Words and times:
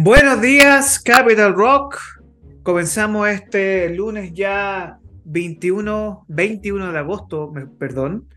Buenos 0.00 0.40
días, 0.40 1.00
Capital 1.00 1.54
Rock. 1.54 1.98
Comenzamos 2.62 3.28
este 3.28 3.92
lunes 3.92 4.32
ya 4.32 5.00
21, 5.24 6.24
21 6.28 6.92
de 6.92 6.98
agosto, 7.00 7.52
perdón, 7.80 8.28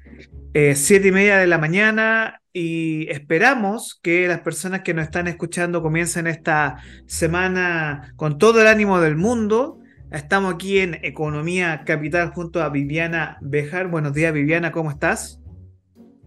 eh, 0.56 0.74
siete 0.76 1.10
y 1.10 1.12
media 1.12 1.38
de 1.38 1.46
la 1.46 1.60
mañana 1.60 2.42
y 2.52 3.08
esperamos 3.12 4.00
que 4.02 4.28
las 4.28 4.40
personas 4.40 4.82
que 4.82 4.96
nos 4.96 5.06
están 5.06 5.28
escuchando 5.28 5.84
comiencen 5.84 6.26
esta 6.26 6.78
semana 7.06 8.12
con 8.16 8.40
todo 8.40 8.60
el 8.62 8.66
ánimo 8.66 9.00
del 9.00 9.16
mundo. 9.16 9.78
Estamos 10.10 10.56
aquí 10.56 10.80
en 10.80 10.98
Economía 11.04 11.84
Capital 11.86 12.32
junto 12.32 12.64
a 12.64 12.70
Viviana 12.70 13.38
Bejar. 13.40 13.88
Buenos 13.88 14.14
días, 14.14 14.34
Viviana, 14.34 14.72
¿cómo 14.72 14.90
estás? 14.90 15.41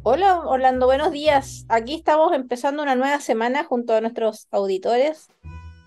Hola 0.07 0.41
Orlando, 0.41 0.85
buenos 0.85 1.13
días. 1.13 1.65
Aquí 1.71 1.95
estamos 1.95 2.35
empezando 2.35 2.83
una 2.83 2.95
nueva 2.95 3.21
semana 3.21 3.65
junto 3.65 3.95
a 3.95 4.03
nuestros 4.03 4.49
auditores. 4.51 5.29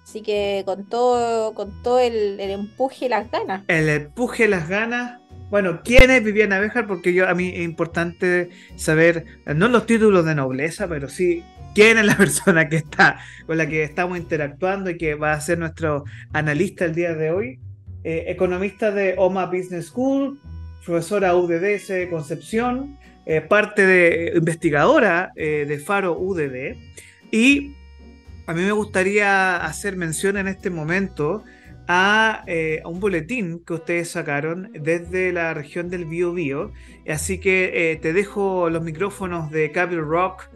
Así 0.02 0.24
que 0.24 0.64
con 0.66 0.90
todo, 0.90 1.54
con 1.54 1.84
todo 1.84 2.00
el, 2.00 2.40
empuje 2.40 3.06
y 3.06 3.10
las 3.10 3.30
ganas. 3.30 3.64
El 3.68 3.88
empuje 3.88 4.46
y 4.46 4.48
las 4.48 4.68
ganas. 4.68 5.22
Bueno, 5.52 5.82
¿quién 5.84 6.10
es 6.10 6.24
Viviana 6.24 6.60
Bejar? 6.60 6.88
Porque 6.88 7.22
a 7.22 7.36
mí 7.36 7.50
es 7.50 7.62
importante 7.62 8.50
saber, 8.76 9.24
no 9.46 9.68
los 9.68 9.86
títulos 9.86 10.26
de 10.26 10.34
nobleza, 10.34 10.88
pero 10.88 11.10
sí 11.10 11.44
quién 11.76 12.00
es 12.00 12.06
la 12.08 12.18
persona 12.18 12.70
que 12.70 12.78
está, 12.78 13.20
con 13.46 13.60
la 13.60 13.68
que 13.68 13.84
estamos 13.84 14.18
interactuando 14.18 14.90
y 14.90 14.98
que 14.98 15.14
va 15.14 15.34
a 15.34 15.42
ser 15.42 15.60
nuestro 15.60 16.06
analista 16.34 16.86
el 16.86 16.96
día 16.96 17.14
de 17.14 17.30
hoy. 17.30 17.60
Eh, 18.04 18.26
economista 18.30 18.90
de 18.90 19.14
OMA 19.16 19.46
Business 19.46 19.90
School, 19.90 20.40
profesora 20.84 21.36
UDDS 21.36 22.10
Concepción, 22.10 22.98
eh, 23.30 23.42
parte 23.42 23.86
de 23.86 24.32
investigadora 24.38 25.34
eh, 25.36 25.66
de 25.68 25.80
Faro 25.80 26.18
UDD. 26.18 26.78
Y 27.30 27.74
a 28.46 28.54
mí 28.54 28.62
me 28.62 28.72
gustaría 28.72 29.58
hacer 29.58 29.98
mención 29.98 30.38
en 30.38 30.48
este 30.48 30.70
momento 30.70 31.44
a, 31.90 32.46
eh, 32.48 32.82
un 32.86 33.02
boletín 33.02 33.60
que 33.66 33.74
ustedes 33.74 34.12
sacaron 34.12 34.72
desde 34.72 35.34
la 35.34 35.54
región 35.54 35.90
del 35.90 36.06
Biobío. 36.06 36.72
Así 37.06 37.38
que 37.38 38.00
te 38.02 38.14
dejo 38.14 38.70
los 38.70 38.82
micrófonos 38.82 39.52
de 39.52 39.74
Capital 39.74 40.06
Rock 40.06 40.50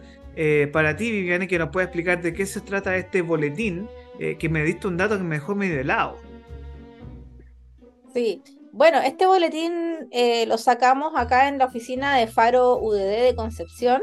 para 0.72 0.96
ti, 0.96 1.12
Viviane, 1.12 1.50
que 1.50 1.60
nos 1.60 1.72
pueda 1.72 1.88
explicar 1.88 2.22
de 2.22 2.34
qué 2.34 2.46
se 2.46 2.62
trata 2.62 2.96
este 2.96 3.22
boletín, 3.22 3.90
que 4.18 4.50
me 4.50 4.64
diste 4.64 4.88
un 4.88 4.96
dato 4.96 5.18
que 5.18 5.24
me 5.26 5.36
dejó 5.36 5.56
medio 5.56 5.80
helado. 5.80 6.18
Sí, 8.14 8.42
bueno, 8.72 9.00
este 9.00 9.26
boletín 9.26 10.08
eh, 10.12 10.46
lo 10.46 10.58
sacamos 10.58 11.14
acá 11.16 11.50
en 11.50 11.58
la 11.58 11.66
oficina 11.66 12.18
de 12.18 12.28
Faro 12.28 12.78
UDD 12.78 13.24
de 13.24 13.36
Concepción, 13.36 14.02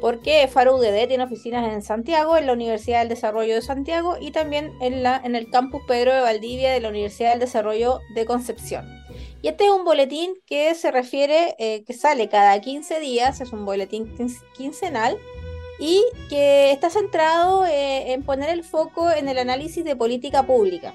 porque 0.00 0.48
Faro 0.48 0.76
UDD 0.76 1.06
tiene 1.06 1.24
oficinas 1.24 1.72
en 1.72 1.82
Santiago, 1.82 2.36
en 2.36 2.46
la 2.46 2.54
Universidad 2.54 3.00
del 3.00 3.08
Desarrollo 3.08 3.54
de 3.54 3.62
Santiago 3.62 4.16
y 4.20 4.32
también 4.32 4.72
en, 4.80 5.02
la, 5.02 5.20
en 5.22 5.36
el 5.36 5.48
campus 5.50 5.82
Pedro 5.86 6.12
de 6.12 6.22
Valdivia 6.22 6.72
de 6.72 6.80
la 6.80 6.88
Universidad 6.88 7.30
del 7.30 7.40
Desarrollo 7.40 8.00
de 8.14 8.24
Concepción. 8.24 8.88
Y 9.42 9.48
este 9.48 9.64
es 9.64 9.70
un 9.70 9.84
boletín 9.84 10.34
que 10.44 10.74
se 10.74 10.90
refiere, 10.90 11.54
eh, 11.58 11.84
que 11.84 11.92
sale 11.92 12.28
cada 12.28 12.60
15 12.60 12.98
días, 12.98 13.40
es 13.40 13.52
un 13.52 13.64
boletín 13.64 14.12
quincenal 14.56 15.18
y 15.78 16.04
que 16.28 16.72
está 16.72 16.90
centrado 16.90 17.64
eh, 17.64 18.12
en 18.12 18.22
poner 18.22 18.50
el 18.50 18.64
foco 18.64 19.10
en 19.10 19.28
el 19.28 19.38
análisis 19.38 19.84
de 19.84 19.96
política 19.96 20.42
pública. 20.42 20.94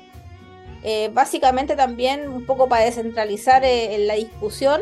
Eh, 0.88 1.10
básicamente 1.12 1.76
también 1.76 2.30
un 2.30 2.46
poco 2.46 2.70
para 2.70 2.86
descentralizar 2.86 3.66
eh, 3.66 3.98
la 4.06 4.14
discusión, 4.14 4.82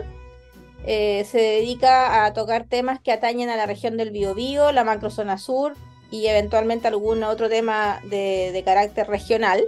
eh, 0.85 1.25
se 1.31 1.37
dedica 1.37 2.25
a 2.25 2.33
tocar 2.33 2.65
temas 2.65 2.99
que 2.99 3.13
atañen 3.13 3.49
a 3.49 3.55
la 3.55 3.65
región 3.65 3.95
del 3.95 4.11
Biobío, 4.11 4.73
la 4.73 4.83
macrozona 4.83 5.37
sur 5.37 5.75
y 6.11 6.27
eventualmente 6.27 6.89
algún 6.89 7.23
otro 7.23 7.47
tema 7.47 8.01
de, 8.09 8.61
carácter 8.65 9.07
regional. 9.07 9.63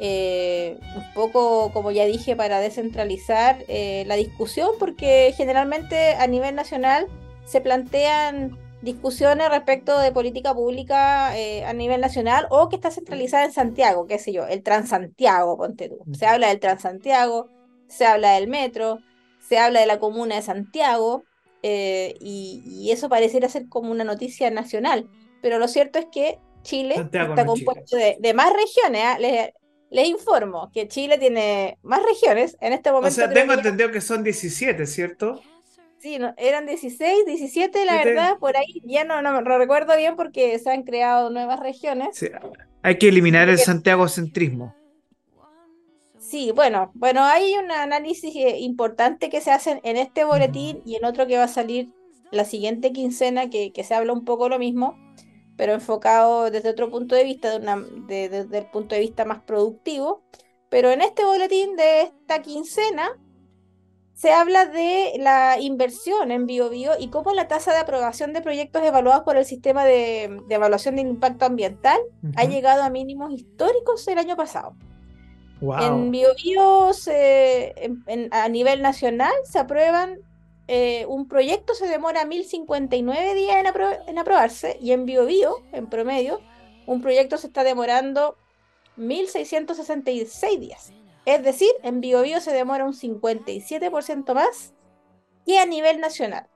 un 0.00 1.12
poco, 1.14 1.70
como 1.72 1.92
ya 1.92 2.06
dije, 2.06 2.34
para 2.34 2.58
descentralizar 2.58 3.58
la 3.68 4.16
discusión, 4.16 4.70
porque 4.80 5.32
generalmente 5.36 6.14
a 6.14 6.26
nivel 6.26 6.56
nacional 6.56 7.06
se 7.46 7.60
plantean 7.60 8.58
discusiones 8.82 9.48
respecto 9.48 9.98
de 9.98 10.12
política 10.12 10.52
pública 10.52 11.36
eh, 11.38 11.64
a 11.64 11.72
nivel 11.72 12.00
nacional 12.00 12.46
o 12.50 12.68
que 12.68 12.76
está 12.76 12.90
centralizada 12.90 13.44
en 13.44 13.52
Santiago, 13.52 14.06
qué 14.06 14.18
sé 14.18 14.32
yo, 14.32 14.46
el 14.46 14.62
Transantiago, 14.62 15.56
ponte 15.56 15.88
tú. 15.88 15.98
Se 16.12 16.26
habla 16.26 16.48
del 16.48 16.60
Transantiago, 16.60 17.48
se 17.86 18.04
habla 18.04 18.32
del 18.32 18.48
metro, 18.48 18.98
se 19.40 19.58
habla 19.58 19.80
de 19.80 19.86
la 19.86 19.98
comuna 19.98 20.34
de 20.34 20.42
Santiago 20.42 21.24
eh, 21.62 22.16
y, 22.20 22.90
eso 22.90 23.08
pareciera 23.08 23.48
ser 23.48 23.68
como 23.68 23.90
una 23.90 24.04
noticia 24.04 24.50
nacional. 24.50 25.08
Pero 25.40 25.58
lo 25.58 25.68
cierto 25.68 25.98
es 25.98 26.06
que 26.12 26.38
Chile 26.62 26.94
está 26.96 27.46
compuesto 27.46 27.96
De, 27.96 28.34
más 28.34 28.52
regiones. 28.52 29.02
¿ah? 29.04 29.18
Les, 29.18 30.08
informo 30.08 30.70
que 30.72 30.88
Chile 30.88 31.18
tiene 31.18 31.78
más 31.82 32.02
regiones 32.02 32.56
en 32.60 32.72
este 32.72 32.90
momento. 32.90 33.08
O 33.08 33.14
sea, 33.14 33.32
tengo 33.32 33.52
entendido 33.52 33.90
que 33.90 34.00
son 34.00 34.24
17, 34.24 34.86
¿cierto? 34.86 35.40
Sí, 36.02 36.18
eran 36.36 36.66
16, 36.66 37.26
17, 37.26 37.84
la 37.84 38.04
verdad, 38.04 38.38
por 38.40 38.56
ahí 38.56 38.82
ya 38.84 39.04
no, 39.04 39.22
no, 39.22 39.40
recuerdo 39.40 39.96
bien 39.96 40.16
porque 40.16 40.58
se 40.58 40.68
han 40.68 40.82
creado 40.82 41.30
nuevas 41.30 41.60
regiones. 41.60 42.28
hay 42.82 42.98
que 42.98 43.06
eliminar 43.06 43.48
el 43.48 43.58
Santiago 43.58 44.08
centrismo. 44.08 44.74
Sí, 46.18 46.50
bueno, 46.50 46.90
bueno, 46.94 47.22
hay 47.22 47.54
un 47.54 47.70
análisis 47.70 48.34
eh, 48.34 48.58
importante 48.58 49.30
que 49.30 49.40
se 49.40 49.52
hace 49.52 49.80
en 49.84 49.96
este 49.96 50.24
boletín 50.24 50.82
y 50.84 50.96
en 50.96 51.04
otro 51.04 51.28
que 51.28 51.36
va 51.36 51.44
a 51.44 51.48
salir 51.48 51.90
la 52.32 52.44
siguiente 52.44 52.92
quincena 52.92 53.48
que, 53.48 53.72
se 53.84 53.94
habla 53.94 54.12
un 54.12 54.24
poco 54.24 54.48
lo 54.48 54.58
mismo, 54.58 54.98
pero 55.56 55.72
enfocado 55.72 56.50
desde 56.50 56.70
otro 56.70 56.90
punto 56.90 57.14
de 57.14 57.22
vista, 57.22 57.50
de 57.50 57.58
una, 57.58 57.80
desde 58.08 58.58
el 58.58 58.66
punto 58.72 58.96
de 58.96 59.02
vista 59.02 59.24
más 59.24 59.42
productivo. 59.42 60.24
Pero 60.68 60.90
en 60.90 61.00
este 61.00 61.24
boletín 61.24 61.76
de 61.76 62.00
esta 62.00 62.42
quincena 62.42 63.16
se 64.14 64.32
habla 64.32 64.66
de 64.66 65.14
la 65.18 65.58
inversión 65.60 66.30
en 66.30 66.46
BioBio 66.46 66.92
y 66.98 67.08
cómo 67.08 67.32
la 67.32 67.48
tasa 67.48 67.72
de 67.72 67.78
aprobación 67.78 68.32
de 68.32 68.42
proyectos 68.42 68.82
evaluados 68.82 69.24
por 69.24 69.36
el 69.36 69.44
sistema 69.44 69.84
de, 69.84 70.40
evaluación 70.48 70.96
de 70.96 71.02
impacto 71.02 71.46
ambiental 71.46 71.98
ha 72.36 72.44
llegado 72.44 72.82
a 72.82 72.90
mínimos 72.90 73.32
históricos 73.32 74.06
el 74.08 74.18
año 74.18 74.36
pasado. 74.36 74.74
En 75.80 76.10
BioBio, 76.10 76.90
a 78.32 78.48
nivel 78.48 78.82
nacional, 78.82 79.32
se 79.44 79.60
aprueban, 79.60 80.18
eh, 80.66 81.06
un 81.06 81.28
proyecto 81.28 81.74
se 81.74 81.86
demora 81.86 82.24
1059 82.24 83.34
días 83.34 83.56
en, 84.08 84.18
aprobarse 84.18 84.76
y 84.80 84.92
en 84.92 85.06
BioBio, 85.06 85.56
en 85.72 85.86
promedio, 85.88 86.40
un 86.86 87.00
proyecto 87.00 87.38
se 87.38 87.46
está 87.46 87.62
demorando 87.62 88.36
1666 88.96 90.60
días. 90.60 90.92
Es 91.24 91.42
decir, 91.42 91.70
en 91.82 92.00
BioBio 92.00 92.40
se 92.40 92.52
demora 92.52 92.84
un 92.84 92.94
57% 92.94 94.34
más 94.34 94.74
que 95.46 95.58
a 95.58 95.66
nivel 95.66 96.00
nacional. 96.00 96.46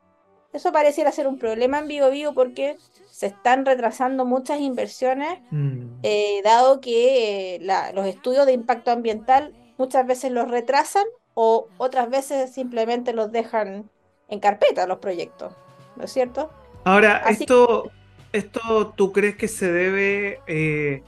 Eso 0.53 0.73
pareciera 0.73 1.13
ser 1.13 1.27
un 1.27 1.39
problema 1.39 1.79
en 1.79 1.89
BioBio 1.89 2.35
porque 2.35 2.77
se 3.11 3.27
están 3.27 3.65
retrasando 3.65 4.25
muchas 4.25 4.61
inversiones, 4.61 5.39
mm. 5.51 6.01
eh, 6.03 6.41
dado 6.45 6.81
que 6.81 7.57
eh, 7.57 7.93
los 7.95 8.07
estudios 8.07 8.47
de 8.47 8.53
impacto 8.53 8.91
ambiental 8.91 9.55
muchas 9.79 10.07
veces 10.07 10.33
los 10.33 10.51
retrasan 10.51 11.05
o 11.35 11.69
otras 11.77 12.09
veces 12.11 12.53
simplemente 12.53 13.13
los 13.13 13.31
dejan 13.33 13.91
en 14.29 14.41
carpeta 14.41 14.87
los 14.87 14.99
proyectos, 14.99 15.55
¿no 15.97 16.05
es 16.05 16.13
cierto? 16.13 16.51
Ahora, 16.85 17.25
esto, 17.29 17.91
esto 18.33 18.95
tú 18.97 19.13
crees 19.13 19.37
que 19.37 19.49
se 19.49 19.71
debe 19.71 20.41
eh, 20.47 21.03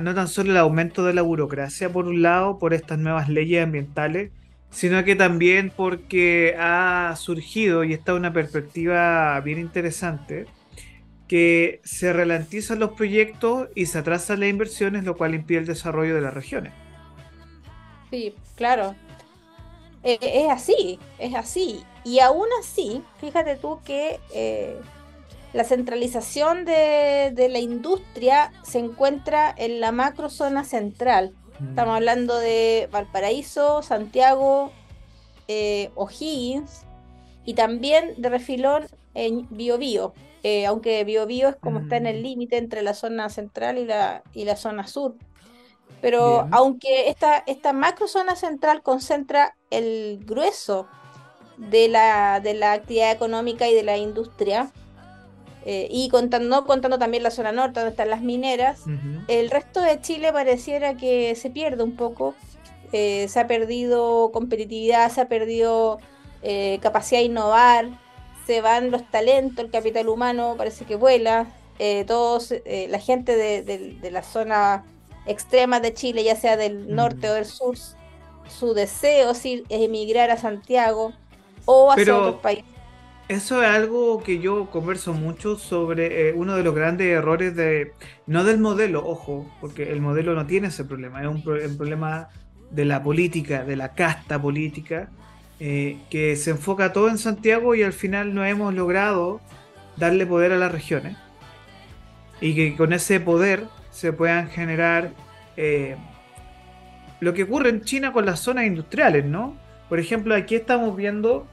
no 0.00 0.14
tan 0.14 0.28
solo 0.28 0.50
el 0.52 0.56
aumento 0.56 1.04
de 1.04 1.14
la 1.14 1.22
burocracia, 1.22 1.90
por 1.90 2.06
un 2.06 2.22
lado, 2.22 2.58
por 2.58 2.74
estas 2.74 2.98
nuevas 2.98 3.28
leyes 3.28 3.62
ambientales, 3.62 4.30
sino 4.70 5.02
que 5.04 5.16
también 5.16 5.72
porque 5.74 6.54
ha 6.58 7.14
surgido, 7.16 7.84
y 7.84 7.92
está 7.92 8.14
una 8.14 8.32
perspectiva 8.32 9.40
bien 9.40 9.58
interesante, 9.58 10.46
que 11.26 11.80
se 11.84 12.12
ralentizan 12.12 12.78
los 12.78 12.92
proyectos 12.92 13.68
y 13.74 13.86
se 13.86 13.98
atrasan 13.98 14.40
las 14.40 14.48
inversiones, 14.48 15.04
lo 15.04 15.16
cual 15.16 15.34
impide 15.34 15.58
el 15.58 15.66
desarrollo 15.66 16.14
de 16.14 16.20
las 16.22 16.34
regiones. 16.34 16.72
Sí, 18.10 18.34
claro. 18.56 18.94
Eh, 20.02 20.18
es 20.20 20.50
así, 20.50 20.98
es 21.18 21.34
así. 21.34 21.84
Y 22.04 22.20
aún 22.20 22.48
así, 22.60 23.02
fíjate 23.20 23.56
tú 23.56 23.80
que 23.84 24.18
eh, 24.34 24.80
la 25.52 25.64
centralización 25.64 26.64
de, 26.64 27.48
la 27.50 27.58
industria 27.58 28.52
se 28.62 28.78
encuentra 28.78 29.54
en 29.56 29.80
la 29.80 29.92
macrozona 29.92 30.64
central. 30.64 31.34
Mm. 31.58 31.68
Estamos 31.70 31.96
hablando 31.96 32.38
de 32.38 32.88
Valparaíso, 32.92 33.82
Santiago, 33.82 34.72
eh, 35.48 35.90
O'Higgins 35.94 36.84
y 37.44 37.54
también 37.54 38.14
de 38.18 38.28
refilón 38.28 38.86
en 39.14 39.46
Biobío. 39.50 40.12
Eh, 40.42 40.66
aunque 40.66 41.02
Biobío 41.04 41.48
es 41.48 41.56
como 41.56 41.80
está 41.80 41.96
en 41.96 42.06
el 42.06 42.20
mm. 42.20 42.22
límite 42.22 42.56
entre 42.58 42.82
la 42.82 42.94
zona 42.94 43.28
central 43.30 43.78
y 43.78 43.86
la, 43.86 44.22
y 44.34 44.44
la 44.44 44.56
zona 44.56 44.86
sur. 44.86 45.14
Pero 46.00 46.46
aunque 46.52 47.08
esta, 47.08 47.38
esta 47.38 47.72
macrozona 47.72 48.36
central 48.36 48.82
concentra 48.82 49.56
el 49.70 50.20
grueso 50.24 50.86
de 51.56 51.88
la, 51.88 52.38
de 52.38 52.54
la 52.54 52.72
actividad 52.72 53.10
económica 53.10 53.66
y 53.66 53.74
de 53.74 53.82
la 53.82 53.96
industria, 53.96 54.70
eh, 55.70 55.86
y 55.90 56.08
contando, 56.08 56.48
no 56.48 56.64
contando 56.64 56.98
también 56.98 57.22
la 57.22 57.30
zona 57.30 57.52
norte, 57.52 57.80
donde 57.80 57.90
están 57.90 58.08
las 58.08 58.22
mineras, 58.22 58.80
el 59.28 59.50
resto 59.50 59.80
de 59.82 60.00
Chile 60.00 60.32
pareciera 60.32 60.94
que 60.96 61.34
se 61.34 61.50
pierde 61.50 61.82
un 61.82 61.94
poco. 61.94 62.34
Eh, 62.92 63.26
se 63.28 63.38
ha 63.40 63.46
perdido 63.46 64.30
competitividad, 64.32 65.10
se 65.12 65.20
ha 65.20 65.28
perdido 65.28 65.98
eh, 66.42 66.78
capacidad 66.80 67.20
de 67.20 67.26
innovar, 67.26 67.88
se 68.46 68.62
van 68.62 68.90
los 68.90 69.02
talentos, 69.10 69.62
el 69.64 69.70
capital 69.70 70.08
humano 70.08 70.54
parece 70.56 70.84
que 70.86 70.96
vuela. 70.96 71.46
todos, 72.06 72.52
la 72.88 72.98
gente 72.98 73.36
de, 73.36 73.62
de- 73.62 73.98
de 74.00 74.10
la 74.10 74.22
zona 74.22 74.84
extrema 75.26 75.78
de 75.80 75.92
Chile, 75.92 76.24
ya 76.24 76.34
sea 76.34 76.56
del 76.56 76.94
norte 76.94 77.28
o 77.30 77.34
del 77.34 77.44
sur, 77.44 77.76
su 78.58 78.72
deseo 78.74 79.32
es 79.32 79.44
emigrar 79.68 80.30
a 80.30 80.38
Santiago 80.38 81.12
o 81.66 81.90
hacia 81.92 82.04
Pero- 82.04 82.18
otros 82.20 82.40
países. 82.40 82.64
Eso 83.28 83.62
es 83.62 83.68
algo 83.68 84.22
que 84.22 84.38
yo 84.38 84.70
converso 84.70 85.12
mucho 85.12 85.58
sobre 85.58 86.30
eh, 86.30 86.32
uno 86.34 86.56
de 86.56 86.62
los 86.62 86.74
grandes 86.74 87.08
errores 87.08 87.54
de, 87.54 87.92
no 88.26 88.42
del 88.42 88.58
modelo, 88.58 89.06
ojo, 89.06 89.46
porque 89.60 89.92
el 89.92 90.00
modelo 90.00 90.34
no 90.34 90.46
tiene 90.46 90.68
ese 90.68 90.84
problema, 90.84 91.20
es 91.20 91.28
un, 91.28 91.42
pro- 91.42 91.62
un 91.62 91.76
problema 91.76 92.30
de 92.70 92.86
la 92.86 93.02
política, 93.02 93.64
de 93.64 93.76
la 93.76 93.92
casta 93.92 94.40
política, 94.40 95.10
eh, 95.60 95.98
que 96.08 96.36
se 96.36 96.52
enfoca 96.52 96.92
todo 96.94 97.10
en 97.10 97.18
Santiago 97.18 97.74
y 97.74 97.82
al 97.82 97.92
final 97.92 98.32
no 98.34 98.46
hemos 98.46 98.72
logrado 98.72 99.42
darle 99.98 100.24
poder 100.26 100.52
a 100.52 100.56
las 100.56 100.72
regiones 100.72 101.16
y 102.40 102.54
que 102.54 102.76
con 102.76 102.94
ese 102.94 103.20
poder 103.20 103.64
se 103.90 104.12
puedan 104.14 104.48
generar 104.48 105.10
eh, 105.58 105.96
lo 107.20 107.34
que 107.34 107.42
ocurre 107.42 107.68
en 107.68 107.82
China 107.82 108.12
con 108.12 108.24
las 108.24 108.40
zonas 108.40 108.64
industriales, 108.64 109.26
¿no? 109.26 109.56
Por 109.90 109.98
ejemplo, 109.98 110.34
aquí 110.34 110.54
estamos 110.54 110.96
viendo 110.96 111.46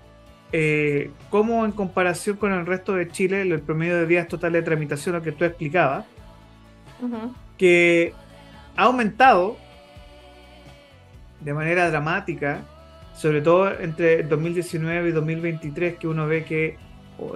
eh, 0.51 1.11
cómo 1.29 1.65
en 1.65 1.71
comparación 1.71 2.37
con 2.37 2.51
el 2.53 2.65
resto 2.65 2.93
de 2.93 3.09
Chile, 3.09 3.41
el 3.41 3.59
promedio 3.61 3.97
de 3.97 4.05
días 4.07 4.27
totales 4.27 4.61
de 4.61 4.65
tramitación, 4.65 5.15
lo 5.15 5.21
que 5.21 5.31
tú 5.31 5.43
explicabas, 5.45 6.05
que 7.57 8.13
ha 8.77 8.83
aumentado 8.83 9.57
de 11.41 11.53
manera 11.53 11.89
dramática, 11.89 12.61
sobre 13.15 13.41
todo 13.41 13.77
entre 13.79 14.23
2019 14.23 15.09
y 15.09 15.11
2023, 15.11 15.95
que 15.97 16.07
uno 16.07 16.27
ve 16.27 16.43
que 16.45 16.77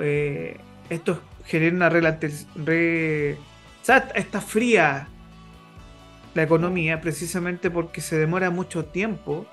eh, 0.02 0.58
esto 0.90 1.22
genera 1.46 1.76
una 1.76 1.90
relate- 1.90 2.46
re- 2.56 3.34
o 3.82 3.86
sea, 3.86 4.10
está 4.16 4.42
fría 4.42 5.08
la 6.36 6.44
economía 6.44 7.02
precisamente 7.02 7.70
porque 7.72 8.02
se 8.02 8.18
demora 8.18 8.50
mucho 8.50 8.86
tiempo 8.86 9.46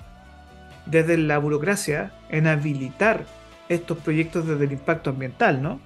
desde 0.85 1.17
la 1.17 1.37
burocracia 1.37 2.13
en 2.29 2.47
habilitar 2.47 3.25
estos 3.69 3.97
proyectos 3.99 4.47
desde 4.47 4.65
el 4.65 4.71
impacto 4.73 5.09
ambiental, 5.09 5.61
¿no? 5.61 5.79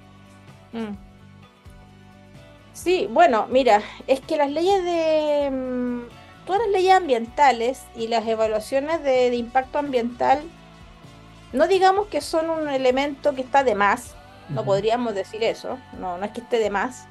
Mm. 0.72 0.96
Sí, 2.72 3.06
bueno, 3.10 3.46
mira, 3.50 3.82
es 4.06 4.20
que 4.20 4.36
las 4.36 4.50
leyes 4.50 4.82
de... 4.84 5.50
mm, 5.50 6.00
Todas 6.46 6.62
las 6.62 6.70
leyes 6.72 6.94
ambientales 6.94 7.84
y 7.94 8.08
las 8.08 8.26
evaluaciones 8.26 9.00
de, 9.04 9.30
de 9.30 9.36
impacto 9.36 9.78
ambiental, 9.78 10.42
no 11.52 11.68
digamos 11.68 12.08
que 12.08 12.20
son 12.20 12.50
un 12.50 12.68
elemento 12.68 13.32
que 13.32 13.42
está 13.42 13.62
de 13.62 13.76
más, 13.76 14.16
no 14.48 14.64
podríamos 14.64 15.14
decir 15.14 15.44
eso, 15.44 15.78
no, 16.00 16.18
no 16.18 16.24
es 16.24 16.32
que 16.32 16.40
esté 16.40 16.58
de 16.58 16.68
más, 16.68 17.06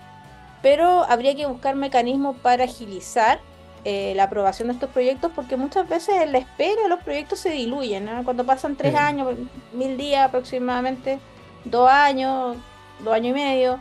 pero 0.62 1.06
habría 1.06 1.33
que 1.33 1.45
buscar 1.45 1.77
mecanismos 1.77 2.35
para 2.41 2.65
agilizar 2.65 3.39
eh, 3.83 4.13
la 4.16 4.24
aprobación 4.24 4.68
de 4.68 4.75
estos 4.75 4.89
proyectos 4.89 5.31
porque 5.36 5.57
muchas 5.57 5.88
veces 5.89 6.16
en 6.22 6.31
la 6.31 6.38
espera 6.38 6.88
los 6.88 7.01
proyectos 7.04 7.39
se 7.39 7.50
diluyen, 7.50 8.06
¿no? 8.06 8.24
Cuando 8.24 8.45
pasan 8.45 8.75
tres 8.75 8.92
Sí. 8.92 8.98
años, 8.98 9.36
mil 9.74 9.98
días 9.98 10.25
aproximadamente, 10.28 11.19
dos 11.66 11.89
años, 11.89 12.57
dos 13.00 13.13
años 13.13 13.31
y 13.31 13.33
medio, 13.33 13.80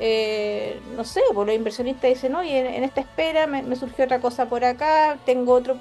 eh, 0.00 0.80
no 0.96 1.04
sé, 1.04 1.20
pues 1.34 1.46
los 1.46 1.56
inversionistas 1.56 2.08
dicen, 2.10 2.34
oye, 2.34 2.58
en, 2.60 2.66
en 2.66 2.84
esta 2.84 3.00
espera 3.00 3.46
me, 3.46 3.62
me 3.62 3.76
surgió 3.76 4.04
otra 4.04 4.20
cosa 4.20 4.46
por 4.46 4.64
acá, 4.64 5.18
tengo 5.24 5.52
otro, 5.54 5.76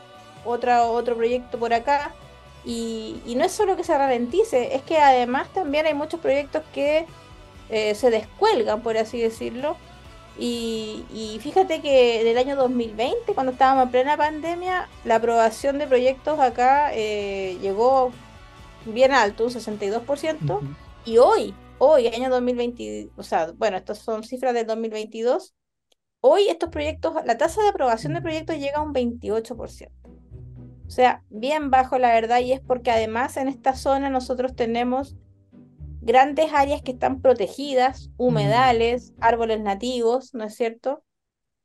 otra, 0.45 0.83
otro 0.83 1.15
proyecto 1.15 1.57
por 1.59 1.73
acá. 1.73 2.11
Y, 2.65 3.21
y 3.25 3.35
no 3.35 3.45
es 3.45 3.53
solo 3.53 3.75
que 3.77 3.83
se 3.83 3.97
ralentice, 3.97 4.75
es 4.75 4.81
que 4.81 4.97
además 4.97 5.47
también 5.53 5.85
hay 5.85 5.93
muchos 5.93 6.19
proyectos 6.19 6.63
que 6.73 7.05
eh, 7.69 7.95
se 7.95 8.09
descuelgan, 8.09 8.81
por 8.81 8.97
así 8.97 9.19
decirlo. 9.21 9.77
Y, 10.39 11.03
y 11.11 11.39
fíjate 11.39 11.81
que 11.81 12.21
en 12.21 12.27
el 12.27 12.37
año 12.37 12.55
2020, 12.55 13.33
cuando 13.33 13.53
estábamos 13.53 13.85
en 13.85 13.91
plena 13.91 14.17
pandemia, 14.17 14.87
la 15.03 15.15
aprobación 15.15 15.79
de 15.79 15.87
proyectos 15.87 16.39
acá 16.39 16.91
eh, 16.93 17.57
llegó 17.61 18.11
bien 18.85 19.13
alto, 19.13 19.45
un 19.45 19.49
62%. 19.49 20.57
Ujú. 20.57 20.67
Y 21.05 21.17
hoy, 21.17 21.55
hoy, 21.79 22.07
año 22.07 22.29
2020, 22.29 23.09
o 23.15 23.23
sea, 23.23 23.51
bueno, 23.55 23.77
estas 23.77 23.99
son 23.99 24.23
cifras 24.23 24.53
del 24.53 24.67
2022, 24.67 25.55
hoy 26.21 26.49
estos 26.49 26.69
proyectos, 26.69 27.13
la 27.25 27.37
tasa 27.37 27.61
de 27.63 27.69
aprobación 27.69 28.13
de 28.13 28.21
proyectos 28.21 28.57
llega 28.57 28.77
a 28.77 28.83
un 28.83 28.93
28%. 28.93 29.89
O 30.85 30.89
sea, 30.89 31.23
bien 31.29 31.69
bajo 31.69 31.97
la 31.97 32.13
verdad, 32.13 32.39
y 32.39 32.53
es 32.53 32.61
porque 32.61 32.91
además 32.91 33.37
en 33.37 33.47
esta 33.47 33.75
zona 33.75 34.09
nosotros 34.09 34.55
tenemos 34.55 35.15
grandes 36.07 36.51
áreas 36.53 36.81
que 36.81 36.91
están 36.93 37.21
protegidas, 37.21 38.09
humedales, 38.17 39.13
árboles 39.19 39.59
nativos, 39.61 40.33
¿no 40.33 40.45
es 40.45 40.55
cierto? 40.55 41.03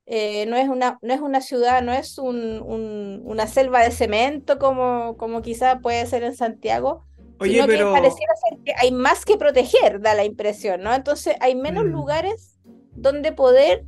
Eh, 0.05 0.47
no 0.47 0.57
es 0.57 0.69
una, 0.69 0.99
no 1.01 1.15
es 1.15 1.21
una 1.21 1.41
ciudad, 1.41 1.81
no 1.81 1.93
es 1.93 2.19
un- 2.19 2.61
un- 2.61 3.23
una 3.25 3.47
selva 3.47 3.83
de 3.83 3.93
cemento 3.93 4.59
como, 4.59 5.17
como 5.17 5.43
quizá 5.43 5.79
puede 5.79 6.05
ser 6.07 6.25
en 6.25 6.35
Santiago, 6.35 7.07
Oye, 7.39 7.53
sino 7.53 7.67
que 7.67 7.73
pero 7.77 7.93
pareciera 7.93 8.33
ser 8.49 8.59
que 8.65 8.73
hay 8.79 8.91
más 8.93 9.25
que 9.25 9.37
proteger, 9.39 10.01
da 10.01 10.15
la 10.15 10.25
impresión, 10.25 10.83
¿no? 10.83 10.93
Entonces 10.93 11.37
hay 11.41 11.55
menos 11.55 11.85
Mm. 11.85 11.93
lugares 11.93 12.59
donde 12.97 13.33
poder 13.33 13.85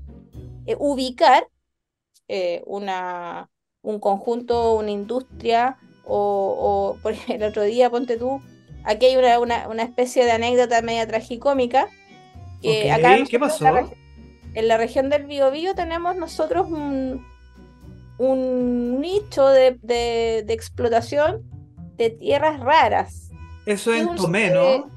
eh, 0.66 0.76
ubicar 0.78 1.48
eh, 2.28 2.62
una, 2.66 3.50
un 3.82 3.98
conjunto, 3.98 4.76
una 4.76 4.90
industria, 4.90 5.76
o, 6.04 6.96
o, 6.96 6.98
por 7.02 7.12
ejemplo, 7.12 7.46
el 7.46 7.50
otro 7.50 7.62
día, 7.64 7.90
ponte 7.90 8.16
tú, 8.16 8.40
aquí 8.84 9.06
hay 9.06 9.16
una, 9.16 9.38
una, 9.40 9.68
una 9.68 9.82
especie 9.82 10.24
de 10.24 10.32
anécdota 10.32 10.80
media 10.82 11.06
tragicómica, 11.06 11.88
que 12.62 12.90
acá 12.92 13.16
¿qué 13.28 13.38
nosotros 13.38 13.60
en 13.60 13.64
la, 13.74 13.80
pasó? 13.82 13.94
en 14.54 14.68
la 14.68 14.76
región 14.76 15.10
del 15.10 15.24
Biobío 15.26 15.74
tenemos 15.74 16.16
nosotros 16.16 16.66
un, 16.70 17.24
un 18.18 19.00
nicho 19.00 19.48
de, 19.48 19.78
de- 19.82 20.44
de 20.46 20.52
explotación 20.54 21.42
de 21.96 22.10
tierras 22.10 22.60
raras 22.60 23.30
eso 23.66 23.92
es 23.92 24.02
en 24.02 24.14
Tomé, 24.14 24.50
¿no? 24.50 24.90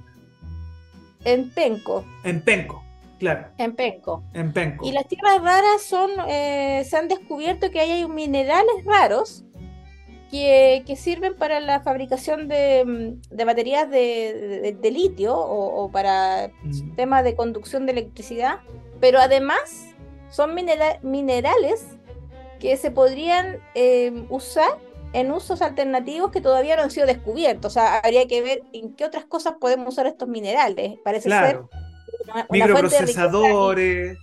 en 1.23 1.49
Penco, 1.51 2.05
En 2.23 2.41
Penco, 2.41 2.83
claro, 3.19 3.47
en 3.57 3.75
Penco. 3.75 4.23
en 4.33 4.53
Penco. 4.53 4.85
Y 4.85 4.91
las 4.91 5.07
tierras 5.07 5.41
raras 5.41 5.81
son, 5.81 6.09
eh, 6.27 6.85
se 6.87 6.95
han 6.97 7.07
descubierto 7.07 7.69
que 7.71 7.79
hay 7.81 8.07
minerales 8.07 8.85
raros 8.85 9.43
que, 10.31 10.83
que 10.85 10.95
sirven 10.95 11.35
para 11.35 11.59
la 11.59 11.79
fabricación 11.81 12.47
de, 12.47 12.83
mm, 12.85 13.35
de 13.35 13.45
baterías 13.45 13.89
de, 13.89 14.59
de- 14.63 14.71
de 14.73 14.91
litio 14.91 15.35
o, 15.35 15.83
o 15.83 15.91
para 15.91 16.51
Mm. 16.63 16.95
temas 16.95 17.23
de 17.23 17.35
conducción 17.35 17.85
de 17.85 17.93
electricidad, 17.93 18.59
pero 18.99 19.19
además 19.19 19.59
son 20.29 20.53
minera- 20.53 20.99
minerales 21.01 21.85
que 22.59 22.75
se 22.77 22.91
podrían 22.91 23.59
eh, 23.75 24.25
usar 24.29 24.69
en 25.13 25.31
usos 25.31 25.61
alternativos 25.61 26.31
que 26.31 26.41
todavía 26.41 26.75
no 26.75 26.81
han 26.83 26.91
sido 26.91 27.05
descubiertos. 27.07 27.71
O 27.71 27.73
sea, 27.73 27.99
habría 27.99 28.27
que 28.27 28.41
ver 28.41 28.63
en 28.73 28.93
qué 28.93 29.05
otras 29.05 29.25
cosas 29.25 29.55
podemos 29.59 29.87
usar 29.93 30.05
estos 30.07 30.27
minerales. 30.27 30.99
Parece 31.03 31.29
Claro, 31.29 31.69
ser 31.69 31.79
una, 32.25 32.33
una 32.33 32.67
fuente 32.67 32.95
de 32.95 33.01
riqueza 33.01 33.01
microprocesadores. 33.21 34.17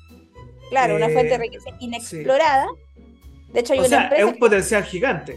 Claro, 0.69 0.97
una 0.97 1.07
fuente 1.09 1.29
de 1.29 1.35
Eh, 1.35 1.39
riqueza 1.39 1.71
inexplorada. 1.81 2.67
De 3.53 3.61
hecho, 3.61 3.73
hay 3.73 3.79
O 3.79 3.83
una 3.83 3.89
sea, 3.89 3.99
es 3.99 4.05
empresa 4.05 4.27
un 4.27 4.33
que 4.35 4.39
potencial 4.41 4.85
gigante. 4.85 5.37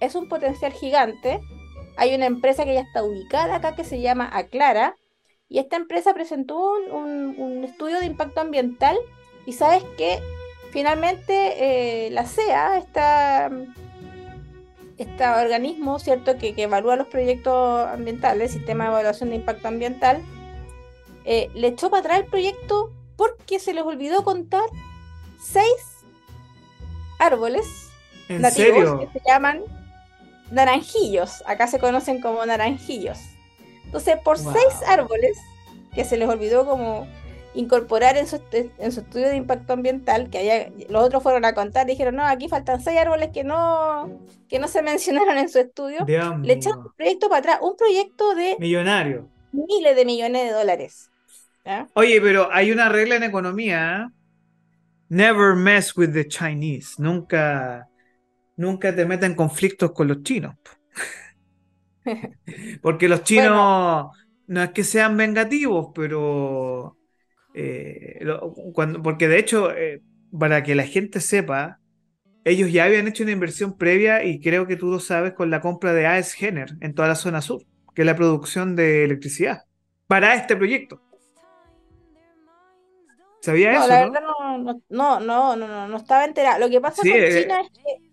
Es 0.00 0.14
un 0.14 0.28
potencial 0.28 0.72
gigante. 0.72 1.40
Hay 1.96 2.14
una 2.14 2.26
empresa 2.26 2.64
que 2.64 2.74
ya 2.74 2.80
está 2.80 3.02
ubicada 3.02 3.56
acá 3.56 3.74
que 3.74 3.84
se 3.84 4.00
llama 4.00 4.28
Aclara. 4.32 4.96
Y 5.48 5.58
esta 5.58 5.76
empresa 5.76 6.12
presentó 6.14 6.56
un, 6.72 6.92
un- 6.92 7.34
un 7.40 7.64
estudio 7.64 7.98
de 8.00 8.06
impacto 8.06 8.40
ambiental. 8.40 8.96
Y 9.46 9.52
sabes 9.54 9.82
que 9.96 10.20
finalmente 10.72 12.06
eh, 12.06 12.10
la 12.10 12.26
CEA, 12.26 12.76
esta, 12.78 13.50
este 14.98 15.26
organismo, 15.26 15.98
¿cierto?, 15.98 16.36
que, 16.38 16.54
que 16.54 16.64
evalúa 16.64 16.96
los 16.96 17.06
proyectos 17.08 17.86
ambientales, 17.86 18.52
Sistema 18.52 18.84
de 18.84 18.90
Evaluación 18.90 19.30
de 19.30 19.36
Impacto 19.36 19.68
Ambiental, 19.68 20.22
eh, 21.24 21.50
le 21.54 21.68
echó 21.68 21.88
para 21.90 22.00
atrás 22.00 22.18
el 22.20 22.26
proyecto 22.26 22.92
porque 23.16 23.58
se 23.58 23.72
les 23.74 23.84
olvidó 23.84 24.22
contar 24.24 24.64
seis 25.40 26.04
árboles 27.18 27.90
¿En 28.28 28.42
nativos 28.42 28.74
serio? 28.76 28.98
que 29.12 29.18
se 29.18 29.24
llaman 29.26 29.62
naranjillos. 30.50 31.42
Acá 31.46 31.66
se 31.66 31.78
conocen 31.78 32.20
como 32.20 32.44
naranjillos. 32.46 33.18
Entonces, 33.84 34.16
por 34.24 34.38
Wow. 34.42 34.52
seis 34.52 34.82
árboles 34.86 35.38
que 35.94 36.04
se 36.04 36.16
les 36.16 36.28
olvidó 36.28 36.66
como 36.66 37.06
incorporar 37.54 38.16
en 38.18 38.26
su, 38.28 38.40
en 38.52 38.92
su 38.92 39.00
estudio 39.00 39.28
de 39.28 39.36
impacto 39.36 39.72
ambiental, 39.72 40.28
que 40.30 40.38
haya, 40.38 40.70
los 40.88 41.02
otros 41.04 41.22
fueron 41.22 41.44
a 41.44 41.54
contar, 41.54 41.86
dijeron, 41.86 42.14
no, 42.16 42.24
aquí 42.26 42.48
faltan 42.48 42.80
seis 42.82 42.98
árboles 42.98 43.30
que 43.32 43.42
no, 43.42 44.20
que 44.48 44.58
no 44.58 44.68
se 44.68 44.82
mencionaron 44.82 45.38
en 45.38 45.48
su 45.48 45.58
estudio. 45.58 46.04
Dios 46.04 46.38
Le 46.42 46.52
echaron 46.54 46.80
un 46.80 46.92
proyecto 46.96 47.28
para 47.28 47.38
atrás, 47.40 47.58
un 47.62 47.76
proyecto 47.76 48.34
de 48.34 48.56
Millonario. 48.60 49.28
miles 49.52 49.96
de 49.96 50.04
millones 50.04 50.44
de 50.44 50.52
dólares. 50.52 51.10
Oye, 51.94 52.20
pero 52.20 52.48
hay 52.52 52.70
una 52.70 52.88
regla 52.88 53.16
en 53.16 53.24
economía. 53.24 54.08
¿eh? 54.08 54.14
Never 55.10 55.54
mess 55.54 55.96
with 55.96 56.12
the 56.12 56.26
Chinese. 56.26 56.94
Nunca, 56.98 57.88
nunca 58.58 58.94
te 58.94 59.06
metas 59.06 59.30
en 59.30 59.36
conflictos 59.36 59.92
con 59.92 60.08
los 60.08 60.22
chinos. 60.22 60.54
Porque 62.82 63.08
los 63.08 63.22
chinos 63.22 64.08
no 64.46 64.62
es 64.62 64.70
que 64.70 64.84
sean 64.84 65.16
vengativos, 65.16 65.88
pero 65.94 66.98
eh, 67.54 68.20
cuando, 68.72 69.02
porque 69.02 69.28
de 69.28 69.38
hecho, 69.38 69.70
eh, 69.76 70.02
para 70.38 70.62
que 70.62 70.74
la 70.74 70.84
gente 70.84 71.20
sepa, 71.20 71.80
ellos 72.44 72.72
ya 72.72 72.84
habían 72.84 73.06
hecho 73.06 73.24
una 73.24 73.32
inversión 73.32 73.76
previa 73.76 74.24
y 74.24 74.40
creo 74.40 74.66
que 74.66 74.76
tú 74.76 74.90
lo 74.90 75.00
sabes 75.00 75.34
con 75.34 75.50
la 75.50 75.60
compra 75.60 75.92
de 75.92 76.06
AES 76.06 76.32
Gener 76.32 76.76
en 76.80 76.94
toda 76.94 77.08
la 77.08 77.14
zona 77.14 77.42
sur, 77.42 77.62
que 77.94 78.02
es 78.02 78.06
la 78.06 78.16
producción 78.16 78.74
de 78.74 79.04
electricidad 79.04 79.64
para 80.06 80.34
este 80.34 80.56
proyecto. 80.56 81.02
¿Sabía 83.42 83.72
no, 83.72 83.78
eso? 83.80 83.88
La 83.88 84.04
verdad 84.06 84.20
no, 84.22 84.58
no, 84.58 84.80
no, 84.88 85.20
no, 85.20 85.56
no, 85.56 85.88
no 85.88 85.96
estaba 85.96 86.24
enterada. 86.24 86.58
Lo 86.58 86.70
que 86.70 86.80
pasa 86.80 87.02
con 87.02 87.10
eh, 87.12 87.42
China 87.42 87.60
es 87.60 87.70
que. 87.70 88.07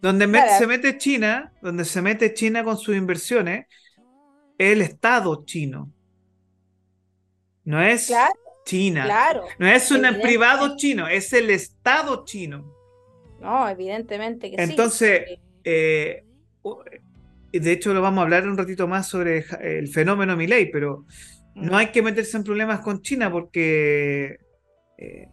Donde 0.00 0.26
se 0.58 0.66
mete 0.66 0.96
China, 0.96 1.52
donde 1.60 1.84
se 1.84 2.00
mete 2.02 2.32
China 2.32 2.62
con 2.62 2.78
sus 2.78 2.96
inversiones, 2.96 3.66
es 4.56 4.72
el 4.72 4.82
Estado 4.82 5.44
chino. 5.44 5.92
No 7.64 7.82
es 7.82 8.12
China. 8.64 9.04
Claro, 9.04 9.44
no 9.58 9.66
es 9.66 9.90
un 9.90 10.02
privado 10.22 10.76
chino, 10.76 11.08
es 11.08 11.32
el 11.32 11.50
Estado 11.50 12.24
chino. 12.24 12.74
No, 13.40 13.68
evidentemente 13.68 14.50
que 14.50 14.62
Entonces, 14.62 15.24
sí. 15.26 15.34
Entonces, 15.34 15.38
eh, 15.64 16.24
de 17.52 17.72
hecho 17.72 17.94
lo 17.94 18.02
vamos 18.02 18.20
a 18.20 18.22
hablar 18.22 18.46
un 18.46 18.56
ratito 18.56 18.86
más 18.86 19.08
sobre 19.08 19.44
el 19.60 19.88
fenómeno 19.88 20.36
Milei, 20.36 20.70
pero 20.70 21.06
no 21.54 21.76
hay 21.76 21.88
que 21.88 22.02
meterse 22.02 22.36
en 22.36 22.44
problemas 22.44 22.80
con 22.80 23.02
China 23.02 23.30
porque 23.30 24.38
eh, 24.96 25.28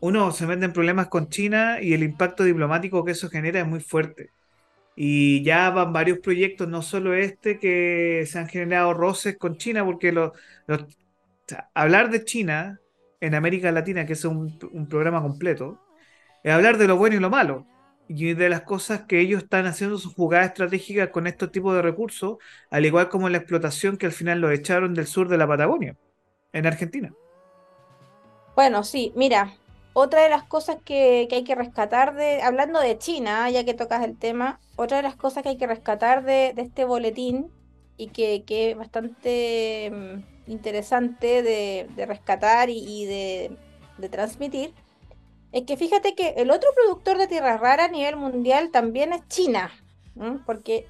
uno 0.00 0.32
se 0.32 0.46
mete 0.46 0.64
en 0.64 0.72
problemas 0.72 1.08
con 1.08 1.28
China 1.28 1.78
y 1.80 1.92
el 1.92 2.02
impacto 2.02 2.44
diplomático 2.44 3.04
que 3.04 3.12
eso 3.12 3.28
genera 3.28 3.60
es 3.60 3.66
muy 3.66 3.80
fuerte. 3.80 4.30
Y 4.96 5.42
ya 5.44 5.70
van 5.70 5.92
varios 5.92 6.18
proyectos, 6.18 6.68
no 6.68 6.82
solo 6.82 7.14
este, 7.14 7.58
que 7.58 8.24
se 8.26 8.38
han 8.38 8.48
generado 8.48 8.94
roces 8.94 9.36
con 9.38 9.56
China, 9.56 9.84
porque 9.84 10.12
hablar 11.74 12.10
de 12.10 12.24
China 12.24 12.80
en 13.20 13.34
América 13.34 13.72
Latina, 13.72 14.06
que 14.06 14.14
es 14.14 14.24
un, 14.24 14.58
un, 14.72 14.88
programa 14.88 15.22
completo, 15.22 15.78
es 16.42 16.52
hablar 16.52 16.78
de 16.78 16.88
lo 16.88 16.96
bueno 16.96 17.16
y 17.16 17.20
lo 17.20 17.30
malo. 17.30 17.66
Y 18.08 18.34
de 18.34 18.48
las 18.48 18.62
cosas 18.62 19.02
que 19.02 19.20
ellos 19.20 19.44
están 19.44 19.66
haciendo 19.66 19.96
sus 19.96 20.14
jugadas 20.14 20.48
estratégicas 20.48 21.10
con 21.10 21.26
estos 21.26 21.52
tipos 21.52 21.74
de 21.74 21.82
recursos, 21.82 22.38
al 22.70 22.84
igual 22.84 23.08
como 23.08 23.28
la 23.28 23.38
explotación 23.38 23.96
que 23.96 24.06
al 24.06 24.12
final 24.12 24.40
lo 24.40 24.50
echaron 24.50 24.94
del 24.94 25.06
sur 25.06 25.28
de 25.28 25.38
la 25.38 25.46
Patagonia, 25.46 25.96
en 26.52 26.66
Argentina. 26.66 27.12
Bueno, 28.56 28.82
sí, 28.82 29.12
mira, 29.14 29.54
otra 30.00 30.22
de 30.22 30.30
las 30.30 30.44
cosas 30.44 30.78
que, 30.84 31.28
hay 31.30 31.44
que 31.44 31.54
rescatar 31.54 32.14
de, 32.14 32.42
hablando 32.42 32.80
de 32.80 32.98
China, 32.98 33.48
ya 33.50 33.64
que 33.64 33.74
tocas 33.74 34.02
el 34.02 34.16
tema, 34.16 34.58
otra 34.76 34.96
de 34.96 35.02
las 35.02 35.16
cosas 35.16 35.42
que 35.42 35.50
hay 35.50 35.56
que 35.56 35.66
rescatar 35.66 36.24
de, 36.24 36.54
este 36.56 36.84
boletín 36.84 37.50
y 37.96 38.08
que, 38.08 38.44
es 38.48 38.76
bastante 38.76 39.90
mm, 39.92 40.50
interesante 40.50 41.42
de, 41.42 42.06
rescatar 42.06 42.70
y, 42.70 43.04
de, 43.04 43.56
transmitir, 44.10 44.72
es 45.52 45.64
que 45.64 45.76
fíjate 45.76 46.14
que 46.14 46.30
el 46.38 46.50
otro 46.50 46.70
productor 46.74 47.18
de 47.18 47.26
tierras 47.26 47.60
raras 47.60 47.88
a 47.88 47.92
nivel 47.92 48.16
mundial 48.16 48.70
también 48.70 49.12
es 49.12 49.26
China, 49.28 49.70
porque, 50.46 50.86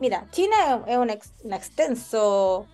mira, 0.00 0.26
China 0.32 0.84
es 0.86 0.96
un, 0.96 1.10
extenso 1.52 2.66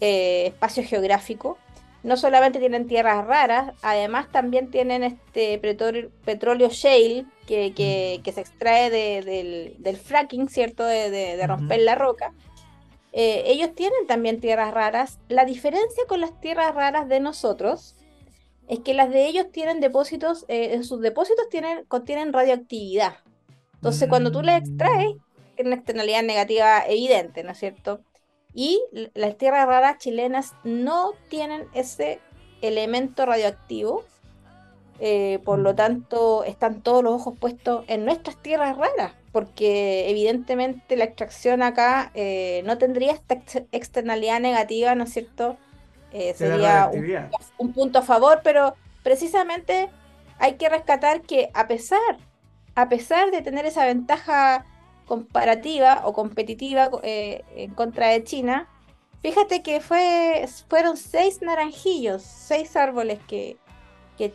eh, 0.00 0.46
espacio 0.46 0.84
geográfico 0.84 1.58
no 2.02 2.16
solamente 2.16 2.58
tienen 2.58 2.86
tierras 2.86 3.26
raras, 3.26 3.74
además 3.82 4.30
también 4.30 4.70
tienen 4.70 5.02
este 5.02 5.58
petróleo, 5.58 6.68
shale 6.70 7.26
que, 7.46 8.20
mm. 8.24 8.30
se 8.30 8.40
extrae 8.40 8.90
del, 8.90 9.96
fracking, 9.96 10.48
¿cierto? 10.48 10.84
De, 10.84 11.44
romper 11.46 11.80
la 11.80 11.94
roca. 11.94 12.32
Eh, 13.12 13.44
ellos 13.46 13.74
tienen 13.74 14.06
también 14.06 14.40
tierras 14.40 14.72
raras. 14.72 15.18
La 15.28 15.44
diferencia 15.44 16.04
con 16.06 16.20
las 16.20 16.38
tierras 16.40 16.74
raras 16.74 17.08
de 17.08 17.20
nosotros 17.20 17.96
es 18.68 18.80
que 18.80 18.94
las 18.94 19.10
de 19.10 19.26
ellos 19.26 19.50
tienen 19.50 19.80
depósitos, 19.80 20.44
eh, 20.48 20.82
sus 20.82 21.00
depósitos 21.00 21.48
tienen, 21.48 21.84
contienen 21.86 22.32
radioactividad. 22.32 23.16
Entonces, 23.74 24.08
cuando 24.08 24.30
tú 24.30 24.42
las 24.42 24.60
extraes, 24.60 25.14
tiene 25.54 25.70
una 25.70 25.76
externalidad 25.76 26.22
negativa 26.22 26.84
evidente, 26.86 27.42
¿no 27.42 27.52
es 27.52 27.58
cierto? 27.58 28.00
Y 28.54 28.80
las 29.14 29.36
tierras 29.36 29.66
raras 29.66 29.98
chilenas 29.98 30.54
no 30.64 31.12
tienen 31.28 31.66
ese 31.74 32.20
elemento 32.62 33.26
radioactivo. 33.26 34.04
Eh, 35.00 35.38
por 35.44 35.60
lo 35.60 35.74
mm. 35.74 35.76
tanto, 35.76 36.44
están 36.44 36.80
todos 36.82 37.04
los 37.04 37.14
ojos 37.14 37.38
puestos 37.38 37.84
en 37.86 38.04
nuestras 38.04 38.36
tierras 38.36 38.76
raras, 38.76 39.12
porque 39.30 40.10
evidentemente 40.10 40.96
la 40.96 41.04
extracción 41.04 41.62
acá 41.62 42.10
eh, 42.14 42.62
no 42.64 42.78
tendría 42.78 43.12
esta 43.12 43.38
externalidad 43.70 44.40
negativa, 44.40 44.96
¿no 44.96 45.04
es 45.04 45.12
cierto? 45.12 45.56
Eh, 46.12 46.34
sería 46.34 46.90
un, 47.58 47.72
punto 47.72 48.00
a 48.00 48.02
favor, 48.02 48.40
pero 48.42 48.74
precisamente 49.02 49.88
hay 50.38 50.54
que 50.54 50.68
rescatar 50.68 51.20
que 51.20 51.50
a 51.54 51.68
pesar, 51.68 52.18
a 52.74 52.88
pesar 52.88 53.30
de 53.30 53.42
tener 53.42 53.66
esa 53.66 53.84
ventaja 53.84 54.64
comparativa 55.08 56.02
o 56.04 56.12
competitiva 56.12 56.90
eh, 57.02 57.42
en 57.56 57.74
contra 57.74 58.08
de 58.08 58.22
China, 58.22 58.68
fíjate 59.22 59.62
que 59.62 59.80
fue, 59.80 60.46
fueron 60.68 60.96
seis 60.96 61.42
naranjillos, 61.42 62.22
seis 62.22 62.76
árboles 62.76 63.18
que, 63.26 63.56
que, 64.16 64.32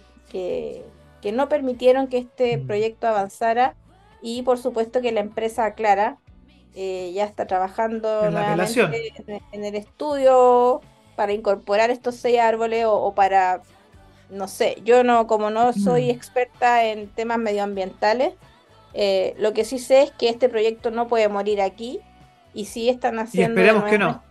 que, 1.22 1.32
no 1.32 1.48
permitieron 1.48 2.08
que 2.08 2.18
este 2.18 2.58
mm. 2.58 2.68
proyecto 2.68 3.08
avanzara 3.08 3.76
y 4.22 4.42
por 4.42 4.58
supuesto 4.58 5.00
que 5.00 5.12
la 5.12 5.22
empresa 5.22 5.74
Clara 5.76 6.18
eh, 6.76 7.12
ya 7.14 7.26
está 7.26 7.46
trabajando 7.46 8.26
en, 8.26 9.40
en, 9.52 9.64
el 9.64 9.76
estudio 9.76 10.82
para 11.16 11.34
incorporar 11.34 11.92
estos 11.92 12.16
seis 12.16 12.40
árboles 12.40 12.86
o, 12.88 13.14
para, 13.14 13.62
no 14.32 14.48
sé, 14.48 14.82
yo 14.84 15.04
no, 15.04 15.28
como 15.28 15.52
no 15.52 15.72
soy 15.72 16.08
mm. 16.08 16.10
experta 16.10 16.84
en 16.86 17.10
temas 17.10 17.38
medioambientales, 17.38 18.34
eh, 18.94 19.34
lo 19.38 19.54
que 19.54 19.66
sí 19.66 19.80
sé 19.80 20.04
es 20.04 20.12
que 20.12 20.30
este 20.30 20.50
proyecto 20.50 20.92
no 20.92 21.08
puede 21.08 21.28
morir 21.28 21.62
aquí 21.62 22.00
y 22.54 22.66
sí 22.66 22.90
están 22.90 23.20
haciendo. 23.20 23.60
Y 23.60 23.64
esperemos 23.64 23.90
que 23.90 23.98
no. 23.98 24.24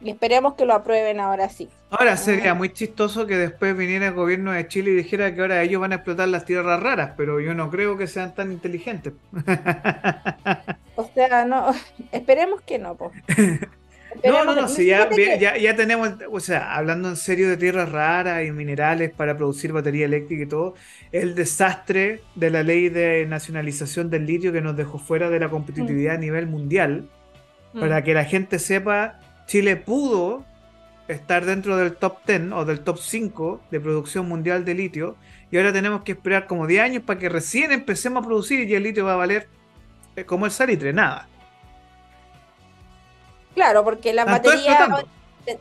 Y 0.00 0.10
esperemos 0.10 0.54
que 0.54 0.64
lo 0.64 0.74
aprueben 0.74 1.20
ahora 1.20 1.48
sí. 1.48 1.68
Ahora 1.90 2.16
sería 2.16 2.54
muy 2.54 2.72
chistoso 2.72 3.26
que 3.26 3.36
después 3.36 3.76
viniera 3.76 4.08
el 4.08 4.14
gobierno 4.14 4.52
de 4.52 4.68
Chile 4.68 4.92
y 4.92 4.94
dijera 4.94 5.34
que 5.34 5.40
ahora 5.40 5.62
ellos 5.62 5.80
van 5.80 5.92
a 5.92 5.96
explotar 5.96 6.28
las 6.28 6.44
tierras 6.44 6.80
raras, 6.80 7.14
pero 7.16 7.40
yo 7.40 7.52
no 7.54 7.70
creo 7.70 7.98
que 7.98 8.06
sean 8.06 8.34
tan 8.34 8.52
inteligentes. 8.52 9.14
o 10.96 11.10
sea, 11.12 11.44
no, 11.44 11.74
esperemos 12.12 12.60
que 12.62 12.78
no. 12.78 12.96
No, 14.24 14.44
no, 14.44 14.54
no, 14.54 14.68
si 14.68 14.86
ya, 14.86 15.08
ya, 15.38 15.76
tenemos, 15.76 16.10
o 16.30 16.40
sea, 16.40 16.74
hablando 16.74 17.08
en 17.08 17.16
serio 17.16 17.48
de 17.48 17.56
tierras 17.56 17.90
raras 17.90 18.44
y 18.44 18.50
minerales 18.50 19.12
para 19.12 19.36
producir 19.36 19.72
batería 19.72 20.06
eléctrica 20.06 20.42
y 20.42 20.46
todo, 20.46 20.74
el 21.12 21.34
desastre 21.34 22.20
de 22.34 22.50
la 22.50 22.62
ley 22.62 22.88
de 22.88 23.26
nacionalización 23.26 24.10
del 24.10 24.26
litio 24.26 24.52
que 24.52 24.60
nos 24.60 24.76
dejó 24.76 24.98
fuera 24.98 25.30
de 25.30 25.38
la 25.38 25.48
competitividad 25.48 26.16
a 26.16 26.18
mm. 26.18 26.20
nivel 26.20 26.46
mundial, 26.46 27.08
mm. 27.72 27.80
para 27.80 28.02
que 28.02 28.14
la 28.14 28.24
gente 28.24 28.58
sepa, 28.58 29.20
Chile 29.46 29.76
pudo 29.76 30.44
estar 31.08 31.44
dentro 31.44 31.76
del 31.76 31.94
top 31.94 32.18
10 32.26 32.52
o 32.52 32.64
del 32.64 32.80
top 32.80 32.98
5 32.98 33.60
de 33.70 33.80
producción 33.80 34.28
mundial 34.28 34.64
de 34.64 34.74
litio, 34.74 35.16
y 35.50 35.56
ahora 35.56 35.72
tenemos 35.72 36.02
que 36.02 36.12
esperar 36.12 36.46
como 36.46 36.66
10 36.66 36.82
años 36.82 37.02
para 37.04 37.18
que 37.18 37.28
recién 37.28 37.72
empecemos 37.72 38.22
a 38.22 38.26
producir 38.26 38.68
y 38.68 38.74
el 38.74 38.82
litio 38.82 39.04
va 39.04 39.14
a 39.14 39.16
valer 39.16 39.48
eh, 40.16 40.24
como 40.24 40.46
el 40.46 40.52
salitre, 40.52 40.92
nada. 40.92 41.28
Claro, 43.54 43.84
porque 43.84 44.12
las 44.12 44.26
baterías 44.26 44.88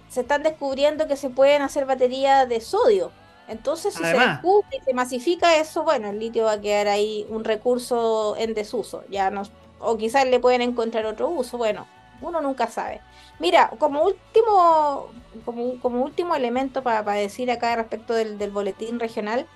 se 0.10 0.22
están 0.22 0.44
descubriendo 0.44 1.08
que 1.08 1.16
se 1.16 1.30
pueden 1.30 1.62
hacer 1.62 1.86
baterías 1.86 2.48
de 2.48 2.62
sodio. 2.62 3.12
Entonces, 3.48 3.96
si 3.96 4.04
se 4.04 4.18
descubre 4.18 4.78
y 4.80 4.84
se 4.84 4.94
masifica 4.94 5.56
eso, 5.56 5.84
bueno, 5.84 6.10
el 6.10 6.20
litio 6.20 6.46
va 6.46 6.54
a 6.54 6.62
quedar 6.62 6.88
ahí 6.88 7.26
un 7.30 7.44
recurso 7.44 8.36
en 8.38 8.54
desuso. 8.54 9.04
Ya 9.10 9.32
no, 9.32 9.42
o 9.80 9.98
quizás 9.98 10.28
le 10.28 10.40
pueden 10.40 10.62
encontrar 10.62 11.06
otro 11.08 11.30
uso. 11.30 11.58
Bueno, 11.58 11.88
uno 12.22 12.42
nunca 12.42 12.68
sabe. 12.68 13.02
Mira, 13.40 13.72
como 13.80 14.04
último, 14.04 15.08
como, 15.46 16.04
último 16.04 16.36
elemento 16.36 16.84
para, 16.84 17.04
decir 17.14 17.50
acá 17.50 17.76
respecto 17.76 18.14
del, 18.14 18.52
boletín 18.52 19.00
regional, 19.00 19.48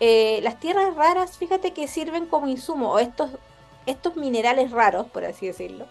eh, 0.00 0.40
las 0.42 0.58
tierras 0.60 0.94
raras, 0.94 1.36
fíjate 1.36 1.72
que 1.72 1.88
sirven 1.88 2.26
como 2.26 2.46
insumo, 2.46 2.92
o 2.92 2.98
estos, 2.98 3.30
estos 3.86 4.16
minerales 4.16 4.70
raros, 4.70 5.06
por 5.08 5.24
así 5.24 5.48
decirlo, 5.48 5.86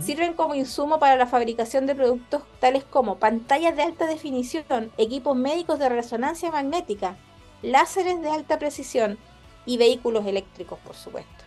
Sirven 0.00 0.34
como 0.34 0.54
insumo 0.54 0.98
para 0.98 1.16
la 1.16 1.26
fabricación 1.26 1.86
de 1.86 1.94
productos 1.94 2.42
tales 2.60 2.84
como 2.84 3.18
pantallas 3.18 3.76
de 3.76 3.82
alta 3.82 4.06
definición, 4.06 4.90
equipos 4.96 5.36
médicos 5.36 5.78
de 5.78 5.88
resonancia 5.88 6.50
magnética, 6.50 7.16
láseres 7.62 8.20
de 8.20 8.30
alta 8.30 8.58
precisión 8.58 9.18
y 9.66 9.76
vehículos 9.76 10.26
eléctricos, 10.26 10.78
por 10.80 10.94
supuesto. 10.94 11.44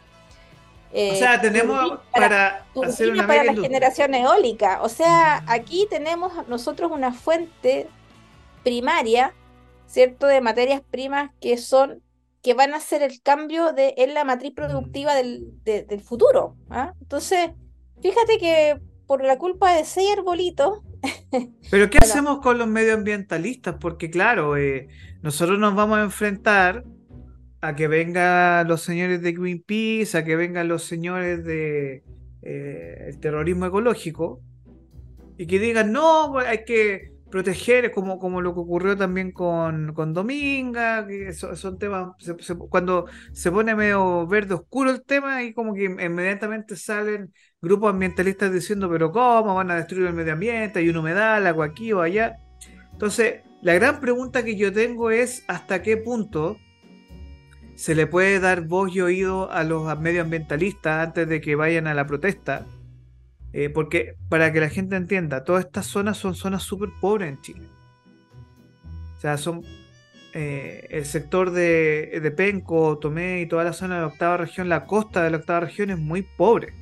o 0.91 1.15
sea, 1.15 1.35
eh, 1.35 1.39
tenemos 1.39 1.99
para, 2.11 2.65
hacer 2.85 3.11
una 3.11 3.25
para 3.25 3.43
la 3.43 3.53
generación 3.53 4.13
eólica. 4.13 4.81
O 4.83 4.89
sea, 4.89 5.43
aquí 5.47 5.87
tenemos 5.89 6.31
nosotros 6.47 6.91
una 6.91 7.13
fuente 7.13 7.87
primaria, 8.63 9.33
¿cierto? 9.87 10.27
De 10.27 10.41
materias 10.41 10.81
primas 10.91 11.31
que 11.39 11.57
son, 11.57 12.01
que 12.41 12.53
van 12.53 12.73
a 12.73 12.79
ser 12.79 13.01
el 13.01 13.21
cambio 13.21 13.73
de, 13.73 13.95
en 13.97 14.13
la 14.13 14.23
matriz 14.23 14.53
productiva 14.53 15.15
del, 15.15 15.51
del 15.63 16.01
futuro. 16.01 16.55
¿ah? 16.69 16.93
Entonces, 17.01 17.51
fíjate 18.01 18.37
que 18.37 18.79
por 19.07 19.23
la 19.23 19.37
culpa 19.37 19.75
de 19.75 19.85
seis 19.85 20.09
arbolitos. 20.17 20.79
Pero 21.71 21.89
¿qué 21.89 21.97
hacemos 21.97 22.39
con 22.39 22.57
los 22.57 22.67
medioambientalistas? 22.67 23.75
Porque 23.79 24.09
claro, 24.09 24.57
eh, 24.57 24.87
nosotros 25.21 25.59
nos 25.59 25.75
vamos 25.75 25.97
a 25.97 26.03
enfrentar 26.03 26.83
a 27.61 27.75
que 27.75 27.87
vengan 27.87 28.67
los 28.67 28.81
señores 28.81 29.21
de 29.21 29.33
Greenpeace, 29.33 30.17
a 30.17 30.23
que 30.23 30.35
vengan 30.35 30.67
los 30.67 30.83
señores 30.83 31.43
de 31.43 32.03
eh, 32.41 33.05
el 33.07 33.19
terrorismo 33.19 33.67
ecológico 33.67 34.41
y 35.37 35.45
que 35.45 35.59
digan 35.59 35.91
no, 35.91 36.29
pues, 36.31 36.47
hay 36.47 36.65
que 36.65 37.11
proteger, 37.31 37.91
como, 37.91 38.19
como 38.19 38.41
lo 38.41 38.53
que 38.53 38.59
ocurrió 38.59 38.95
también 38.95 39.31
con, 39.31 39.93
con 39.93 40.13
Dominga, 40.13 41.07
que 41.07 41.33
son, 41.33 41.79
temas, 41.79 42.15
cuando 42.69 43.07
se 43.31 43.51
pone 43.51 43.75
medio 43.75 44.27
verde 44.27 44.53
oscuro 44.53 44.91
el 44.91 45.03
tema 45.03 45.41
y 45.43 45.53
como 45.53 45.73
que 45.73 45.85
inmediatamente 45.85 46.75
salen 46.75 47.33
grupos 47.61 47.91
ambientalistas 47.91 48.53
diciendo, 48.53 48.89
pero 48.89 49.11
¿cómo 49.11 49.55
van 49.55 49.71
a 49.71 49.75
destruir 49.75 50.07
el 50.07 50.13
medio 50.13 50.33
ambiente? 50.33 50.79
Hay 50.79 50.89
una 50.89 50.99
humedad, 50.99 51.45
agua 51.47 51.65
aquí 51.65 51.93
o 51.93 52.01
allá. 52.01 52.37
Entonces, 52.91 53.41
la 53.63 53.73
gran 53.73 53.99
pregunta 53.99 54.43
que 54.43 54.55
yo 54.55 54.71
tengo 54.71 55.09
es 55.09 55.43
hasta 55.47 55.81
qué 55.81 55.97
punto 55.97 56.57
se 57.75 57.95
le 57.95 58.05
puede 58.05 58.39
dar 58.39 58.67
voz 58.67 58.93
y 58.95 59.01
oído 59.01 59.51
a 59.51 59.63
los 59.63 59.97
medioambientalistas 59.99 61.07
antes 61.07 61.27
de 61.27 61.41
que 61.41 61.55
vayan 61.55 61.87
a 61.87 61.95
la 61.95 62.05
protesta. 62.05 62.67
Eh, 63.53 63.69
porque 63.69 64.15
para 64.29 64.53
que 64.53 64.61
la 64.61 64.69
gente 64.69 64.95
entienda, 64.95 65.43
todas 65.43 65.65
estas 65.65 65.85
zonas 65.85 66.17
son 66.17 66.35
zonas 66.35 66.63
súper 66.63 66.89
pobres 67.01 67.29
en 67.29 67.41
Chile. 67.41 67.67
O 69.17 69.19
sea, 69.19 69.37
son 69.37 69.63
eh, 70.33 70.87
el 70.89 71.05
sector 71.05 71.51
de, 71.51 72.19
de, 72.21 72.31
Penco, 72.31 72.97
Tomé 72.97 73.41
y 73.41 73.45
toda 73.45 73.63
la 73.63 73.73
zona 73.73 73.95
de 73.95 74.01
la 74.01 74.07
octava 74.07 74.37
región, 74.37 74.69
la 74.69 74.85
costa 74.85 75.23
de 75.23 75.31
la 75.31 75.37
octava 75.37 75.59
región 75.61 75.89
es 75.89 75.99
muy 75.99 76.21
pobre. 76.21 76.73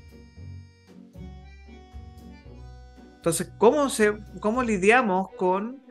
Entonces, 3.15 3.51
¿cómo, 3.57 3.89
se, 3.89 4.13
cómo 4.39 4.63
lidiamos 4.63 5.29
con... 5.35 5.81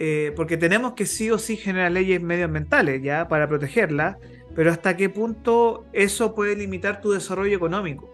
Eh, 0.00 0.32
porque 0.36 0.56
tenemos 0.56 0.92
que 0.92 1.06
sí 1.06 1.28
o 1.30 1.38
sí 1.38 1.56
generar 1.56 1.90
leyes 1.90 2.22
medioambientales 2.22 3.02
ya 3.02 3.26
para 3.26 3.48
protegerla, 3.48 4.16
pero 4.54 4.70
hasta 4.70 4.96
qué 4.96 5.08
punto 5.08 5.86
eso 5.92 6.36
puede 6.36 6.54
limitar 6.54 7.00
tu 7.00 7.10
desarrollo 7.10 7.56
económico. 7.56 8.08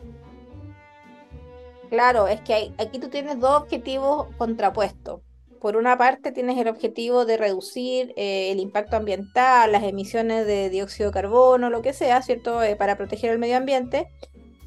Claro, 1.95 2.27
es 2.27 2.41
que 2.41 2.73
aquí 2.77 2.99
tú 2.99 3.09
tienes 3.09 3.39
dos 3.39 3.63
objetivos 3.63 4.27
contrapuestos. 4.37 5.21
Por 5.61 5.77
una 5.77 5.97
parte 5.97 6.33
tienes 6.33 6.59
el 6.59 6.67
objetivo 6.67 7.25
de 7.25 7.37
reducir 7.37 8.13
eh, 8.17 8.51
el 8.51 8.59
impacto 8.59 8.97
ambiental, 8.97 9.71
las 9.71 9.85
emisiones 9.85 10.45
de 10.45 10.71
dióxido 10.71 11.11
de 11.11 11.15
carbono, 11.15 11.71
lo 11.71 11.83
que 11.83 11.93
sea, 11.93 12.21
¿cierto? 12.21 12.65
Eh, 12.65 12.75
para 12.75 12.97
proteger 12.97 13.31
el 13.31 13.39
medio 13.39 13.57
ambiente. 13.57 14.09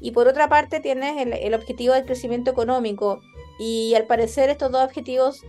Y 0.00 0.12
por 0.12 0.26
otra 0.26 0.48
parte 0.48 0.80
tienes 0.80 1.18
el, 1.18 1.52
objetivo 1.52 1.92
del 1.92 2.06
crecimiento 2.06 2.50
económico. 2.50 3.20
Y 3.58 3.92
al 3.94 4.06
parecer 4.06 4.48
estos 4.48 4.72
dos 4.72 4.82
objetivos 4.82 5.42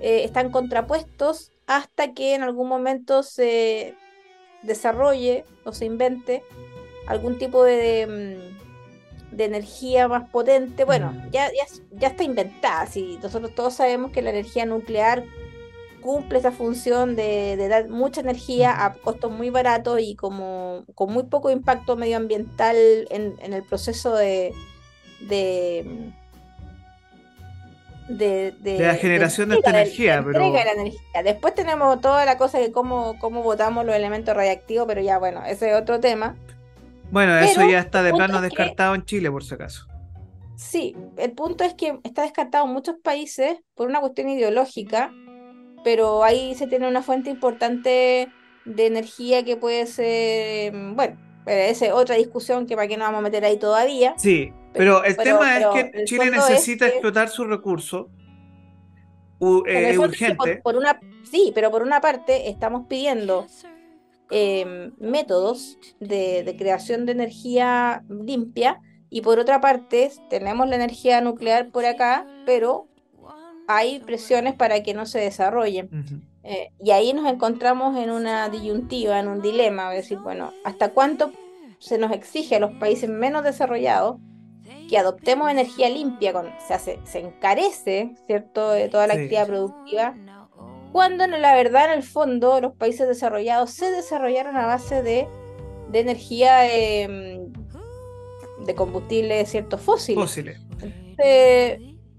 eh, 0.00 0.24
están 0.24 0.50
contrapuestos 0.50 1.50
hasta 1.66 2.12
que 2.12 2.34
en 2.34 2.42
algún 2.42 2.68
momento 2.68 3.22
se 3.22 3.94
desarrolle 4.62 5.46
o 5.64 5.72
se 5.72 5.86
invente 5.86 6.42
algún 7.06 7.38
tipo 7.38 7.64
de, 7.64 8.52
mm, 8.58 8.61
de, 9.32 9.44
energía 9.44 10.08
más 10.08 10.28
potente. 10.30 10.84
Bueno, 10.84 11.12
mm. 11.12 11.30
ya, 11.30 11.48
ya, 11.48 11.64
ya, 11.92 12.08
está 12.08 12.24
inventada. 12.24 12.86
Si 12.86 13.18
nosotros 13.22 13.54
todos 13.54 13.74
sabemos 13.74 14.12
que 14.12 14.22
la 14.22 14.30
energía 14.30 14.66
nuclear 14.66 15.24
cumple 16.00 16.38
esa 16.38 16.52
función 16.52 17.16
de, 17.16 17.56
dar 17.68 17.88
mucha 17.88 18.20
energía 18.20 18.84
a 18.84 18.94
costos 18.94 19.30
muy 19.30 19.50
baratos 19.50 20.00
y 20.00 20.16
como 20.16 20.84
con 20.94 21.12
muy 21.12 21.24
poco 21.24 21.50
impacto 21.50 21.96
medioambiental 21.96 22.76
en, 23.10 23.34
en 23.40 23.52
el 23.52 23.62
proceso 23.62 24.14
de, 24.14 24.52
de 25.20 26.12
de, 28.08 28.54
la 28.78 28.94
generación 28.94 29.48
de, 29.48 29.56
esta 29.56 29.70
energía. 29.70 30.22
pero... 30.24 30.52
Después 31.24 31.54
tenemos 31.54 32.00
toda 32.00 32.24
la 32.24 32.36
cosa 32.36 32.58
de 32.58 32.72
cómo, 32.72 33.18
cómo 33.18 33.42
votamos 33.42 33.84
los 33.84 33.94
elementos 33.94 34.34
radiactivos, 34.34 34.86
pero 34.86 35.00
ya 35.00 35.18
bueno, 35.18 35.44
ese 35.44 35.70
es 35.70 35.76
otro 35.76 36.00
tema. 36.00 36.36
Bueno, 37.12 37.38
eso 37.38 37.68
ya 37.68 37.78
está 37.78 38.02
de 38.02 38.12
plano 38.12 38.40
descartado 38.40 38.94
en 38.94 39.04
Chile, 39.04 39.30
por 39.30 39.44
si 39.44 39.54
acaso. 39.54 39.86
Sí, 40.56 40.96
el 41.18 41.32
punto 41.32 41.62
es 41.62 41.74
que 41.74 41.98
está 42.04 42.22
descartado 42.22 42.64
en 42.64 42.72
muchos 42.72 42.96
países 43.02 43.58
por 43.74 43.88
una 43.88 44.00
cuestión 44.00 44.30
ideológica, 44.30 45.12
pero 45.84 46.24
ahí 46.24 46.54
se 46.54 46.66
tiene 46.66 46.88
una 46.88 47.02
fuente 47.02 47.28
importante 47.28 48.28
de 48.64 48.86
energía 48.86 49.44
que 49.44 49.56
puede 49.56 49.86
ser, 49.86 50.72
bueno, 50.72 51.18
esa 51.44 51.86
es 51.86 51.92
otra 51.92 52.16
discusión 52.16 52.66
que 52.66 52.76
para 52.76 52.88
qué 52.88 52.96
no 52.96 53.04
vamos 53.04 53.18
a 53.18 53.22
meter 53.22 53.44
ahí 53.44 53.58
todavía. 53.58 54.14
Sí, 54.16 54.50
pero 54.72 55.04
el 55.04 55.16
tema 55.18 55.58
es 55.58 55.66
que 55.66 56.04
Chile 56.04 56.30
necesita 56.30 56.86
explotar 56.86 57.28
su 57.28 57.44
recurso 57.44 58.08
eh, 59.66 59.98
urgente. 59.98 60.60
Por, 60.62 60.76
una, 60.76 60.98
sí, 61.30 61.52
pero 61.54 61.70
por 61.70 61.82
una 61.82 62.00
parte 62.00 62.48
estamos 62.48 62.86
pidiendo 62.88 63.46
em, 64.32 64.92
métodos 64.98 65.78
de, 66.00 66.54
creación 66.58 67.06
de 67.06 67.12
energía 67.12 68.02
limpia 68.08 68.80
y 69.10 69.20
por 69.20 69.38
otra 69.38 69.60
parte 69.60 70.10
tenemos 70.30 70.68
la 70.68 70.76
energía 70.76 71.20
nuclear 71.20 71.70
por 71.70 71.84
acá, 71.84 72.26
pero 72.46 72.88
hay 73.68 74.00
presiones 74.00 74.54
para 74.54 74.82
que 74.82 74.94
no 74.94 75.06
se 75.06 75.20
desarrollen. 75.20 75.88
Eh, 76.44 76.70
y 76.82 76.90
ahí 76.90 77.12
nos 77.12 77.30
encontramos 77.30 77.96
en 77.96 78.10
una 78.10 78.48
disyuntiva, 78.48 79.20
en 79.20 79.28
un 79.28 79.42
dilema, 79.42 79.94
es 79.94 80.02
decir, 80.02 80.18
bueno, 80.18 80.52
¿hasta 80.64 80.88
cuánto 80.88 81.30
se 81.78 81.98
nos 81.98 82.10
exige 82.12 82.56
a 82.56 82.60
los 82.60 82.72
países 82.72 83.08
menos 83.08 83.44
desarrollados 83.44 84.16
que 84.88 84.98
adoptemos 84.98 85.50
energía 85.50 85.88
limpia, 85.88 86.32
con, 86.32 86.46
se, 86.66 86.74
hace, 86.74 86.98
se 87.04 87.20
encarece, 87.20 88.14
¿cierto?, 88.26 88.70
de 88.70 88.88
toda 88.88 89.06
la 89.06 89.14
actividad 89.14 89.46
productiva, 89.46 90.14
cuando 90.92 91.24
en 91.24 91.40
la 91.40 91.54
verdad, 91.54 91.86
en 91.86 91.98
el 91.98 92.02
fondo, 92.02 92.60
los 92.60 92.74
países 92.74 93.08
desarrollados 93.08 93.70
se 93.70 93.90
desarrollaron 93.90 94.56
a 94.56 94.66
base 94.66 95.02
de, 95.02 95.26
de 95.90 96.00
energía 96.00 96.58
de, 96.58 97.50
mm, 98.60 98.64
de 98.64 98.74
combustible, 98.74 99.44
¿cierto?, 99.46 99.78
fósiles. 99.78 100.22
Fósiles. 100.22 100.60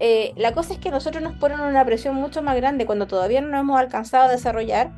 Eh, 0.00 0.32
la 0.36 0.52
cosa 0.52 0.74
es 0.74 0.80
que 0.80 0.90
nosotros 0.90 1.22
nos 1.22 1.34
ponen 1.38 1.60
una 1.60 1.84
presión 1.84 2.14
mucho 2.16 2.42
más 2.42 2.56
grande 2.56 2.84
cuando 2.84 3.06
todavía 3.06 3.40
no 3.40 3.48
nos 3.48 3.60
hemos 3.60 3.78
alcanzado 3.78 4.24
a 4.24 4.32
desarrollar. 4.32 4.90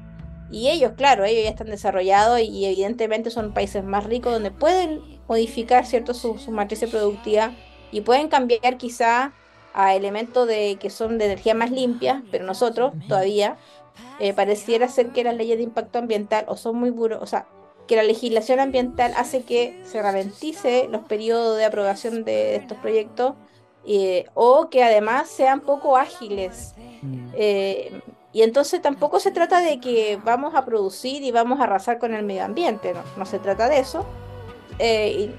Y 0.50 0.68
ellos, 0.68 0.92
claro, 0.96 1.24
ellos 1.24 1.44
ya 1.44 1.50
están 1.50 1.68
desarrollados 1.68 2.40
y 2.40 2.64
evidentemente 2.64 3.30
son 3.30 3.52
países 3.52 3.84
más 3.84 4.04
ricos 4.04 4.32
donde 4.32 4.50
pueden 4.50 5.00
modificar 5.28 5.84
cierto 5.86 6.14
su, 6.14 6.38
su 6.38 6.50
matriz 6.50 6.84
productiva 6.90 7.52
y 7.90 8.00
pueden 8.02 8.28
cambiar 8.28 8.78
quizá 8.78 9.32
a 9.76 9.94
elementos 9.94 10.48
de 10.48 10.78
que 10.80 10.90
son 10.90 11.18
de 11.18 11.26
energía 11.26 11.54
más 11.54 11.70
limpia, 11.70 12.24
pero 12.30 12.46
nosotros 12.46 12.94
todavía 13.08 13.58
eh, 14.18 14.32
pareciera 14.32 14.88
ser 14.88 15.10
que 15.10 15.22
las 15.22 15.36
leyes 15.36 15.58
de 15.58 15.64
impacto 15.64 15.98
ambiental 15.98 16.46
o 16.48 16.56
son 16.56 16.76
muy 16.76 16.90
buros, 16.90 17.22
o 17.22 17.26
sea, 17.26 17.46
que 17.86 17.94
la 17.94 18.02
legislación 18.02 18.58
ambiental 18.58 19.12
hace 19.16 19.42
que 19.42 19.80
se 19.84 20.02
ralentice 20.02 20.88
los 20.90 21.02
periodos 21.04 21.58
de 21.58 21.66
aprobación 21.66 22.24
de 22.24 22.56
estos 22.56 22.78
proyectos 22.78 23.34
eh, 23.86 24.24
o 24.34 24.70
que 24.70 24.82
además 24.82 25.28
sean 25.28 25.60
poco 25.60 25.96
ágiles. 25.96 26.74
Mm. 27.02 27.28
Eh, 27.34 28.00
y 28.32 28.42
entonces 28.42 28.82
tampoco 28.82 29.20
se 29.20 29.30
trata 29.30 29.60
de 29.60 29.78
que 29.78 30.18
vamos 30.24 30.54
a 30.54 30.64
producir 30.64 31.22
y 31.22 31.30
vamos 31.30 31.60
a 31.60 31.64
arrasar 31.64 31.98
con 31.98 32.14
el 32.14 32.24
medio 32.24 32.44
ambiente, 32.44 32.92
no, 32.94 33.02
no 33.16 33.26
se 33.26 33.38
trata 33.38 33.68
de 33.68 33.78
eso, 33.78 34.06
eh, 34.78 35.30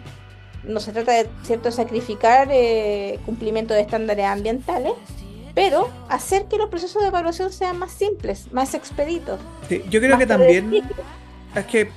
no 0.64 0.80
se 0.80 0.92
trata 0.92 1.14
de 1.14 1.30
cierto 1.44 1.72
sacrificar 1.72 2.50
eh, 2.52 3.20
cumplimiento 3.26 3.74
de 3.74 3.82
estándares 3.82 4.26
ambientales, 4.26 4.94
pero 5.54 5.90
hacer 6.10 6.46
que 6.46 6.58
los 6.58 6.70
procesos 6.70 7.02
de 7.02 7.08
evaluación 7.08 7.52
sean 7.52 7.80
más 7.80 7.92
simples, 7.92 8.52
más 8.52 8.74
expeditos. 8.74 9.40
yo 9.90 10.00
creo 10.00 10.18
que 10.18 10.28
también 10.28 10.84
es 11.56 11.66
que 11.66 11.90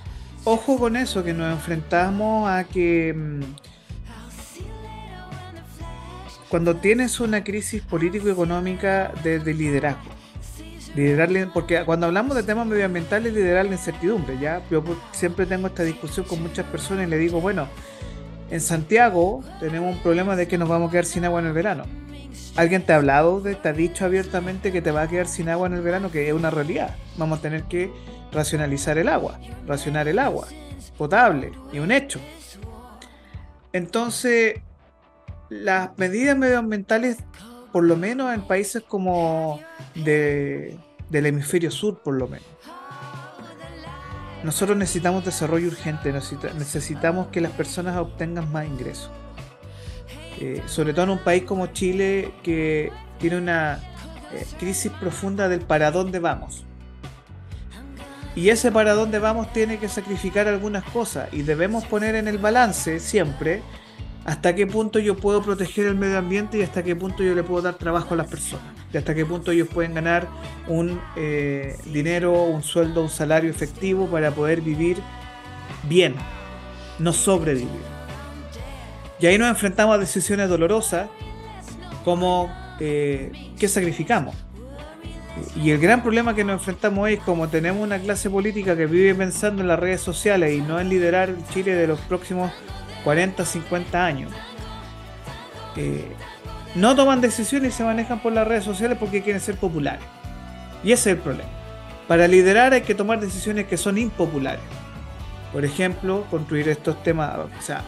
ojo 0.44 0.78
con 0.78 0.96
eso, 0.96 1.22
que 1.22 1.34
nos 1.34 1.52
enfrentamos 1.52 2.48
a 2.48 2.64
que 2.64 3.12
mm, 3.14 3.40
cuando 6.48 6.76
tienes 6.76 7.20
una 7.20 7.44
crisis 7.44 7.82
político-económica 7.82 9.12
de, 9.22 9.38
de 9.38 9.54
liderazgo, 9.54 10.10
liderarle, 10.94 11.46
porque 11.46 11.84
cuando 11.84 12.06
hablamos 12.06 12.36
de 12.36 12.42
temas 12.42 12.66
medioambientales, 12.66 13.32
liderar 13.32 13.66
la 13.66 13.72
incertidumbre, 13.72 14.38
¿ya? 14.38 14.62
Yo 14.70 14.82
siempre 15.12 15.46
tengo 15.46 15.68
esta 15.68 15.82
discusión 15.82 16.26
con 16.26 16.42
muchas 16.42 16.66
personas 16.66 17.06
y 17.06 17.10
le 17.10 17.18
digo, 17.18 17.40
bueno, 17.40 17.68
en 18.50 18.60
Santiago 18.60 19.42
tenemos 19.60 19.94
un 19.94 20.02
problema 20.02 20.36
de 20.36 20.48
que 20.48 20.58
nos 20.58 20.68
vamos 20.68 20.88
a 20.88 20.92
quedar 20.92 21.06
sin 21.06 21.24
agua 21.24 21.40
en 21.40 21.46
el 21.46 21.52
verano. 21.52 21.84
¿Alguien 22.56 22.82
te 22.84 22.92
ha 22.92 22.96
hablado, 22.96 23.40
de, 23.40 23.54
te 23.54 23.68
ha 23.68 23.72
dicho 23.72 24.04
abiertamente 24.04 24.72
que 24.72 24.82
te 24.82 24.90
va 24.90 25.02
a 25.02 25.08
quedar 25.08 25.28
sin 25.28 25.48
agua 25.48 25.68
en 25.68 25.74
el 25.74 25.82
verano? 25.82 26.10
Que 26.10 26.28
es 26.28 26.34
una 26.34 26.50
realidad. 26.50 26.96
Vamos 27.16 27.38
a 27.38 27.42
tener 27.42 27.64
que 27.64 27.92
racionalizar 28.32 28.98
el 28.98 29.08
agua, 29.08 29.38
racionar 29.66 30.08
el 30.08 30.18
agua 30.18 30.48
potable 30.98 31.52
y 31.72 31.78
un 31.78 31.92
hecho. 31.92 32.20
Entonces, 33.72 34.60
las 35.48 35.96
medidas 35.96 36.36
medioambientales 36.36 37.18
por 37.72 37.84
lo 37.84 37.96
menos 37.96 38.34
en 38.34 38.42
países 38.42 38.82
como 38.82 39.60
de, 39.94 40.76
del 41.08 41.26
hemisferio 41.26 41.70
sur 41.70 42.02
por 42.02 42.14
lo 42.14 42.28
menos. 42.28 42.46
Nosotros 44.42 44.76
necesitamos 44.76 45.24
desarrollo 45.24 45.68
urgente, 45.68 46.12
necesitamos 46.12 47.29
que 47.29 47.40
las 47.40 47.53
personas 47.53 47.96
obtengan 47.98 48.50
más 48.50 48.66
ingresos. 48.66 49.11
Eh, 50.38 50.62
sobre 50.66 50.94
todo 50.94 51.05
en 51.05 51.11
un 51.11 51.18
país 51.18 51.42
como 51.42 51.66
Chile 51.66 52.33
que 52.42 52.90
tiene 53.18 53.37
una 53.37 53.79
eh, 54.33 54.46
crisis 54.59 54.90
profunda 54.92 55.48
del 55.48 55.61
para 55.61 55.90
dónde 55.90 56.18
vamos. 56.18 56.64
Y 58.35 58.48
ese 58.48 58.72
para 58.72 58.94
dónde 58.94 59.18
vamos 59.18 59.53
tiene 59.53 59.79
que 59.79 59.88
sacrificar 59.88 60.48
algunas 60.48 60.85
cosas 60.85 61.29
y 61.33 61.42
debemos 61.42 61.85
poner 61.85 62.14
en 62.14 62.29
el 62.29 62.38
balance 62.38 63.00
siempre 63.00 63.62
hasta 64.30 64.54
qué 64.54 64.64
punto 64.64 65.00
yo 65.00 65.16
puedo 65.16 65.42
proteger 65.42 65.86
el 65.86 65.96
medio 65.96 66.16
ambiente 66.16 66.56
y 66.56 66.62
hasta 66.62 66.84
qué 66.84 66.94
punto 66.94 67.24
yo 67.24 67.34
le 67.34 67.42
puedo 67.42 67.62
dar 67.62 67.74
trabajo 67.74 68.14
a 68.14 68.16
las 68.16 68.28
personas. 68.28 68.64
Y 68.94 68.96
hasta 68.96 69.12
qué 69.12 69.26
punto 69.26 69.50
ellos 69.50 69.66
pueden 69.66 69.92
ganar 69.92 70.28
un 70.68 71.00
eh, 71.16 71.76
dinero, 71.86 72.44
un 72.44 72.62
sueldo, 72.62 73.02
un 73.02 73.08
salario 73.08 73.50
efectivo 73.50 74.06
para 74.06 74.30
poder 74.30 74.60
vivir 74.60 74.98
bien, 75.82 76.14
no 77.00 77.12
sobrevivir. 77.12 77.68
Y 79.18 79.26
ahí 79.26 79.36
nos 79.36 79.48
enfrentamos 79.48 79.96
a 79.96 79.98
decisiones 79.98 80.48
dolorosas 80.48 81.10
como 82.04 82.54
eh, 82.78 83.32
qué 83.58 83.66
sacrificamos. 83.66 84.36
Y 85.56 85.72
el 85.72 85.80
gran 85.80 86.04
problema 86.04 86.36
que 86.36 86.44
nos 86.44 86.60
enfrentamos 86.60 87.10
es 87.10 87.18
como 87.18 87.48
tenemos 87.48 87.82
una 87.82 87.98
clase 87.98 88.30
política 88.30 88.76
que 88.76 88.86
vive 88.86 89.12
pensando 89.12 89.60
en 89.60 89.66
las 89.66 89.80
redes 89.80 90.00
sociales 90.00 90.56
y 90.56 90.60
no 90.60 90.78
en 90.78 90.88
liderar 90.88 91.34
Chile 91.52 91.74
de 91.74 91.88
los 91.88 91.98
próximos 92.02 92.52
40, 93.04 93.44
50 93.44 94.04
años, 94.04 94.32
eh, 95.76 96.12
no 96.74 96.94
toman 96.94 97.20
decisiones 97.20 97.74
y 97.74 97.76
se 97.76 97.84
manejan 97.84 98.20
por 98.20 98.32
las 98.32 98.46
redes 98.46 98.64
sociales 98.64 98.96
porque 98.98 99.22
quieren 99.22 99.40
ser 99.40 99.56
populares. 99.56 100.04
Y 100.84 100.92
ese 100.92 101.10
es 101.10 101.16
el 101.16 101.22
problema. 101.22 101.50
Para 102.06 102.26
liderar 102.26 102.72
hay 102.72 102.82
que 102.82 102.94
tomar 102.94 103.20
decisiones 103.20 103.66
que 103.66 103.76
son 103.76 103.98
impopulares. 103.98 104.62
Por 105.52 105.64
ejemplo, 105.64 106.24
construir 106.30 106.68
estos 106.68 107.02
temas, 107.02 107.36
o 107.38 107.62
sea, 107.62 107.82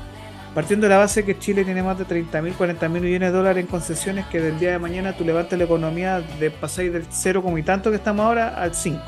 partiendo 0.54 0.86
de 0.86 0.90
la 0.90 0.98
base 0.98 1.24
que 1.24 1.38
Chile 1.38 1.64
tiene 1.64 1.82
más 1.82 1.98
de 1.98 2.04
30 2.04 2.42
mil, 2.42 2.54
40 2.54 2.88
mil 2.88 3.02
millones 3.02 3.30
de 3.30 3.36
dólares 3.36 3.64
en 3.64 3.70
concesiones, 3.70 4.26
que 4.26 4.40
del 4.40 4.58
día 4.58 4.72
de 4.72 4.78
mañana 4.78 5.16
tú 5.16 5.24
levantes 5.24 5.58
la 5.58 5.64
economía 5.64 6.20
de 6.20 6.50
pasar 6.50 6.90
del 6.90 7.06
0 7.08 7.42
como 7.42 7.58
y 7.58 7.62
tanto 7.62 7.90
que 7.90 7.96
estamos 7.96 8.24
ahora 8.24 8.48
al 8.48 8.74
5, 8.74 9.00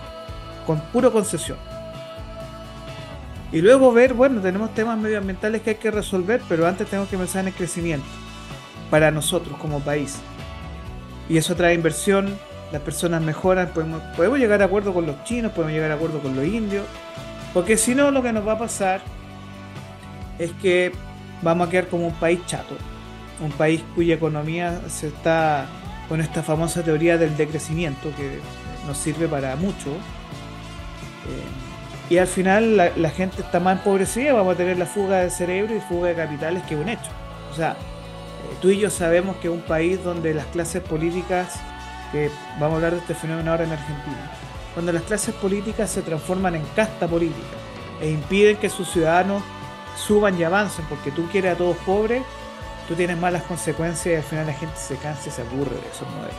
con 0.67 0.81
puro 0.93 1.12
concesión. 1.12 1.59
Y 3.55 3.62
luego 3.62 3.93
ver, 3.93 4.14
bueno, 4.14 4.40
tenemos 4.40 4.75
temas 4.75 4.99
medioambientales 4.99 5.62
que 5.62 5.71
hay 5.71 5.77
que 5.77 5.93
resolver, 5.93 6.43
pero 6.49 6.67
antes 6.67 6.88
tenemos 6.88 7.09
que 7.09 7.17
pensar 7.17 7.43
en 7.43 7.49
el 7.49 7.55
crecimiento 7.55 8.05
para 8.90 9.12
nosotros 9.12 9.57
como 9.59 9.79
país. 9.79 10.19
Y 11.29 11.37
eso 11.37 11.55
trae 11.55 11.73
inversión, 11.73 12.37
las 12.73 12.83
personas 12.83 13.23
mejoran, 13.23 13.69
podemos, 13.69 14.03
podemos 14.17 14.40
llegar 14.40 14.61
a 14.61 14.64
acuerdo 14.64 14.93
con 14.93 15.07
los 15.07 15.23
chinos, 15.23 15.53
podemos 15.53 15.73
llegar 15.73 15.93
a 15.93 15.95
acuerdo 15.95 16.19
con 16.19 16.35
los 16.35 16.45
indios, 16.45 16.85
porque 17.53 17.77
si 17.77 17.95
no 17.95 18.11
lo 18.11 18.25
que 18.25 18.33
nos 18.33 18.45
va 18.45 18.55
a 18.55 18.59
pasar 18.59 19.03
es 20.40 20.51
que 20.61 20.90
vamos 21.40 21.69
a 21.69 21.71
quedar 21.71 21.87
como 21.87 22.09
un 22.09 22.14
país 22.14 22.40
chato, 22.47 22.75
un 23.40 23.53
país 23.53 23.85
cuya 23.95 24.17
economía 24.17 24.81
se 24.88 25.07
está 25.07 25.67
con 26.09 26.21
esta 26.21 26.43
famosa 26.43 26.83
teoría 26.83 27.19
del 27.19 27.37
decrecimiento 27.37 28.11
que 28.17 28.40
nos 28.85 28.99
sirve 28.99 29.29
para 29.29 29.55
mucho. 29.55 29.90
Eh, 29.90 31.63
y 32.11 32.19
al 32.19 32.27
final 32.27 32.77
la, 32.77 33.11
gente 33.11 33.40
está 33.40 33.61
más 33.61 33.79
empobrecida, 33.79 34.35
vamos 34.35 34.55
a 34.55 34.57
tener 34.59 34.79
la 34.79 34.87
fuga 34.87 35.21
de 35.21 35.31
cerebro 35.31 35.75
y 35.75 35.81
fuga 35.81 36.09
de 36.09 36.14
capitales 36.14 36.62
que 36.64 36.77
un 36.77 36.88
hecho. 36.88 37.11
O 37.51 37.55
sea, 37.55 37.73
eh, 37.73 38.57
tú 38.61 38.69
y 38.69 38.79
yo 38.79 38.90
sabemos 38.90 39.37
que 39.37 39.49
un 39.49 39.62
país 39.62 40.03
donde 40.05 40.35
las 40.35 40.47
clases 40.47 40.83
políticas, 40.83 41.55
que 42.12 42.31
vamos 42.61 42.73
a 42.73 42.77
hablar 42.77 42.93
de 42.93 42.99
este 42.99 43.14
fenómeno 43.14 43.51
ahora 43.51 43.64
en 43.64 43.73
Argentina, 43.73 44.31
cuando 44.75 44.93
las 44.93 45.03
clases 45.05 45.35
políticas 45.37 45.90
se 45.90 46.03
transforman 46.03 46.57
en 46.57 46.64
casta 46.77 47.09
política 47.09 47.57
e 48.03 48.11
impiden 48.11 48.57
que 48.59 48.69
sus 48.69 48.90
ciudadanos 48.90 49.43
suban 49.97 50.38
y 50.38 50.45
avancen 50.45 50.85
porque 50.87 51.11
tú 51.11 51.27
quieres 51.29 51.55
a 51.55 51.57
todos 51.57 51.77
pobres, 51.79 52.23
tú 52.87 52.95
tienes 52.95 53.17
malas 53.17 53.45
consecuencias 53.45 54.07
y 54.12 54.17
al 54.17 54.23
final 54.23 54.47
la 54.47 54.53
gente 54.53 54.77
se 54.77 54.97
cansa 54.97 55.29
y 55.29 55.33
se 55.33 55.40
aburre 55.40 55.77
de 55.77 55.88
esos 55.88 56.09
modelos. 56.11 56.35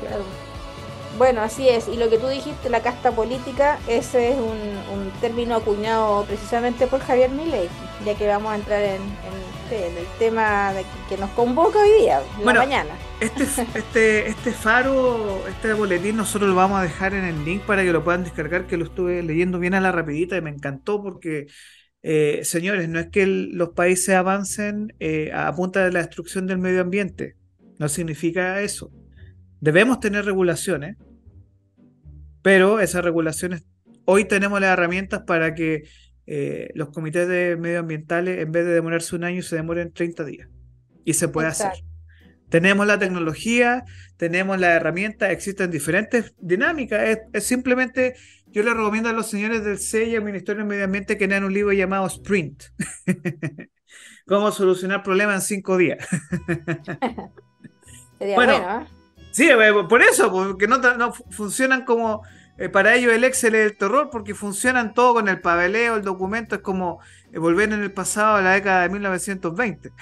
Claro. 0.00 0.45
Bueno, 1.18 1.40
así 1.40 1.68
es. 1.68 1.88
Y 1.88 1.96
lo 1.96 2.10
que 2.10 2.18
tú 2.18 2.28
dijiste, 2.28 2.68
la 2.68 2.82
casta 2.82 3.10
política, 3.10 3.78
ese 3.88 4.30
es 4.32 4.36
un, 4.36 4.56
término 5.20 5.56
acuñado 5.56 6.24
precisamente 6.24 6.86
por 6.86 7.00
Javier 7.00 7.30
Milei, 7.30 7.68
ya 8.04 8.14
que 8.16 8.26
vamos 8.26 8.52
a 8.52 8.56
entrar 8.56 8.82
en, 8.82 9.00
el 9.70 10.06
tema 10.18 10.72
que 11.08 11.16
nos 11.16 11.30
convoca 11.30 11.78
hoy 11.80 12.02
día, 12.02 12.20
la 12.44 12.54
mañana. 12.54 12.90
Este, 13.20 13.44
este, 13.74 14.28
este 14.28 14.52
faro, 14.52 15.44
este 15.48 15.72
boletín, 15.72 16.16
nosotros 16.16 16.50
lo 16.50 16.54
vamos 16.54 16.80
a 16.80 16.82
dejar 16.82 17.14
en 17.14 17.24
el 17.24 17.44
link 17.44 17.62
para 17.62 17.82
que 17.82 17.92
lo 17.92 18.04
puedan 18.04 18.24
descargar, 18.24 18.66
que 18.66 18.76
lo 18.76 18.84
estuve 18.84 19.22
leyendo 19.22 19.58
bien 19.58 19.74
a 19.74 19.80
la 19.80 19.92
rapidita 19.92 20.36
y 20.36 20.40
me 20.40 20.50
encantó 20.50 21.02
porque... 21.02 21.46
Eh, 22.08 22.42
señores, 22.44 22.88
no 22.88 23.00
es 23.00 23.08
que 23.08 23.26
los 23.26 23.70
países 23.70 24.14
avancen 24.14 24.94
eh, 25.00 25.32
a 25.34 25.52
punta 25.56 25.84
de 25.84 25.90
la 25.90 25.98
destrucción 25.98 26.46
del 26.46 26.58
medio 26.58 26.82
ambiente, 26.82 27.34
no 27.80 27.88
significa 27.88 28.60
eso. 28.60 28.92
Debemos 29.60 29.98
tener 29.98 30.24
regulaciones, 30.24 30.96
pero 32.46 32.78
esas 32.78 33.02
regulaciones, 33.02 33.64
hoy 34.04 34.24
tenemos 34.24 34.60
las 34.60 34.70
herramientas 34.70 35.24
para 35.26 35.56
que 35.56 35.82
eh, 36.28 36.70
los 36.76 36.90
comités 36.90 37.26
de 37.26 37.56
medioambientales, 37.56 38.38
en 38.38 38.52
vez 38.52 38.64
de 38.64 38.72
demorarse 38.72 39.16
un 39.16 39.24
año, 39.24 39.42
se 39.42 39.56
demoren 39.56 39.92
30 39.92 40.24
días. 40.24 40.48
Y 41.04 41.14
se 41.14 41.26
puede 41.26 41.48
hacer. 41.48 41.72
Tenemos 42.48 42.86
la 42.86 43.00
tecnología, 43.00 43.82
tenemos 44.16 44.60
las 44.60 44.76
herramientas, 44.76 45.30
existen 45.30 45.72
diferentes 45.72 46.34
dinámicas. 46.38 47.18
Es, 47.32 47.44
simplemente, 47.44 48.14
yo 48.46 48.62
le 48.62 48.74
recomiendo 48.74 49.08
a 49.08 49.12
los 49.12 49.28
señores 49.28 49.64
del 49.64 49.80
CEI 49.80 50.10
y 50.10 50.14
al 50.14 50.22
Ministerio 50.22 50.62
de 50.62 50.68
Medio 50.68 50.84
Ambiente 50.84 51.18
que 51.18 51.26
lean 51.26 51.42
un 51.42 51.52
libro 51.52 51.72
llamado 51.72 52.06
Sprint. 52.06 52.62
Cómo 54.28 54.52
solucionar 54.52 55.02
problemas 55.02 55.34
en 55.34 55.56
cinco 55.56 55.76
días. 55.76 55.98
Sería 58.20 58.36
bueno, 58.36 58.54
¿eh? 58.54 58.86
Sí, 59.32 59.50
eh, 59.50 59.72
por 59.88 60.00
eso, 60.00 60.30
porque 60.30 60.68
no, 60.68 60.78
no 60.78 61.12
funcionan 61.12 61.84
como. 61.84 62.22
Eh, 62.58 62.68
para 62.68 62.94
ellos 62.94 63.12
el 63.12 63.24
Excel 63.24 63.54
es 63.54 63.70
el 63.70 63.76
terror 63.76 64.08
porque 64.10 64.34
funcionan 64.34 64.94
todo 64.94 65.14
con 65.14 65.28
el 65.28 65.40
pabeleo, 65.40 65.96
el 65.96 66.02
documento, 66.02 66.54
es 66.54 66.62
como 66.62 67.00
eh, 67.32 67.38
volver 67.38 67.72
en 67.72 67.82
el 67.82 67.92
pasado 67.92 68.36
a 68.36 68.42
la 68.42 68.52
década 68.52 68.82
de 68.82 68.88
1920. 68.88 69.92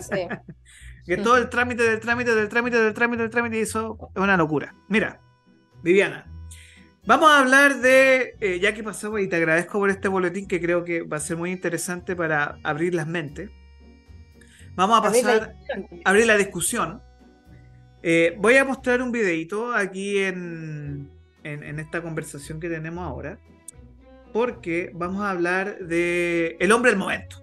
Sí. 0.00 0.28
que 1.06 1.16
todo 1.16 1.36
el 1.36 1.48
trámite 1.48 1.82
del 1.82 2.00
trámite 2.00 2.34
del 2.34 2.48
trámite 2.48 2.78
del 2.78 2.94
trámite 2.94 3.22
del 3.22 3.30
trámite, 3.30 3.58
y 3.58 3.60
eso 3.60 4.10
es 4.14 4.22
una 4.22 4.36
locura. 4.36 4.74
Mira, 4.88 5.20
Viviana, 5.82 6.26
vamos 7.06 7.30
a 7.30 7.40
hablar 7.40 7.80
de, 7.80 8.58
ya 8.60 8.74
que 8.74 8.82
pasamos, 8.82 9.20
y 9.20 9.28
te 9.28 9.36
agradezco 9.36 9.78
por 9.78 9.90
este 9.90 10.08
boletín 10.08 10.46
que 10.46 10.60
creo 10.60 10.84
que 10.84 11.02
va 11.02 11.16
a 11.16 11.20
ser 11.20 11.36
muy 11.36 11.50
interesante 11.50 12.14
para 12.14 12.58
abrir 12.62 12.94
las 12.94 13.06
mentes. 13.06 13.50
Vamos 14.76 14.98
a 14.98 15.02
pasar 15.02 15.54
a 16.04 16.10
abrir 16.10 16.26
la 16.26 16.36
discusión. 16.36 17.00
Eh, 18.02 18.36
voy 18.38 18.56
a 18.56 18.64
mostrar 18.66 19.00
un 19.00 19.12
videito 19.12 19.72
aquí 19.72 20.18
en, 20.18 21.10
esta 21.44 22.02
conversación 22.02 22.58
que 22.58 22.68
tenemos 22.68 23.04
ahora, 23.04 23.38
porque 24.32 24.90
vamos 24.94 25.22
a 25.22 25.30
hablar 25.30 25.78
de 25.78 26.56
el 26.58 26.72
hombre 26.72 26.90
del 26.90 26.98
momento, 26.98 27.42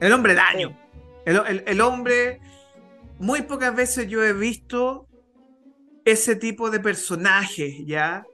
el 0.00 0.12
hombre 0.12 0.34
del 0.34 0.42
año, 0.42 0.78
el, 1.26 1.80
hombre, 1.82 2.40
muy 3.18 3.42
pocas 3.42 3.76
veces 3.76 4.08
yo 4.08 4.24
he 4.24 4.32
visto 4.32 5.06
ese 6.06 6.36
tipo 6.36 6.70
de 6.70 6.80
personajes, 6.80 7.84
¿ya? 7.84 8.24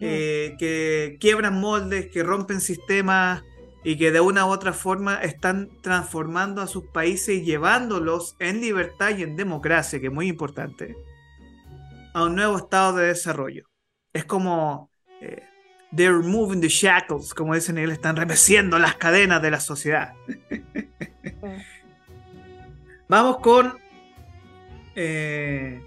Eh, 0.00 0.56
que 0.58 1.16
quiebran 1.18 1.58
moldes, 1.58 2.10
que 2.10 2.22
rompen 2.22 2.60
sistemas 2.60 3.42
y 3.84 3.96
que 3.96 4.10
de 4.10 4.20
una 4.20 4.44
u 4.44 4.50
otra 4.50 4.74
forma 4.74 5.16
están 5.22 5.70
transformando 5.82 6.60
a 6.60 6.66
sus 6.66 6.84
países 6.88 7.36
y 7.36 7.44
llevándolos 7.44 8.36
en 8.38 8.60
libertad 8.60 9.16
y 9.16 9.22
en 9.22 9.36
democracia, 9.36 10.00
que 10.00 10.08
es 10.08 10.12
muy 10.12 10.28
importante, 10.28 10.96
a 12.14 12.24
un 12.24 12.34
nuevo 12.34 12.56
estado 12.56 12.96
de 12.96 13.08
desarrollo. 13.08 13.66
Es 14.12 14.24
como 14.24 14.90
eh, 15.20 15.42
they're 15.94 16.20
moving 16.22 16.60
the 16.60 16.68
shackles, 16.68 17.34
como 17.34 17.54
dicen 17.54 17.76
ellos, 17.76 17.92
están 17.92 18.16
remeciendo 18.16 18.78
las 18.78 18.94
cadenas 18.94 19.42
de 19.42 19.50
la 19.50 19.60
sociedad. 19.60 20.14
Vamos 23.08 23.38
con... 23.38 23.74
Eh, 24.96 25.82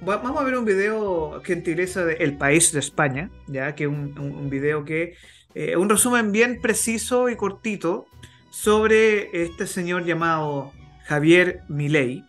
vamos 0.00 0.40
a 0.40 0.44
ver 0.44 0.56
un 0.56 0.64
video 0.64 1.42
gentileza 1.42 2.04
de 2.04 2.14
El 2.14 2.38
País 2.38 2.72
de 2.72 2.78
España, 2.78 3.30
ya 3.48 3.74
que 3.74 3.88
un, 3.88 4.16
un 4.18 4.48
video 4.48 4.84
que 4.84 5.14
eh, 5.54 5.76
un 5.76 5.88
resumen 5.88 6.32
bien 6.32 6.60
preciso 6.60 7.28
y 7.28 7.36
cortito 7.36 8.06
sobre 8.50 9.42
este 9.42 9.66
señor 9.66 10.04
llamado 10.04 10.72
Javier 11.06 11.62
Milei. 11.68 12.24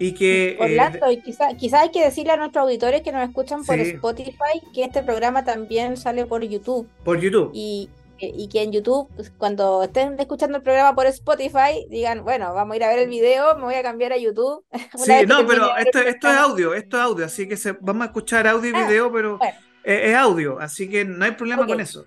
Y 0.00 0.14
que. 0.14 0.56
Orlando, 0.58 1.06
eh, 1.06 1.12
y 1.12 1.20
quizá, 1.20 1.80
hay 1.80 1.90
que 1.90 2.02
decirle 2.02 2.32
a 2.32 2.38
nuestros 2.38 2.62
auditores 2.62 3.02
que 3.02 3.12
nos 3.12 3.28
escuchan 3.28 3.64
por 3.66 3.78
Spotify 3.78 4.62
que 4.72 4.84
este 4.84 5.02
programa 5.02 5.44
también 5.44 5.98
sale 5.98 6.24
por 6.24 6.42
YouTube. 6.42 6.88
Por 7.04 7.20
YouTube. 7.20 7.50
Y, 7.52 7.90
y 8.18 8.48
que 8.48 8.62
en 8.62 8.72
YouTube, 8.72 9.10
pues, 9.14 9.30
cuando 9.36 9.82
estén 9.82 10.18
escuchando 10.18 10.56
el 10.56 10.62
programa 10.62 10.94
por 10.94 11.04
Spotify, 11.04 11.86
digan, 11.90 12.24
bueno, 12.24 12.54
vamos 12.54 12.72
a 12.72 12.76
ir 12.76 12.84
a 12.84 12.88
ver 12.88 13.00
el 13.00 13.10
video, 13.10 13.54
me 13.56 13.64
voy 13.64 13.74
a 13.74 13.82
cambiar 13.82 14.14
a 14.14 14.16
YouTube. 14.16 14.64
Sí, 14.96 15.12
no, 15.28 15.46
pero 15.46 15.76
esto, 15.76 15.98
esto 15.98 16.28
es 16.28 16.36
audio, 16.36 16.72
esto 16.72 16.96
es 16.96 17.02
audio, 17.02 17.24
así 17.26 17.46
que 17.46 17.58
se, 17.58 17.72
vamos 17.72 18.02
a 18.02 18.06
escuchar 18.06 18.46
audio 18.46 18.70
y 18.70 18.74
ah, 18.74 18.86
video, 18.86 19.12
pero 19.12 19.38
es, 19.84 20.14
audio, 20.14 20.58
así 20.60 20.88
que 20.88 21.04
no 21.04 21.26
hay 21.26 21.32
problema 21.32 21.66
con 21.66 21.78
eso. 21.78 22.06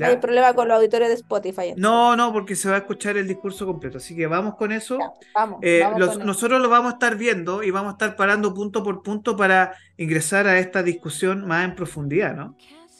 Hay 0.00 0.16
problema 0.16 0.54
con 0.54 0.68
los 0.68 0.76
auditores 0.76 1.08
de 1.08 1.14
Spotify. 1.14 1.74
No, 1.76 2.16
no, 2.16 2.32
porque 2.32 2.56
se 2.56 2.68
va 2.68 2.76
a 2.76 2.78
escuchar 2.78 3.16
el 3.16 3.28
discurso 3.28 3.64
completo. 3.64 3.98
Así 3.98 4.16
que 4.16 4.26
vamos 4.26 4.56
con 4.56 4.72
eso. 4.72 4.98
vamos, 5.34 5.60
eh, 5.62 5.84
nosotros 6.24 6.60
lo 6.60 6.68
vamos 6.68 6.92
a 6.92 6.94
estar 6.94 7.16
viendo 7.16 7.62
y 7.62 7.70
vamos 7.70 7.90
a 7.90 7.92
estar 7.92 8.16
parando 8.16 8.52
punto 8.52 8.82
por 8.82 9.02
punto 9.02 9.36
para 9.36 9.74
ingresar 9.96 10.46
a 10.46 10.58
esta 10.58 10.82
discusión 10.82 11.46
más 11.46 11.64
en 11.64 11.76
profundidad, 11.76 12.34
¿no? 12.34 12.56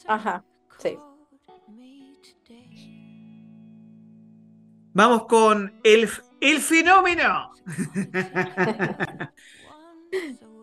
Ajá, 0.07 0.43
sí. 0.77 0.97
Vamos 4.93 5.25
con 5.25 5.73
el, 5.83 6.09
el 6.39 6.59
fenómeno. 6.59 7.51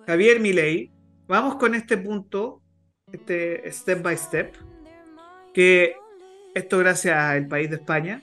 Javier 0.07 0.41
Milei. 0.41 0.91
Vamos 1.29 1.57
con 1.57 1.75
este 1.75 1.99
punto, 1.99 2.63
este 3.11 3.71
step 3.71 4.03
by 4.03 4.17
step, 4.17 4.55
que 5.55 6.02
esto 6.55 6.79
gracias 6.79 7.17
al 7.17 7.47
país 7.47 7.71
de 7.71 7.77
España. 7.77 8.23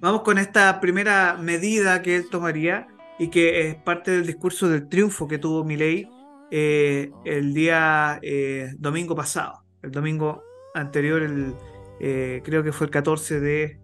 Vamos 0.00 0.22
con 0.22 0.38
esta 0.38 0.80
primera 0.80 1.36
medida 1.38 2.02
que 2.02 2.16
él 2.16 2.28
tomaría 2.30 2.86
y 3.18 3.28
que 3.28 3.68
es 3.68 3.74
parte 3.74 4.12
del 4.12 4.26
discurso 4.26 4.68
del 4.68 4.88
triunfo 4.88 5.26
que 5.26 5.38
tuvo 5.38 5.64
Milei 5.64 6.08
eh, 6.50 7.10
el 7.24 7.52
día 7.52 8.18
eh, 8.22 8.72
domingo 8.78 9.14
pasado, 9.14 9.64
el 9.82 9.90
domingo 9.90 10.42
anterior, 10.74 11.22
el, 11.22 11.54
eh, 12.00 12.40
creo 12.44 12.62
que 12.62 12.72
fue 12.72 12.86
el 12.86 12.90
14 12.90 13.40
de, 13.40 13.80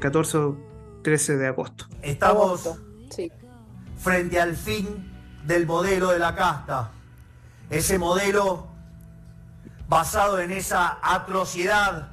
14 0.00 0.38
o 0.38 0.56
13 1.02 1.36
de 1.36 1.46
agosto. 1.46 1.86
Estamos 2.02 2.80
frente 3.98 4.40
al 4.40 4.56
fin 4.56 5.12
del 5.46 5.66
modelo 5.66 6.10
de 6.10 6.18
la 6.18 6.34
casta. 6.34 6.90
Ese 7.70 7.98
modelo 7.98 8.73
basado 9.88 10.40
en 10.40 10.50
esa 10.50 10.98
atrocidad 11.02 12.08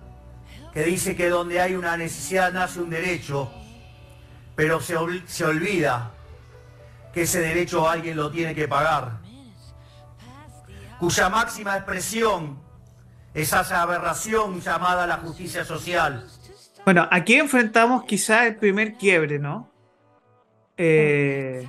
que 0.73 0.83
dice 0.83 1.15
que 1.15 1.29
donde 1.29 1.59
hay 1.59 1.75
una 1.75 1.97
necesidad 1.97 2.51
nace 2.53 2.79
un 2.79 2.89
derecho, 2.89 3.51
pero 4.55 4.79
se, 4.79 4.95
se 5.25 5.45
olvida 5.45 6.11
que 7.13 7.23
ese 7.23 7.39
derecho 7.39 7.89
alguien 7.89 8.15
lo 8.15 8.31
tiene 8.31 8.55
que 8.55 8.67
pagar, 8.67 9.19
cuya 10.99 11.29
máxima 11.29 11.75
expresión 11.75 12.59
esa 13.33 13.59
aberración 13.81 14.61
llamada 14.61 15.07
la 15.07 15.17
justicia 15.17 15.65
social. 15.65 16.25
Bueno, 16.85 17.07
aquí 17.11 17.35
enfrentamos 17.35 18.05
quizá 18.05 18.47
el 18.47 18.55
primer 18.55 18.95
quiebre, 18.95 19.39
¿no? 19.39 19.69
Eh, 20.77 21.67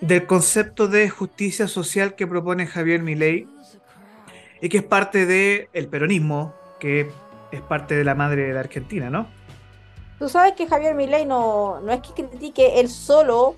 del 0.00 0.26
concepto 0.26 0.88
de 0.88 1.10
justicia 1.10 1.68
social 1.68 2.14
que 2.14 2.26
propone 2.26 2.66
Javier 2.66 3.02
Milei 3.02 3.48
y 4.62 4.68
que 4.68 4.78
es 4.78 4.84
parte 4.84 5.26
del 5.26 5.68
el 5.74 5.88
peronismo, 5.88 6.54
que 6.78 7.10
es 7.50 7.60
parte 7.62 7.96
de 7.96 8.04
la 8.04 8.14
madre 8.14 8.46
de 8.46 8.54
la 8.54 8.60
Argentina, 8.60 9.10
¿no? 9.10 9.26
Tú 10.20 10.28
sabes 10.28 10.52
que 10.52 10.68
Javier 10.68 10.94
Milei 10.94 11.26
no, 11.26 11.80
no 11.80 11.92
es 11.92 12.00
que 12.00 12.24
critique 12.24 12.78
él 12.78 12.88
solo 12.88 13.56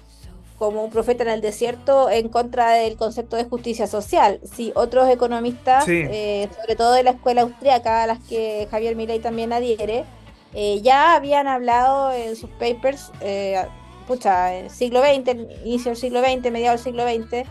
como 0.58 0.82
un 0.82 0.90
profeta 0.90 1.22
en 1.22 1.28
el 1.28 1.40
desierto 1.42 2.08
en 2.08 2.30
contra 2.30 2.70
del 2.70 2.96
concepto 2.96 3.36
de 3.36 3.44
justicia 3.44 3.86
social. 3.86 4.40
Sí, 4.50 4.72
otros 4.74 5.10
economistas, 5.10 5.84
eh, 5.86 6.48
sobre 6.58 6.74
todo 6.74 6.94
de 6.94 7.02
la 7.02 7.10
escuela 7.10 7.42
austríaca, 7.42 8.04
a 8.04 8.06
las 8.06 8.20
que 8.20 8.66
Javier 8.70 8.96
Milei 8.96 9.18
también 9.18 9.52
adhiere, 9.52 10.06
eh, 10.54 10.80
ya 10.80 11.16
habían 11.16 11.48
hablado 11.48 12.12
en 12.12 12.34
sus 12.34 12.48
papers, 12.50 13.12
eh, 13.20 13.62
pucha, 14.06 14.54
en 14.54 14.64
el 14.66 14.70
siglo 14.70 15.02
XX, 15.02 15.36
inicio 15.66 15.90
del 15.90 15.96
siglo 15.96 16.20
XX, 16.20 16.50
mediados 16.50 16.82
del 16.82 16.94
siglo 16.94 17.06
XX, 17.06 17.46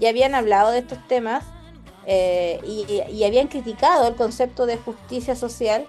ya 0.00 0.08
habían 0.08 0.34
hablado 0.34 0.72
de 0.72 0.80
estos 0.80 0.98
temas 1.06 1.44
y, 2.06 3.24
habían 3.24 3.48
criticado 3.48 4.08
el 4.08 4.14
concepto 4.14 4.66
de 4.66 4.76
justicia 4.76 5.34
social. 5.34 5.86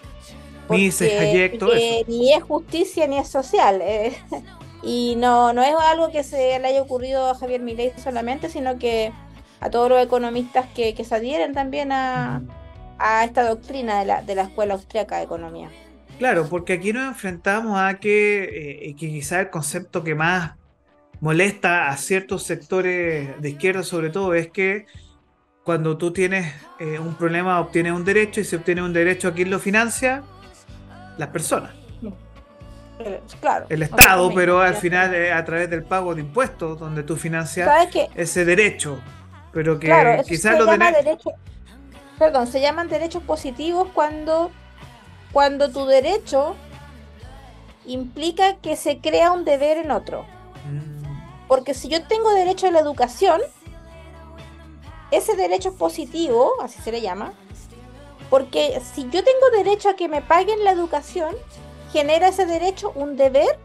ni 2.08 2.34
es 2.34 2.44
justicia 2.44 3.08
ni 3.08 3.18
es 3.18 3.28
social. 3.28 3.82
Y 4.84 5.16
no, 5.18 5.54
no 5.54 5.64
es 5.64 5.74
algo 5.76 6.12
que 6.12 6.24
se 6.24 6.60
le 6.60 6.68
haya 6.68 6.82
ocurrido 6.82 7.30
a 7.30 7.36
Javier 7.36 7.62
Milei 7.62 7.92
solamente, 7.98 8.48
sino 8.50 8.78
que 8.78 9.12
a 9.60 9.70
todos 9.70 9.90
los 9.90 10.02
economistas 10.02 10.68
que, 10.76 10.96
se 11.04 11.16
adhieren 11.16 11.54
también 11.54 11.92
a, 11.92 12.42
esta 13.24 13.48
doctrina 13.48 14.00
de 14.00 14.06
la, 14.06 14.22
de 14.22 14.36
la 14.36 14.44
Escuela 14.44 14.76
Austriaca 14.76 15.18
de 15.18 15.24
Economía. 15.24 15.70
Claro, 16.20 16.48
porque 16.50 16.74
aquí 16.74 16.94
nos 16.94 17.08
enfrentamos 17.08 17.80
a 17.80 18.00
que, 18.00 18.90
eh, 18.90 18.96
que 18.96 19.10
quizá 19.10 19.42
el 19.42 19.50
concepto 19.50 20.04
que 20.04 20.16
más 20.16 20.54
molesta 21.20 21.90
a 21.90 21.98
ciertos 21.98 22.44
sectores 22.44 23.40
de 23.42 23.50
izquierda 23.50 23.84
sobre 23.84 24.10
todo 24.10 24.34
es 24.34 24.50
que 24.50 24.86
cuando 25.68 25.98
tú 25.98 26.14
tienes 26.14 26.54
eh, 26.80 26.98
un 26.98 27.16
problema 27.16 27.60
obtienes 27.60 27.92
un 27.92 28.06
derecho 28.06 28.40
y 28.40 28.46
se 28.46 28.56
obtiene 28.56 28.82
un 28.82 28.94
derecho, 28.94 29.28
¿a 29.28 29.34
quién 29.34 29.50
lo 29.50 29.60
financia? 29.60 30.24
Las 31.18 31.28
personas. 31.28 31.72
Eh, 33.00 33.22
claro, 33.42 33.66
el 33.68 33.84
Estado, 33.84 34.34
pero 34.34 34.62
al 34.62 34.76
final 34.76 35.14
a 35.30 35.44
través 35.44 35.70
del 35.70 35.84
pago 35.84 36.16
de 36.16 36.22
impuestos, 36.22 36.80
donde 36.80 37.04
tú 37.04 37.18
financias 37.18 37.70
ese 38.16 38.46
derecho. 38.46 38.98
Pero 39.52 39.78
que 39.78 40.24
quizás 40.26 40.58
los 40.58 40.70
derechos. 40.70 41.34
Perdón, 42.18 42.48
se 42.48 42.62
llaman 42.62 42.88
derechos 42.88 43.22
positivos 43.24 43.90
cuando, 43.94 44.52
cuando 45.34 45.70
tu 45.70 45.86
derecho 45.86 46.56
implica 47.86 48.56
que 48.62 48.78
se 48.78 49.00
crea 49.00 49.34
un 49.34 49.44
deber 49.44 49.80
en 49.80 49.92
otro. 49.92 50.24
Mm. 50.66 51.48
Porque 51.50 51.74
si 51.74 51.90
yo 51.90 52.04
tengo 52.04 52.34
derecho 52.34 52.68
a 52.68 52.72
la 52.72 52.80
educación, 52.80 53.42
ese 55.12 55.36
derecho 55.36 55.70
es 55.70 55.76
positivo, 55.76 56.54
así 56.62 56.82
se 56.82 56.92
le 56.92 57.02
llama, 57.02 57.34
porque 58.30 58.82
si 58.94 59.04
yo 59.04 59.24
tengo 59.24 59.50
derecho 59.56 59.90
a 59.90 59.96
que 59.96 60.10
me 60.10 60.22
paguen 60.22 60.64
la 60.64 60.72
educación, 60.72 61.36
genera 61.92 62.28
ese 62.28 62.46
derecho 62.46 62.92
un 62.96 63.16
deber 63.16 63.58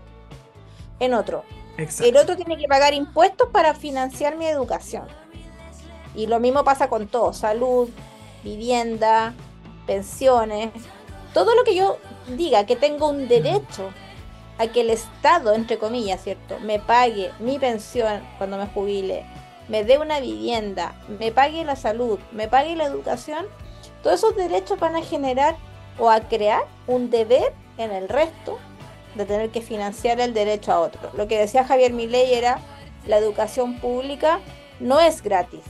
en 1.00 1.14
otro. 1.14 1.44
El 1.76 2.16
otro 2.16 2.36
tiene 2.36 2.56
que 2.58 2.68
pagar 2.68 2.94
impuestos 2.94 3.48
para 3.50 3.74
financiar 3.74 4.36
mi 4.36 4.46
educación. 4.46 5.06
Y 6.14 6.26
lo 6.26 6.38
mismo 6.38 6.62
pasa 6.62 6.88
con 6.88 7.08
todo, 7.08 7.32
salud, 7.32 7.88
vivienda, 8.44 9.34
pensiones, 9.86 10.70
todo 11.32 11.54
lo 11.54 11.64
que 11.64 11.74
yo 11.74 11.98
diga 12.36 12.66
que 12.66 12.76
tengo 12.76 13.08
un 13.08 13.26
derecho 13.26 13.90
a 14.58 14.66
que 14.66 14.82
el 14.82 14.90
Estado, 14.90 15.54
entre 15.54 15.78
comillas, 15.78 16.22
¿cierto?, 16.22 16.58
me 16.60 16.78
pague 16.78 17.32
mi 17.40 17.58
pensión 17.58 18.22
cuando 18.38 18.58
me 18.58 18.66
jubile, 18.66 19.24
me 19.72 19.84
dé 19.84 19.96
una 19.96 20.20
vivienda, 20.20 20.92
me 21.18 21.32
pague 21.32 21.64
la 21.64 21.76
salud, 21.76 22.18
me 22.30 22.46
pague 22.46 22.76
la 22.76 22.84
educación, 22.84 23.46
todos 24.02 24.18
esos 24.18 24.36
derechos 24.36 24.78
van 24.78 24.96
a 24.96 25.02
generar 25.02 25.56
o 25.98 26.10
a 26.10 26.20
crear 26.20 26.64
un 26.86 27.08
deber 27.08 27.54
en 27.78 27.90
el 27.90 28.10
resto 28.10 28.58
de 29.14 29.24
tener 29.24 29.48
que 29.48 29.62
financiar 29.62 30.20
el 30.20 30.34
derecho 30.34 30.72
a 30.72 30.80
otro. 30.80 31.10
Lo 31.14 31.26
que 31.26 31.38
decía 31.38 31.64
Javier 31.64 31.94
Milei 31.94 32.34
era 32.34 32.58
la 33.06 33.16
educación 33.16 33.78
pública 33.80 34.40
no 34.78 35.00
es 35.00 35.22
gratis, 35.22 35.64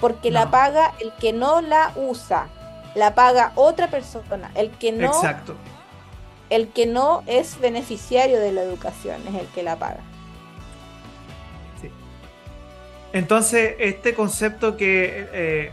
porque 0.00 0.30
la 0.30 0.50
paga 0.50 0.94
el 0.98 1.12
que 1.20 1.34
no 1.34 1.60
la 1.60 1.92
usa, 1.94 2.48
la 2.94 3.14
paga 3.14 3.52
otra 3.54 3.90
persona, 3.90 4.50
el 4.54 4.70
que 4.70 4.92
no 4.92 5.08
Exacto. 5.08 5.56
el 6.48 6.68
que 6.68 6.86
no 6.86 7.22
es 7.26 7.60
beneficiario 7.60 8.40
de 8.40 8.52
la 8.52 8.62
educación 8.62 9.20
es 9.28 9.34
el 9.34 9.46
que 9.48 9.62
la 9.62 9.76
paga. 9.76 10.00
Entonces, 13.12 13.74
este 13.78 14.14
concepto 14.14 14.76
que 14.76 15.28
eh, 15.32 15.70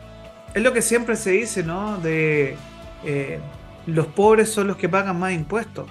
es 0.54 0.62
lo 0.63 0.74
que 0.74 0.82
siempre 0.82 1.15
se 1.15 1.32
dice, 1.32 1.63
¿no? 1.63 1.98
De 1.98 2.56
eh, 3.04 3.39
los 3.86 4.08
pobres 4.08 4.52
son 4.52 4.67
los 4.67 4.78
que 4.78 4.88
pagan 4.88 5.19
más 5.19 5.34
impuestos. 5.34 5.89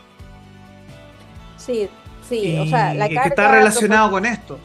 Sí, 1.57 1.89
sí, 2.29 2.59
o 2.59 2.67
sea, 2.67 2.95
la 2.95 3.07
carga. 3.07 3.23
Que 3.23 3.29
está 3.29 3.51
relacionado 3.51 4.11
con 4.11 4.27
esto. 4.27 4.59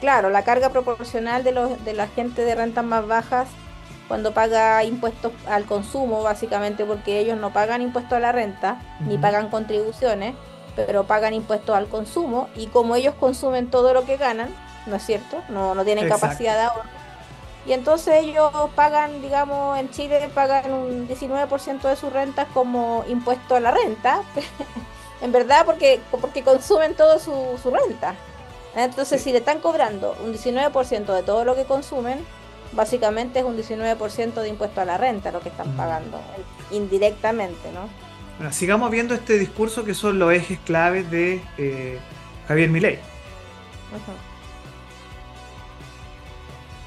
Claro, 0.00 0.30
la 0.30 0.42
carga 0.42 0.70
proporcional 0.70 1.44
de, 1.44 1.52
los, 1.52 1.82
de 1.84 1.94
la 1.94 2.08
gente 2.08 2.44
de 2.44 2.54
rentas 2.54 2.84
más 2.84 3.06
bajas 3.06 3.48
cuando 4.08 4.34
paga 4.34 4.84
impuestos 4.84 5.32
al 5.48 5.64
consumo, 5.64 6.22
básicamente 6.22 6.84
porque 6.84 7.20
ellos 7.20 7.38
no 7.38 7.52
pagan 7.52 7.80
impuestos 7.80 8.12
a 8.12 8.20
la 8.20 8.32
renta, 8.32 8.80
ni 9.00 9.16
pagan 9.16 9.48
contribuciones, 9.48 10.34
pero 10.76 11.04
pagan 11.04 11.32
impuestos 11.32 11.74
al 11.74 11.86
consumo 11.86 12.48
y 12.54 12.66
como 12.66 12.96
ellos 12.96 13.14
consumen 13.14 13.70
todo 13.70 13.94
lo 13.94 14.04
que 14.04 14.16
ganan, 14.16 14.48
¿no 14.86 14.96
es 14.96 15.04
cierto? 15.04 15.42
No, 15.48 15.74
no 15.74 15.84
tienen 15.84 16.08
capacidad 16.08 16.54
de 16.56 16.62
ahorro 16.62 17.04
y 17.66 17.72
entonces 17.72 18.14
ellos 18.22 18.52
pagan, 18.74 19.22
digamos, 19.22 19.78
en 19.78 19.90
Chile 19.90 20.28
pagan 20.34 20.70
un 20.72 21.08
19% 21.08 21.80
de 21.80 21.96
sus 21.96 22.12
rentas 22.12 22.46
como 22.52 23.04
impuesto 23.08 23.56
a 23.56 23.60
la 23.60 23.70
renta, 23.70 24.22
en 25.22 25.32
verdad 25.32 25.64
porque, 25.64 26.00
porque 26.10 26.42
consumen 26.42 26.94
todo 26.94 27.18
su, 27.18 27.70
renta. 27.70 28.14
Entonces 28.76 29.22
si 29.22 29.32
le 29.32 29.38
están 29.38 29.60
cobrando 29.60 30.14
un 30.22 30.34
19% 30.34 31.06
de 31.06 31.22
todo 31.22 31.44
lo 31.44 31.54
que 31.54 31.64
consumen, 31.64 32.24
Básicamente 32.72 33.38
es 33.38 33.44
un 33.44 33.56
19% 33.56 34.34
de 34.34 34.48
impuesto 34.48 34.80
a 34.80 34.84
la 34.84 34.96
renta 34.96 35.30
lo 35.30 35.38
que 35.38 35.48
están 35.48 35.74
mm. 35.74 35.76
pagando, 35.76 36.20
indirectamente, 36.72 37.70
¿no? 37.72 37.88
Bueno, 38.36 38.52
sigamos 38.52 38.90
viendo 38.90 39.14
este 39.14 39.38
discurso 39.38 39.84
que 39.84 39.94
son 39.94 40.18
los 40.18 40.32
ejes 40.32 40.58
claves 40.58 41.08
de 41.08 41.40
eh, 41.56 42.00
Javier 42.48 42.70
Milei. 42.70 42.98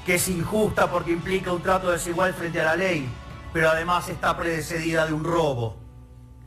Que 0.08 0.14
es 0.14 0.26
injusta 0.30 0.90
porque 0.90 1.12
implica 1.12 1.52
un 1.52 1.60
trato 1.60 1.90
desigual 1.90 2.32
frente 2.32 2.58
a 2.62 2.64
la 2.64 2.76
ley, 2.76 3.06
pero 3.52 3.68
además 3.68 4.08
está 4.08 4.34
precedida 4.34 5.04
de 5.04 5.12
un 5.12 5.22
robo. 5.22 5.76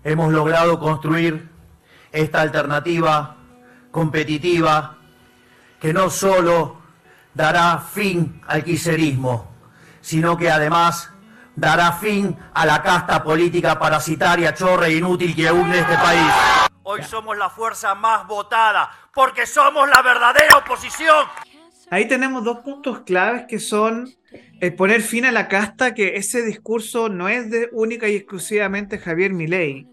Hemos 0.03 0.33
logrado 0.33 0.79
construir 0.79 1.47
esta 2.11 2.41
alternativa 2.41 3.35
competitiva 3.91 4.97
que 5.79 5.93
no 5.93 6.09
solo 6.09 6.77
dará 7.35 7.77
fin 7.77 8.41
al 8.47 8.63
quiserismo, 8.63 9.51
sino 10.01 10.35
que 10.35 10.49
además 10.49 11.11
dará 11.55 11.91
fin 11.91 12.35
a 12.55 12.65
la 12.65 12.81
casta 12.81 13.23
política 13.23 13.77
parasitaria, 13.77 14.55
chorra 14.55 14.87
e 14.87 14.95
inútil 14.95 15.35
que 15.35 15.51
une 15.51 15.77
este 15.77 15.97
país. 15.97 16.33
Hoy 16.81 17.03
somos 17.03 17.37
la 17.37 17.51
fuerza 17.51 17.93
más 17.93 18.25
votada, 18.25 18.89
porque 19.13 19.45
somos 19.45 19.87
la 19.87 20.01
verdadera 20.01 20.57
oposición. 20.57 21.27
Ahí 21.91 22.07
tenemos 22.07 22.45
dos 22.45 22.59
puntos 22.59 23.01
claves 23.01 23.47
que 23.49 23.59
son 23.59 24.09
el 24.61 24.73
poner 24.75 25.01
fin 25.01 25.25
a 25.25 25.31
la 25.33 25.49
casta, 25.49 25.93
que 25.93 26.15
ese 26.15 26.41
discurso 26.41 27.09
no 27.09 27.27
es 27.27 27.51
de 27.51 27.67
única 27.73 28.07
y 28.07 28.15
exclusivamente 28.15 28.97
Javier 28.97 29.33
Milei. 29.33 29.89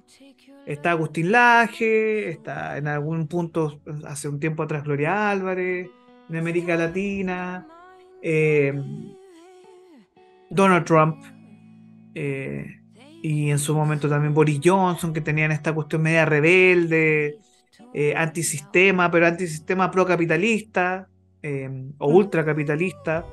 Está 0.65 0.93
Agustín 0.93 1.33
Laje, 1.33 2.29
está 2.29 2.79
en 2.79 2.87
algún 2.87 3.27
punto, 3.27 3.81
hace 4.07 4.29
un 4.29 4.39
tiempo 4.39 4.63
atrás, 4.63 4.85
Gloria 4.85 5.29
Álvarez, 5.29 5.91
en 6.31 6.37
América 6.37 6.77
Latina, 6.77 7.67
eh, 8.23 8.81
Donald 10.51 10.85
Trump, 10.85 11.17
eh, 12.15 12.81
y 13.25 13.51
en 13.51 13.59
su 13.59 13.75
momento 13.75 14.09
también 14.09 14.35
Boris 14.35 14.61
Johnson, 14.63 15.13
que 15.13 15.21
tenían 15.21 15.51
esta 15.51 15.75
cuestión 15.75 16.03
media 16.03 16.25
rebelde, 16.25 17.39
eh, 17.93 18.15
antisistema, 18.17 19.11
pero 19.11 19.27
antisistema 19.27 19.91
procapitalista 19.91 21.09
o 21.99 22.09
ultracapitalista. 22.09 23.25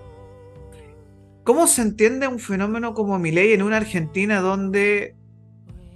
¿Cómo 1.44 1.68
se 1.68 1.82
entiende 1.82 2.28
un 2.28 2.40
fenómeno 2.40 2.94
como 2.94 3.20
mi 3.20 3.32
ley 3.32 3.54
en 3.54 3.62
una 3.62 3.78
Argentina 3.78 4.40
donde 4.42 5.16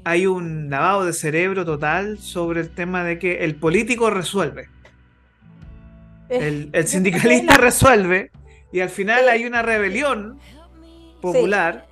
hay 0.04 0.26
un 0.26 0.70
lavado 0.70 1.06
de 1.06 1.14
cerebro 1.14 1.66
total 1.66 2.18
sobre 2.20 2.62
el 2.62 2.70
tema 2.70 3.04
de 3.04 3.20
que 3.20 3.44
el 3.44 3.56
político 3.56 4.10
resuelve. 4.10 4.70
El, 6.30 6.72
sindicalista 6.88 7.58
resuelve 7.58 8.32
y 8.72 8.80
al 8.80 8.90
final 8.90 9.30
hay 9.30 9.46
una 9.46 9.62
rebelión 9.62 10.40
popular 11.22 11.88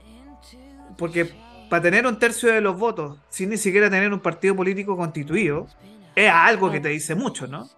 porque 0.98 1.30
para 1.70 1.84
tener 1.84 2.08
un 2.08 2.18
tercio 2.18 2.52
de 2.52 2.62
los 2.62 2.78
votos 2.80 3.20
sin 3.30 3.50
ni 3.50 3.58
siquiera 3.58 3.90
tener 3.90 4.14
un 4.14 4.20
partido 4.20 4.56
político 4.56 4.96
constituido 4.96 5.68
es 6.16 6.32
algo 6.32 6.72
que 6.72 6.80
te 6.80 6.90
dice 6.90 7.14
mucho, 7.14 7.46
¿no? 7.48 7.70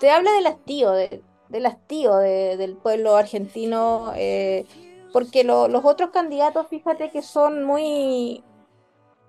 Te 0.00 0.10
habla 0.10 0.32
del 0.32 0.46
hastío, 0.46 0.92
del 0.92 1.66
hastío 1.66 2.16
del 2.16 2.74
pueblo 2.76 3.16
argentino, 3.16 4.12
eh, 4.16 4.64
porque 5.12 5.44
los 5.44 5.84
otros 5.84 6.08
candidatos, 6.08 6.68
fíjate 6.68 7.10
que 7.10 7.20
son 7.20 7.64
muy, 7.64 8.42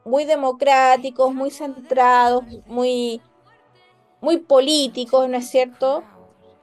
muy 0.06 0.24
democráticos, 0.24 1.34
muy 1.34 1.52
centrados, 1.52 2.46
muy, 2.68 3.22
muy 4.22 4.38
políticos, 4.38 5.28
¿no 5.28 5.38
es 5.38 5.50
cierto? 5.50 6.06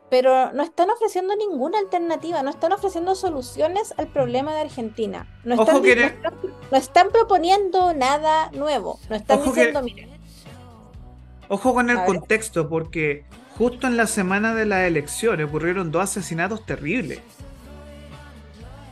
Pero 0.09 0.53
no 0.53 0.63
están 0.63 0.89
ofreciendo 0.89 1.37
ninguna 1.37 1.79
alternativa, 1.79 2.43
no 2.43 2.49
están 2.49 2.73
ofreciendo 2.73 3.15
soluciones 3.15 3.93
al 3.99 4.09
problema 4.09 4.55
de 4.55 4.61
Argentina. 4.63 5.29
No 5.45 5.61
están, 5.61 5.83
no, 6.71 6.79
están 6.79 7.11
proponiendo 7.11 7.93
nada 7.93 8.51
nuevo. 8.53 8.99
No 9.11 9.17
están 9.17 9.45
diciendo, 9.45 9.83
Ojo 11.51 11.75
con 11.75 11.91
el 11.91 12.03
contexto, 12.05 12.71
porque 12.71 13.27
justo 13.59 13.89
en 13.89 13.97
la 13.97 14.07
semana 14.07 14.55
de 14.55 14.65
las 14.65 14.85
elecciones 14.85 15.49
ocurrieron 15.49 15.91
dos 15.91 16.05
asesinatos 16.05 16.65
terribles. 16.65 17.19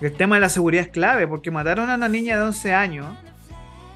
El 0.01 0.13
tema 0.13 0.35
de 0.35 0.41
la 0.41 0.49
seguridad 0.49 0.85
es 0.85 0.91
clave, 0.91 1.29
porque 1.29 1.53
mataron 1.53 1.89
a 1.89 1.95
una 1.95 2.09
niña 2.09 2.37
de 2.37 2.43
11 2.43 2.75
años 2.75 3.07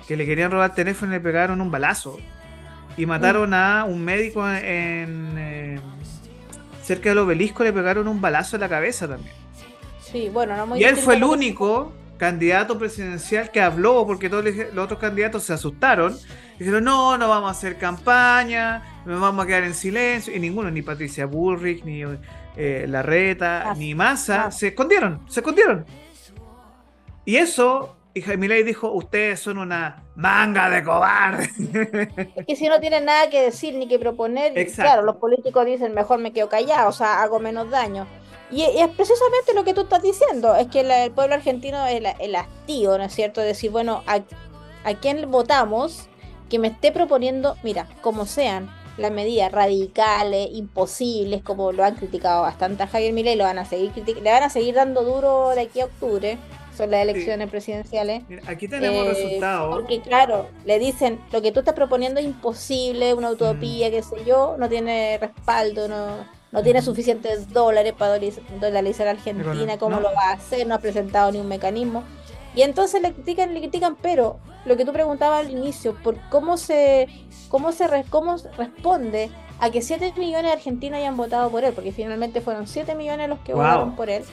que 0.07 0.17
le 0.17 0.25
querían 0.25 0.53
robar 0.53 0.71
el 0.71 0.77
teléfono 0.77 1.13
y 1.13 1.17
le 1.17 1.21
pegaron 1.21 1.61
un 1.61 1.73
balazo. 1.73 2.19
Y 2.97 3.05
mataron 3.05 3.53
a 3.53 3.85
un 3.85 4.03
médico 4.05 4.49
en, 4.49 5.35
eh, 5.37 5.81
cerca 6.83 7.09
del 7.09 7.19
obelisco, 7.19 7.65
le 7.65 7.73
pegaron 7.73 8.07
un 8.07 8.21
balazo 8.21 8.57
en 8.57 8.61
la 8.61 8.69
cabeza 8.69 9.09
también. 9.09 9.35
Sí, 10.01 10.29
bueno, 10.29 10.57
no 10.57 10.69
muy 10.69 10.81
Y 10.81 10.85
él 10.85 10.97
fue 10.97 11.17
el 11.17 11.25
único 11.25 11.93
candidato 12.21 12.79
presidencial 12.79 13.51
que 13.51 13.63
habló 13.63 14.07
porque 14.07 14.29
todos 14.29 14.45
los 14.45 14.85
otros 14.85 15.01
candidatos 15.01 15.43
se 15.43 15.55
asustaron. 15.55 16.15
Dijeron, 16.59 16.85
no, 16.85 17.17
no 17.17 17.31
vamos 17.31 17.49
a 17.49 17.53
hacer 17.53 17.79
campaña, 17.79 19.03
nos 19.07 19.19
vamos 19.19 19.43
a 19.43 19.49
quedar 19.49 19.65
en 19.65 19.73
silencio. 19.73 20.37
Y 20.37 20.39
ninguno, 20.39 20.71
ni 20.71 20.83
Patricia 20.83 21.25
Bullrich, 21.25 21.83
ni 21.83 22.03
eh, 22.57 22.85
Larreta, 22.87 23.73
ni 23.75 23.95
Massa, 23.95 24.51
se 24.51 24.69
escondieron, 24.69 25.25
se 25.31 25.41
escondieron. 25.41 25.87
Y 27.25 27.37
eso 27.37 27.97
y 28.13 28.21
Jaime 28.21 28.49
dijo, 28.65 28.91
ustedes 28.93 29.41
son 29.41 29.57
una 29.57 30.03
manga 30.15 30.69
de 30.69 30.85
cobardes. 30.85 31.49
Es 32.37 32.45
que 32.47 32.55
si 32.55 32.69
no 32.69 32.81
tienen 32.81 33.07
nada 33.07 33.31
que 33.31 33.41
decir 33.41 33.75
ni 33.77 33.89
que 33.89 33.99
proponer, 33.99 34.53
claro, 34.75 35.03
los 35.03 35.17
políticos 35.17 35.65
dicen, 35.65 35.95
mejor 35.95 36.19
me 36.19 36.33
quedo 36.33 36.51
callado, 36.51 36.91
o 36.91 36.93
sea, 36.93 37.23
hago 37.23 37.41
menos 37.41 37.71
daño. 37.71 38.07
Y, 38.51 38.63
es 38.63 38.89
precisamente 38.89 39.55
lo 39.55 39.65
que 39.65 39.75
tú 39.75 39.83
estás 39.83 40.03
diciendo, 40.03 40.55
es 40.55 40.67
que 40.69 40.81
el 40.81 41.13
pueblo 41.13 41.35
argentino 41.35 41.87
es 41.87 42.03
el, 42.19 42.37
hastío, 42.37 42.99
¿no 42.99 43.05
es 43.05 43.15
cierto? 43.15 43.41
Decir, 43.41 43.71
bueno, 43.71 44.03
a, 44.07 44.21
a 44.85 44.95
quién 44.95 45.31
votamos 45.31 46.09
que 46.49 46.59
me 46.59 46.69
esté 46.69 46.91
proponiendo, 46.91 47.57
mira, 47.63 47.89
como 48.03 48.27
sean, 48.27 48.71
las 48.97 49.13
medidas 49.13 49.51
radicales, 49.51 50.49
imposibles, 50.53 51.43
como 51.43 51.73
lo 51.73 51.85
han 51.85 51.95
criticado 51.95 52.43
bastante 52.43 52.83
a 52.83 52.87
Javier 52.87 53.13
Milei, 53.13 53.37
lo 53.37 53.45
van 53.45 53.59
a 53.59 53.65
seguir 53.65 53.93
le 53.97 54.31
van 54.31 54.43
a 54.43 54.51
seguir 54.51 54.75
dando 54.75 55.05
duro 55.05 55.51
de 55.51 55.63
aquí 55.63 55.81
a 55.81 55.87
octubre 55.87 56.39
son 56.77 56.91
las 56.91 57.03
elecciones 57.03 57.51
presidenciales. 57.51 58.23
aquí 58.47 58.69
tenemos 58.69 59.05
eh, 59.05 59.09
resultados. 59.11 59.77
Porque 59.77 60.01
claro, 60.01 60.49
le 60.65 60.79
dicen, 60.79 61.21
lo 61.33 61.43
que 61.43 61.53
tú 61.53 61.61
estás 61.61 61.75
proponiendo 61.75 62.21
es 62.21 62.27
imposible, 62.27 63.13
una 63.15 63.31
utopía, 63.31 63.89
mm. 63.89 63.91
qué 63.91 64.03
sé 64.03 64.25
yo, 64.25 64.57
no 64.59 64.69
tiene 64.69 65.19
respaldo, 65.19 65.89
no, 65.89 66.27
no 66.53 66.63
tiene 66.63 66.83
suficientes 66.83 67.53
dólares 67.53 67.93
para 67.97 68.19
dolarizar 68.61 69.07
a 69.07 69.13
Argentina, 69.13 69.79
¿cómo 69.79 70.01
lo 70.01 70.13
va 70.15 70.31
a 70.31 70.33
hacer? 70.33 70.67
No 70.67 70.75
ha 70.75 70.79
presentado 70.79 71.31
ni 71.31 71.39
un 71.39 71.49
mecanismo. 71.49 72.03
Y 72.55 72.63
entonces 72.63 73.01
le 73.01 73.13
critican, 73.13 73.55
le 73.55 73.61
critican, 73.61 73.97
pero 74.01 74.39
lo 74.65 74.77
que 74.77 74.85
tú 74.85 74.93
preguntabas 74.93 75.47
al 75.47 75.51
inicio, 75.51 75.95
por 76.03 76.17
cómo 76.29 76.57
se, 76.57 77.09
cómo 77.49 77.71
se 77.73 77.87
cómo 78.11 78.37
responde 78.59 79.31
a 79.61 79.71
que 79.71 79.83
7 79.83 80.15
millones 80.17 80.47
de 80.47 80.53
argentinos 80.53 80.99
hayan 80.99 81.17
votado 81.17 81.51
por 81.51 81.65
él, 81.65 81.73
porque 81.73 81.93
finalmente 81.93 82.41
fueron 82.41 82.67
7 82.67 82.95
millones 82.95 83.29
los 83.29 83.39
que 83.41 83.55
votaron 83.55 83.95
por 83.95 84.11
él. 84.11 84.25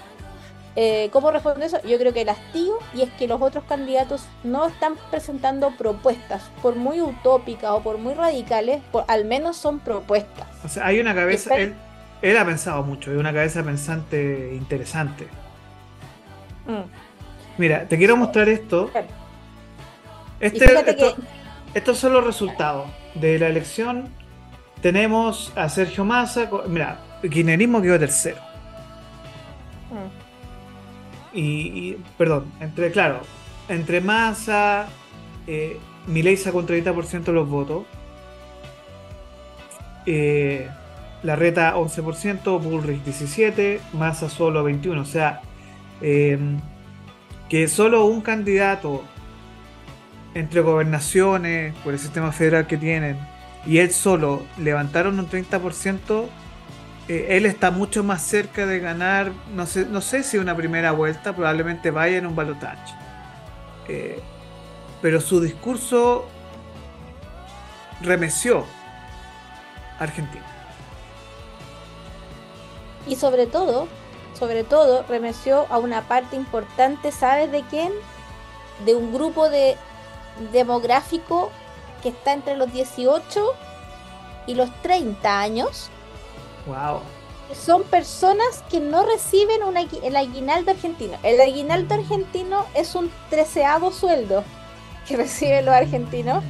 Eh, 0.79 1.09
¿Cómo 1.11 1.31
responde 1.31 1.65
eso? 1.65 1.81
Yo 1.87 1.97
creo 1.97 2.13
que 2.13 2.21
el 2.21 2.29
hastío 2.29 2.77
y 2.93 3.01
es 3.01 3.09
que 3.13 3.27
los 3.27 3.41
otros 3.41 3.63
candidatos 3.63 4.25
no 4.43 4.67
están 4.67 4.93
presentando 5.09 5.71
propuestas, 5.75 6.43
por 6.61 6.75
muy 6.75 7.01
utópicas 7.01 7.71
o 7.71 7.81
por 7.81 7.97
muy 7.97 8.13
radicales, 8.13 8.81
por, 8.91 9.03
al 9.07 9.25
menos 9.25 9.57
son 9.57 9.79
propuestas. 9.79 10.47
O 10.63 10.69
sea, 10.69 10.85
hay 10.85 10.99
una 10.99 11.15
cabeza, 11.15 11.55
él, 11.55 11.75
ha 12.21 12.45
pensado 12.45 12.83
mucho, 12.83 13.11
hay 13.11 13.17
una 13.17 13.33
cabeza 13.33 13.63
pensante 13.63 14.53
interesante. 14.53 15.27
Mm. 16.65 17.57
Mira, 17.57 17.87
te 17.87 17.97
quiero 17.97 18.17
mostrar 18.17 18.49
esto. 18.49 18.91
Este, 20.39 20.65
estos 21.73 21.97
son 21.97 22.13
los 22.13 22.23
resultados 22.23 22.87
de 23.15 23.39
la 23.39 23.47
elección. 23.47 24.09
Tenemos 24.81 25.51
a 25.55 25.67
Sergio 25.69 26.05
Massa. 26.05 26.49
Mira, 26.67 26.99
el 27.23 27.29
kirchnerismo 27.29 27.81
quedó 27.81 27.97
tercero. 27.97 28.37
Mm 29.89 30.27
y, 31.39 31.97
perdón, 32.17 32.51
entre, 32.59 32.91
claro, 32.91 33.21
entre 33.69 34.01
Massa, 34.01 34.87
eh, 35.45 35.79
Milei 36.07 36.37
sacó 36.37 36.59
un 36.59 36.67
30% 36.67 37.23
de 37.25 37.31
los 37.33 37.47
votos, 37.47 37.83
eh, 40.05 40.69
la 41.27 41.35
reta 41.35 41.75
11%, 41.75 42.57
Bullrich 42.57 43.03
17%, 43.03 43.81
Massa 43.91 44.29
solo 44.29 44.63
21%, 44.63 45.01
o 45.01 45.05
sea, 45.05 45.41
em, 45.99 46.57
que 47.49 47.67
solo 47.67 48.05
un 48.05 48.21
candidato 48.21 49.03
entre 50.33 50.61
gobernaciones, 50.61 51.75
por 51.83 51.91
el 51.91 51.99
sistema 51.99 52.31
federal 52.31 52.65
que 52.65 52.77
tienen, 52.77 53.17
y 53.65 53.79
él 53.79 53.91
solo 53.91 54.43
levantaron 54.57 55.19
un 55.19 55.27
30%, 55.27 56.29
eh, 57.09 57.27
él 57.31 57.45
está 57.45 57.71
mucho 57.71 58.05
más 58.05 58.21
cerca 58.21 58.65
de 58.65 58.79
ganar, 58.79 59.33
no 59.53 59.65
sé, 59.65 59.85
no 59.85 59.99
sé 59.99 60.23
si 60.23 60.37
una 60.37 60.55
primera 60.55 60.93
vuelta, 60.93 61.35
probablemente 61.35 61.91
vaya 61.91 62.19
en 62.19 62.25
un 62.25 62.37
balotaje. 62.37 62.93
Eh, 63.89 64.21
pero 65.01 65.19
su 65.19 65.41
discurso 65.41 66.25
remeció 68.01 68.65
a 69.99 70.03
Argentina. 70.03 70.56
Y 73.07 73.15
sobre 73.15 73.47
todo, 73.47 73.87
sobre 74.37 74.63
todo, 74.63 75.03
remeció 75.07 75.65
a 75.69 75.77
una 75.79 76.07
parte 76.07 76.35
importante, 76.35 77.11
¿sabes 77.11 77.51
de 77.51 77.63
quién? 77.63 77.91
De 78.85 78.95
un 78.95 79.13
grupo 79.13 79.49
de 79.49 79.77
demográfico 80.51 81.49
que 82.03 82.09
está 82.09 82.33
entre 82.33 82.55
los 82.55 82.71
18 82.71 83.53
y 84.45 84.55
los 84.55 84.69
30 84.81 85.39
años. 85.39 85.89
Wow. 86.65 87.01
Son 87.53 87.83
personas 87.83 88.63
que 88.69 88.79
no 88.79 89.05
reciben 89.05 89.61
el 90.03 90.15
aguinaldo 90.15 90.71
argentino. 90.71 91.17
El 91.23 91.39
aguinaldo 91.39 91.95
argentino 91.95 92.65
es 92.75 92.93
un 92.93 93.11
treceavo 93.29 93.91
sueldo 93.91 94.43
que 95.07 95.15
reciben 95.17 95.65
los 95.65 95.73
argentinos. 95.73 96.43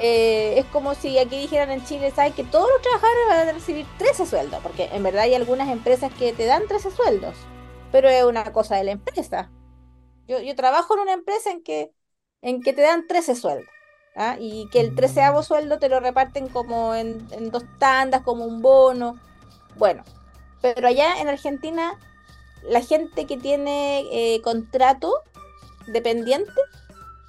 Eh, 0.00 0.58
es 0.58 0.64
como 0.66 0.94
si 0.94 1.18
aquí 1.18 1.38
dijeran 1.38 1.70
en 1.70 1.84
Chile, 1.84 2.10
¿sabes? 2.14 2.34
Que 2.34 2.44
todos 2.44 2.68
los 2.68 2.82
trabajadores 2.82 3.22
van 3.28 3.48
a 3.48 3.52
recibir 3.52 3.86
13 3.98 4.26
sueldos, 4.26 4.60
porque 4.62 4.88
en 4.92 5.02
verdad 5.02 5.22
hay 5.24 5.34
algunas 5.34 5.68
empresas 5.68 6.12
que 6.14 6.32
te 6.32 6.46
dan 6.46 6.66
13 6.66 6.90
sueldos, 6.90 7.36
pero 7.92 8.08
es 8.08 8.24
una 8.24 8.50
cosa 8.52 8.76
de 8.76 8.84
la 8.84 8.92
empresa. 8.92 9.50
Yo, 10.26 10.40
yo 10.40 10.56
trabajo 10.56 10.94
en 10.94 11.00
una 11.00 11.12
empresa 11.12 11.50
en 11.50 11.62
que, 11.62 11.92
en 12.40 12.62
que 12.62 12.72
te 12.72 12.82
dan 12.82 13.06
13 13.06 13.34
sueldos. 13.34 13.68
¿ah? 14.16 14.36
y 14.38 14.68
que 14.70 14.80
el 14.80 14.94
treceavo 14.94 15.42
sueldo 15.42 15.78
te 15.78 15.88
lo 15.88 16.00
reparten 16.00 16.48
como 16.48 16.94
en, 16.94 17.26
dos 17.50 17.64
tandas, 17.78 18.22
como 18.22 18.44
un 18.44 18.62
bono. 18.62 19.18
Bueno, 19.76 20.04
pero 20.60 20.88
allá 20.88 21.20
en 21.20 21.28
Argentina, 21.28 21.98
la 22.62 22.82
gente 22.82 23.26
que 23.26 23.36
tiene 23.36 24.00
eh, 24.10 24.40
contrato 24.42 25.12
dependiente, 25.86 26.52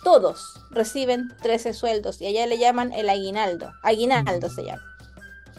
todos 0.03 0.59
reciben 0.71 1.31
13 1.41 1.73
sueldos 1.73 2.21
y 2.21 2.27
allá 2.27 2.45
le 2.47 2.57
llaman 2.57 2.93
el 2.93 3.09
aguinaldo. 3.09 3.71
Aguinaldo 3.83 4.49
se 4.49 4.65
llama. 4.65 4.83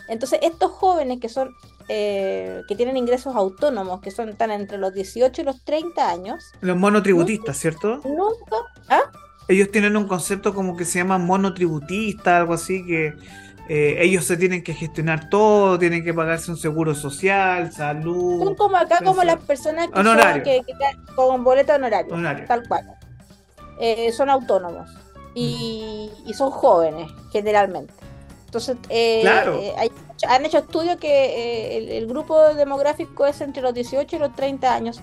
Entonces, 0.08 0.40
estos 0.42 0.70
jóvenes 0.72 1.20
que 1.20 1.28
son 1.28 1.54
eh, 1.88 2.62
que 2.68 2.76
tienen 2.76 2.96
ingresos 2.96 3.34
autónomos, 3.34 4.00
que 4.00 4.10
son 4.10 4.36
tan 4.36 4.50
entre 4.50 4.78
los 4.78 4.94
18 4.94 5.42
y 5.42 5.44
los 5.44 5.64
30 5.64 6.08
años. 6.08 6.44
Los 6.60 6.76
monotributistas, 6.76 7.56
¿cierto? 7.58 8.00
Nunca. 8.04 8.56
¿ah? 8.88 9.02
ellos 9.48 9.70
tienen 9.70 9.96
un 9.96 10.06
concepto 10.06 10.54
como 10.54 10.76
que 10.76 10.84
se 10.84 10.98
llama 10.98 11.18
monotributista, 11.18 12.38
algo 12.38 12.54
así, 12.54 12.84
que 12.84 13.14
eh, 13.68 13.96
ellos 14.00 14.24
se 14.24 14.36
tienen 14.36 14.62
que 14.62 14.74
gestionar 14.74 15.28
todo, 15.28 15.78
tienen 15.78 16.04
que 16.04 16.14
pagarse 16.14 16.50
un 16.50 16.56
seguro 16.56 16.94
social, 16.94 17.72
salud. 17.72 18.44
Son 18.44 18.54
como 18.54 18.76
acá, 18.76 19.00
como 19.04 19.22
las 19.22 19.40
personas 19.44 19.88
que, 19.88 20.02
son, 20.02 20.42
que, 20.42 20.62
con 21.14 21.44
boleto 21.44 21.74
honorario, 21.74 22.14
tal 22.46 22.66
cual. 22.66 22.86
Eh, 23.84 24.12
son 24.12 24.30
autónomos 24.30 24.88
y, 25.34 26.08
son 26.36 26.50
jóvenes, 26.50 27.10
generalmente. 27.32 27.92
Entonces, 28.46 28.76
eh, 28.88 29.24
han 30.28 30.46
hecho 30.46 30.58
estudios 30.58 30.98
que 30.98 31.78
el, 31.78 31.88
el, 31.88 32.06
grupo 32.06 32.54
demográfico 32.54 33.26
es 33.26 33.40
entre 33.40 33.62
los 33.62 33.74
18 33.74 34.14
y 34.14 34.18
los 34.18 34.34
30 34.36 34.72
años 34.72 35.02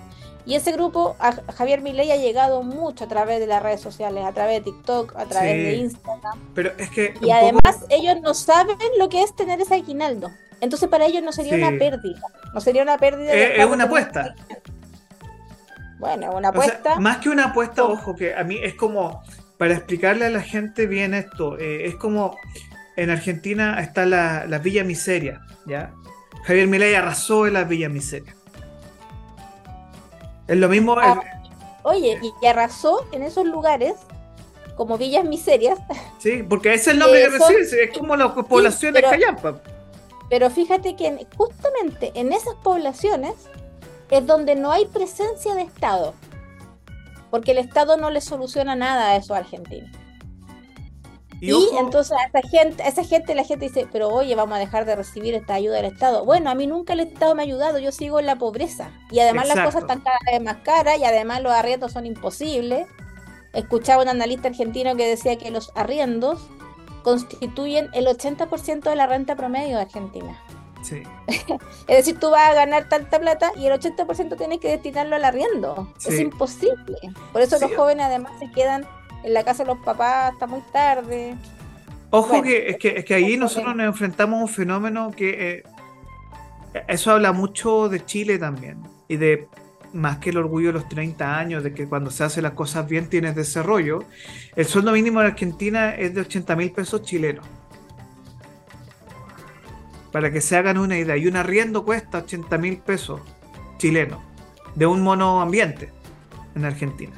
y 0.49 0.55
ese 0.55 0.71
grupo, 0.71 1.15
a 1.19 1.33
Javier 1.53 1.81
Milei 1.81 2.11
ha 2.11 2.15
llegado 2.15 2.63
mucho 2.63 3.03
a 3.03 3.07
través 3.07 3.39
de 3.39 3.45
las 3.45 3.61
redes 3.61 3.81
sociales, 3.81 4.25
a 4.25 4.31
través 4.31 4.55
de 4.55 4.71
TikTok, 4.71 5.15
a 5.15 5.25
través 5.25 5.53
de 5.53 5.75
Instagram. 5.75 6.39
Pero 6.55 6.71
es 6.77 6.89
que 6.89 7.13
y 7.21 7.29
además 7.29 7.85
ellos 7.89 8.19
no 8.21 8.33
saben 8.33 8.77
lo 8.97 9.09
que 9.09 9.21
es 9.21 9.35
tener 9.35 9.61
ese 9.61 9.75
aguinaldo. 9.75 10.31
Entonces 10.59 10.89
para 10.89 11.05
ellos 11.05 11.21
no 11.21 11.31
sería 11.31 11.53
una 11.53 11.77
pérdida. 11.77 12.19
No 12.53 12.61
sería 12.61 12.81
una 12.81 12.97
pérdida. 12.97 13.31
es 13.31 13.65
una 13.65 13.83
apuesta. 13.83 14.35
Bueno, 15.99 16.31
una 16.31 16.49
apuesta. 16.49 16.99
más 16.99 17.17
que 17.17 17.29
una 17.29 17.45
apuesta, 17.45 17.83
ojo, 17.83 18.15
que 18.15 18.33
a 18.33 18.43
mí 18.43 18.57
es 18.61 18.73
como, 18.75 19.21
para 19.57 19.73
explicarle 19.73 20.25
a 20.25 20.29
la 20.29 20.41
gente 20.41 20.87
bien 20.87 21.13
esto, 21.13 21.57
eh, 21.57 21.85
es 21.85 21.95
como 21.95 22.37
en 22.95 23.09
Argentina 23.09 23.79
está 23.79 24.05
la, 24.05 24.45
la 24.45 24.59
Villa 24.59 24.83
Miseria, 24.83 25.41
¿ya? 25.65 25.93
Javier 26.43 26.67
Milei 26.67 26.95
arrasó 26.95 27.47
en 27.47 27.53
la 27.53 27.63
Villa 27.63 27.89
Miseria. 27.89 28.35
Es 30.47 30.57
lo 30.57 30.67
mismo. 30.67 30.95
Ah, 30.97 31.21
oye, 31.83 32.19
y 32.41 32.45
arrasó 32.47 33.05
en 33.11 33.21
esos 33.21 33.45
lugares 33.45 33.93
como 34.75 34.97
villas 34.97 35.25
miserias. 35.25 35.77
Sí, 36.19 36.43
porque 36.43 36.73
ese 36.73 36.89
es 36.89 36.93
el 36.95 36.99
nombre 36.99 37.21
que 37.21 37.29
recibe, 37.29 37.83
es 37.83 37.97
como 37.97 38.15
las 38.15 38.31
poblaciones 38.31 39.01
Callampa. 39.01 39.61
Pero 40.29 40.49
fíjate 40.49 40.97
que 40.97 41.25
justamente 41.37 42.11
en 42.13 42.33
esas 42.33 42.55
poblaciones 42.55 43.35
es 44.09 44.25
donde 44.25 44.55
no 44.55 44.71
hay 44.71 44.85
presencia 44.85 45.55
de 45.55 45.61
Estado, 45.61 46.13
porque 47.29 47.51
el 47.51 47.57
Estado 47.59 47.97
no 47.97 48.09
le 48.09 48.21
soluciona 48.21 48.75
nada 48.75 49.09
a 49.09 49.15
eso 49.15 49.33
a 49.33 49.37
Argentina. 49.37 49.91
Y, 51.41 51.53
entonces 51.79 52.11
a 52.11 52.25
esa 52.27 52.47
gente, 52.49 52.83
esa 52.85 53.03
gente, 53.03 53.33
la 53.33 53.45
gente 53.45 53.65
dice, 53.67 53.87
pero 53.91 54.09
oye, 54.09 54.35
vamos 54.35 54.57
a 54.57 54.59
dejar 54.59 54.85
de 54.85 54.95
recibir 54.95 55.33
esta 55.33 55.53
ayuda 55.53 55.77
del 55.77 55.85
Estado. 55.85 56.25
Bueno, 56.25 56.49
a 56.49 56.55
mí 56.55 56.67
nunca 56.67 56.93
el 56.93 56.99
Estado 56.99 57.33
me 57.33 57.41
ha 57.41 57.45
ayudado, 57.45 57.79
yo 57.79 57.93
sigo 57.93 58.19
en 58.19 58.25
la 58.25 58.35
pobreza. 58.35 58.91
Y 59.09 59.19
además 59.19 59.47
las 59.47 59.65
cosas 59.65 59.83
están 59.83 60.01
cada 60.01 60.17
vez 60.29 60.41
más 60.41 60.57
caras 60.63 60.99
y 60.99 61.05
además 61.05 61.41
los 61.41 61.53
arriendos 61.53 61.93
son 61.93 62.05
imposibles. 62.05 62.87
Escuchaba 63.53 64.03
un 64.03 64.09
analista 64.09 64.49
argentino 64.49 64.95
que 64.97 65.07
decía 65.07 65.37
que 65.37 65.49
los 65.49 65.71
arriendos 65.75 66.41
constituyen 67.03 67.89
el 67.93 68.07
80% 68.07 68.81
de 68.81 68.95
la 68.95 69.07
renta 69.07 69.37
promedio 69.37 69.77
de 69.77 69.83
Argentina. 69.83 70.37
Sí. 70.81 71.03
es 71.87 71.97
decir, 71.97 72.19
tú 72.19 72.29
vas 72.29 72.49
a 72.49 72.53
ganar 72.53 72.87
tanta 72.89 73.19
plata 73.19 73.51
y 73.55 73.67
el 73.67 73.73
80% 73.73 74.37
tienes 74.37 74.59
que 74.59 74.69
destinarlo 74.69 75.15
al 75.15 75.25
arriendo. 75.25 75.93
Es 76.05 76.19
imposible. 76.19 76.97
Por 77.31 77.41
eso 77.41 77.57
los 77.59 77.75
jóvenes 77.75 78.05
además 78.05 78.31
se 78.39 78.49
quedan 78.51 78.85
en 79.23 79.33
la 79.33 79.43
casa 79.43 79.63
de 79.63 79.67
los 79.67 79.79
papás 79.79 80.33
hasta 80.33 80.47
muy 80.47 80.61
tarde. 80.71 81.35
Ojo 82.11 82.41
que, 82.41 82.69
es 82.69 82.77
que, 82.77 82.89
es 82.97 83.05
que 83.05 83.13
ahí 83.13 83.37
nosotros 83.37 83.75
nos 83.75 83.85
enfrentamos 83.85 84.39
a 84.39 84.43
un 84.43 84.49
fenómeno 84.49 85.11
que 85.11 85.63
eh, 86.73 86.83
eso 86.87 87.11
habla 87.11 87.33
mucho 87.33 87.89
de 87.89 88.03
Chile 88.03 88.39
también 88.39 88.81
y 89.07 89.17
de 89.17 89.47
más 89.93 90.17
que 90.17 90.29
el 90.29 90.37
orgullo 90.37 90.67
de 90.67 90.73
los 90.73 90.89
30 90.89 91.37
años, 91.37 91.63
de 91.63 91.73
que 91.73 91.87
cuando 91.87 92.11
se 92.11 92.23
hacen 92.23 92.43
las 92.43 92.53
cosas 92.53 92.87
bien 92.87 93.09
tienes 93.09 93.35
desarrollo. 93.35 94.03
El 94.55 94.65
sueldo 94.65 94.91
mínimo 94.91 95.21
en 95.21 95.27
Argentina 95.27 95.95
es 95.95 96.13
de 96.13 96.21
80 96.21 96.55
mil 96.55 96.71
pesos 96.71 97.01
chilenos. 97.01 97.45
Para 100.11 100.31
que 100.31 100.41
se 100.41 100.57
hagan 100.57 100.77
una 100.77 100.97
idea, 100.97 101.17
y 101.17 101.27
un 101.27 101.35
arriendo 101.35 101.85
cuesta 101.85 102.19
80 102.19 102.57
mil 102.57 102.77
pesos 102.77 103.21
chilenos 103.77 104.19
de 104.75 104.85
un 104.85 105.01
mono 105.01 105.41
ambiente 105.41 105.91
en 106.55 106.65
Argentina. 106.65 107.13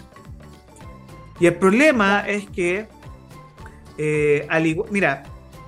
Y 1.40 1.48
el 1.48 1.56
problema 1.56 2.22
es 2.28 2.50
que, 2.50 2.88
eh, 3.98 4.46
al 4.50 4.66
igual, 4.68 4.90
mira, 4.92 5.24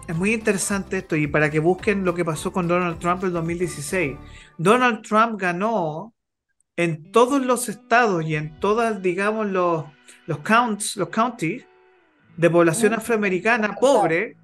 es 0.07 0.15
muy 0.15 0.33
interesante 0.33 0.97
esto 0.97 1.15
y 1.15 1.27
para 1.27 1.49
que 1.49 1.59
busquen 1.59 2.03
lo 2.03 2.13
que 2.13 2.25
pasó 2.25 2.51
con 2.51 2.67
Donald 2.67 2.99
Trump 2.99 3.23
en 3.23 3.33
2016. 3.33 4.17
Donald 4.57 5.01
Trump 5.01 5.39
ganó 5.39 6.13
en 6.75 7.11
todos 7.11 7.45
los 7.45 7.69
estados 7.69 8.25
y 8.25 8.35
en 8.35 8.59
todas, 8.59 9.01
digamos, 9.01 9.47
los, 9.47 9.85
los 10.25 10.39
counts, 10.39 10.97
los 10.97 11.09
counties 11.09 11.65
de 12.37 12.49
población 12.49 12.93
afroamericana 12.93 13.75
pobre, 13.75 14.35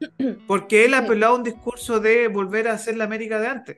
porque 0.46 0.84
él 0.84 0.94
apeló 0.94 1.26
a 1.28 1.34
un 1.34 1.42
discurso 1.42 2.00
de 2.00 2.28
volver 2.28 2.68
a 2.68 2.78
ser 2.78 2.96
la 2.96 3.04
América 3.04 3.38
de 3.38 3.48
antes. 3.48 3.76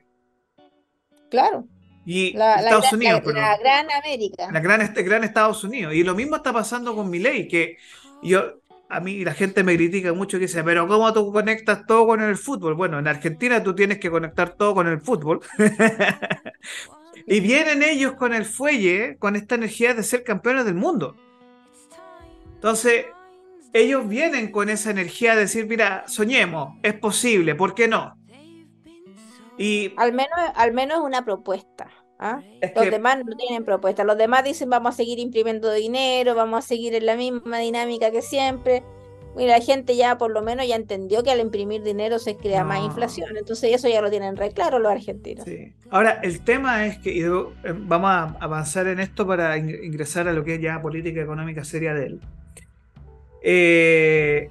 Claro. 1.29 1.67
Y 2.05 2.27
Estados 2.27 2.93
Unidos, 2.93 3.21
la, 3.25 3.57
gran 3.57 3.91
América. 3.91 4.49
La 4.49 4.61
gran, 4.61 4.81
este, 4.81 5.03
gran 5.03 5.25
Estados 5.25 5.63
Unidos. 5.65 5.93
Y 5.93 6.03
lo 6.03 6.15
mismo 6.15 6.37
está 6.37 6.53
pasando 6.53 6.95
con 6.95 7.09
mi 7.09 7.19
ley, 7.19 7.49
que 7.49 7.77
yo, 8.23 8.61
a 8.87 9.01
mí 9.01 9.25
la 9.25 9.33
gente 9.33 9.61
me 9.61 9.75
critica 9.75 10.13
mucho 10.13 10.37
que 10.37 10.45
dice, 10.45 10.63
pero 10.63 10.87
¿cómo 10.87 11.11
tú 11.11 11.33
conectas 11.33 11.85
todo 11.85 12.07
con 12.07 12.21
el 12.21 12.37
fútbol? 12.37 12.75
Bueno, 12.75 12.97
en 12.97 13.09
Argentina 13.09 13.61
tú 13.61 13.75
tienes 13.75 13.99
que 13.99 14.09
conectar 14.09 14.51
todo 14.51 14.73
con 14.73 14.87
el 14.87 15.01
fútbol. 15.01 15.41
y 17.27 17.41
vienen 17.41 17.83
ellos 17.83 18.13
con 18.13 18.33
el 18.33 18.45
fuelle, 18.45 19.17
con 19.17 19.35
esta 19.35 19.55
energía 19.55 19.93
de 19.93 20.03
ser 20.03 20.23
campeones 20.23 20.63
del 20.63 20.75
mundo. 20.75 21.17
Entonces, 22.55 23.07
ellos 23.81 24.07
vienen 24.07 24.51
con 24.51 24.69
esa 24.69 24.91
energía 24.91 25.35
de 25.35 25.41
decir, 25.41 25.67
mira, 25.67 26.03
soñemos, 26.07 26.77
es 26.83 26.93
posible, 26.93 27.55
¿por 27.55 27.75
qué 27.75 27.87
no? 27.87 28.17
Y 29.57 29.93
al 29.97 30.13
menos, 30.13 30.37
al 30.55 30.73
menos 30.73 30.99
una 30.99 31.25
propuesta. 31.25 31.89
¿ah? 32.19 32.41
Los 32.75 32.91
demás 32.91 33.17
no 33.25 33.35
tienen 33.35 33.65
propuesta. 33.65 34.03
Los 34.03 34.17
demás 34.17 34.43
dicen 34.43 34.69
vamos 34.69 34.93
a 34.93 34.97
seguir 34.97 35.19
imprimiendo 35.19 35.71
dinero, 35.73 36.35
vamos 36.35 36.63
a 36.63 36.67
seguir 36.67 36.93
en 36.93 37.05
la 37.05 37.15
misma 37.15 37.59
dinámica 37.59 38.11
que 38.11 38.21
siempre. 38.21 38.83
Y 39.37 39.45
la 39.45 39.59
gente 39.59 39.95
ya 39.95 40.17
por 40.17 40.31
lo 40.31 40.41
menos 40.41 40.67
ya 40.67 40.75
entendió 40.75 41.23
que 41.23 41.29
al 41.29 41.39
imprimir 41.39 41.83
dinero 41.83 42.17
se 42.17 42.37
crea 42.37 42.63
más 42.63 42.83
inflación. 42.83 43.37
Entonces 43.37 43.71
eso 43.73 43.87
ya 43.87 44.01
lo 44.01 44.09
tienen 44.09 44.35
re 44.35 44.51
claro 44.51 44.79
los 44.79 44.91
argentinos. 44.91 45.45
Ahora, 45.91 46.19
el 46.23 46.41
tema 46.41 46.87
es 46.87 46.97
que, 46.97 47.19
eh, 47.19 47.29
vamos 47.63 48.09
a 48.09 48.37
avanzar 48.39 48.87
en 48.87 48.99
esto 48.99 49.27
para 49.27 49.57
ingresar 49.57 50.27
a 50.27 50.33
lo 50.33 50.43
que 50.43 50.55
es 50.55 50.61
ya 50.61 50.81
política 50.81 51.21
económica 51.21 51.63
seria 51.63 51.93
de 51.93 52.05
él. 52.07 52.21
Eh, 53.49 54.49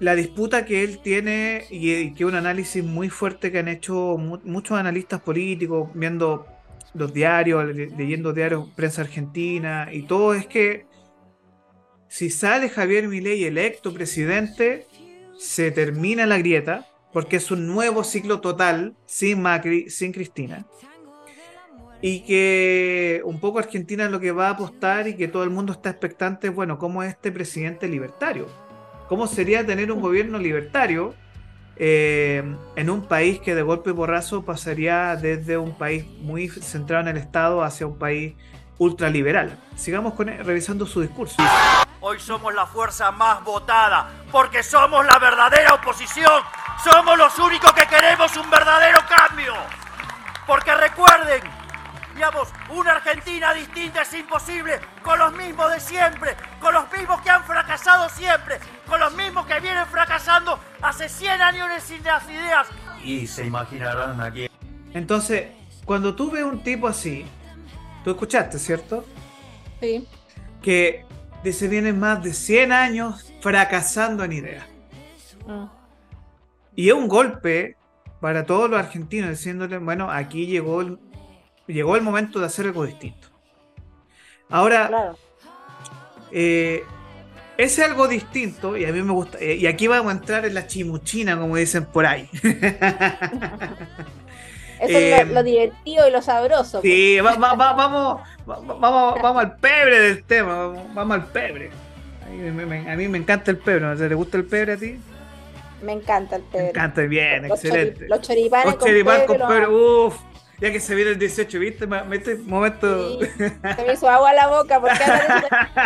la 0.00 0.16
disputa 0.16 0.64
que 0.64 0.82
él 0.82 0.98
tiene 0.98 1.66
y, 1.70 2.12
que 2.14 2.24
un 2.24 2.34
análisis 2.34 2.82
muy 2.82 3.08
fuerte 3.08 3.52
que 3.52 3.60
han 3.60 3.68
hecho 3.68 4.16
muchos 4.18 4.76
analistas 4.76 5.20
políticos, 5.20 5.90
viendo 5.94 6.44
los 6.92 7.14
diarios, 7.14 7.72
leyendo 7.96 8.32
diarios, 8.32 8.68
prensa 8.74 9.02
argentina 9.02 9.90
y 9.92 10.02
todo, 10.02 10.34
es 10.34 10.46
que 10.46 10.86
si 12.08 12.30
sale 12.30 12.68
Javier 12.68 13.06
Milei 13.06 13.44
electo 13.44 13.94
presidente, 13.94 14.88
se 15.38 15.70
termina 15.70 16.26
la 16.26 16.38
grieta, 16.38 16.88
porque 17.12 17.36
es 17.36 17.52
un 17.52 17.68
nuevo 17.68 18.02
ciclo 18.02 18.40
total, 18.40 18.96
sin 19.06 19.40
Macri, 19.40 19.88
sin 19.88 20.10
Cristina. 20.10 20.66
Y 22.02 22.20
que 22.20 23.20
un 23.24 23.40
poco 23.40 23.58
Argentina 23.58 24.04
es 24.04 24.10
lo 24.10 24.20
que 24.20 24.32
va 24.32 24.48
a 24.48 24.50
apostar 24.50 25.06
y 25.08 25.16
que 25.16 25.28
todo 25.28 25.44
el 25.44 25.50
mundo 25.50 25.72
está 25.72 25.90
expectante, 25.90 26.48
bueno, 26.48 26.78
¿cómo 26.78 27.02
es 27.02 27.10
este 27.10 27.30
presidente 27.30 27.88
libertario? 27.88 28.46
¿Cómo 29.08 29.26
sería 29.26 29.66
tener 29.66 29.92
un 29.92 30.00
gobierno 30.00 30.38
libertario 30.38 31.14
eh, 31.76 32.42
en 32.76 32.90
un 32.90 33.06
país 33.06 33.40
que 33.40 33.54
de 33.54 33.62
golpe 33.62 33.90
y 33.90 33.92
borrazo 33.92 34.44
pasaría 34.44 35.16
desde 35.16 35.58
un 35.58 35.76
país 35.76 36.06
muy 36.20 36.48
centrado 36.48 37.02
en 37.02 37.16
el 37.16 37.22
Estado 37.22 37.62
hacia 37.62 37.86
un 37.86 37.98
país 37.98 38.34
ultraliberal? 38.78 39.58
Sigamos 39.76 40.14
con, 40.14 40.28
revisando 40.28 40.86
su 40.86 41.02
discurso. 41.02 41.36
Hoy 42.00 42.18
somos 42.18 42.54
la 42.54 42.66
fuerza 42.66 43.10
más 43.10 43.44
votada 43.44 44.10
porque 44.32 44.62
somos 44.62 45.04
la 45.04 45.18
verdadera 45.18 45.74
oposición. 45.74 46.42
Somos 46.82 47.18
los 47.18 47.38
únicos 47.38 47.74
que 47.74 47.86
queremos 47.86 48.34
un 48.38 48.48
verdadero 48.48 49.00
cambio. 49.06 49.52
Porque 50.46 50.74
recuerden, 50.74 51.42
una 52.70 52.92
Argentina 52.92 53.54
distinta 53.54 54.02
es 54.02 54.12
imposible 54.12 54.78
con 55.02 55.18
los 55.18 55.32
mismos 55.34 55.72
de 55.72 55.80
siempre, 55.80 56.36
con 56.60 56.74
los 56.74 56.92
mismos 56.92 57.20
que 57.22 57.30
han 57.30 57.42
fracasado 57.44 58.08
siempre, 58.10 58.58
con 58.86 59.00
los 59.00 59.14
mismos 59.14 59.46
que 59.46 59.58
vienen 59.60 59.86
fracasando 59.86 60.58
hace 60.82 61.08
100 61.08 61.40
años 61.40 61.68
sin 61.82 62.02
las 62.04 62.28
ideas. 62.28 62.66
Y 63.02 63.26
se 63.26 63.46
imaginarán 63.46 64.20
aquí. 64.20 64.48
Entonces, 64.92 65.48
cuando 65.86 66.14
tú 66.14 66.30
ves 66.30 66.44
un 66.44 66.62
tipo 66.62 66.88
así, 66.88 67.24
tú 68.04 68.10
escuchaste, 68.10 68.58
¿cierto? 68.58 69.04
Sí. 69.80 70.06
Que 70.60 71.06
se 71.50 71.68
vienen 71.68 71.98
más 71.98 72.22
de 72.22 72.34
100 72.34 72.72
años 72.72 73.32
fracasando 73.40 74.24
en 74.24 74.32
ideas. 74.32 74.66
Ah. 75.48 75.72
Y 76.76 76.88
es 76.88 76.94
un 76.94 77.08
golpe 77.08 77.76
para 78.20 78.44
todos 78.44 78.68
los 78.68 78.78
argentinos, 78.78 79.30
diciéndole, 79.30 79.78
bueno, 79.78 80.10
aquí 80.10 80.46
llegó 80.46 80.82
el, 80.82 80.98
llegó 81.72 81.96
el 81.96 82.02
momento 82.02 82.40
de 82.40 82.46
hacer 82.46 82.66
algo 82.66 82.86
distinto. 82.86 83.28
Ahora, 84.48 85.14
eh, 86.32 86.82
ese 87.56 87.84
algo 87.84 88.08
distinto, 88.08 88.76
y 88.76 88.84
a 88.84 88.92
mí 88.92 89.02
me 89.02 89.12
gusta, 89.12 89.38
eh, 89.38 89.54
y 89.54 89.66
aquí 89.66 89.86
vamos 89.86 90.12
a 90.12 90.16
entrar 90.16 90.44
en 90.46 90.54
la 90.54 90.66
chimuchina, 90.66 91.38
como 91.38 91.56
dicen 91.56 91.84
por 91.84 92.06
ahí. 92.06 92.28
Eso 94.80 94.96
es 94.96 95.28
lo, 95.28 95.40
eh, 95.40 95.44
divertido 95.44 96.08
y 96.08 96.10
lo 96.10 96.22
sabroso. 96.22 96.80
Sí, 96.80 97.18
pues. 97.20 97.38
vamos, 97.38 98.22
vamos, 98.46 98.80
vamos 98.80 99.36
al 99.36 99.56
pebre 99.56 100.00
del 100.00 100.24
tema, 100.24 100.68
vamos, 100.94 101.18
al 101.18 101.26
pebre. 101.26 101.70
A 102.26 102.30
mí, 102.96 103.08
me, 103.08 103.18
encanta 103.18 103.50
el 103.50 103.58
pebre, 103.58 103.94
¿te 103.96 104.14
gusta 104.14 104.38
el 104.38 104.46
pebre 104.46 104.72
a 104.72 104.76
ti? 104.78 104.98
Me 105.82 105.92
encanta 105.92 106.36
el 106.36 106.42
pebre. 106.42 106.64
Me 106.64 106.70
encanta, 106.70 107.02
bien, 107.02 107.44
excelente. 107.44 108.08
los 108.08 108.22
choripanes, 108.22 108.74
con, 108.76 108.86
choripanes 108.88 109.26
con 109.26 109.36
pebre. 109.36 109.68
Uff, 109.68 110.16
ya 110.60 110.70
que 110.70 110.80
se 110.80 110.94
viene 110.94 111.12
el 111.12 111.18
18, 111.18 111.58
¿viste? 111.58 111.86
Me, 111.86 112.16
este 112.16 112.36
momento. 112.36 113.20
Sí, 113.20 113.26
se 113.38 113.84
me 113.86 113.94
hizo 113.94 114.08
agua 114.08 114.30
a 114.30 114.34
la 114.34 114.48
boca 114.48 114.80
porque 114.80 115.02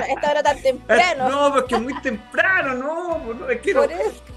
esta 0.08 0.30
hora 0.30 0.42
tan 0.42 0.60
temprano. 0.60 1.28
No, 1.28 1.54
porque 1.54 1.76
es 1.76 1.80
muy 1.80 2.00
temprano, 2.00 2.74
no. 2.74 3.48
Es 3.48 3.60
que 3.60 3.74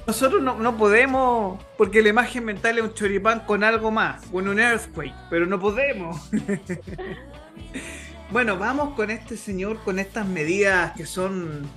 nosotros 0.05 0.41
no, 0.41 0.55
no, 0.55 0.77
podemos, 0.77 1.63
porque 1.77 2.03
la 2.03 2.09
imagen 2.09 2.45
mental 2.45 2.77
es 2.77 2.83
un 2.83 2.93
choripán 2.93 3.41
con 3.41 3.63
algo 3.63 3.89
más, 3.89 4.23
con 4.27 4.47
un 4.47 4.59
earthquake, 4.59 5.15
pero 5.29 5.47
no 5.47 5.59
podemos. 5.59 6.29
bueno, 8.31 8.57
vamos 8.57 8.93
con 8.93 9.09
este 9.09 9.37
señor, 9.37 9.83
con 9.83 9.97
estas 9.97 10.27
medidas 10.27 10.93
que 10.95 11.07
son 11.07 11.67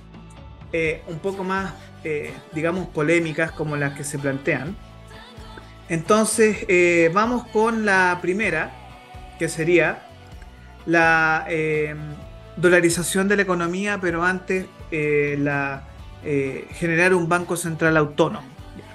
eh, 0.71 1.01
un 1.07 1.17
poco 1.17 1.43
más, 1.43 1.73
eh, 2.03 2.31
digamos, 2.53 2.87
polémicas 2.89 3.51
como 3.51 3.75
las 3.75 3.93
que 3.93 4.03
se 4.03 4.19
plantean. 4.19 4.75
Entonces, 5.91 6.65
eh, 6.67 7.11
vamos 7.13 7.45
con 7.47 7.85
la 7.85 8.17
primera, 8.21 8.71
que 9.37 9.49
sería 9.49 10.07
la 10.85 11.45
dolarización 12.55 13.27
de 13.27 13.35
la 13.35 13.41
economía, 13.43 13.99
pero 14.01 14.23
antes 14.23 14.65
la, 14.91 15.83
generar 16.23 17.13
un 17.13 17.27
banco 17.27 17.57
central 17.57 17.97
autónomo. 17.97 18.47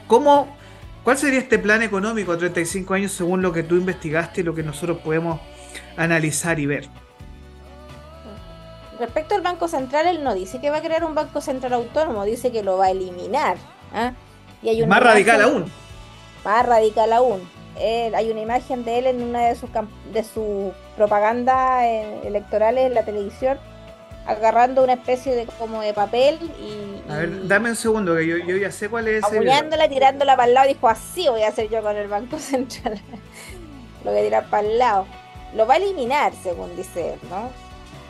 ¿Cómo, 0.06 0.56
¿Cuál 1.04 1.18
sería 1.18 1.38
este 1.38 1.58
plan 1.58 1.82
económico 1.82 2.32
a 2.32 2.38
35 2.38 2.94
años 2.94 3.12
según 3.12 3.42
lo 3.42 3.52
que 3.52 3.62
tú 3.62 3.76
investigaste 3.76 4.40
y 4.40 4.44
lo 4.44 4.54
que 4.54 4.62
nosotros 4.62 4.98
podemos 5.04 5.40
analizar 5.96 6.58
y 6.58 6.66
ver? 6.66 6.88
respecto 8.98 9.34
al 9.34 9.42
Banco 9.42 9.68
Central, 9.68 10.06
él 10.06 10.24
no 10.24 10.34
dice 10.34 10.60
que 10.60 10.70
va 10.70 10.78
a 10.78 10.82
crear 10.82 11.04
un 11.04 11.14
Banco 11.14 11.40
Central 11.40 11.74
autónomo, 11.74 12.24
dice 12.24 12.50
que 12.50 12.62
lo 12.62 12.78
va 12.78 12.86
a 12.86 12.90
eliminar. 12.90 13.56
¿ah? 13.94 14.12
Y 14.62 14.68
hay 14.68 14.86
más 14.86 15.02
radical 15.02 15.42
aún. 15.42 15.72
Más 16.46 16.64
radical 16.64 17.12
aún. 17.12 17.48
hay 17.76 18.30
una 18.30 18.40
imagen 18.40 18.84
de 18.84 18.98
él 18.98 19.06
en 19.06 19.22
una 19.22 19.48
de 19.48 19.54
sus 19.54 19.68
de 20.12 20.24
sus 20.24 20.72
propagandas 20.96 21.82
eh, 21.82 22.20
electorales 22.24 22.86
en 22.86 22.94
la 22.94 23.04
televisión 23.04 23.58
agarrando 24.26 24.82
una 24.82 24.94
especie 24.94 25.36
de 25.36 25.46
como 25.46 25.82
de 25.82 25.92
papel 25.92 26.38
y, 26.58 27.12
a 27.12 27.16
ver 27.18 27.46
dame 27.46 27.70
un 27.70 27.76
segundo 27.76 28.16
que 28.16 28.26
yo, 28.26 28.56
ya 28.56 28.72
sé 28.72 28.88
cuál 28.88 29.06
es 29.06 29.22
apoyándola 29.22 29.88
tirándola 29.88 30.34
para 30.34 30.48
el 30.48 30.54
lado 30.54 30.68
dijo 30.68 30.88
así 30.88 31.28
voy 31.28 31.42
a 31.42 31.48
hacer 31.48 31.68
yo 31.68 31.80
con 31.82 31.96
el 31.96 32.08
banco 32.08 32.38
central 32.52 32.98
lo 34.04 34.10
voy 34.10 34.20
a 34.20 34.24
tirar 34.24 34.50
para 34.50 34.66
el 34.66 34.78
lado 34.78 35.06
lo 35.54 35.66
va 35.66 35.74
a 35.74 35.76
eliminar 35.76 36.32
según 36.42 36.74
dice 36.74 37.12
él 37.12 37.20
no 37.30 37.66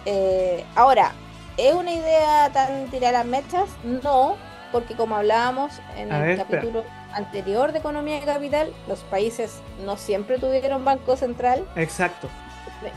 eh, 0.06 0.64
ahora, 0.76 1.12
¿es 1.56 1.74
una 1.74 1.92
idea 1.92 2.48
tan 2.52 2.86
tirar 2.90 3.12
las 3.12 3.26
mechas? 3.26 3.68
No, 3.82 4.36
porque 4.70 4.94
como 4.94 5.16
hablábamos 5.16 5.72
en 5.96 6.12
el 6.12 6.36
capítulo 6.38 6.84
anterior 7.16 7.72
de 7.72 7.78
Economía 7.78 8.18
y 8.18 8.20
Capital, 8.20 8.72
los 8.86 9.00
países 9.00 9.60
no 9.84 9.96
siempre 9.96 10.38
tuvieron 10.38 10.84
banco 10.84 11.16
central. 11.16 11.66
Exacto. 11.74 12.28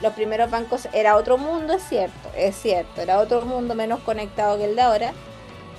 Los 0.02 0.14
primeros 0.14 0.52
bancos 0.52 0.88
era 0.92 1.16
otro 1.16 1.38
mundo, 1.38 1.74
es 1.74 1.84
cierto, 1.84 2.30
es 2.36 2.56
cierto, 2.56 3.02
era 3.02 3.20
otro 3.20 3.42
mundo 3.44 3.76
menos 3.76 4.02
conectado 4.02 4.58
que 4.58 4.66
el 4.66 4.76
de 4.76 4.82
ahora, 4.82 5.14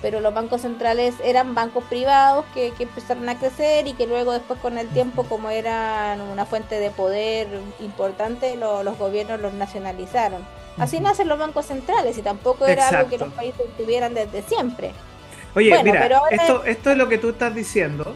pero 0.01 0.21
los 0.21 0.33
bancos 0.33 0.63
centrales 0.63 1.15
eran 1.23 1.55
bancos 1.55 1.85
privados 1.85 2.47
que, 2.55 2.73
empezaron 2.79 3.29
a 3.29 3.39
crecer 3.39 3.87
y 3.87 3.93
que 3.93 4.07
luego 4.07 4.33
después 4.33 4.59
con 4.59 4.79
el 4.79 4.89
tiempo, 4.89 5.25
como 5.25 5.51
eran 5.51 6.23
una 6.23 6.47
fuente 6.47 6.81
de 6.81 6.91
poder 6.91 7.47
importante, 7.81 8.57
los 8.57 8.99
gobiernos 8.99 9.39
los 9.41 9.53
nacionalizaron. 9.53 10.43
Así 10.79 10.99
nacen 10.99 11.29
los 11.29 11.39
bancos 11.39 11.67
centrales 11.67 12.17
y 12.17 12.23
tampoco 12.23 12.67
era 12.67 12.89
algo 12.89 13.11
que 13.11 13.19
los 13.19 13.31
países 13.35 13.67
tuvieran 13.77 14.15
desde 14.15 14.41
siempre. 14.43 14.93
Oye, 15.55 15.83
mira, 15.83 16.23
esto, 16.31 16.65
esto 16.65 16.91
es 16.93 16.97
lo 16.97 17.09
que 17.09 17.19
tú 17.19 17.31
estás 17.31 17.55
diciendo. 17.55 18.15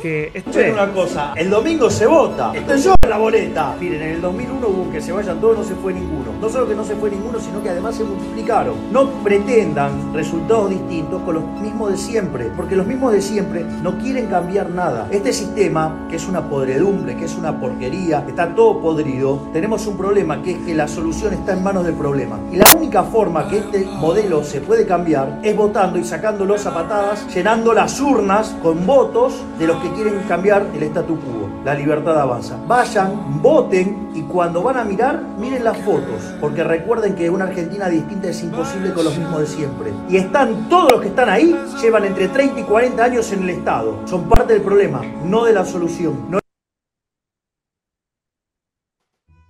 Que 0.00 0.30
esto 0.34 0.58
es 0.58 0.72
una 0.72 0.92
cosa, 0.92 1.32
el 1.36 1.48
domingo 1.48 1.88
se 1.88 2.06
vota, 2.06 2.52
estoy 2.54 2.80
yo 2.80 2.94
en 3.02 3.10
la 3.10 3.18
boleta. 3.18 3.74
Miren, 3.80 4.02
en 4.02 4.10
el 4.16 4.20
2001 4.20 4.68
hubo 4.68 4.90
que 4.90 5.00
se 5.00 5.12
vayan 5.12 5.40
todos, 5.40 5.58
no 5.58 5.64
se 5.64 5.74
fue 5.76 5.94
ninguno. 5.94 6.32
No 6.40 6.48
solo 6.48 6.68
que 6.68 6.74
no 6.74 6.84
se 6.84 6.96
fue 6.96 7.10
ninguno, 7.10 7.38
sino 7.38 7.62
que 7.62 7.70
además 7.70 7.94
se 7.94 8.04
multiplicaron. 8.04 8.74
No 8.90 9.08
pretendan 9.22 10.12
resultados 10.12 10.70
distintos 10.70 11.22
con 11.22 11.34
los 11.34 11.44
mismos 11.60 11.92
de 11.92 11.96
siempre, 11.96 12.50
porque 12.56 12.76
los 12.76 12.86
mismos 12.86 13.12
de 13.12 13.22
siempre 13.22 13.64
no 13.82 13.96
quieren 13.98 14.26
cambiar 14.26 14.70
nada. 14.70 15.08
Este 15.10 15.32
sistema, 15.32 16.06
que 16.10 16.16
es 16.16 16.26
una 16.26 16.48
podredumbre, 16.48 17.16
que 17.16 17.26
es 17.26 17.36
una 17.36 17.58
porquería, 17.58 18.24
está 18.26 18.54
todo 18.54 18.80
podrido, 18.80 19.48
tenemos 19.52 19.86
un 19.86 19.96
problema 19.96 20.42
que 20.42 20.52
es 20.52 20.58
que 20.58 20.74
la 20.74 20.88
solución 20.88 21.32
está 21.32 21.52
en 21.52 21.62
manos 21.62 21.84
del 21.84 21.94
problema. 21.94 22.38
Y 22.52 22.56
la 22.56 22.66
única 22.76 23.04
forma 23.04 23.48
que 23.48 23.58
este 23.58 23.84
modelo 23.84 24.42
se 24.42 24.60
puede 24.60 24.86
cambiar 24.86 25.40
es 25.42 25.56
votando 25.56 25.98
y 25.98 26.04
sacándolos 26.04 26.66
a 26.66 26.74
patadas, 26.74 27.26
llenando 27.34 27.72
las 27.72 28.00
urnas 28.00 28.54
con 28.62 28.86
votos 28.86 29.34
de 29.58 29.66
los 29.66 29.75
que 29.80 29.90
quieren 29.92 30.18
cambiar 30.28 30.66
el 30.74 30.82
statu 30.84 31.18
quo. 31.18 31.48
La 31.64 31.74
libertad 31.74 32.20
avanza. 32.20 32.58
Vayan, 32.66 33.42
voten 33.42 34.10
y 34.14 34.22
cuando 34.22 34.62
van 34.62 34.78
a 34.78 34.84
mirar, 34.84 35.20
miren 35.38 35.64
las 35.64 35.76
fotos, 35.78 36.34
porque 36.40 36.62
recuerden 36.64 37.14
que 37.14 37.28
una 37.28 37.44
Argentina 37.44 37.88
distinta 37.88 38.28
es 38.28 38.42
imposible 38.42 38.92
con 38.92 39.04
los 39.04 39.16
mismos 39.18 39.40
de 39.40 39.46
siempre. 39.46 39.92
Y 40.08 40.16
están 40.16 40.68
todos 40.68 40.92
los 40.92 41.00
que 41.00 41.08
están 41.08 41.28
ahí, 41.28 41.56
llevan 41.80 42.04
entre 42.04 42.28
30 42.28 42.60
y 42.60 42.62
40 42.64 43.04
años 43.04 43.32
en 43.32 43.42
el 43.42 43.50
Estado. 43.50 44.06
Son 44.06 44.28
parte 44.28 44.52
del 44.52 44.62
problema, 44.62 45.02
no 45.24 45.44
de 45.44 45.52
la 45.52 45.64
solución. 45.64 46.38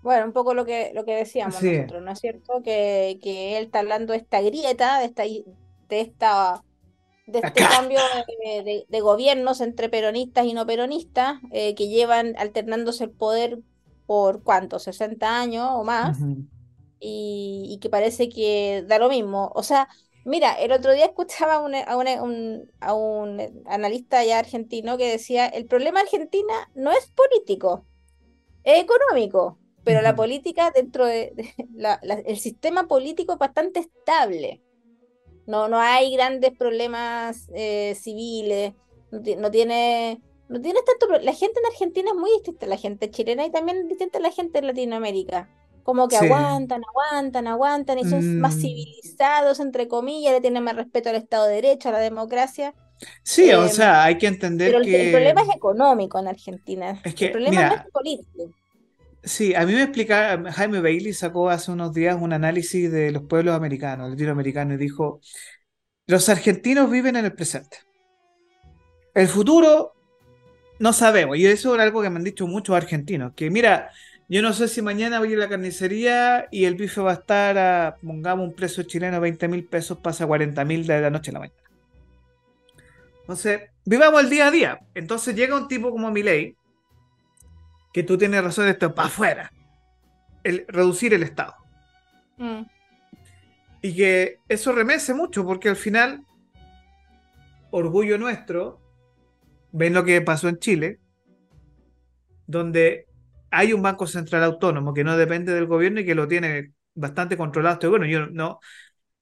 Bueno, 0.03 0.27
un 0.27 0.33
poco 0.33 0.55
lo 0.55 0.64
que, 0.64 0.93
lo 0.95 1.05
que 1.05 1.16
decíamos 1.16 1.61
nosotros, 1.61 2.01
¿no 2.01 2.12
es 2.12 2.20
cierto? 2.20 2.62
Que, 2.62 3.18
que 3.20 3.59
él 3.59 3.64
está 3.64 3.81
hablando 3.81 4.12
de 4.12 4.20
esta 4.20 4.41
grieta, 4.41 5.01
de 5.01 5.07
esta, 5.07 5.24
de 5.24 6.01
esta 6.01 6.62
de 7.27 7.41
este 7.41 7.61
cambio 7.61 7.99
de, 8.89 9.01
gobiernos 9.01 9.61
entre 9.61 9.89
peronistas 9.89 10.47
y 10.47 10.55
no 10.55 10.66
peronistas, 10.66 11.41
eh, 11.51 11.74
que 11.74 11.89
llevan 11.89 12.35
alternándose 12.39 13.05
el 13.05 13.11
poder 13.11 13.59
por 14.07 14.43
cuánto, 14.43 14.79
60 14.79 15.41
años 15.41 15.68
o 15.72 15.85
más, 15.85 16.18
y, 17.01 17.79
que 17.81 17.91
parece 17.91 18.29
que 18.29 18.85
da 18.87 18.99
lo 18.99 19.09
mismo. 19.09 19.51
O 19.55 19.62
sea, 19.62 19.89
mira, 20.24 20.53
el 20.55 20.72
otro 20.72 20.93
día 20.93 21.07
escuchaba 21.07 21.57
a, 21.57 21.97
un, 21.97 22.70
a 22.81 22.95
un 22.95 23.64
analista 23.66 24.24
ya 24.24 24.39
argentino 24.39 24.97
que 24.97 25.11
decía, 25.11 25.47
el 25.47 25.66
problema 25.66 26.01
Argentina 26.01 26.70
no 26.74 26.93
es 26.93 27.07
político, 27.09 27.85
es 28.62 28.83
económico, 28.83 29.59
pero 29.85 30.03
la 30.03 30.16
política 30.16 30.72
dentro 30.74 31.07
de, 31.07 31.33
el 32.24 32.39
sistema 32.39 32.89
político 32.89 33.35
es 33.35 33.39
bastante 33.39 33.81
estable. 33.81 34.62
No, 35.47 35.69
no 35.69 35.79
hay 35.79 36.15
grandes 36.15 36.53
problemas 36.57 37.49
eh, 37.55 37.97
civiles, 38.01 38.73
no, 39.11 39.51
tiene 39.51 40.21
no 40.49 40.61
tienes 40.61 40.83
tanto. 40.85 41.09
La 41.23 41.33
gente 41.33 41.61
en 41.61 41.67
Argentina 41.67 42.11
es 42.11 42.17
muy 42.17 42.31
distinta 42.33 42.67
a 42.67 42.69
la 42.69 42.77
gente 42.77 43.11
chilena 43.11 43.47
y 43.47 43.51
también 43.51 43.89
distinta 43.89 44.19
a 44.19 44.23
la 44.23 44.31
gente 44.31 44.59
en 44.59 44.67
Latinoamérica. 44.69 45.49
Como 45.83 46.09
que 46.09 46.17
aguantan, 46.17 46.83
aguantan, 46.85 47.47
aguantan 47.47 47.99
y 48.01 48.05
son 48.05 48.41
más 48.41 48.57
mm. 48.57 48.61
civilizados, 48.61 49.61
entre 49.61 49.87
comillas, 49.87 50.33
le 50.33 50.41
tienen 50.41 50.65
más 50.65 50.75
respeto 50.75 51.11
al 51.11 51.17
Estado 51.17 51.47
de 51.47 51.55
Derecho, 51.55 51.91
a 51.91 51.93
la 51.93 52.01
democracia. 52.01 52.75
Sí, 53.23 53.53
o 53.53 53.63
em, 53.65 53.69
sea, 53.69 54.03
hay 54.03 54.19
que 54.19 54.27
entender 54.27 54.73
pero 54.73 54.83
que... 54.83 55.07
el, 55.07 55.13
problema 55.13 55.43
es 55.43 55.55
económico 55.55 56.19
en 56.19 56.29
Argentina. 56.29 57.01
Es 57.05 57.15
que, 57.15 57.27
el 57.27 57.33
problema 57.33 57.69
no 57.69 57.75
es 57.77 57.91
político. 57.93 58.51
Sí, 59.27 59.55
a 59.57 59.66
mí 59.66 59.72
me 59.72 59.83
explicaba, 59.83 60.53
Jaime 60.53 60.81
Bailey 60.81 61.12
sacó 61.12 61.51
hace 61.51 61.72
unos 61.72 61.93
días 61.93 62.16
un 62.20 62.33
análisis 62.33 62.93
de 62.93 63.11
los 63.11 63.24
pueblos 63.24 63.57
americanos, 63.57 64.11
latinoamericanos, 64.11 64.74
y 64.74 64.77
dijo, 64.79 65.20
los 66.07 66.29
argentinos 66.29 66.89
viven 66.89 67.16
en 67.16 67.24
el 67.24 67.33
presente. 67.33 67.79
El 69.14 69.27
futuro 69.27 69.95
no 70.79 70.93
sabemos, 70.93 71.37
y 71.39 71.47
eso 71.47 71.74
es 71.74 71.81
algo 71.81 72.03
que 72.03 72.11
me 72.11 72.18
han 72.18 72.24
dicho 72.24 72.47
muchos 72.47 72.77
argentinos, 72.77 73.33
que 73.35 73.51
mira, 73.51 73.91
yo 74.29 74.43
no 74.43 74.53
sé 74.53 74.68
si 74.68 74.81
mañana 74.81 75.18
voy 75.18 75.35
a 75.35 75.39
la 75.39 75.49
carnicería 75.49 76.47
y 76.53 76.66
el 76.66 76.77
bife 76.77 77.01
va 77.01 77.11
a 77.11 77.14
estar 77.14 77.59
a, 77.59 77.97
pongamos 78.01 78.47
un 78.47 78.55
precio 78.55 78.85
chileno, 78.85 79.20
20 79.20 79.49
mil 79.49 79.64
pesos, 79.64 79.99
pasa 79.99 80.22
a 80.22 80.29
40 80.29 80.64
mil 80.64 80.87
de 80.87 81.01
la 81.01 81.11
noche 81.11 81.33
a 81.33 81.35
la 81.35 81.41
mañana. 81.41 81.61
Entonces, 83.22 83.62
vivamos 83.85 84.22
el 84.22 84.31
día 84.31 84.47
a 84.47 84.51
día. 84.53 84.79
Entonces 84.95 85.35
llega 85.35 85.57
un 85.57 85.66
tipo 85.66 85.91
como 85.91 86.12
Milei, 86.12 86.57
que 87.97 88.03
tú 88.03 88.19
tienes 88.19 88.45
razón 88.45 88.67
de 88.67 88.73
esto, 88.73 88.95
para 88.95 89.09
afuera. 89.09 89.53
El, 90.45 90.67
reducir 90.69 91.15
el 91.15 91.23
Estado. 91.23 91.55
Mm. 92.37 92.61
Y 93.81 93.97
que 93.97 94.41
eso 94.51 94.73
remece 94.73 95.15
mucho, 95.15 95.47
porque 95.47 95.71
al 95.71 95.77
final, 95.77 96.23
orgullo 97.71 98.19
nuestro, 98.19 98.83
ven 99.73 99.95
lo 99.95 100.05
que 100.05 100.21
pasó 100.21 100.51
en 100.51 100.59
Chile, 100.59 101.01
donde 102.47 103.07
hay 103.51 103.73
un 103.73 103.81
Banco 103.81 104.07
Central 104.07 104.45
autónomo 104.45 104.93
que 104.93 105.03
no 105.03 105.17
depende 105.17 105.55
del 105.55 105.65
gobierno 105.65 106.01
y 106.01 106.05
que 106.05 106.15
lo 106.15 106.29
tiene 106.29 106.73
bastante 106.95 107.39
controlado 107.39 107.77
este 107.77 107.87
gobierno. 107.87 108.09
Yo 108.09 108.27
no, 108.27 108.61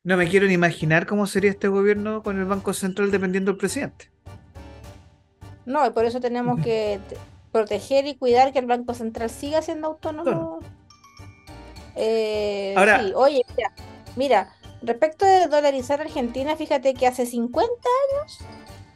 no 0.02 0.16
me 0.16 0.28
quiero 0.28 0.48
ni 0.48 0.54
imaginar 0.54 1.06
cómo 1.06 1.28
sería 1.28 1.52
este 1.52 1.68
gobierno 1.68 2.24
con 2.24 2.40
el 2.40 2.44
Banco 2.44 2.72
Central 2.72 3.12
dependiendo 3.12 3.52
del 3.52 3.58
presidente. 3.58 4.10
No, 5.64 5.86
y 5.86 5.90
por 5.90 6.06
eso 6.06 6.18
tenemos 6.20 6.60
que 6.60 6.98
proteger 7.54 8.04
y 8.08 8.16
cuidar 8.16 8.52
que 8.52 8.58
el 8.58 8.66
Banco 8.66 8.94
Central 8.94 9.30
siga 9.30 9.62
siendo 9.62 9.86
autónomo. 9.86 10.58
Eh, 11.94 12.74
Ahora, 12.76 13.00
sí. 13.00 13.12
oye, 13.14 13.42
mira, 13.56 13.72
mira, 14.16 14.56
respecto 14.82 15.24
de 15.24 15.46
dolarizar 15.46 16.00
Argentina, 16.00 16.56
fíjate 16.56 16.94
que 16.94 17.06
hace 17.06 17.26
50 17.26 17.70
años 17.70 18.38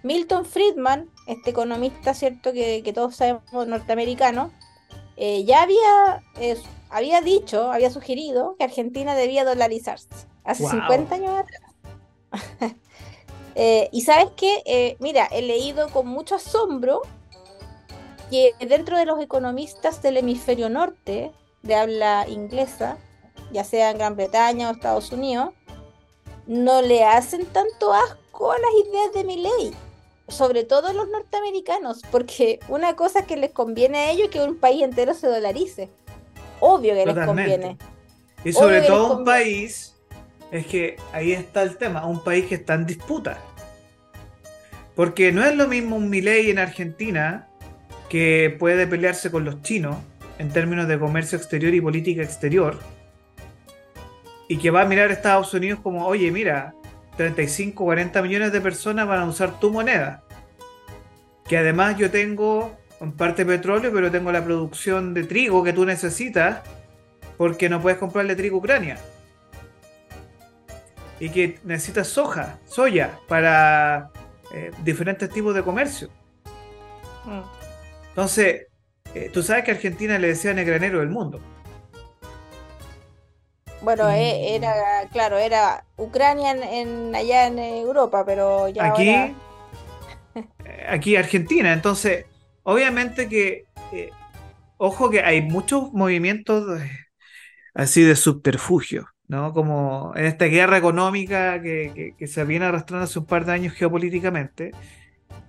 Milton 0.02 0.44
Friedman, 0.44 1.09
este 1.28 1.50
economista, 1.50 2.14
¿cierto? 2.14 2.52
Que, 2.52 2.82
que 2.82 2.92
todos 2.92 3.14
sabemos 3.14 3.68
norteamericano, 3.68 4.50
eh, 5.16 5.44
ya 5.44 5.62
había, 5.62 6.24
había 6.90 7.20
dicho, 7.20 7.70
había 7.70 7.90
sugerido 7.90 8.56
que 8.59 8.64
Argentina 8.64 9.14
debía 9.14 9.44
dolarizarse 9.44 10.09
hace 10.42 10.66
50 10.66 11.14
años 11.14 11.30
atrás. 11.38 11.62
Eh, 13.61 13.88
y 13.90 14.02
sabes 14.02 14.28
qué, 14.36 14.62
eh, 14.66 14.96
mira, 15.00 15.26
he 15.32 15.42
leído 15.42 15.88
con 15.88 16.06
mucho 16.06 16.36
asombro 16.36 17.02
que 18.31 18.55
dentro 18.66 18.99
de 18.99 19.07
los 19.07 19.20
economistas 19.20 20.03
del 20.03 20.18
hemisferio 20.18 20.68
norte, 20.68 21.33
de 21.62 21.74
habla 21.74 22.26
inglesa, 22.29 22.99
ya 23.53 23.64
sea 23.64 23.91
en 23.91 23.99
Gran 23.99 24.16
Bretaña 24.16 24.68
o 24.68 24.72
Estados 24.72 25.12
Unidos, 25.12 25.51
no 26.47 26.83
le 26.83 27.05
hacen 27.05 27.47
tanto 27.47 27.93
asco 27.93 28.53
a 28.53 28.59
las 28.59 28.70
ideas 28.87 29.12
de 29.12 29.24
mi 29.24 29.43
ley 29.43 29.74
sobre 30.29 30.64
todo 30.64 30.93
los 30.93 31.09
norteamericanos, 31.09 32.03
porque 32.11 32.61
una 32.68 32.95
cosa 32.95 33.24
que 33.24 33.37
les 33.37 33.51
conviene 33.51 33.99
a 33.99 34.11
ellos 34.11 34.26
es 34.26 34.31
que 34.31 34.41
un 34.41 34.57
país 34.57 34.83
entero 34.83 35.14
se 35.14 35.26
dolarice. 35.26 35.89
Obvio 36.61 36.95
que 36.95 37.07
les 37.07 37.26
conviene. 37.26 37.79
Y 38.45 38.53
sobre 38.53 38.83
todo 38.83 39.18
un 39.18 39.24
país, 39.24 39.97
es 40.51 40.66
que 40.66 40.97
ahí 41.12 41.33
está 41.33 41.62
el 41.62 41.76
tema, 41.76 42.07
un 42.07 42.22
país 42.22 42.47
que 42.47 42.57
está 42.57 42.74
en 42.74 42.87
disputa. 42.87 43.39
Porque 44.95 45.33
no 45.33 45.45
es 45.45 45.57
lo 45.57 45.66
mismo 45.66 45.97
un 45.97 46.11
Milei 46.11 46.51
en 46.51 46.59
Argentina 46.59 47.47
que 48.09 48.54
puede 48.59 48.86
pelearse 48.86 49.30
con 49.30 49.44
los 49.44 49.62
chinos 49.62 49.96
en 50.38 50.50
términos 50.50 50.88
de 50.88 50.98
comercio 50.98 51.36
exterior 51.36 51.74
y 51.74 51.80
política 51.80 52.22
exterior. 52.22 52.78
Y 54.48 54.59
que 54.59 54.70
va 54.70 54.82
a 54.82 54.84
mirar 54.86 55.11
a 55.11 55.12
Estados 55.12 55.52
Unidos 55.52 55.80
como, 55.82 56.06
oye, 56.06 56.30
mira, 56.30 56.74
35, 57.16 57.84
40 57.84 58.22
millones 58.22 58.52
de 58.52 58.61
personas 58.61 59.06
van 59.06 59.20
a 59.20 59.26
usar 59.26 59.61
tu 59.61 59.70
moneda. 59.70 60.22
Que 61.46 61.59
además 61.59 61.98
yo 61.98 62.11
tengo 62.11 62.76
en 63.00 63.12
parte 63.12 63.44
petróleo, 63.44 63.92
pero 63.92 64.11
tengo 64.11 64.32
la 64.32 64.44
producción 64.44 65.12
de 65.12 65.24
trigo 65.24 65.62
que 65.62 65.72
tú 65.72 65.84
necesitas 65.84 66.62
porque 67.36 67.68
no 67.68 67.80
puedes 67.80 67.98
comprarle 67.98 68.36
trigo 68.36 68.56
a 68.56 68.59
Ucrania. 68.61 68.98
Y 71.20 71.30
que 71.30 71.59
necesitas 71.64 72.09
soja, 72.09 72.59
soya 72.64 73.18
para 73.28 74.11
eh, 74.54 74.70
diferentes 74.84 75.28
tipos 75.28 75.54
de 75.54 75.62
comercio. 75.62 76.09
Mm. 77.24 77.57
Entonces, 78.18 78.66
eh, 79.14 79.30
tú 79.32 79.44
sabes 79.44 79.62
que 79.62 79.70
Argentina 79.70 80.18
le 80.18 80.26
decían 80.26 80.58
el 80.58 80.64
granero 80.64 80.98
del 80.98 81.08
mundo. 81.08 81.40
Bueno, 83.80 84.10
e, 84.10 84.56
era, 84.56 84.74
claro, 85.12 85.38
era 85.38 85.84
Ucrania 85.96 86.50
en, 86.50 87.14
allá 87.14 87.46
en 87.46 87.60
Europa, 87.60 88.24
pero 88.26 88.68
ya 88.70 88.86
aquí, 88.86 89.36
aquí 90.88 91.14
Argentina. 91.14 91.72
Entonces, 91.72 92.26
obviamente 92.64 93.28
que, 93.28 93.66
eh, 93.92 94.10
ojo 94.78 95.10
que 95.10 95.20
hay 95.20 95.40
muchos 95.42 95.92
movimientos 95.92 96.82
así 97.72 98.02
de 98.02 98.16
subterfugio, 98.16 99.06
¿no? 99.28 99.52
Como 99.52 100.12
en 100.16 100.24
esta 100.24 100.46
guerra 100.46 100.76
económica 100.76 101.62
que, 101.62 102.16
que 102.18 102.26
se 102.26 102.44
viene 102.44 102.64
arrastrando 102.64 103.04
hace 103.04 103.20
un 103.20 103.26
par 103.26 103.44
de 103.44 103.52
años 103.52 103.74
geopolíticamente. 103.74 104.72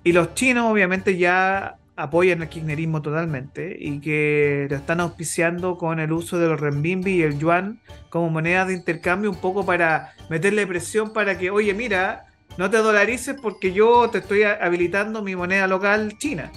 Y 0.03 0.11
los 0.11 0.36
chinos 0.36 0.72
obviamente 0.72 1.17
ya 1.17 1.80
apoyan 2.00 2.41
el 2.41 2.50
kirchnerismo 2.50 3.02
totalmente 3.02 3.76
y 3.78 4.00
que 4.00 4.68
lo 4.70 4.78
están 4.78 5.02
auspiciando 5.02 5.78
con 5.78 6.00
el 6.00 6.12
uso 6.12 6.39
de 6.39 6.47
los 6.47 6.60
renminbi 6.60 7.18
y 7.18 7.22
el 7.24 7.38
yuan 7.38 7.82
como 8.10 8.30
moneda 8.30 8.66
de 8.66 8.74
intercambio 8.74 9.30
un 9.30 9.36
poco 9.36 9.66
para 9.66 10.14
meterle 10.30 10.66
presión 10.66 11.12
para 11.12 11.38
que, 11.38 11.52
oye, 11.52 11.74
mira, 11.74 12.26
no 12.58 12.70
te 12.70 12.78
dolarices 12.78 13.36
porque 13.41 13.74
yo 13.74 14.10
te 14.10 14.20
estoy 14.20 14.43
habilitando 14.43 15.22
mi 15.22 15.36
moneda 15.36 15.68
local 15.68 16.18
china. 16.18 16.52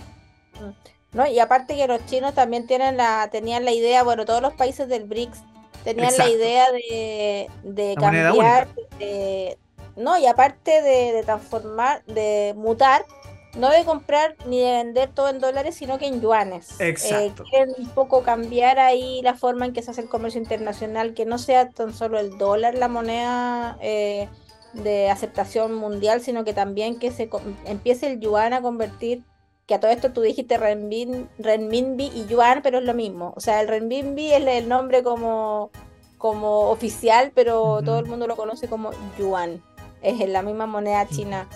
Mm. 0.60 1.16
No, 1.16 1.26
y 1.26 1.38
aparte 1.40 1.76
que 1.76 1.86
los 1.86 2.06
chinos 2.06 2.34
también 2.34 2.66
tienen 2.66 2.96
la, 2.96 3.28
tenían 3.30 3.64
la 3.64 3.72
idea, 3.72 4.02
bueno, 4.02 4.24
todos 4.24 4.40
los 4.40 4.54
países 4.54 4.88
del 4.88 5.04
BRICS 5.04 5.42
tenían 5.84 6.16
la 6.16 6.28
idea 6.28 6.72
de, 6.72 7.50
de 7.64 7.94
cambiar, 7.96 8.68
no, 9.94 10.18
y 10.18 10.26
aparte 10.26 10.80
de, 10.80 11.12
de 11.12 11.22
transformar, 11.22 12.02
de 12.06 12.54
mutar 12.56 13.04
no 13.56 13.68
de 13.70 13.84
comprar 13.84 14.36
ni 14.46 14.60
de 14.60 14.72
vender 14.72 15.10
todo 15.10 15.28
en 15.28 15.38
dólares, 15.38 15.74
sino 15.74 15.98
que 15.98 16.06
en 16.06 16.20
yuanes. 16.20 16.80
Eh, 16.80 16.88
Exacto. 16.88 17.44
quieren 17.44 17.74
un 17.76 17.88
poco 17.88 18.22
cambiar 18.22 18.78
ahí 18.78 19.20
la 19.22 19.34
forma 19.34 19.66
en 19.66 19.72
que 19.72 19.82
se 19.82 19.90
hace 19.90 20.00
el 20.00 20.08
comercio 20.08 20.40
internacional, 20.40 21.14
que 21.14 21.26
no 21.26 21.38
sea 21.38 21.68
tan 21.68 21.92
solo 21.92 22.18
el 22.18 22.38
dólar 22.38 22.74
la 22.74 22.88
moneda 22.88 23.76
eh, 23.82 24.28
de 24.72 25.10
aceptación 25.10 25.74
mundial, 25.74 26.22
sino 26.22 26.44
que 26.44 26.54
también 26.54 26.98
que 26.98 27.10
se 27.10 27.28
empiece 27.66 28.10
el 28.10 28.20
yuan 28.20 28.54
a 28.54 28.62
convertir, 28.62 29.22
que 29.66 29.74
a 29.74 29.80
todo 29.80 29.90
esto 29.90 30.12
tú 30.12 30.22
dijiste 30.22 30.56
renminbi, 30.56 32.06
y 32.14 32.26
yuan, 32.26 32.62
pero 32.62 32.78
es 32.78 32.84
lo 32.84 32.94
mismo. 32.94 33.34
O 33.36 33.40
sea, 33.40 33.60
el 33.60 33.68
renminbi 33.68 34.32
es 34.32 34.46
el 34.46 34.68
nombre 34.68 35.02
como, 35.02 35.70
como 36.16 36.70
oficial, 36.70 37.32
pero 37.34 37.82
todo 37.84 37.98
el 37.98 38.06
mundo 38.06 38.26
lo 38.26 38.36
conoce 38.36 38.66
como 38.66 38.92
yuan. 39.18 39.62
Es 40.00 40.26
la 40.28 40.42
misma 40.42 40.66
moneda 40.66 41.06
china. 41.06 41.48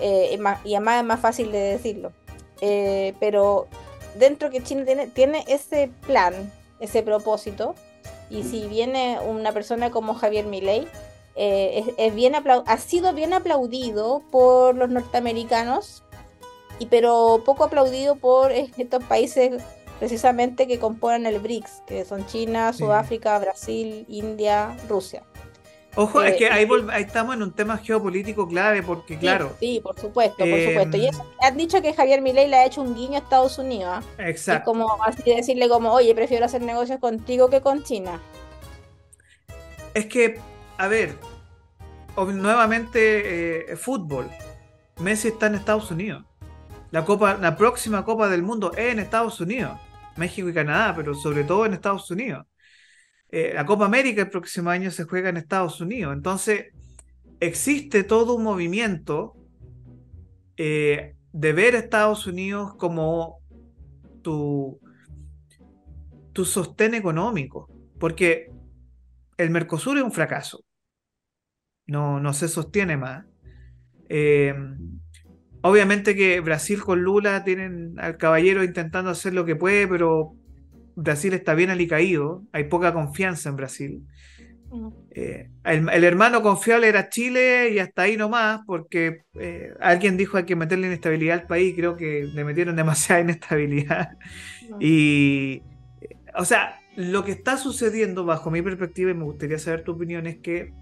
Eh, 0.00 0.38
y 0.64 0.74
además 0.74 1.00
es 1.00 1.04
más 1.04 1.20
fácil 1.20 1.52
de 1.52 1.58
decirlo. 1.58 2.12
Eh, 2.60 3.14
pero 3.20 3.68
dentro 4.16 4.50
que 4.50 4.62
China 4.62 4.84
tiene, 4.84 5.06
tiene 5.06 5.44
ese 5.46 5.90
plan, 6.06 6.52
ese 6.80 7.02
propósito, 7.02 7.74
y 8.30 8.44
si 8.44 8.66
viene 8.68 9.18
una 9.20 9.52
persona 9.52 9.90
como 9.90 10.14
Javier 10.14 10.46
Milei, 10.46 10.86
eh, 11.36 11.94
es, 11.96 12.14
bien 12.14 12.34
ha 12.34 12.78
sido 12.78 13.12
bien 13.12 13.32
aplaudido 13.32 14.22
por 14.30 14.76
los 14.76 14.90
norteamericanos, 14.90 16.04
y 16.78 16.86
pero 16.86 17.42
poco 17.44 17.64
aplaudido 17.64 18.16
por 18.16 18.52
estos 18.52 19.04
países 19.04 19.62
precisamente 19.98 20.66
que 20.66 20.78
componen 20.78 21.26
el 21.26 21.40
BRICS, 21.40 21.82
que 21.86 22.04
son 22.04 22.26
China, 22.26 22.72
Sudáfrica, 22.72 23.38
Brasil, 23.38 24.06
India, 24.08 24.74
Rusia. 24.88 25.22
Ojo, 26.00 26.22
es 26.22 26.36
que 26.36 26.46
eh, 26.46 26.50
ahí, 26.50 26.66
estamos 26.98 27.34
en 27.34 27.42
un 27.42 27.52
tema 27.52 27.76
geopolítico 27.76 28.48
clave, 28.48 28.82
porque 28.82 29.18
claro. 29.18 29.54
Sí, 29.60 29.80
por 29.82 30.00
supuesto, 30.00 30.38
por 30.38 30.58
supuesto. 30.58 30.96
Y 30.96 31.08
eso, 31.08 31.26
han 31.42 31.58
dicho 31.58 31.82
que 31.82 31.92
Javier 31.92 32.22
Milei 32.22 32.48
le 32.48 32.56
ha 32.56 32.64
hecho 32.64 32.80
un 32.80 32.94
guiño 32.94 33.16
a 33.16 33.18
Estados 33.18 33.58
Unidos. 33.58 34.02
¿ah? 34.02 34.02
Exacto. 34.16 34.70
Es 34.70 34.76
como 34.76 35.04
así 35.04 35.22
decirle 35.22 35.68
como, 35.68 35.92
oye, 35.92 36.14
prefiero 36.14 36.46
hacer 36.46 36.62
negocios 36.62 37.00
contigo 37.00 37.50
que 37.50 37.60
con 37.60 37.82
China. 37.82 38.18
Es 39.92 40.06
que, 40.06 40.40
a 40.78 40.88
ver, 40.88 41.16
nuevamente 42.16 43.72
eh, 43.72 43.76
fútbol. 43.76 44.30
Messi 45.00 45.28
está 45.28 45.48
en 45.48 45.56
Estados 45.56 45.90
Unidos. 45.90 46.24
La, 46.92 47.04
copa, 47.04 47.34
la 47.34 47.58
próxima 47.58 48.06
Copa 48.06 48.30
del 48.30 48.42
Mundo 48.42 48.72
es 48.72 48.92
en 48.92 49.00
Estados 49.00 49.38
Unidos, 49.38 49.78
México 50.16 50.48
y 50.48 50.54
Canadá, 50.54 50.94
pero 50.96 51.14
sobre 51.14 51.44
todo 51.44 51.66
en 51.66 51.74
Estados 51.74 52.10
Unidos. 52.10 52.46
Eh, 53.32 53.52
la 53.54 53.64
Copa 53.64 53.86
América 53.86 54.22
el 54.22 54.30
próximo 54.30 54.70
año 54.70 54.90
se 54.90 55.04
juega 55.04 55.28
en 55.28 55.36
Estados 55.36 55.80
Unidos. 55.80 56.14
Entonces, 56.14 56.66
existe 57.38 58.04
todo 58.04 58.34
un 58.34 58.42
movimiento 58.42 59.36
eh, 60.56 61.14
de 61.32 61.52
ver 61.52 61.74
a 61.74 61.78
Estados 61.78 62.26
Unidos 62.26 62.74
como 62.76 63.40
tu, 64.22 64.80
tu 66.32 66.44
sostén 66.44 66.94
económico, 66.94 67.68
porque 67.98 68.50
el 69.36 69.50
Mercosur 69.50 69.96
es 69.96 70.04
un 70.04 70.12
fracaso, 70.12 70.64
no, 71.86 72.20
no 72.20 72.32
se 72.34 72.48
sostiene 72.48 72.96
más. 72.96 73.24
Eh, 74.08 74.54
obviamente 75.62 76.16
que 76.16 76.40
Brasil 76.40 76.82
con 76.82 77.00
Lula 77.00 77.44
tienen 77.44 77.94
al 77.98 78.16
caballero 78.16 78.64
intentando 78.64 79.10
hacer 79.10 79.32
lo 79.32 79.44
que 79.44 79.56
puede, 79.56 79.86
pero 79.88 80.34
Brasil 81.02 81.32
está 81.32 81.54
bien 81.54 81.70
alicaído, 81.70 82.44
hay 82.52 82.64
poca 82.64 82.92
confianza 82.92 83.48
en 83.48 83.56
Brasil. 83.56 84.06
Eh, 85.12 85.48
el, 85.64 86.04
hermano 86.04 86.42
confiable 86.42 86.88
era 86.88 87.08
Chile 87.08 87.70
y 87.72 87.78
hasta 87.78 88.02
ahí 88.02 88.16
nomás, 88.16 88.60
porque 88.66 89.22
eh, 89.34 89.72
alguien 89.80 90.16
dijo 90.16 90.36
hay 90.36 90.44
que 90.44 90.54
meterle 90.56 90.86
inestabilidad 90.86 91.40
al 91.40 91.46
país, 91.46 91.74
creo 91.74 91.96
que 91.96 92.24
le 92.24 92.44
metieron 92.44 92.76
demasiada 92.76 93.20
inestabilidad. 93.22 94.10
Y, 94.78 95.62
o 96.36 96.44
sea, 96.44 96.78
lo 96.96 97.24
que 97.24 97.32
está 97.32 97.56
sucediendo 97.56 98.24
bajo 98.24 98.50
mi 98.50 98.60
perspectiva, 98.60 99.10
y 99.10 99.14
me 99.14 99.24
gustaría 99.24 99.58
saber 99.58 99.82
tu 99.82 99.92
opinión, 99.92 100.26
es 100.26 100.38
que 100.38 100.72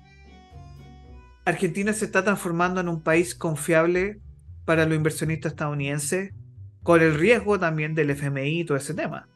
Argentina 1.45 1.93
se 1.93 2.05
está 2.05 2.25
transformando 2.25 2.81
en 2.81 2.89
un 2.89 3.03
país 3.03 3.35
confiable 3.35 4.19
para 4.65 4.85
los 4.85 4.97
inversionistas 4.97 5.53
estadounidenses, 5.53 6.33
con 6.83 7.01
el 7.01 7.15
riesgo 7.15 7.59
también 7.59 7.95
del 7.95 8.11
FMI 8.11 8.61
y 8.61 8.65
todo 8.65 8.77
ese 8.77 8.95
tema. 8.95 9.29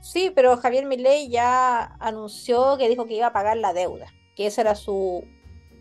Sí, 0.00 0.32
pero 0.34 0.56
Javier 0.56 0.86
Milei 0.86 1.28
ya 1.28 1.96
anunció 2.00 2.78
que 2.78 2.88
dijo 2.88 3.06
que 3.06 3.16
iba 3.16 3.26
a 3.26 3.32
pagar 3.32 3.56
la 3.58 3.72
deuda, 3.72 4.06
que 4.34 4.46
ese 4.46 4.62
era 4.62 4.74
su, 4.74 5.24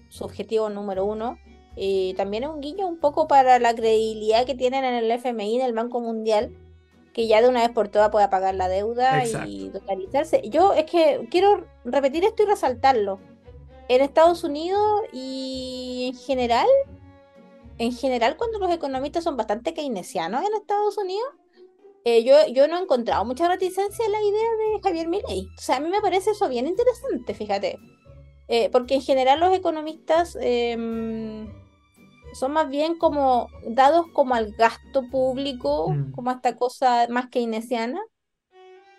su 0.09 0.25
objetivo 0.25 0.69
número 0.69 1.05
uno. 1.05 1.37
Y 1.75 2.13
también 2.15 2.43
es 2.43 2.49
un 2.49 2.59
guiño 2.59 2.87
un 2.87 2.99
poco 2.99 3.27
para 3.27 3.57
la 3.59 3.73
credibilidad 3.73 4.45
que 4.45 4.55
tienen 4.55 4.83
en 4.83 4.95
el 4.95 5.11
FMI, 5.11 5.55
en 5.55 5.65
el 5.65 5.73
Banco 5.73 6.01
Mundial, 6.01 6.53
que 7.13 7.27
ya 7.27 7.41
de 7.41 7.47
una 7.47 7.61
vez 7.61 7.69
por 7.69 7.87
todas 7.87 8.09
pueda 8.09 8.29
pagar 8.29 8.55
la 8.55 8.67
deuda 8.67 9.23
y 9.47 9.69
totalizarse. 9.69 10.41
Yo 10.49 10.73
es 10.73 10.85
que 10.85 11.27
quiero 11.31 11.65
repetir 11.85 12.25
esto 12.25 12.43
y 12.43 12.47
resaltarlo. 12.47 13.19
En 13.87 14.01
Estados 14.01 14.43
Unidos 14.43 15.01
y 15.13 16.11
en 16.13 16.19
general, 16.19 16.67
en 17.77 17.93
general 17.93 18.35
cuando 18.35 18.59
los 18.59 18.71
economistas 18.71 19.23
son 19.23 19.37
bastante 19.37 19.73
keynesianos 19.73 20.41
en 20.41 20.53
Estados 20.53 20.97
Unidos, 20.97 21.29
eh, 22.05 22.23
yo, 22.23 22.35
yo 22.53 22.67
no 22.67 22.77
he 22.77 22.81
encontrado 22.81 23.25
mucha 23.25 23.47
reticencia 23.47 24.05
en 24.05 24.11
la 24.11 24.21
idea 24.21 24.49
de 24.57 24.81
Javier 24.81 25.07
Milei. 25.07 25.47
O 25.57 25.61
sea, 25.61 25.77
a 25.77 25.79
mí 25.79 25.89
me 25.89 26.01
parece 26.01 26.31
eso 26.31 26.47
bien 26.47 26.67
interesante, 26.67 27.33
fíjate. 27.33 27.77
Eh, 28.47 28.69
porque 28.71 28.95
en 28.95 29.01
general 29.01 29.39
los 29.39 29.53
economistas 29.53 30.35
em, 30.41 31.47
son 32.33 32.51
más 32.51 32.67
bien 32.69 32.97
como 32.97 33.47
dados 33.67 34.07
como 34.13 34.33
al 34.33 34.53
gasto 34.53 35.07
público, 35.11 35.89
mm. 35.89 36.11
como 36.13 36.31
a 36.31 36.33
esta 36.33 36.55
cosa 36.57 37.07
más 37.09 37.29
keynesiana. 37.29 38.01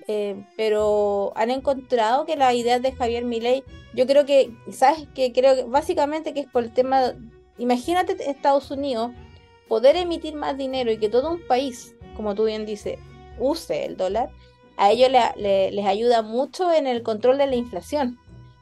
Eh, 0.07 0.45
pero 0.57 1.33
han 1.37 1.51
encontrado 1.51 2.27
que 2.27 2.37
las 2.37 2.55
ideas 2.55 2.83
de 2.83 2.93
Javier 2.93 3.25
Milei, 3.25 3.65
yo 3.95 4.07
creo 4.07 4.25
que, 4.25 4.53
¿sabes? 4.73 5.07
Que 5.15 5.33
creo 5.33 5.55
que 5.55 5.65
básicamente 5.65 6.33
que 6.35 6.41
es 6.41 6.47
por 6.47 6.65
el 6.65 6.73
tema, 6.73 7.15
imagínate 7.59 8.31
Estados 8.31 8.71
Unidos 8.71 9.13
poder 9.69 9.97
emitir 9.97 10.35
más 10.35 10.57
dinero 10.57 10.91
y 10.91 10.99
que 10.99 11.09
todo 11.09 11.31
un 11.31 11.47
país 11.47 11.95
como 12.21 12.35
tú 12.35 12.45
bien 12.45 12.67
dices, 12.67 12.99
use 13.39 13.87
el 13.87 13.97
dólar, 13.97 14.29
a 14.77 14.91
ellos 14.91 15.09
les 15.39 15.87
ayuda 15.87 16.21
mucho 16.21 16.71
en 16.71 16.87
el 16.87 17.03
control 17.03 17.39
de 17.39 17.47
la 17.47 17.57
inflación. 17.57 18.19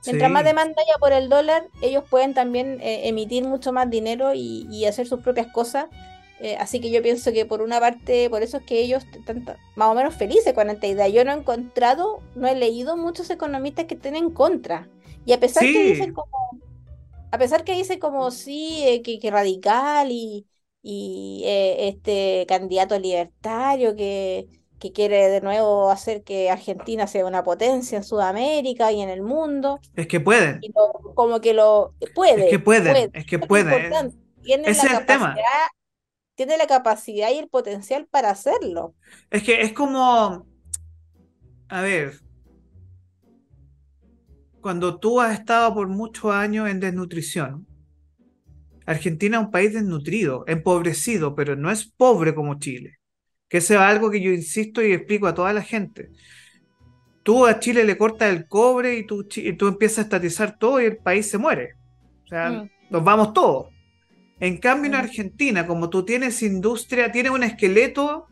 Mientras 0.06 0.30
más 0.30 0.44
demanda 0.44 0.80
haya 0.80 0.96
por 1.00 1.12
el 1.12 1.28
dólar, 1.28 1.66
ellos 1.82 2.04
pueden 2.08 2.34
también 2.34 2.78
eh, 2.80 3.08
emitir 3.08 3.44
mucho 3.44 3.72
más 3.72 3.90
dinero 3.90 4.32
y, 4.32 4.84
hacer 4.84 5.08
sus 5.08 5.20
propias 5.20 5.48
cosas. 5.48 5.86
Eh, 6.38 6.56
así 6.56 6.78
que 6.80 6.92
yo 6.92 7.02
pienso 7.02 7.32
que 7.32 7.46
por 7.46 7.62
una 7.62 7.80
parte, 7.80 8.30
por 8.30 8.44
eso 8.44 8.58
es 8.58 8.62
que 8.62 8.78
ellos 8.78 9.04
están 9.12 9.44
más 9.74 9.88
o 9.88 9.94
menos 9.96 10.14
felices 10.14 10.52
con 10.54 10.70
esta 10.70 10.86
idea. 10.86 11.08
Yo 11.08 11.24
no 11.24 11.32
he 11.32 11.34
encontrado, 11.34 12.22
no 12.36 12.46
he 12.46 12.54
leído 12.54 12.96
muchos 12.96 13.28
economistas 13.30 13.86
que 13.86 13.94
estén 13.94 14.14
en 14.14 14.30
contra. 14.30 14.88
Y 15.26 15.32
a 15.32 15.40
pesar 15.40 15.64
que 15.64 15.82
dicen 15.82 16.14
como, 16.14 16.30
a 17.32 17.38
pesar 17.38 17.64
que 17.64 17.74
dicen 17.74 17.98
como 17.98 18.30
sí, 18.30 18.84
eh, 18.86 19.02
que, 19.02 19.18
que 19.18 19.32
radical 19.32 20.12
y, 20.12 20.46
y 20.82 21.42
eh, 21.44 21.88
este 21.88 22.46
candidato 22.48 22.98
libertario 22.98 23.96
que, 23.96 24.46
quiere 24.94 25.28
de 25.28 25.40
nuevo 25.40 25.90
hacer 25.90 26.22
que 26.22 26.50
Argentina 26.50 27.06
sea 27.06 27.26
una 27.26 27.42
potencia 27.42 27.98
en 27.98 28.04
Sudamérica 28.04 28.92
y 28.92 29.00
en 29.00 29.08
el 29.08 29.22
mundo. 29.22 29.80
Es 29.94 30.06
que 30.06 30.20
pueden. 30.20 30.60
como 31.14 31.40
que 31.40 31.52
lo 31.52 31.94
puede. 32.14 32.44
Es 32.44 32.50
que 32.50 32.58
pueden, 32.58 33.10
es 33.12 33.26
que 33.26 33.38
puede. 33.38 33.90
Tiene 34.42 34.72
la 34.72 35.04
capacidad, 35.04 35.66
tiene 36.36 36.56
la 36.56 36.66
capacidad 36.66 37.30
y 37.30 37.38
el 37.38 37.48
potencial 37.48 38.06
para 38.06 38.30
hacerlo. 38.30 38.94
Es 39.30 39.42
que 39.42 39.62
es 39.62 39.72
como, 39.72 40.46
a 41.68 41.82
ver, 41.82 42.20
cuando 44.60 44.98
tú 44.98 45.20
has 45.20 45.38
estado 45.38 45.74
por 45.74 45.88
muchos 45.88 46.32
años 46.32 46.68
en 46.68 46.80
desnutrición, 46.80 47.67
Argentina 48.88 49.36
es 49.36 49.44
un 49.44 49.50
país 49.50 49.74
desnutrido, 49.74 50.44
empobrecido, 50.46 51.34
pero 51.34 51.54
no 51.56 51.70
es 51.70 51.84
pobre 51.84 52.34
como 52.34 52.58
Chile. 52.58 52.98
Que 53.46 53.58
eso 53.58 53.74
es 53.74 53.80
algo 53.80 54.10
que 54.10 54.22
yo 54.22 54.30
insisto 54.30 54.82
y 54.82 54.92
explico 54.92 55.26
a 55.26 55.34
toda 55.34 55.52
la 55.52 55.60
gente. 55.60 56.08
Tú 57.22 57.46
a 57.46 57.60
Chile 57.60 57.84
le 57.84 57.98
cortas 57.98 58.34
el 58.34 58.48
cobre 58.48 58.96
y 58.96 59.06
tú, 59.06 59.28
tú 59.58 59.68
empiezas 59.68 59.98
a 59.98 60.02
estatizar 60.02 60.58
todo 60.58 60.80
y 60.80 60.86
el 60.86 60.96
país 60.96 61.28
se 61.28 61.36
muere. 61.36 61.74
O 62.24 62.28
sea, 62.28 62.48
mm. 62.48 62.70
nos 62.88 63.04
vamos 63.04 63.34
todos. 63.34 63.66
En 64.40 64.56
cambio, 64.56 64.86
en 64.86 64.96
mm. 64.96 65.04
Argentina, 65.04 65.66
como 65.66 65.90
tú 65.90 66.06
tienes 66.06 66.42
industria, 66.42 67.12
tienes 67.12 67.32
un 67.32 67.42
esqueleto 67.42 68.26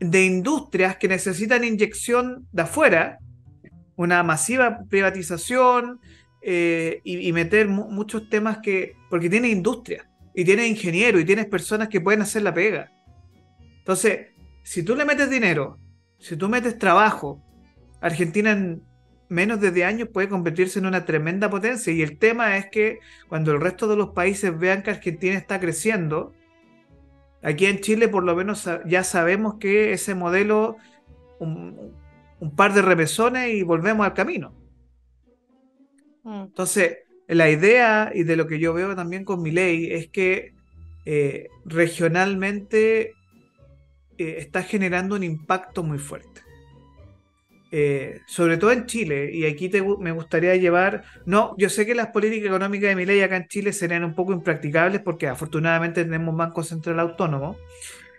de 0.00 0.24
industrias 0.24 0.96
que 0.96 1.06
necesitan 1.06 1.62
inyección 1.62 2.48
de 2.50 2.62
afuera, 2.62 3.20
una 3.94 4.24
masiva 4.24 4.80
privatización, 4.88 6.00
eh, 6.42 7.00
y, 7.04 7.32
meter 7.32 7.68
muchos 7.68 8.28
temas 8.28 8.58
que. 8.58 8.96
Porque 9.08 9.28
tienes 9.28 9.50
industria, 9.50 10.10
y 10.34 10.44
tienes 10.44 10.68
ingenieros, 10.68 11.20
y 11.20 11.24
tienes 11.24 11.46
personas 11.46 11.88
que 11.88 12.00
pueden 12.00 12.22
hacer 12.22 12.42
la 12.42 12.54
pega. 12.54 12.90
Entonces, 13.78 14.28
si 14.62 14.82
tú 14.82 14.94
le 14.94 15.04
metes 15.04 15.28
dinero, 15.28 15.78
si 16.18 16.36
tú 16.36 16.48
metes 16.48 16.78
trabajo, 16.78 17.42
Argentina 18.00 18.52
en 18.52 18.82
menos 19.28 19.60
de 19.60 19.70
10 19.70 19.86
años 19.86 20.08
puede 20.12 20.28
convertirse 20.28 20.78
en 20.78 20.86
una 20.86 21.04
tremenda 21.04 21.48
potencia. 21.48 21.92
Y 21.92 22.02
el 22.02 22.18
tema 22.18 22.56
es 22.56 22.66
que 22.70 22.98
cuando 23.28 23.52
el 23.52 23.60
resto 23.60 23.88
de 23.88 23.96
los 23.96 24.10
países 24.10 24.56
vean 24.58 24.82
que 24.82 24.90
Argentina 24.90 25.36
está 25.36 25.60
creciendo, 25.60 26.32
aquí 27.42 27.66
en 27.66 27.80
Chile 27.80 28.08
por 28.08 28.24
lo 28.24 28.34
menos 28.34 28.68
ya 28.86 29.04
sabemos 29.04 29.54
que 29.60 29.92
ese 29.92 30.14
modelo, 30.14 30.76
un, 31.38 31.94
un 32.40 32.56
par 32.56 32.74
de 32.74 32.82
remesones 32.82 33.54
y 33.54 33.62
volvemos 33.62 34.04
al 34.04 34.14
camino. 34.14 34.59
Mm. 36.30 36.42
Entonces, 36.42 36.98
la 37.26 37.50
idea 37.50 38.12
y 38.14 38.22
de 38.22 38.36
lo 38.36 38.46
que 38.46 38.60
yo 38.60 38.72
veo 38.72 38.94
también 38.94 39.24
con 39.24 39.42
mi 39.42 39.50
ley 39.50 39.90
es 39.90 40.08
que 40.08 40.52
eh, 41.04 41.48
regionalmente 41.64 43.14
eh, 44.16 44.36
está 44.38 44.62
generando 44.62 45.16
un 45.16 45.24
impacto 45.24 45.82
muy 45.82 45.98
fuerte. 45.98 46.28
Eh, 47.72 48.20
sobre 48.26 48.56
todo 48.58 48.72
en 48.72 48.86
Chile, 48.86 49.30
y 49.32 49.44
aquí 49.44 49.70
me 50.00 50.10
gustaría 50.10 50.56
llevar, 50.56 51.04
no, 51.24 51.54
yo 51.56 51.68
sé 51.68 51.86
que 51.86 51.94
las 51.94 52.08
políticas 52.08 52.48
económicas 52.48 52.90
de 52.90 52.96
mi 52.96 53.06
ley 53.06 53.20
acá 53.20 53.36
en 53.36 53.46
Chile 53.46 53.72
serían 53.72 54.02
un 54.02 54.14
poco 54.14 54.32
impracticables 54.32 55.00
porque 55.02 55.28
afortunadamente 55.28 56.04
tenemos 56.04 56.36
Banco 56.36 56.64
Central 56.64 56.98
Autónomo, 56.98 57.56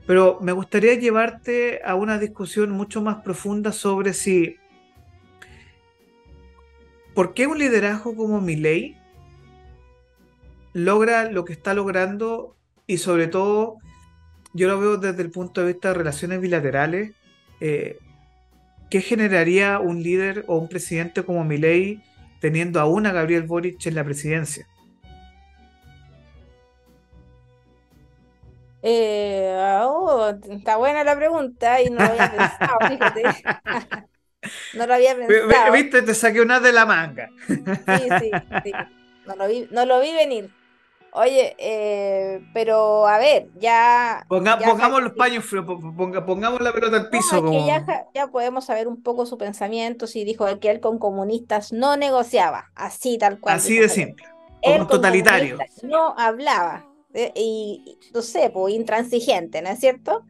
pero 0.06 0.40
me 0.42 0.54
gustaría 0.54 0.96
llevarte 0.96 1.82
a 1.84 1.96
una 1.96 2.18
discusión 2.18 2.72
mucho 2.72 3.02
más 3.02 3.22
profunda 3.24 3.74
sobre 3.74 4.14
si 4.14 4.58
¿Por 7.14 7.34
qué 7.34 7.48
un 7.48 7.58
liderazgo 7.58 8.16
como 8.16 8.40
Milei 8.40 8.98
logra 10.74 11.30
lo 11.30 11.44
que 11.44 11.54
está 11.54 11.74
logrando 11.74 12.56
y 12.88 12.98
sobre 12.98 13.28
todo 13.28 13.78
yo 14.54 14.68
lo 14.68 14.80
veo 14.80 14.98
desde 14.98 15.22
el 15.22 15.32
punto 15.32 15.62
de 15.62 15.74
vista 15.74 15.90
de 15.90 15.96
relaciones 15.96 16.40
bilaterales? 16.40 17.14
Eh, 17.60 17.98
¿Qué 18.90 19.02
generaría 19.02 19.80
un 19.80 20.04
líder 20.04 20.46
o 20.48 20.58
un 20.58 20.68
presidente 20.68 21.24
como 21.24 21.44
Milei 21.44 22.02
teniendo 22.40 22.80
aún 22.80 23.06
a 23.06 23.12
Gabriel 23.12 23.44
Boric 23.44 23.86
en 23.86 23.96
la 23.96 24.04
presidencia? 24.04 24.68
Eh, 28.84 29.54
oh, 29.84 30.34
está 30.50 30.78
buena 30.78 31.04
la 31.04 31.16
pregunta 31.16 31.82
y 31.82 31.90
no 31.90 32.00
lo 32.00 32.06
había 32.06 32.32
pensado, 32.32 32.78
fíjate. 32.88 33.24
No 34.74 34.88
lo 34.88 34.94
había 34.94 35.16
pensado. 35.16 35.72
Viste, 35.72 36.02
te 36.02 36.14
saqué 36.14 36.42
una 36.42 36.60
de 36.60 36.72
la 36.72 36.86
manga. 36.86 37.30
Sí, 37.48 37.64
sí, 38.20 38.32
sí. 38.64 38.72
No 39.28 39.36
lo 39.36 39.48
vi, 39.48 39.68
no 39.72 39.86
lo 39.86 40.00
vi 40.02 40.14
venir. 40.14 40.50
Oye, 41.14 41.56
eh, 41.58 42.42
pero 42.54 43.06
a 43.06 43.18
ver, 43.18 43.50
ya. 43.60 44.26
pongamos 44.30 45.04
los 45.04 45.12
paños 45.14 45.44
fríos, 45.44 45.66
pongamos 45.66 46.62
la 46.62 46.72
pelota 46.72 46.98
al 46.98 47.10
piso. 47.10 47.44
como... 47.44 47.68
ya, 47.68 48.28
podemos 48.28 48.66
saber 48.66 48.88
un 48.88 49.04
poco 49.04 49.26
su 49.26 49.38
pensamiento. 49.38 50.08
Si 50.08 50.24
dijo 50.24 50.46
que 50.60 50.70
él 50.70 50.80
con 50.80 51.00
comunistas 51.00 51.74
no 51.74 51.98
negociaba, 51.98 52.72
así 52.76 53.18
tal 53.18 53.40
cual. 53.40 53.58
Así 53.58 53.78
de 53.78 53.90
simple. 53.90 54.26
Como 54.64 54.88
totalitario. 54.88 55.58
No 55.84 56.16
hablaba. 56.18 56.86
Eh, 57.14 57.34
y, 57.36 57.98
no 58.14 58.22
sé, 58.22 58.50
pues 58.50 58.74
intransigente, 58.74 59.62
¿no 59.62 59.70
es 59.70 59.80
cierto? 59.80 60.24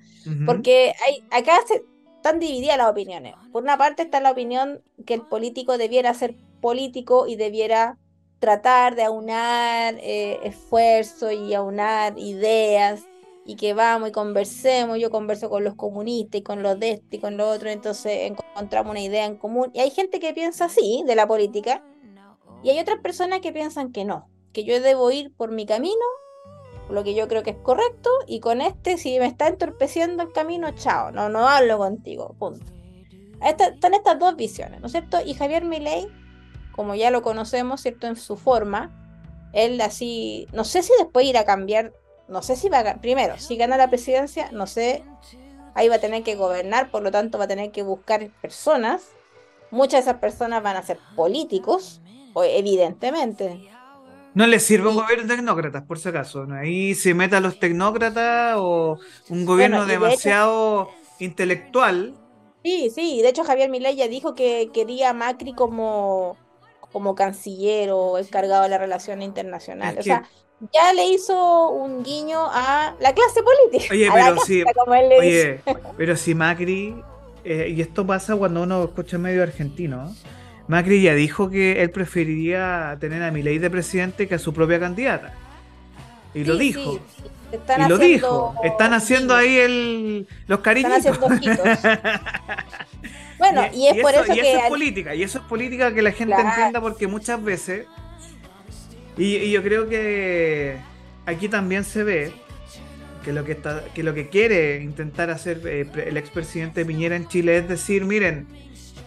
Porque 0.46 0.94
hay, 1.06 1.24
acá 1.32 1.60
se, 1.68 1.84
están 2.22 2.40
divididas 2.40 2.78
las 2.78 2.92
opiniones. 2.92 3.34
Por 3.52 3.64
una 3.64 3.80
parte 3.80 4.04
está 4.04 4.20
la 4.20 4.30
opinión 4.30 4.84
que 5.08 5.16
el 5.16 5.22
político 5.24 5.80
debiera 5.80 6.14
ser 6.14 6.36
político 6.62 7.26
y 7.26 7.36
debiera 7.36 7.98
tratar 8.38 8.96
de 8.96 9.04
aunar 9.04 9.96
eh, 9.98 10.40
esfuerzo 10.44 11.32
y 11.32 11.56
aunar 11.56 12.20
ideas 12.20 13.02
y 13.44 13.56
que 13.56 13.74
vamos 13.74 14.10
y 14.10 14.12
conversemos, 14.12 15.00
yo 15.00 15.10
converso 15.10 15.50
con 15.50 15.64
los 15.64 15.74
comunistas 15.74 16.42
y 16.42 16.44
con 16.44 16.62
los 16.62 16.80
de 16.80 16.92
este 16.92 17.16
y 17.16 17.20
con 17.20 17.38
los 17.38 17.56
otros, 17.56 17.74
entonces 17.74 18.32
encontramos 18.32 18.92
una 18.92 19.02
idea 19.02 19.26
en 19.26 19.36
común. 19.36 19.72
Y 19.74 19.80
hay 19.80 19.90
gente 19.90 20.20
que 20.20 20.32
piensa 20.36 20.66
así 20.66 21.04
de 21.08 21.16
la 21.16 21.28
política 21.28 21.84
y 22.62 22.70
hay 22.70 22.80
otras 22.80 23.00
personas 23.00 23.42
que 23.42 23.52
piensan 23.52 23.92
que 23.92 24.06
no, 24.06 24.30
que 24.54 24.64
yo 24.64 24.80
debo 24.80 25.10
ir 25.10 25.34
por 25.36 25.50
mi 25.50 25.66
camino, 25.66 26.06
lo 26.92 27.04
que 27.04 27.14
yo 27.14 27.28
creo 27.28 27.44
que 27.44 27.52
es 27.52 27.58
correcto, 27.58 28.10
y 28.28 28.40
con 28.40 28.62
este, 28.62 28.98
si 28.98 29.20
me 29.20 29.26
está 29.26 29.48
entorpeciendo 29.48 30.24
el 30.24 30.32
camino, 30.32 30.72
chao, 30.72 31.12
no, 31.12 31.30
no 31.30 31.48
hablo 31.48 31.78
contigo, 31.78 32.36
punto. 32.38 32.66
están 33.42 33.94
estas 33.94 34.20
dos 34.20 34.36
visiones, 34.36 34.80
¿no 34.82 34.88
es 34.88 34.92
cierto? 34.92 35.20
Y 35.26 35.34
Javier 35.34 35.66
Milei 35.66 36.08
como 36.72 36.96
ya 36.96 37.12
lo 37.12 37.22
conocemos, 37.22 37.82
¿cierto? 37.82 38.08
En 38.08 38.16
su 38.16 38.38
forma, 38.38 38.92
él 39.54 39.80
así, 39.82 40.48
no 40.54 40.64
sé 40.64 40.84
si 40.84 40.94
después 40.98 41.26
irá 41.26 41.42
a 41.42 41.46
cambiar, 41.46 41.94
no 42.28 42.42
sé 42.42 42.56
si 42.56 42.70
va 42.70 42.80
a, 42.80 43.02
primero, 43.02 43.38
si 43.38 43.58
gana 43.58 43.78
la 43.78 43.90
presidencia, 43.90 44.50
no 44.52 44.68
sé, 44.68 45.04
ahí 45.76 45.90
va 45.90 45.96
a 45.96 46.00
tener 46.00 46.24
que 46.24 46.36
gobernar, 46.36 46.90
por 46.92 47.04
lo 47.04 47.12
tanto 47.12 47.38
va 47.38 47.46
a 47.46 47.48
tener 47.48 47.72
que 47.72 47.84
buscar 47.84 48.30
personas, 48.42 49.10
muchas 49.70 50.06
de 50.06 50.12
esas 50.12 50.22
personas 50.22 50.64
van 50.64 50.78
a 50.78 50.84
ser 50.84 51.00
políticos, 51.16 52.02
evidentemente. 52.36 53.70
No 54.34 54.48
le 54.48 54.60
sirve 54.60 54.88
un 54.88 54.96
gobierno 54.96 55.28
de 55.28 55.36
tecnócratas, 55.36 55.84
por 55.84 56.00
si 56.00 56.10
acaso. 56.10 56.48
Ahí 56.52 56.96
se 56.96 57.14
meta 57.14 57.40
los 57.42 57.60
tecnócratas 57.60 58.56
o 58.58 58.98
un 59.30 59.46
gobierno 59.46 59.86
demasiado 59.86 60.90
intelectual. 61.20 62.16
Sí, 62.64 62.92
sí, 62.94 63.22
de 63.22 63.30
hecho 63.30 63.44
Javier 63.44 63.70
Milei 63.70 63.96
ya 63.96 64.08
dijo 64.08 64.36
que 64.36 64.70
quería 64.74 65.10
a 65.10 65.14
Macri 65.14 65.54
como 65.54 66.38
como 66.92 67.16
canciller 67.16 67.92
o 67.92 68.18
encargado 68.18 68.64
de 68.64 68.70
la 68.70 68.78
relación 68.78 69.22
internacional. 69.22 69.98
o 69.98 70.04
sea, 70.04 70.28
ya 70.74 70.94
le 70.94 71.06
hizo 71.06 71.70
un 71.70 72.04
guiño 72.04 72.40
a 72.52 72.96
la 73.00 73.14
clase 73.14 73.42
política. 73.42 73.94
Oye, 73.94 74.10
pero 74.14 74.38
si, 74.42 74.64
oye, 75.20 75.62
pero 75.98 76.16
si 76.16 76.36
Macri, 76.36 77.02
eh, 77.44 77.74
y 77.76 77.82
esto 77.82 78.06
pasa 78.06 78.36
cuando 78.36 78.64
uno 78.64 78.84
escucha 78.84 79.18
medio 79.18 79.42
argentino, 79.42 80.14
Macri 80.72 81.02
ya 81.02 81.14
dijo 81.14 81.50
que 81.50 81.82
él 81.82 81.92
preferiría 81.92 82.96
tener 83.02 83.22
a 83.24 83.30
Milei 83.30 83.60
de 83.60 83.70
presidente 83.70 84.30
que 84.30 84.36
a 84.36 84.40
su 84.40 84.54
propia 84.54 84.80
candidata. 84.80 85.34
Y 86.34 86.46
lo 86.46 86.56
dijo. 86.56 87.02
y 87.52 87.90
lo 87.90 87.98
dijo. 87.98 88.56
Están 88.64 88.94
haciendo 88.94 89.36
ahí 89.36 89.58
el, 89.58 90.28
los 90.48 90.62
cariñitos. 90.62 91.06
Están 91.06 91.34
haciendo 91.34 91.64
Bueno, 93.38 93.64
y, 93.74 93.88
es 93.88 94.02
por 94.02 94.14
eso, 94.14 94.34
y 94.34 94.40
eso 94.40 94.60
es 94.60 94.70
política, 94.70 95.14
y 95.14 95.24
eso 95.24 95.40
es 95.40 95.44
política 95.44 95.94
que 95.94 96.02
la 96.02 96.14
gente 96.14 96.36
entienda 96.40 96.80
porque 96.80 97.06
muchas 97.08 97.44
veces, 97.44 97.86
y, 99.18 99.52
yo 99.52 99.62
creo 99.64 99.90
que 99.90 100.78
aquí 101.26 101.50
también 101.50 101.84
se 101.84 102.04
ve 102.04 102.32
que 103.26 103.34
lo 103.34 103.44
que, 103.44 103.52
está, 103.54 103.84
que, 103.94 104.04
lo 104.04 104.14
que 104.14 104.30
quiere 104.30 104.82
intentar 104.82 105.32
hacer 105.32 105.60
eh, 105.66 105.86
el 106.06 106.16
expresidente 106.16 106.86
Piñera 106.86 107.18
en 107.18 107.28
Chile 107.28 107.58
es 107.58 107.68
decir, 107.68 108.06
miren, 108.06 108.48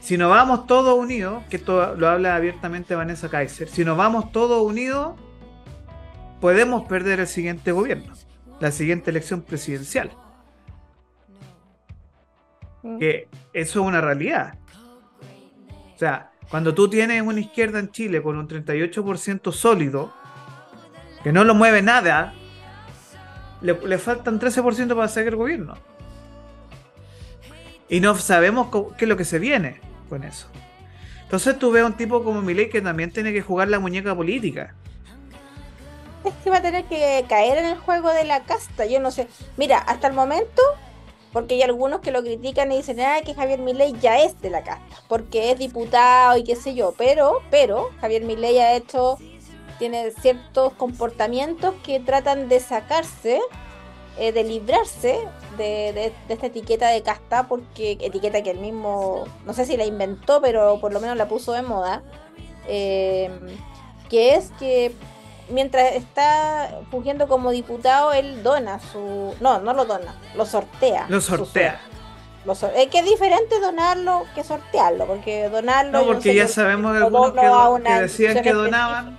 si 0.04 0.18
nos 0.18 0.28
vamos 0.28 0.66
todos 0.66 0.98
unidos, 0.98 1.44
que 1.48 1.56
esto 1.56 1.96
lo 1.96 2.08
habla 2.10 2.36
abiertamente 2.36 2.94
Vanessa 2.94 3.30
Kaiser, 3.30 3.70
si 3.70 3.86
nos 3.86 3.96
vamos 3.96 4.32
todos 4.32 4.62
unidos, 4.62 5.18
podemos 6.42 6.84
perder 6.84 7.20
el 7.20 7.26
siguiente 7.26 7.72
gobierno, 7.72 8.12
la 8.60 8.70
siguiente 8.70 9.08
elección 9.10 9.40
presidencial. 9.40 10.10
Que 12.98 13.28
eso 13.54 13.80
es 13.80 13.86
una 13.86 14.02
realidad. 14.02 14.58
O 15.94 15.98
sea, 15.98 16.32
cuando 16.50 16.74
tú 16.74 16.90
tienes 16.90 17.22
una 17.22 17.40
izquierda 17.40 17.78
en 17.78 17.90
Chile 17.90 18.22
con 18.22 18.36
un 18.36 18.46
38% 18.46 19.52
sólido, 19.52 20.12
que 21.22 21.32
no 21.32 21.44
lo 21.44 21.54
mueve 21.54 21.80
nada, 21.80 22.34
le, 23.62 23.96
faltan 23.96 24.38
13% 24.38 24.94
para 24.94 25.08
sacar 25.08 25.28
el 25.28 25.36
gobierno. 25.36 25.78
Y 27.88 28.00
no 28.00 28.14
sabemos 28.16 28.68
qué 28.98 29.06
es 29.06 29.08
lo 29.08 29.16
que 29.16 29.24
se 29.24 29.38
viene 29.38 29.93
eso. 30.22 30.46
Entonces 31.22 31.58
tú 31.58 31.72
ves 31.72 31.82
a 31.82 31.86
un 31.86 31.96
tipo 31.96 32.22
como 32.22 32.42
Milei 32.42 32.70
que 32.70 32.80
también 32.80 33.10
tiene 33.10 33.32
que 33.32 33.42
jugar 33.42 33.68
la 33.68 33.80
muñeca 33.80 34.14
política. 34.14 34.74
Es 36.24 36.32
que 36.44 36.50
va 36.50 36.58
a 36.58 36.62
tener 36.62 36.84
que 36.84 37.24
caer 37.28 37.58
en 37.58 37.64
el 37.66 37.78
juego 37.78 38.10
de 38.10 38.24
la 38.24 38.44
casta. 38.44 38.86
Yo 38.86 39.00
no 39.00 39.10
sé. 39.10 39.26
Mira, 39.56 39.78
hasta 39.78 40.06
el 40.06 40.14
momento 40.14 40.62
porque 41.34 41.54
hay 41.54 41.62
algunos 41.62 42.00
que 42.00 42.12
lo 42.12 42.22
critican 42.22 42.70
y 42.70 42.76
dicen, 42.76 43.00
ah, 43.00 43.18
que 43.24 43.34
Javier 43.34 43.58
Milei 43.58 43.92
ya 44.00 44.22
es 44.22 44.40
de 44.40 44.50
la 44.50 44.62
casta, 44.62 45.02
porque 45.08 45.50
es 45.50 45.58
diputado 45.58 46.38
y 46.38 46.44
qué 46.44 46.54
sé 46.54 46.76
yo, 46.76 46.94
pero, 46.96 47.42
pero 47.50 47.90
Javier 48.00 48.22
Milei 48.22 48.60
ha 48.60 48.76
hecho, 48.76 49.18
tiene 49.80 50.12
ciertos 50.12 50.74
comportamientos 50.74 51.74
que 51.82 51.98
tratan 51.98 52.48
de 52.48 52.60
sacarse, 52.60 53.40
eh, 54.16 54.30
de 54.30 54.44
librarse 54.44 55.18
de, 55.56 56.12
esta 56.28 56.46
etiqueta 56.46 56.88
de 56.88 57.02
casta, 57.02 57.48
porque 57.48 57.98
etiqueta 58.00 58.42
que 58.42 58.50
él 58.50 58.58
mismo, 58.58 59.24
no 59.44 59.52
sé 59.52 59.64
si 59.64 59.76
la 59.76 59.84
inventó, 59.84 60.40
pero 60.40 60.80
por 60.80 60.92
lo 60.92 61.00
menos 61.00 61.16
la 61.16 61.28
puso 61.28 61.52
de 61.52 61.62
moda, 61.62 62.02
eh, 62.66 63.30
que 64.08 64.34
es 64.34 64.50
que 64.58 64.94
mientras 65.48 65.92
está 65.94 66.80
fungiendo 66.90 67.28
como 67.28 67.50
diputado, 67.50 68.12
él 68.12 68.42
dona 68.42 68.80
su. 68.80 69.34
No, 69.40 69.60
no 69.60 69.72
lo 69.72 69.84
dona, 69.84 70.14
lo 70.34 70.46
sortea. 70.46 71.06
Lo 71.08 71.20
sortea. 71.20 71.80
es 72.76 72.88
que 72.88 72.98
es 72.98 73.04
diferente 73.04 73.60
donarlo 73.60 74.24
que 74.34 74.44
sortearlo, 74.44 75.06
porque 75.06 75.48
donarlo. 75.48 75.92
No, 75.92 76.06
porque 76.06 76.34
ya 76.34 76.48
sabemos 76.48 76.94
de 76.94 77.04
algunos 77.04 77.32
que, 77.32 77.92
decían 78.00 78.42
que 78.42 78.52
donaban. 78.52 79.18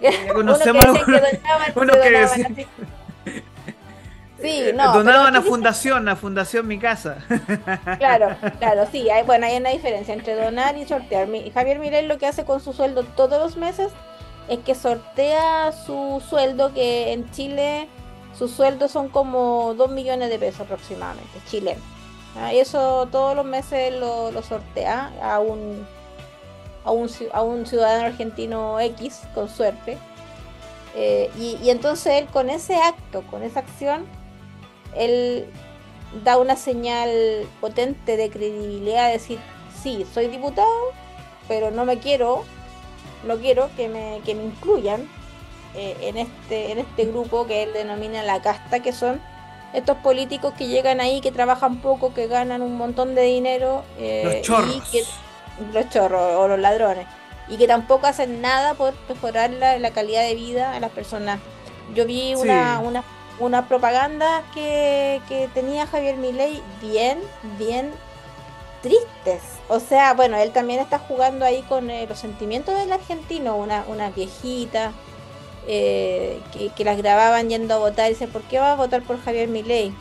Ya 0.00 0.32
conocemos 0.34 0.84
uno 0.88 1.04
que, 1.06 1.40
algunos 1.66 1.96
que 1.96 2.10
decían. 2.10 2.56
Sí, 4.40 4.64
no, 4.74 4.92
Donaban 4.92 5.34
a 5.34 5.42
fundación, 5.42 6.08
a 6.08 6.16
Fundación 6.16 6.66
Mi 6.66 6.78
Casa. 6.78 7.18
Claro, 7.98 8.36
claro, 8.58 8.86
sí, 8.92 9.08
hay, 9.08 9.24
bueno, 9.24 9.46
hay 9.46 9.56
una 9.56 9.70
diferencia 9.70 10.12
entre 10.12 10.34
donar 10.34 10.76
y 10.76 10.86
sortear. 10.86 11.26
Javier 11.54 11.78
Mirel 11.78 12.08
lo 12.08 12.18
que 12.18 12.26
hace 12.26 12.44
con 12.44 12.60
su 12.60 12.72
sueldo 12.72 13.04
todos 13.04 13.40
los 13.40 13.56
meses 13.56 13.90
es 14.48 14.58
que 14.60 14.74
sortea 14.74 15.72
su 15.72 16.22
sueldo, 16.28 16.72
que 16.74 17.12
en 17.12 17.30
Chile 17.30 17.88
sus 18.36 18.50
sueldos 18.50 18.90
son 18.90 19.08
como 19.08 19.74
2 19.74 19.90
millones 19.90 20.28
de 20.28 20.38
pesos 20.38 20.60
aproximadamente, 20.62 21.40
chileno. 21.48 21.80
Y 22.52 22.58
eso 22.58 23.08
todos 23.10 23.34
los 23.34 23.46
meses 23.46 23.94
lo, 23.94 24.30
sortea 24.42 25.10
a 25.22 25.40
un, 25.40 25.86
a 26.84 26.90
un, 26.90 27.08
a, 27.32 27.42
un, 27.42 27.64
ciudadano 27.64 28.06
argentino 28.06 28.78
X, 28.78 29.22
con 29.34 29.48
suerte. 29.48 29.96
Eh, 30.94 31.30
y, 31.38 31.58
y 31.62 31.70
entonces 31.70 32.14
él 32.14 32.26
con 32.26 32.50
ese 32.50 32.76
acto, 32.76 33.22
con 33.30 33.42
esa 33.42 33.60
acción, 33.60 34.04
él 34.96 35.46
da 36.24 36.38
una 36.38 36.56
señal 36.56 37.10
potente 37.60 38.16
de 38.16 38.30
credibilidad, 38.30 39.06
de 39.06 39.12
decir, 39.14 39.38
sí, 39.82 40.06
soy 40.12 40.28
diputado, 40.28 40.92
pero 41.48 41.70
no 41.70 41.84
me 41.84 41.98
quiero 41.98 42.44
no 43.26 43.36
quiero 43.38 43.68
que 43.76 43.88
me, 43.88 44.20
que 44.24 44.34
me 44.34 44.44
incluyan 44.44 45.08
eh, 45.74 45.96
en, 46.00 46.16
este, 46.16 46.72
en 46.72 46.78
este 46.78 47.04
grupo 47.06 47.46
que 47.46 47.64
él 47.64 47.72
denomina 47.72 48.22
la 48.22 48.40
casta, 48.40 48.80
que 48.80 48.92
son 48.92 49.20
estos 49.72 49.98
políticos 49.98 50.54
que 50.56 50.68
llegan 50.68 51.00
ahí, 51.00 51.20
que 51.20 51.32
trabajan 51.32 51.78
poco, 51.78 52.14
que 52.14 52.28
ganan 52.28 52.62
un 52.62 52.76
montón 52.76 53.14
de 53.14 53.22
dinero. 53.22 53.84
Eh, 53.98 54.22
los 54.24 54.42
chorros. 54.42 54.92
los 55.72 55.88
chorros 55.90 56.36
o 56.36 56.48
los 56.48 56.58
ladrones. 56.58 57.06
Y 57.48 57.58
que 57.58 57.66
tampoco 57.66 58.06
hacen 58.06 58.40
nada 58.40 58.74
por 58.74 58.94
mejorar 59.08 59.50
la, 59.50 59.90
calidad 59.90 60.22
de 60.22 60.34
vida 60.34 60.72
a 60.72 60.80
las 60.80 60.90
personas. 60.90 61.40
Yo 61.94 62.06
vi 62.06 62.34
una, 62.34 62.80
una, 62.80 63.04
una 63.38 63.68
propaganda 63.68 64.42
que, 64.54 65.20
que 65.28 65.48
tenía 65.52 65.86
Javier 65.86 66.16
Milei 66.16 66.62
bien, 66.80 67.18
bien 67.58 67.92
tristes. 68.82 69.42
O 69.68 69.80
sea, 69.80 70.14
bueno, 70.14 70.36
él 70.36 70.52
también 70.52 70.80
está 70.80 70.98
jugando 70.98 71.44
ahí 71.44 71.62
con 71.62 71.90
eh, 71.90 72.06
los 72.08 72.18
sentimientos 72.18 72.76
del 72.78 72.92
argentino, 72.92 73.56
una, 73.56 73.84
una 73.88 74.10
viejita 74.10 74.92
eh, 75.66 76.40
que, 76.76 76.84
las 76.84 76.96
grababan 76.96 77.48
yendo 77.48 77.74
a 77.74 77.78
votar 77.78 78.06
y 78.06 78.14
dice, 78.14 78.28
¿por 78.28 78.42
qué 78.42 78.58
va 78.58 78.72
a 78.72 78.76
votar 78.76 79.02
por 79.02 79.20
Javier 79.20 79.48
Milei? 79.48 79.92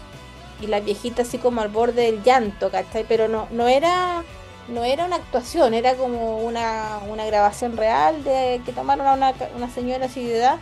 Y 0.62 0.68
la 0.68 0.80
viejita 0.80 1.24
así 1.24 1.38
como 1.38 1.62
al 1.62 1.70
borde 1.70 2.04
del 2.04 2.24
llanto, 2.24 2.70
¿cachai? 2.70 3.06
Pero 3.08 3.28
no, 3.28 3.48
no 3.52 3.68
era 3.68 4.24
no 4.68 4.84
era 4.84 5.06
una 5.06 5.18
actuación, 5.18 5.76
era 5.76 5.94
como 5.94 6.40
una, 6.40 7.00
una 7.08 7.24
grabación 7.26 7.78
real 7.78 8.24
de 8.24 8.62
que 8.66 8.72
tomaron 8.72 9.06
a 9.06 9.14
una, 9.14 9.34
una 9.56 9.70
señora 9.70 10.08
así 10.08 10.24
de 10.24 10.38
edad 10.38 10.58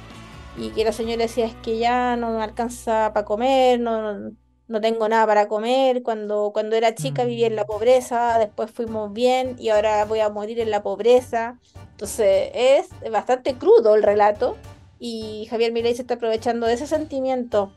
y 0.58 0.70
que 0.70 0.84
la 0.84 0.92
señora 0.92 1.24
decía 1.24 1.46
es 1.46 1.56
que 1.56 1.78
ya 1.78 2.16
no 2.16 2.32
me 2.32 2.44
alcanza 2.44 3.12
para 3.14 3.26
comer, 3.26 3.80
no, 3.80 4.32
no 4.68 4.82
tengo 4.82 5.08
nada 5.10 5.26
para 5.26 5.48
comer, 5.48 6.04
cuando, 6.04 6.52
cuando 6.54 6.76
era 6.76 6.96
chica 6.96 7.26
vivía 7.26 7.48
en 7.48 7.56
la 7.56 7.64
mm. 7.64 7.68
pobreza, 7.68 8.38
después 8.40 8.72
fuimos 8.72 9.12
bien 9.14 9.56
y 9.60 9.70
ahora 9.70 10.06
voy 10.06 10.20
a 10.20 10.30
morir 10.30 10.60
en 10.60 10.72
la 10.72 10.84
pobreza. 10.84 11.60
Entonces 11.92 12.52
es 12.54 12.90
bastante 13.12 13.56
crudo 13.56 13.96
el 13.96 14.04
relato 14.04 14.58
y 15.00 15.48
Javier 15.50 15.72
Milei 15.72 15.96
se 15.96 16.02
está 16.02 16.16
aprovechando 16.16 16.68
de 16.68 16.74
ese 16.74 16.88
sentimiento 16.88 17.72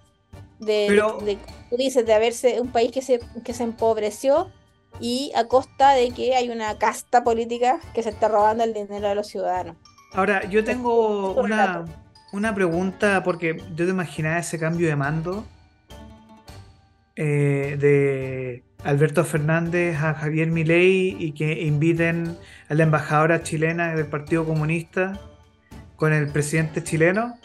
de, 0.59 1.03
de, 1.24 1.39
tú 1.68 1.77
dices, 1.77 2.07
de 2.07 2.14
haberse 2.14 2.61
un 2.61 2.68
país 2.68 2.93
que 2.93 3.03
se, 3.03 3.20
que 3.45 3.53
se 3.53 3.64
empobreció 3.64 4.51
y 5.01 5.33
a 5.35 5.45
costa 5.45 5.93
de 5.93 6.11
que 6.11 6.35
hay 6.35 6.49
una 6.49 6.79
casta 6.79 7.24
política 7.24 7.81
que 7.95 8.03
se 8.03 8.09
está 8.09 8.29
robando 8.29 8.64
el 8.64 8.72
dinero 8.72 9.09
de 9.09 9.14
los 9.14 9.27
ciudadanos. 9.27 9.77
Ahora, 10.14 10.49
yo 10.49 10.64
tengo 10.64 11.35
una, 11.35 11.85
una 12.33 12.55
pregunta, 12.55 13.22
porque 13.22 13.57
yo 13.74 13.85
te 13.85 13.91
imaginaba 13.91 14.39
ese 14.39 14.59
cambio 14.59 14.89
de 14.89 14.97
mando 14.97 15.47
eh, 17.14 17.77
de 17.79 18.62
Alberto 18.85 19.24
Fernández 19.24 19.97
a 20.03 20.14
Javier 20.14 20.49
Milei 20.49 21.16
y 21.18 21.33
que 21.33 21.62
inviten 21.62 22.37
a 22.68 22.74
la 22.74 22.83
embajadora 22.83 23.43
chilena 23.43 23.95
del 23.95 24.07
Partido 24.07 24.45
Comunista 24.45 25.18
con 25.97 26.12
el 26.12 26.29
presidente 26.29 26.85
chileno, 26.85 27.39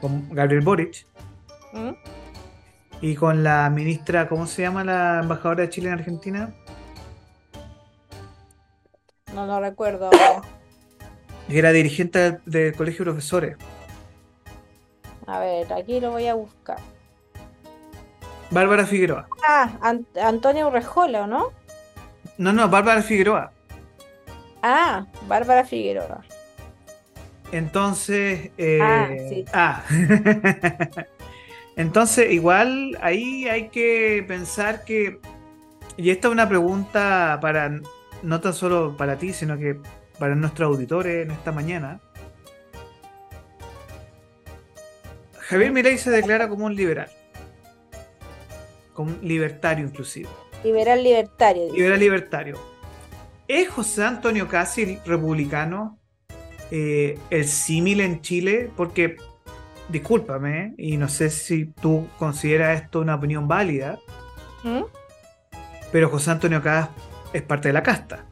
con 0.00 0.28
Gabriel 0.34 0.60
Boric, 0.60 1.06
¿Mm? 1.72 1.92
y 3.00 3.14
con 3.14 3.42
la 3.42 3.70
ministra, 3.70 4.28
¿cómo 4.28 4.46
se 4.46 4.62
llama 4.62 4.84
la 4.84 5.20
embajadora 5.20 5.62
de 5.62 5.70
Chile 5.70 5.88
en 5.88 5.94
Argentina? 5.94 6.54
No 9.34 9.46
lo 9.46 9.58
recuerdo. 9.58 10.10
Era 11.52 11.70
dirigente 11.70 12.38
del, 12.46 12.74
colegio 12.74 13.04
de 13.04 13.10
profesores. 13.10 13.56
A 15.26 15.38
ver, 15.38 15.70
aquí 15.72 16.00
lo 16.00 16.12
voy 16.12 16.26
a 16.26 16.34
buscar. 16.34 16.78
Bárbara 18.50 18.86
Figueroa. 18.86 19.28
Ah, 19.46 19.70
Antonio 20.22 20.68
Urrejola, 20.68 21.26
¿no? 21.26 21.52
No, 22.38 22.54
no, 22.54 22.68
Bárbara 22.70 23.02
Figueroa. 23.02 23.52
Ah, 24.62 25.06
Bárbara 25.28 25.64
Figueroa. 25.64 26.22
Entonces. 27.52 28.50
Eh, 28.56 28.78
ah, 28.80 29.08
sí. 29.28 29.44
Ah. 29.52 29.82
Entonces, 31.76 32.32
igual 32.32 32.98
ahí 33.02 33.46
hay 33.48 33.68
que 33.68 34.24
pensar 34.26 34.84
que. 34.84 35.18
Y 35.98 36.10
esta 36.10 36.28
es 36.28 36.32
una 36.32 36.48
pregunta 36.48 37.38
para 37.42 37.80
no 38.22 38.40
tan 38.40 38.54
solo 38.54 38.96
para 38.96 39.18
ti, 39.18 39.34
sino 39.34 39.58
que 39.58 39.78
para 40.22 40.36
nuestros 40.36 40.68
auditores 40.68 41.24
en 41.24 41.32
esta 41.32 41.50
mañana. 41.50 42.00
Javier 45.36 45.72
Milei 45.72 45.98
se 45.98 46.12
declara 46.12 46.48
como 46.48 46.66
un 46.66 46.76
liberal. 46.76 47.10
Como 48.92 49.10
un 49.10 49.18
libertario 49.20 49.84
inclusive. 49.84 50.28
Liberal 50.62 51.02
libertario. 51.02 51.72
Liberal 51.72 51.98
libertario. 51.98 52.56
¿Es 53.48 53.68
José 53.68 54.04
Antonio 54.04 54.46
Casi 54.46 54.96
republicano 55.04 55.98
eh, 56.70 57.18
el 57.30 57.48
símil 57.48 58.00
en 58.00 58.20
Chile? 58.20 58.70
Porque, 58.76 59.16
discúlpame, 59.88 60.74
y 60.78 60.98
no 60.98 61.08
sé 61.08 61.30
si 61.30 61.64
tú 61.64 62.06
consideras 62.16 62.80
esto 62.80 63.00
una 63.00 63.16
opinión 63.16 63.48
válida, 63.48 63.98
¿Mm? 64.62 64.82
pero 65.90 66.08
José 66.08 66.30
Antonio 66.30 66.62
Casi 66.62 66.90
es 67.32 67.42
parte 67.42 67.70
de 67.70 67.72
la 67.72 67.82
casta. 67.82 68.26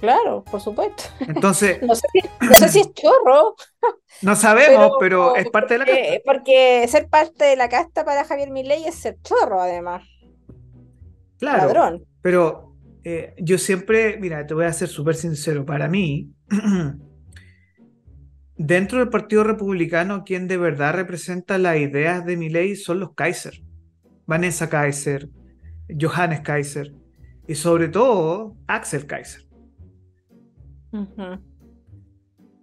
Claro, 0.00 0.44
por 0.44 0.60
supuesto. 0.60 1.04
Entonces. 1.20 1.82
no, 1.82 1.94
sé 1.94 2.68
si, 2.68 2.80
es 2.80 2.94
chorro. 2.94 3.56
No 4.22 4.34
sabemos, 4.34 4.92
pero, 4.98 5.36
es 5.36 5.48
parte 5.50 5.74
de 5.74 5.78
la 5.78 5.84
casta. 5.84 6.20
Porque 6.24 6.88
ser 6.88 7.08
parte 7.08 7.44
de 7.44 7.56
la 7.56 7.68
casta 7.68 8.04
para 8.04 8.24
Javier 8.24 8.50
Milei 8.50 8.84
es 8.84 8.96
ser 8.96 9.16
chorro, 9.22 9.60
además. 9.60 10.02
Claro. 11.38 11.58
Ladrón. 11.58 12.04
Pero 12.20 12.74
eh, 13.04 13.34
yo 13.38 13.58
siempre, 13.58 14.16
mira, 14.18 14.44
te 14.44 14.54
voy 14.54 14.64
a 14.64 14.72
ser 14.72 14.88
súper 14.88 15.14
sincero. 15.14 15.64
Para 15.64 15.86
mí, 15.86 16.32
dentro 18.56 18.98
del 18.98 19.08
Partido 19.08 19.44
Republicano, 19.44 20.24
quien 20.24 20.48
de 20.48 20.56
verdad 20.56 20.94
representa 20.94 21.58
las 21.58 21.76
ideas 21.76 22.26
de 22.26 22.36
Milei 22.36 22.74
son 22.74 22.98
los 22.98 23.14
Kaiser. 23.14 23.62
Vanessa 24.26 24.68
Kaiser, 24.68 25.28
Johannes 25.88 26.40
Kaiser 26.40 26.92
y 27.46 27.54
sobre 27.54 27.88
todo 27.88 28.56
Axel 28.66 29.06
Kaiser. 29.06 29.47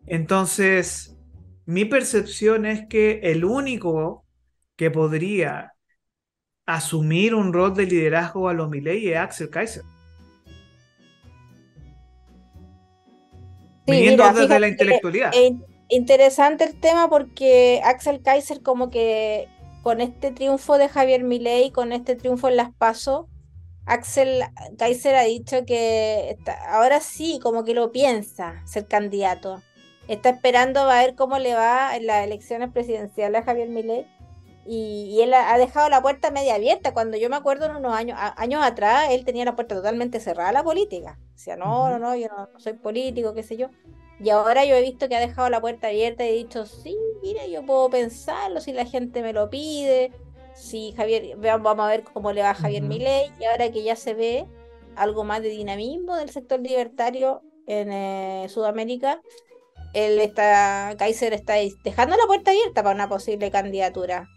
Entonces, 0.07 1.17
mi 1.65 1.85
percepción 1.85 2.65
es 2.65 2.87
que 2.87 3.19
el 3.23 3.45
único 3.45 4.25
que 4.75 4.91
podría 4.91 5.73
asumir 6.65 7.35
un 7.35 7.53
rol 7.53 7.73
de 7.75 7.85
liderazgo 7.85 8.49
a 8.49 8.53
los 8.53 8.69
Milei 8.69 9.09
es 9.09 9.17
Axel 9.17 9.49
Kaiser. 9.49 9.83
Viniendo 13.87 14.23
desde 14.33 14.59
la 14.59 14.67
intelectualidad. 14.67 15.31
interesante 15.89 16.63
el 16.63 16.79
tema 16.79 17.07
porque 17.07 17.81
Axel 17.83 18.21
Kaiser 18.23 18.61
como 18.63 18.89
que 18.89 19.47
con 19.83 20.01
este 20.01 20.31
triunfo 20.31 20.79
de 20.79 20.89
Javier 20.89 21.23
Milei, 21.23 21.71
con 21.71 21.91
este 21.91 22.15
triunfo 22.15 22.47
en 22.47 22.57
las 22.57 22.73
PASO, 22.73 23.29
Axel 23.85 24.43
Kaiser 24.77 25.15
ha 25.15 25.23
dicho 25.23 25.65
que 25.65 26.37
ahora 26.67 26.99
sí, 26.99 27.39
como 27.41 27.63
que 27.63 27.73
lo 27.73 27.91
piensa 27.91 28.61
ser 28.65 28.87
candidato. 28.87 29.61
Está 30.07 30.29
esperando 30.29 30.81
a 30.81 31.01
ver 31.01 31.15
cómo 31.15 31.37
le 31.37 31.53
va 31.53 31.95
en 31.95 32.07
las 32.07 32.23
elecciones 32.25 32.71
presidenciales 32.71 33.41
a 33.41 33.45
Javier 33.45 33.69
Milei. 33.69 34.07
Y, 34.67 35.19
él 35.21 35.31
ha 35.35 35.55
dejado 35.59 35.89
la 35.89 36.01
puerta 36.01 36.31
media 36.31 36.55
abierta. 36.55 36.93
Cuando 36.93 37.17
yo 37.17 37.29
me 37.29 37.35
acuerdo 37.35 37.67
en 37.67 37.75
unos 37.75 37.93
años, 37.93 38.17
años 38.19 38.63
atrás, 38.63 39.09
él 39.11 39.23
tenía 39.23 39.45
la 39.45 39.55
puerta 39.55 39.75
totalmente 39.75 40.19
cerrada 40.19 40.49
a 40.49 40.53
la 40.53 40.63
política. 40.63 41.19
Decía, 41.33 41.55
no, 41.55 41.89
no, 41.89 41.99
no, 41.99 42.15
yo 42.15 42.27
no, 42.29 42.49
soy 42.57 42.73
político, 42.73 43.35
qué 43.35 43.43
sé 43.43 43.57
yo. 43.57 43.69
Y 44.19 44.29
ahora 44.31 44.65
yo 44.65 44.75
he 44.75 44.81
visto 44.81 45.07
que 45.07 45.15
ha 45.15 45.19
dejado 45.19 45.49
la 45.49 45.61
puerta 45.61 45.87
abierta 45.87 46.25
y 46.25 46.29
he 46.29 46.33
dicho, 46.33 46.65
sí, 46.65 46.97
mira, 47.21 47.45
yo 47.45 47.63
puedo 47.65 47.89
pensarlo 47.89 48.61
si 48.61 48.73
la 48.73 48.85
gente 48.85 49.21
me 49.21 49.33
lo 49.33 49.49
pide 49.51 50.11
si 50.55 50.93
Javier, 50.93 51.37
vamos 51.37 51.85
a 51.85 51.89
ver 51.89 52.03
cómo 52.03 52.31
le 52.31 52.41
va 52.41 52.51
a 52.51 52.55
Javier 52.55 52.83
Milei, 52.83 53.31
y 53.39 53.45
ahora 53.45 53.71
que 53.71 53.83
ya 53.83 53.95
se 53.95 54.13
ve 54.13 54.45
algo 54.95 55.23
más 55.23 55.41
de 55.41 55.49
dinamismo 55.49 56.15
del 56.15 56.29
sector 56.29 56.59
libertario 56.59 57.41
en 57.67 57.91
eh, 57.91 58.47
Sudamérica, 58.49 59.21
él 59.93 60.19
está, 60.19 60.95
Kaiser 60.97 61.33
está 61.33 61.55
dejando 61.83 62.15
la 62.17 62.25
puerta 62.25 62.51
abierta 62.51 62.83
para 62.83 62.95
una 62.95 63.09
posible 63.09 63.51
candidatura. 63.51 64.29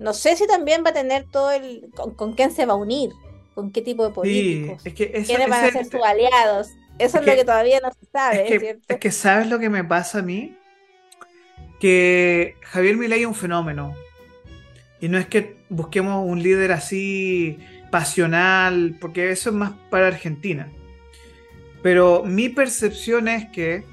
No 0.00 0.14
sé 0.14 0.36
si 0.36 0.46
también 0.46 0.84
va 0.84 0.90
a 0.90 0.94
tener 0.94 1.26
todo 1.30 1.50
el, 1.50 1.90
con, 1.94 2.34
quién 2.34 2.50
se 2.50 2.66
va 2.66 2.74
a 2.74 2.76
unir, 2.76 3.10
con 3.54 3.72
qué 3.72 3.82
tipo 3.82 4.06
de 4.06 4.14
políticos, 4.14 4.82
quiénes 4.94 5.48
van 5.48 5.64
a 5.64 5.70
ser 5.70 5.84
sus 5.84 6.02
aliados. 6.02 6.68
Eso 6.98 7.18
es, 7.18 7.26
lo 7.26 7.34
que 7.34 7.44
todavía 7.44 7.80
no 7.80 7.90
se 7.92 8.06
sabe, 8.10 8.54
es 8.54 8.60
que, 8.60 8.78
es 8.88 8.98
que 8.98 9.10
sabes 9.12 9.46
lo 9.48 9.58
que 9.58 9.68
me 9.70 9.84
pasa 9.84 10.18
a 10.18 10.22
mí, 10.22 10.56
que 11.78 12.56
Javier 12.62 12.96
Milei 12.96 13.20
es 13.20 13.26
un 13.26 13.34
fenómeno 13.34 13.94
y 15.00 15.08
no 15.08 15.18
es 15.18 15.26
que 15.26 15.57
busquemos 15.68 16.24
un 16.26 16.42
líder 16.42 16.72
así 16.72 17.58
pasional, 17.90 18.96
porque 19.00 19.30
eso 19.30 19.50
es 19.50 19.56
más 19.56 19.72
para 19.90 20.08
Argentina. 20.08 20.70
Pero 21.82 22.24
mi 22.24 22.48
percepción 22.48 23.28
es 23.28 23.46
que 23.50 23.84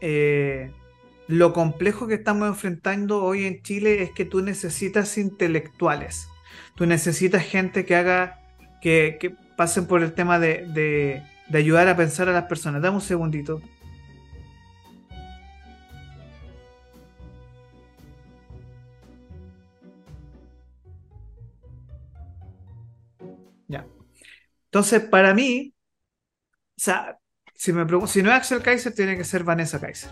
eh, 0.00 0.70
lo 1.26 1.52
complejo 1.52 2.06
que 2.06 2.14
estamos 2.14 2.48
enfrentando 2.48 3.22
hoy 3.22 3.46
en 3.46 3.62
Chile 3.62 4.02
es 4.02 4.10
que 4.12 4.24
tú 4.24 4.42
necesitas 4.42 5.16
intelectuales. 5.18 6.28
Tú 6.74 6.86
necesitas 6.86 7.44
gente 7.44 7.84
que 7.84 7.96
haga, 7.96 8.40
que, 8.80 9.34
pasen 9.56 9.86
por 9.86 10.02
el 10.02 10.12
tema 10.12 10.38
de, 10.38 11.22
de 11.48 11.58
ayudar 11.58 11.88
a 11.88 11.96
pensar 11.96 12.28
a 12.28 12.32
las 12.32 12.44
personas. 12.44 12.82
Dame 12.82 12.96
un 12.96 13.02
segundito. 13.02 13.60
Entonces, 24.70 25.02
para 25.02 25.34
mí, 25.34 25.74
o 26.78 26.80
sea, 26.80 27.18
si, 27.56 27.72
me 27.72 27.84
si 28.06 28.22
no 28.22 28.30
es 28.30 28.36
Axel 28.36 28.62
Kaiser, 28.62 28.94
tiene 28.94 29.16
que 29.16 29.24
ser 29.24 29.42
Vanessa 29.42 29.80
Kaiser. 29.80 30.10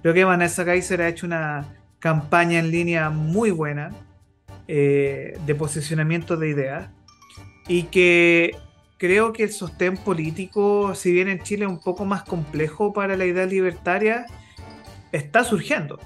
Creo 0.00 0.14
que 0.14 0.24
Vanessa 0.24 0.64
Kaiser 0.64 1.02
ha 1.02 1.08
hecho 1.08 1.26
una 1.26 1.76
campaña 1.98 2.60
en 2.60 2.70
línea 2.70 3.10
muy 3.10 3.50
buena 3.50 3.90
eh, 4.68 5.36
de 5.44 5.54
posicionamiento 5.56 6.36
de 6.36 6.48
ideas 6.50 6.90
y 7.66 7.82
que 7.84 8.56
creo 8.96 9.32
que 9.32 9.42
el 9.42 9.52
sostén 9.52 9.96
político, 9.96 10.94
si 10.94 11.10
bien 11.10 11.28
en 11.28 11.42
Chile 11.42 11.64
es 11.64 11.70
un 11.70 11.80
poco 11.80 12.04
más 12.04 12.22
complejo 12.22 12.92
para 12.92 13.16
la 13.16 13.26
idea 13.26 13.44
libertaria, 13.44 14.24
está 15.10 15.42
surgiendo. 15.42 15.98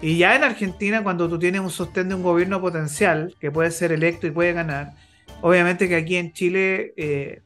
Y 0.00 0.18
ya 0.18 0.34
en 0.34 0.42
Argentina, 0.42 1.04
cuando 1.04 1.28
tú 1.28 1.38
tienes 1.38 1.60
un 1.60 1.70
sostén 1.70 2.08
de 2.08 2.16
un 2.16 2.24
gobierno 2.24 2.60
potencial 2.60 3.36
que 3.38 3.52
puede 3.52 3.70
ser 3.70 3.92
electo 3.92 4.26
y 4.26 4.32
puede 4.32 4.52
ganar, 4.52 4.94
Obviamente 5.42 5.88
que 5.88 5.96
aquí 5.96 6.16
en 6.16 6.32
Chile, 6.32 6.94
eh, 6.96 7.42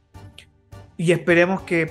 y 0.95 1.11
esperemos 1.11 1.61
que 1.61 1.89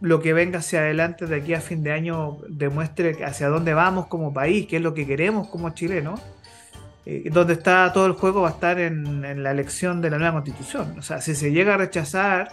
lo 0.00 0.20
que 0.20 0.32
venga 0.32 0.60
hacia 0.60 0.80
adelante 0.80 1.26
de 1.26 1.36
aquí 1.36 1.54
a 1.54 1.60
fin 1.60 1.82
de 1.82 1.92
año 1.92 2.38
demuestre 2.48 3.24
hacia 3.24 3.48
dónde 3.48 3.74
vamos 3.74 4.06
como 4.06 4.32
país, 4.32 4.66
qué 4.66 4.76
es 4.76 4.82
lo 4.82 4.94
que 4.94 5.06
queremos 5.06 5.48
como 5.48 5.70
chilenos. 5.70 6.20
Eh, 7.06 7.28
donde 7.30 7.54
está 7.54 7.92
todo 7.92 8.06
el 8.06 8.12
juego 8.12 8.42
va 8.42 8.48
a 8.48 8.52
estar 8.52 8.78
en, 8.78 9.42
la 9.42 9.50
elección 9.50 10.00
de 10.00 10.08
la 10.08 10.18
nueva 10.18 10.34
constitución. 10.34 10.98
O 10.98 11.02
sea, 11.02 11.20
si 11.20 11.34
se 11.34 11.52
llega 11.52 11.74
a 11.74 11.76
rechazar, 11.76 12.48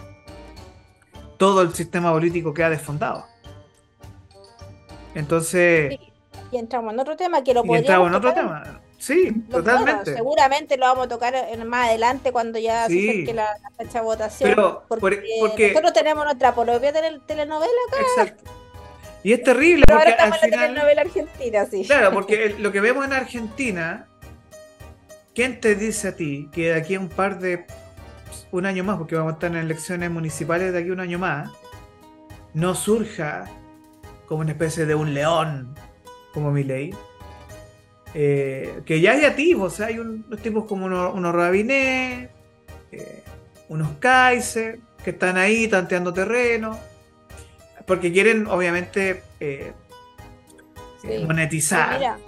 todo 1.38 1.62
el 1.62 1.72
sistema 1.72 2.12
político 2.12 2.52
queda 2.52 2.68
desfondado. 2.70 3.24
Entonces... 5.14 5.98
Y 6.50 6.58
entramos 6.58 6.92
en 6.92 7.00
otro 7.00 7.16
tema 7.16 7.42
que 7.42 7.54
lo 7.54 7.62
podríamos... 7.62 7.80
Y 7.80 7.86
entramos 7.86 8.08
en 8.08 8.14
otro 8.14 8.34
tema. 8.34 8.81
Sí, 9.02 9.32
totalmente. 9.50 10.14
seguramente 10.14 10.76
lo 10.76 10.86
vamos 10.86 11.06
a 11.06 11.08
tocar 11.08 11.34
más 11.66 11.88
adelante 11.88 12.30
cuando 12.30 12.60
ya 12.60 12.86
se 12.86 13.10
acerque 13.10 13.34
la, 13.34 13.48
fecha 13.76 13.98
de 13.98 14.04
votación. 14.04 14.54
porque, 14.88 15.70
nosotros 15.70 15.92
tenemos 15.92 16.24
nuestra 16.24 16.54
propia 16.54 16.92
telenovela 16.92 17.72
acá. 17.88 18.00
Exacto. 18.00 18.52
Y 19.24 19.32
es 19.32 19.42
terrible 19.42 19.82
porque 19.88 19.92
ahora 19.92 20.10
estamos 20.10 20.42
en 20.44 20.50
la 20.52 20.56
telenovela 20.56 21.00
argentina, 21.00 21.66
sí. 21.66 21.84
Claro, 21.84 22.12
porque 22.14 22.54
lo 22.60 22.70
que 22.70 22.80
vemos 22.80 23.04
en 23.04 23.12
Argentina, 23.12 24.06
¿quién 25.34 25.60
te 25.60 25.74
dice 25.74 26.08
a 26.08 26.14
ti 26.14 26.48
que 26.52 26.68
de 26.68 26.74
aquí 26.74 26.94
a 26.94 27.00
un 27.00 27.08
par 27.08 27.40
de 27.40 27.66
un 28.52 28.66
año 28.66 28.84
más, 28.84 28.98
porque 28.98 29.16
vamos 29.16 29.32
a 29.32 29.34
estar 29.34 29.50
en 29.50 29.56
elecciones 29.56 30.12
municipales 30.12 30.72
de 30.72 30.78
aquí 30.78 30.90
a 30.90 30.92
un 30.92 31.00
año 31.00 31.18
más, 31.18 31.50
no 32.54 32.76
surja 32.76 33.50
como 34.26 34.42
una 34.42 34.52
especie 34.52 34.86
de 34.86 34.94
un 34.94 35.12
león 35.12 35.74
como 36.32 36.52
mi 36.52 36.62
ley? 36.62 36.94
Eh, 38.14 38.82
que 38.84 39.00
ya 39.00 39.12
hay 39.12 39.24
ativos, 39.24 39.80
hay 39.80 39.98
unos 39.98 40.40
tipos 40.40 40.64
como 40.66 40.86
unos, 40.86 41.14
unos 41.14 41.34
Rabinet, 41.34 42.30
eh, 42.90 43.22
unos 43.68 43.88
Kaiser, 43.98 44.80
que 45.02 45.10
están 45.10 45.38
ahí 45.38 45.66
tanteando 45.66 46.12
terreno, 46.12 46.78
porque 47.86 48.12
quieren 48.12 48.46
obviamente 48.46 49.22
eh, 49.40 49.72
monetizar. 51.26 51.98
Mira, 51.98 52.18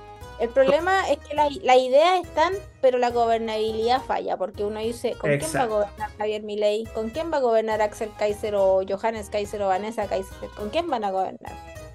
el 0.41 0.49
problema 0.49 1.09
es 1.11 1.19
que 1.19 1.35
las 1.35 1.55
la 1.57 1.77
ideas 1.77 2.25
están, 2.25 2.55
pero 2.81 2.97
la 2.99 3.11
gobernabilidad 3.11 4.01
falla, 4.03 4.39
porque 4.39 4.65
uno 4.65 4.81
dice, 4.81 5.13
¿con 5.13 5.37
quién 5.37 5.51
va 5.55 5.63
a 5.63 5.67
gobernar 5.67 6.11
Javier 6.17 6.43
Milei? 6.43 6.85
¿Con 6.95 7.11
quién 7.11 7.31
va 7.31 7.37
a 7.37 7.41
gobernar 7.41 7.83
Axel 7.83 8.11
Kaiser 8.19 8.55
o 8.55 8.83
Johannes 8.89 9.29
Kaiser 9.29 9.61
o 9.63 9.69
Vanessa 9.69 10.09
Kaiser? 10.09 10.49
¿Con 10.57 10.71
quién 10.71 10.89
van 10.89 11.05
a 11.05 11.11
gobernar? 11.11 11.53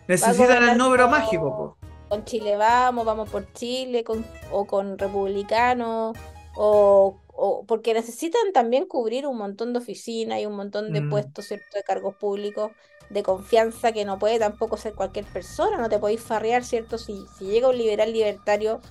Necesitan 0.07 0.69
el 0.69 0.77
número 0.77 1.09
mágico, 1.09 1.77
con 2.09 2.25
Chile 2.25 2.57
Vamos, 2.57 3.05
Vamos 3.05 3.29
por 3.29 3.51
Chile, 3.53 4.03
con, 4.03 4.25
o 4.51 4.65
con 4.65 4.97
republicanos, 4.97 6.17
o, 6.55 7.21
porque 7.67 7.93
necesitan 7.93 8.51
también 8.53 8.85
cubrir 8.85 9.25
un 9.25 9.37
montón 9.37 9.71
de 9.71 9.79
oficinas 9.79 10.39
y 10.39 10.45
un 10.45 10.55
montón 10.55 10.91
de 10.91 11.01
mm. 11.01 11.09
puestos, 11.09 11.45
¿cierto?, 11.45 11.77
de 11.77 11.83
cargos 11.83 12.15
públicos 12.15 12.71
de 13.09 13.23
confianza 13.23 13.91
que 13.91 14.05
no 14.05 14.19
puede 14.19 14.37
tampoco 14.37 14.77
ser 14.77 14.93
cualquier 14.93 15.25
persona, 15.25 15.77
no 15.77 15.89
te 15.89 15.97
podéis 15.97 16.21
farrear, 16.21 16.63
¿cierto? 16.63 16.97
Si, 16.97 17.25
si 17.37 17.45
llega 17.45 17.69
un 17.69 17.77
liberal 17.77 18.13
libertario 18.13 18.81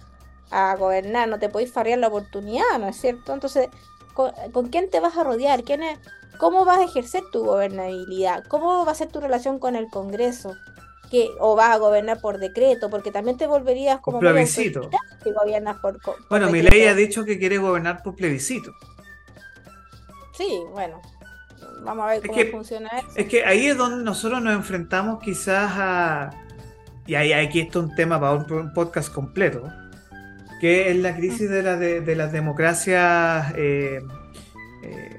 a 0.51 0.75
gobernar, 0.77 1.29
no 1.29 1.39
te 1.39 1.49
podéis 1.49 1.73
farrear 1.73 1.99
la 1.99 2.09
oportunidad, 2.09 2.79
¿no 2.81 2.89
es 2.89 2.97
cierto? 2.97 3.33
Entonces, 3.33 3.69
¿con, 4.14 4.33
¿con, 4.53 4.69
quién 4.71 4.91
te 4.91 4.99
vas 4.99 5.16
a 5.16 5.25
rodear? 5.25 5.62
¿Quién 5.62 5.83
es, 5.83 5.99
¿Cómo 6.39 6.64
vas 6.64 6.79
a 6.79 6.85
ejercer 6.85 7.23
tu 7.33 7.45
gobernabilidad? 7.45 8.45
¿Cómo 8.49 8.85
va 8.85 8.93
a 8.93 8.95
ser 8.95 9.09
tu 9.09 9.21
relación 9.21 9.59
con 9.59 9.77
el 9.77 9.89
Congreso? 9.89 10.55
Que 11.11 11.30
o 11.38 11.56
vas 11.56 11.74
a 11.74 11.78
gobernar 11.78 12.20
por 12.20 12.38
decreto, 12.38 12.90
porque 12.90 13.11
también 13.11 13.36
te 13.36 13.46
volverías 13.46 14.00
como 14.00 14.20
plebiscito. 14.20 14.88
Si 15.22 15.30
gobiernas 15.32 15.78
por, 15.78 15.98
bueno, 16.28 16.50
mi 16.50 16.62
ley 16.62 16.84
ha 16.84 16.94
dicho 16.94 17.24
que 17.24 17.38
quiere 17.38 17.59
gobernar 17.59 18.02
por 18.02 18.14
plebiscito. 18.14 18.72
Sí, 20.36 20.61
bueno. 20.72 21.00
Vamos 21.82 22.04
a 22.04 22.09
ver 22.09 22.26
cómo 22.26 22.44
funciona 22.50 22.88
eso. 22.98 23.09
Es 23.14 23.26
que 23.26 23.44
ahí 23.44 23.66
es 23.66 23.76
donde 23.76 24.04
nosotros 24.04 24.42
nos 24.42 24.54
enfrentamos 24.54 25.20
quizás 25.20 25.70
a 25.76 26.30
y 27.09 27.14
ahí 27.14 27.32
aquí 27.32 27.61
está 27.61 27.78
un 27.78 27.94
tema 27.94 28.20
para 28.20 28.34
un 28.34 28.72
podcast 28.74 29.11
completo, 29.11 29.72
que 30.61 30.90
es 30.90 30.96
la 30.98 31.16
crisis 31.16 31.48
de, 31.48 31.62
la, 31.62 31.76
de, 31.76 32.14
las 32.14 32.32
democracias 32.32 33.50
eh, 33.56 34.02
eh, 34.82 35.18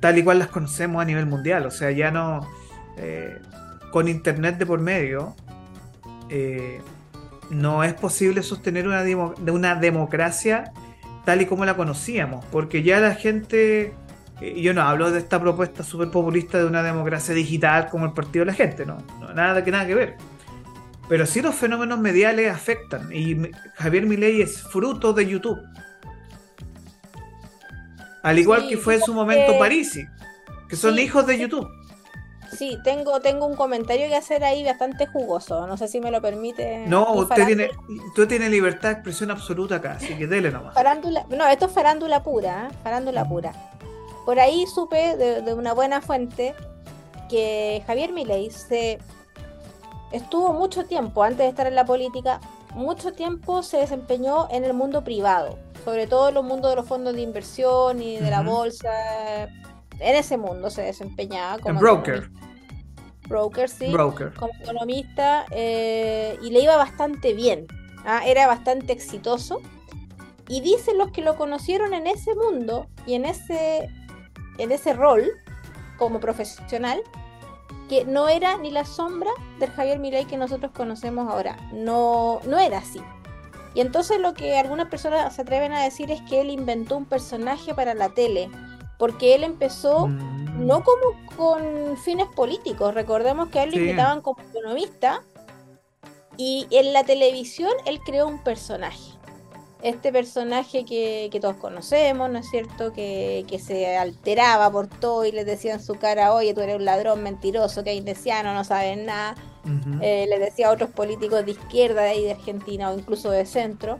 tal 0.00 0.18
y 0.18 0.22
cual 0.22 0.38
las 0.38 0.48
conocemos 0.48 1.00
a 1.00 1.06
nivel 1.06 1.24
mundial. 1.24 1.64
O 1.64 1.70
sea, 1.70 1.90
ya 1.92 2.10
no... 2.10 2.46
Eh, 2.98 3.40
con 3.94 4.08
Internet 4.08 4.58
de 4.58 4.66
por 4.66 4.80
medio, 4.80 5.36
eh, 6.28 6.80
no 7.50 7.84
es 7.84 7.94
posible 7.94 8.42
sostener 8.42 8.88
una, 8.88 9.04
una 9.52 9.76
democracia 9.76 10.72
tal 11.24 11.42
y 11.42 11.46
como 11.46 11.64
la 11.64 11.76
conocíamos, 11.76 12.44
porque 12.46 12.82
ya 12.82 12.98
la 12.98 13.14
gente, 13.14 13.94
eh, 14.40 14.60
yo 14.60 14.74
no 14.74 14.82
hablo 14.82 15.12
de 15.12 15.20
esta 15.20 15.40
propuesta 15.40 15.84
súper 15.84 16.10
populista 16.10 16.58
de 16.58 16.64
una 16.64 16.82
democracia 16.82 17.36
digital 17.36 17.88
como 17.88 18.06
el 18.06 18.12
partido 18.14 18.44
de 18.44 18.50
la 18.50 18.56
gente, 18.56 18.84
no, 18.84 18.98
nada 19.32 19.62
que 19.62 19.70
nada 19.70 19.86
que 19.86 19.94
ver. 19.94 20.16
Pero 21.08 21.24
sí 21.24 21.40
los 21.40 21.54
fenómenos 21.54 22.00
mediales 22.00 22.52
afectan 22.52 23.12
y 23.12 23.48
Javier 23.76 24.06
Milei 24.06 24.42
es 24.42 24.60
fruto 24.60 25.12
de 25.12 25.24
YouTube. 25.28 25.60
Al 28.24 28.40
igual 28.40 28.66
que 28.68 28.76
fue 28.76 28.96
en 28.96 29.02
su 29.02 29.14
momento 29.14 29.56
Parisi, 29.56 30.04
que 30.68 30.74
son 30.74 30.98
hijos 30.98 31.28
de 31.28 31.38
YouTube. 31.38 31.68
Sí, 32.50 32.78
tengo, 32.84 33.20
tengo 33.20 33.46
un 33.46 33.56
comentario 33.56 34.08
que 34.08 34.16
hacer 34.16 34.44
ahí 34.44 34.64
bastante 34.64 35.06
jugoso. 35.06 35.66
No 35.66 35.76
sé 35.76 35.88
si 35.88 36.00
me 36.00 36.10
lo 36.10 36.20
permite. 36.20 36.84
No, 36.86 37.12
usted 37.14 37.46
tiene, 37.46 37.70
usted 38.08 38.28
tiene 38.28 38.48
libertad 38.48 38.90
de 38.90 38.94
expresión 38.94 39.30
absoluta 39.30 39.76
acá, 39.76 39.92
así 39.92 40.16
que 40.16 40.26
dele 40.26 40.50
nomás. 40.50 40.74
Farándula, 40.74 41.26
no, 41.28 41.46
esto 41.46 41.66
es 41.66 41.72
farándula 41.72 42.22
pura, 42.22 42.68
¿eh? 42.68 42.76
farándula 42.82 43.24
pura. 43.28 43.52
Por 44.24 44.40
ahí 44.40 44.66
supe 44.66 45.16
de, 45.16 45.52
una 45.52 45.74
buena 45.74 46.00
fuente 46.00 46.54
que 47.28 47.82
Javier 47.86 48.12
Milei 48.12 48.50
se 48.50 48.98
estuvo 50.12 50.52
mucho 50.52 50.84
tiempo, 50.84 51.22
antes 51.22 51.38
de 51.38 51.48
estar 51.48 51.66
en 51.66 51.74
la 51.74 51.84
política, 51.84 52.40
mucho 52.74 53.12
tiempo 53.12 53.62
se 53.62 53.78
desempeñó 53.78 54.48
en 54.50 54.64
el 54.64 54.72
mundo 54.72 55.04
privado, 55.04 55.58
sobre 55.84 56.06
todo 56.06 56.28
en 56.28 56.34
los 56.34 56.44
mundos 56.44 56.70
de 56.70 56.76
los 56.76 56.86
fondos 56.86 57.14
de 57.14 57.20
inversión 57.20 58.00
y 58.00 58.16
de 58.16 58.30
la 58.30 58.40
bolsa, 58.42 58.90
en 60.00 60.16
ese 60.16 60.36
mundo 60.36 60.70
se 60.70 60.82
desempeñaba 60.82 61.58
como 61.58 61.80
broker. 61.80 62.30
Broker, 63.28 63.68
sí. 63.68 63.90
Broker. 63.90 64.32
Como 64.34 64.52
economista 64.60 65.46
eh, 65.50 66.38
y 66.42 66.50
le 66.50 66.60
iba 66.60 66.76
bastante 66.76 67.32
bien. 67.32 67.66
¿ah? 68.04 68.22
Era 68.26 68.46
bastante 68.46 68.92
exitoso. 68.92 69.60
Y 70.48 70.60
dicen 70.60 70.98
los 70.98 71.10
que 71.10 71.22
lo 71.22 71.36
conocieron 71.36 71.94
en 71.94 72.06
ese 72.06 72.34
mundo 72.34 72.86
y 73.06 73.14
en 73.14 73.24
ese, 73.24 73.88
en 74.58 74.72
ese 74.72 74.92
rol 74.92 75.30
como 75.96 76.20
profesional 76.20 77.02
que 77.88 78.04
no 78.04 78.28
era 78.28 78.58
ni 78.58 78.70
la 78.70 78.84
sombra 78.84 79.30
del 79.58 79.70
Javier 79.70 79.98
Milei 79.98 80.26
que 80.26 80.36
nosotros 80.36 80.72
conocemos 80.72 81.30
ahora. 81.30 81.56
No, 81.72 82.40
no 82.46 82.58
era 82.58 82.78
así. 82.78 83.00
Y 83.74 83.80
entonces 83.80 84.20
lo 84.20 84.34
que 84.34 84.56
algunas 84.56 84.88
personas 84.88 85.34
se 85.34 85.42
atreven 85.42 85.72
a 85.72 85.82
decir 85.82 86.10
es 86.10 86.20
que 86.22 86.40
él 86.40 86.50
inventó 86.50 86.96
un 86.96 87.06
personaje 87.06 87.74
para 87.74 87.94
la 87.94 88.10
tele 88.10 88.50
porque 89.04 89.34
él 89.34 89.44
empezó 89.44 90.06
mm. 90.06 90.66
no 90.66 90.82
como 90.82 91.26
con 91.36 91.98
fines 91.98 92.26
políticos, 92.34 92.94
recordemos 92.94 93.50
que 93.50 93.58
a 93.58 93.64
él 93.64 93.72
lo 93.72 93.76
invitaban 93.76 94.22
como 94.22 94.40
economista 94.40 95.22
y 96.38 96.66
en 96.70 96.94
la 96.94 97.04
televisión 97.04 97.70
él 97.84 98.00
creó 98.02 98.26
un 98.26 98.42
personaje. 98.42 99.12
Este 99.82 100.10
personaje 100.10 100.86
que, 100.86 101.38
todos 101.38 101.56
conocemos, 101.56 102.30
¿no 102.30 102.38
es 102.38 102.48
cierto? 102.48 102.94
Que, 102.94 103.44
se 103.62 103.98
alteraba 103.98 104.72
por 104.72 104.86
todo 104.86 105.26
y 105.26 105.32
le 105.32 105.44
decía 105.44 105.74
en 105.74 105.82
su 105.82 105.96
cara, 105.96 106.32
oye, 106.32 106.54
tú 106.54 106.62
eres 106.62 106.76
un 106.76 106.86
ladrón 106.86 107.22
mentiroso, 107.22 107.84
keynesiano, 107.84 108.54
no 108.54 108.64
sabes 108.64 108.96
nada. 108.96 109.34
Eh, 110.00 110.24
le 110.30 110.38
decía 110.38 110.68
a 110.68 110.70
otros 110.70 110.88
políticos 110.88 111.44
de 111.44 111.50
izquierda 111.50 112.04
de 112.04 112.08
ahí 112.08 112.24
de 112.24 112.32
Argentina 112.32 112.88
o 112.88 112.98
incluso 112.98 113.30
de 113.30 113.44
centro. 113.44 113.98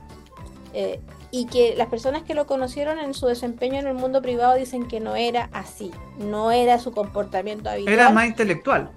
Eh, 0.73 0.99
y 1.37 1.47
que 1.47 1.75
las 1.75 1.89
personas 1.89 2.23
que 2.23 2.33
lo 2.33 2.47
conocieron 2.47 2.97
en 2.97 3.13
su 3.13 3.27
desempeño 3.27 3.77
en 3.77 3.87
el 3.87 3.93
mundo 3.93 4.21
privado 4.21 4.55
dicen 4.55 4.87
que 4.87 5.01
no 5.01 5.17
era 5.17 5.49
así, 5.51 5.91
no 6.17 6.49
era 6.53 6.79
su 6.79 6.93
comportamiento 6.93 7.69
habitual. 7.69 7.93
Era 7.93 8.09
más 8.09 8.27
intelectual. 8.27 8.89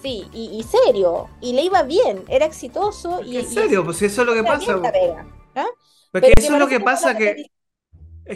Sí, 0.00 0.28
y, 0.32 0.62
serio, 0.62 1.28
y 1.40 1.54
le 1.54 1.62
iba 1.62 1.82
bien, 1.82 2.22
era 2.28 2.46
exitoso. 2.46 3.24
Y, 3.24 3.38
en 3.38 3.48
serio, 3.48 3.84
pues 3.84 4.00
eso 4.02 4.20
es 4.22 4.28
lo 4.28 4.34
que 4.34 4.44
pasa. 4.44 4.80
¿ah? 5.56 5.66
Porque 6.12 6.32
eso 6.36 6.54
es 6.54 6.60
lo 6.60 6.68
que 6.68 6.78
pasa 6.78 7.16
que... 7.16 7.50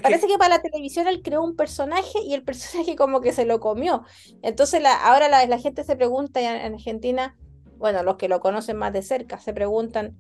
Parece 0.03 0.27
que... 0.27 0.36
para 0.36 0.57
la 0.57 0.62
televisión 0.62 1.07
él 1.07 1.23
creó 1.23 1.44
un 1.44 1.55
personaje 1.55 2.19
y 2.24 2.35
el 2.35 2.43
personaje 2.44 2.97
como 2.97 3.20
que 3.20 3.32
se 3.32 3.44
lo 3.44 3.61
comió. 3.61 4.03
Entonces 4.43 4.82
la, 4.82 4.97
ahora 4.97 5.28
la, 5.28 5.47
la 5.47 5.59
gente 5.61 5.85
se 5.85 5.94
pregunta 5.94 6.40
en 6.40 6.74
Argentina, 6.74 7.36
bueno, 7.77 8.03
los 8.03 8.16
que 8.16 8.27
lo 8.27 8.40
conocen 8.40 8.78
más 8.78 8.93
de 8.93 9.03
cerca, 9.03 9.39
se 9.39 9.53
preguntan, 9.53 10.19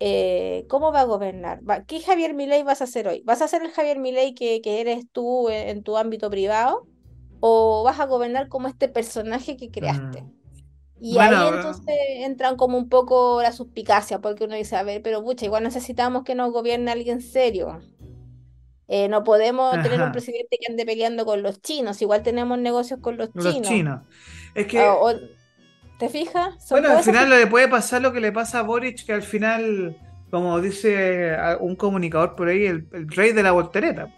eh, 0.00 0.66
¿cómo 0.68 0.92
va 0.92 1.00
a 1.00 1.04
gobernar? 1.04 1.60
¿Qué 1.86 2.00
Javier 2.00 2.34
Milei 2.34 2.62
vas 2.62 2.80
a 2.80 2.84
hacer 2.84 3.08
hoy? 3.08 3.22
¿Vas 3.24 3.42
a 3.42 3.48
ser 3.48 3.62
el 3.62 3.70
Javier 3.70 3.98
Milei 3.98 4.34
que, 4.34 4.60
que 4.60 4.80
eres 4.80 5.04
tú 5.12 5.48
en, 5.48 5.82
tu 5.82 5.96
ámbito 5.96 6.30
privado? 6.30 6.86
¿O 7.40 7.82
vas 7.84 8.00
a 8.00 8.06
gobernar 8.06 8.48
como 8.48 8.68
este 8.68 8.88
personaje 8.88 9.56
que 9.56 9.70
creaste? 9.70 10.22
Mm. 10.22 10.32
Y 11.00 11.18
ahí 11.18 11.48
entonces 11.52 11.94
entran 12.20 12.56
como 12.56 12.78
un 12.78 12.88
poco 12.88 13.42
la 13.42 13.52
suspicacia, 13.52 14.20
porque 14.20 14.44
uno 14.44 14.54
dice, 14.54 14.76
a 14.76 14.82
ver, 14.82 15.02
pero 15.02 15.22
pucha, 15.22 15.44
igual 15.44 15.62
necesitamos 15.62 16.24
que 16.24 16.34
nos 16.34 16.50
gobierne 16.50 16.90
alguien 16.90 17.20
serio. 17.20 17.80
Eh, 18.88 19.08
no 19.08 19.24
podemos 19.24 19.72
tener 19.82 20.00
un 20.00 20.12
presidente 20.12 20.58
que 20.58 20.70
ande 20.70 20.84
peleando 20.86 21.24
con 21.24 21.42
los 21.42 21.60
chinos, 21.60 22.00
igual 22.00 22.22
tenemos 22.22 22.58
negocios 22.58 23.00
con 23.00 23.16
los, 23.16 23.30
chinos. 23.32 24.00
Es 24.54 24.66
que... 24.66 24.86
¿Te 26.04 26.10
fijas? 26.10 26.68
bueno, 26.70 26.90
al 26.90 27.02
final 27.02 27.30
le 27.30 27.46
puede 27.46 27.68
pasar 27.68 28.02
lo 28.02 28.12
que 28.12 28.20
le 28.20 28.30
pasa 28.30 28.58
a 28.58 28.62
Boric, 28.62 29.06
que 29.06 29.12
al 29.12 29.22
final, 29.22 29.96
como 30.30 30.60
dice 30.60 31.36
un 31.60 31.76
comunicador 31.76 32.36
por 32.36 32.48
ahí, 32.48 32.66
el, 32.66 32.86
rey 33.08 33.32
de 33.32 33.42
la 33.42 33.52
voltereta. 33.52 34.12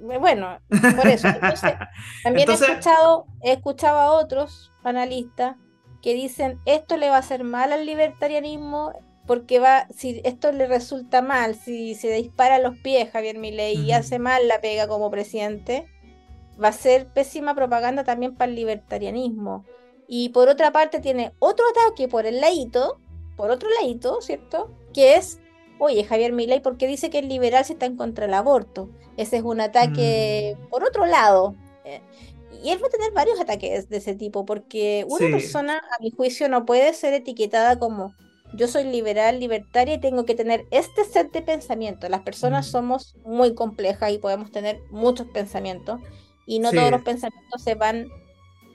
Bueno, 0.00 0.58
por 0.96 1.06
eso. 1.06 1.28
también 2.22 2.48
he 2.48 2.52
escuchado, 2.52 3.26
he 3.42 3.52
escuchado 3.52 3.98
a 3.98 4.12
otros 4.12 4.72
analistas 4.84 5.56
que 6.02 6.14
dicen 6.14 6.60
esto 6.66 6.96
le 6.96 7.10
va 7.10 7.16
a 7.16 7.20
hacer 7.20 7.42
mal 7.42 7.72
al 7.72 7.84
libertarianismo 7.84 8.92
porque 9.26 9.58
va, 9.58 9.88
si 9.94 10.20
esto 10.24 10.52
le 10.52 10.66
resulta 10.66 11.20
mal, 11.20 11.56
si 11.56 11.94
se 11.94 12.12
dispara 12.12 12.56
a 12.56 12.60
los 12.60 12.76
pies 12.78 13.10
Javier 13.10 13.38
Milei 13.38 13.74
y 13.74 13.92
hace 13.92 14.18
mal 14.18 14.46
la 14.46 14.60
pega 14.60 14.86
como 14.86 15.10
presidente, 15.10 15.86
va 16.62 16.68
a 16.68 16.72
ser 16.72 17.06
pésima 17.12 17.54
propaganda 17.54 18.04
también 18.04 18.34
para 18.34 18.50
el 18.50 18.56
libertarianismo. 18.56 19.64
Y 20.08 20.30
por 20.30 20.48
otra 20.48 20.72
parte 20.72 21.00
tiene 21.00 21.32
otro 21.38 21.64
ataque 21.68 22.08
por 22.08 22.26
el 22.26 22.40
ladito, 22.40 23.00
por 23.36 23.50
otro 23.50 23.68
ladito, 23.80 24.20
¿cierto? 24.20 24.70
Que 24.94 25.16
es, 25.16 25.40
oye, 25.78 26.04
Javier 26.04 26.32
Milei, 26.32 26.60
¿por 26.60 26.76
qué 26.76 26.86
dice 26.86 27.10
que 27.10 27.18
el 27.18 27.28
liberal 27.28 27.64
se 27.64 27.74
está 27.74 27.86
en 27.86 27.96
contra 27.96 28.26
del 28.26 28.34
aborto? 28.34 28.88
Ese 29.16 29.38
es 29.38 29.42
un 29.42 29.60
ataque 29.60 30.56
mm. 30.58 30.68
por 30.68 30.84
otro 30.84 31.06
lado. 31.06 31.54
Eh, 31.84 32.00
y 32.62 32.70
él 32.70 32.82
va 32.82 32.86
a 32.86 32.90
tener 32.90 33.12
varios 33.12 33.40
ataques 33.40 33.88
de 33.88 33.96
ese 33.96 34.14
tipo, 34.14 34.44
porque 34.44 35.04
una 35.08 35.28
persona, 35.28 35.78
a 35.78 36.02
mi 36.02 36.10
juicio, 36.10 36.48
no 36.48 36.64
puede 36.64 36.92
ser 36.94 37.12
etiquetada 37.12 37.78
como 37.78 38.14
yo 38.54 38.68
soy 38.68 38.84
liberal, 38.84 39.40
libertaria 39.40 39.94
y 39.94 40.00
tengo 40.00 40.24
que 40.24 40.34
tener 40.34 40.66
este 40.70 41.04
set 41.04 41.32
de 41.32 41.42
pensamientos. 41.42 42.08
Las 42.08 42.22
personas 42.22 42.68
mm. 42.68 42.70
somos 42.70 43.16
muy 43.24 43.54
complejas 43.54 44.12
y 44.12 44.18
podemos 44.18 44.50
tener 44.52 44.80
muchos 44.90 45.26
pensamientos 45.28 46.00
y 46.46 46.60
no 46.60 46.70
todos 46.70 46.90
los 46.90 47.02
pensamientos 47.02 47.62
se 47.62 47.74
van 47.74 48.08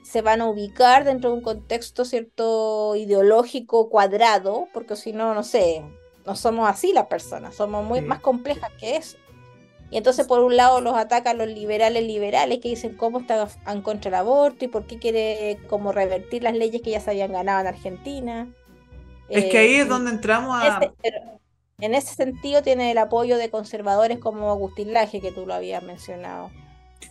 se 0.02 0.20
van 0.20 0.40
a 0.40 0.46
ubicar 0.46 1.04
dentro 1.04 1.30
de 1.30 1.36
un 1.36 1.42
contexto 1.42 2.04
cierto 2.04 2.96
ideológico 2.96 3.88
cuadrado, 3.88 4.68
porque 4.72 4.96
si 4.96 5.12
no, 5.12 5.32
no 5.32 5.42
sé, 5.42 5.82
no 6.26 6.36
somos 6.36 6.68
así 6.68 6.92
las 6.92 7.06
personas, 7.06 7.54
somos 7.54 7.84
muy 7.84 8.00
más 8.02 8.20
complejas 8.20 8.70
que 8.78 8.96
eso. 8.96 9.16
Y 9.90 9.98
entonces 9.98 10.26
por 10.26 10.40
un 10.40 10.56
lado 10.56 10.80
los 10.80 10.94
atacan 10.94 11.38
los 11.38 11.48
liberales 11.48 12.04
liberales 12.04 12.58
que 12.60 12.70
dicen 12.70 12.96
cómo 12.96 13.20
están 13.20 13.48
en 13.66 13.82
contra 13.82 14.10
del 14.10 14.20
aborto 14.20 14.64
y 14.64 14.68
por 14.68 14.86
qué 14.86 14.98
quiere 14.98 15.58
como 15.68 15.92
revertir 15.92 16.42
las 16.42 16.54
leyes 16.54 16.82
que 16.82 16.90
ya 16.90 17.00
se 17.00 17.10
habían 17.10 17.32
ganado 17.32 17.60
en 17.60 17.66
Argentina. 17.68 18.48
Es 19.28 19.46
que 19.46 19.58
ahí 19.58 19.74
es 19.74 19.86
eh, 19.86 19.88
donde 19.88 20.10
entramos 20.10 20.56
a... 20.62 20.80
en 21.78 21.94
ese 21.94 22.14
sentido 22.14 22.62
tiene 22.62 22.90
el 22.90 22.98
apoyo 22.98 23.36
de 23.36 23.50
conservadores 23.50 24.18
como 24.18 24.50
Agustín 24.50 24.92
Laje, 24.92 25.20
que 25.20 25.30
tú 25.30 25.46
lo 25.46 25.54
habías 25.54 25.82
mencionado 25.82 26.50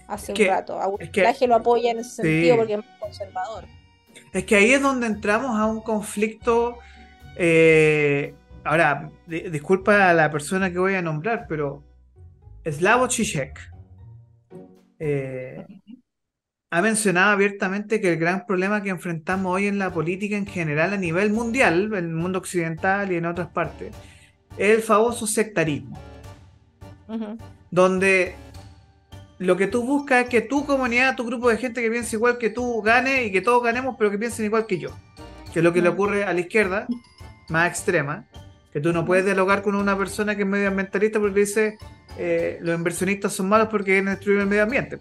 hace 0.08 0.32
un 0.32 0.48
rato. 0.48 0.80
Agustín 0.80 1.50
lo 1.50 1.56
apoya 1.56 1.92
en 1.92 2.00
ese 2.00 2.22
sentido 2.22 2.58
porque 2.58 2.74
es 2.74 2.80
muy 2.80 3.00
conservador. 3.00 3.66
Es 4.34 4.46
que 4.46 4.56
ahí 4.56 4.72
es 4.72 4.82
donde 4.82 5.08
entramos 5.08 5.60
a 5.60 5.66
un 5.66 5.82
conflicto. 5.82 6.78
Eh, 7.36 8.34
ahora, 8.64 9.10
disculpa 9.28 10.10
a 10.10 10.14
la 10.14 10.32
persona 10.32 10.72
que 10.72 10.80
voy 10.80 10.96
a 10.96 11.02
nombrar, 11.02 11.46
pero 11.48 11.84
Slavo 12.66 13.10
Zizek 13.10 13.60
eh, 15.00 15.66
ha 16.70 16.82
mencionado 16.82 17.32
abiertamente 17.32 18.00
que 18.00 18.14
el 18.14 18.18
gran 18.18 18.46
problema 18.46 18.82
que 18.82 18.90
enfrentamos 18.90 19.54
hoy 19.54 19.68
en 19.68 19.80
la 19.80 19.92
política 19.92 20.38
en 20.38 20.46
general 20.46 20.94
a 20.94 20.98
nivel 20.98 21.34
mundial, 21.34 21.86
en 21.94 22.06
el 22.06 22.14
mundo 22.14 22.40
occidental 22.40 23.12
y 23.12 23.16
en 23.16 23.26
otras 23.26 23.50
partes, 23.50 23.94
es 24.58 24.78
el 24.78 24.82
famoso 24.82 25.28
sectarismo. 25.28 26.00
Donde 27.72 28.36
lo 29.42 29.58
que 29.58 29.66
tú 29.66 29.84
buscas 29.84 30.26
es 30.26 30.30
que 30.30 30.42
tu 30.42 30.68
comunidad, 30.68 31.16
tu 31.16 31.26
grupo 31.26 31.50
de 31.50 31.58
gente 31.58 31.82
que 31.82 31.90
piense 31.90 32.16
igual 32.16 32.38
que 32.38 32.52
tú 32.52 32.80
gane 32.84 33.24
y 33.24 33.32
que 33.32 33.42
todos 33.42 33.64
ganemos, 33.64 33.96
pero 33.98 34.12
que 34.12 34.20
piensen 34.20 34.46
igual 34.46 34.68
que 34.68 34.78
yo. 34.78 34.92
Que 35.52 35.60
es 35.60 35.64
lo 35.64 35.74
que 35.74 35.82
le 35.82 35.90
ocurre 35.90 36.26
a 36.26 36.32
la 36.32 36.42
izquierda, 36.42 36.86
más 37.50 37.68
extrema, 37.68 38.26
que 38.72 38.80
tú 38.80 38.94
no 38.94 39.04
puedes 39.04 39.26
dialogar 39.26 39.64
con 39.64 39.74
una 39.74 39.98
persona 39.98 40.36
que 40.36 40.44
es 40.44 40.48
medioambientalista 40.48 41.20
porque 41.20 41.40
dice 41.40 41.80
eh, 42.20 42.60
los 42.62 42.78
inversionistas 42.78 43.34
son 43.34 43.50
malos 43.50 43.68
porque 43.70 43.86
quieren 43.86 44.06
destruir 44.06 44.42
el 44.42 44.46
medio 44.46 44.62
ambiente. 44.62 45.00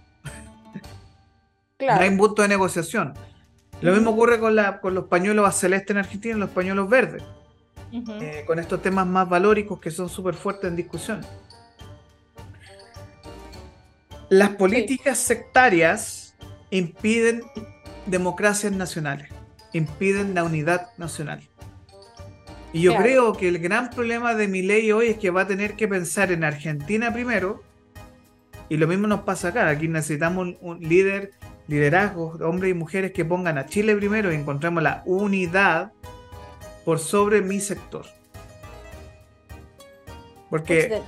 No 1.79 1.93
hay 2.01 2.09
un 2.09 2.17
punto 2.17 2.41
de 2.41 2.49
negociación. 2.49 3.13
Lo 3.83 3.93
mismo 3.93 4.13
ocurre 4.13 4.41
con, 4.41 4.57
la, 4.57 4.81
con 4.81 4.95
los 4.95 5.05
pañuelos 5.05 5.55
celestes 5.55 5.91
en 5.91 5.99
Argentina 5.99 6.37
y 6.37 6.41
los 6.41 6.51
pañuelos 6.51 6.89
verdes. 6.89 7.23
Eh, 7.93 8.45
con 8.47 8.59
estos 8.59 8.81
temas 8.81 9.07
más 9.07 9.29
valóricos 9.29 9.81
que 9.81 9.91
son 9.91 10.09
súper 10.09 10.33
fuertes 10.33 10.71
en 10.71 10.77
discusión. 10.77 11.21
Las 14.31 14.51
políticas 14.51 15.19
sectarias 15.19 16.37
impiden 16.71 17.43
democracias 18.07 18.73
nacionales, 18.73 19.29
impiden 19.73 20.35
la 20.37 20.45
unidad 20.45 20.91
nacional. 20.99 21.43
Y 22.73 22.83
yo 22.83 22.95
creo 22.95 23.33
que 23.33 23.49
el 23.49 23.59
gran 23.59 23.91
problema 23.91 24.37
de 24.37 24.47
mi 24.47 24.63
ley 24.63 24.93
hoy 24.93 25.09
es 25.09 25.19
que 25.19 25.31
va 25.31 25.43
a 25.43 25.47
tener 25.49 25.75
que 25.75 25.89
pensar 25.89 26.31
en 26.31 26.45
Argentina 26.45 27.13
primero, 27.13 27.65
y 28.69 28.77
lo 28.77 28.87
mismo 28.87 29.09
nos 29.09 29.23
pasa 29.23 29.49
acá. 29.49 29.69
Aquí 29.69 29.89
necesitamos 29.89 30.55
un, 30.61 30.81
líder, 30.81 31.33
liderazgo, 31.67 32.39
hombres 32.41 32.71
y 32.71 32.75
mujeres 32.75 33.11
que 33.11 33.25
pongan 33.25 33.59
a 33.59 33.67
Chile 33.67 33.97
primero 33.97 34.33
y 34.33 34.37
encontremos 34.37 34.81
la 34.81 35.03
unidad 35.07 35.91
por 36.85 37.01
sobre 37.01 37.43
mi 37.43 37.59
sector. 37.59 38.07
Porque 40.49 41.03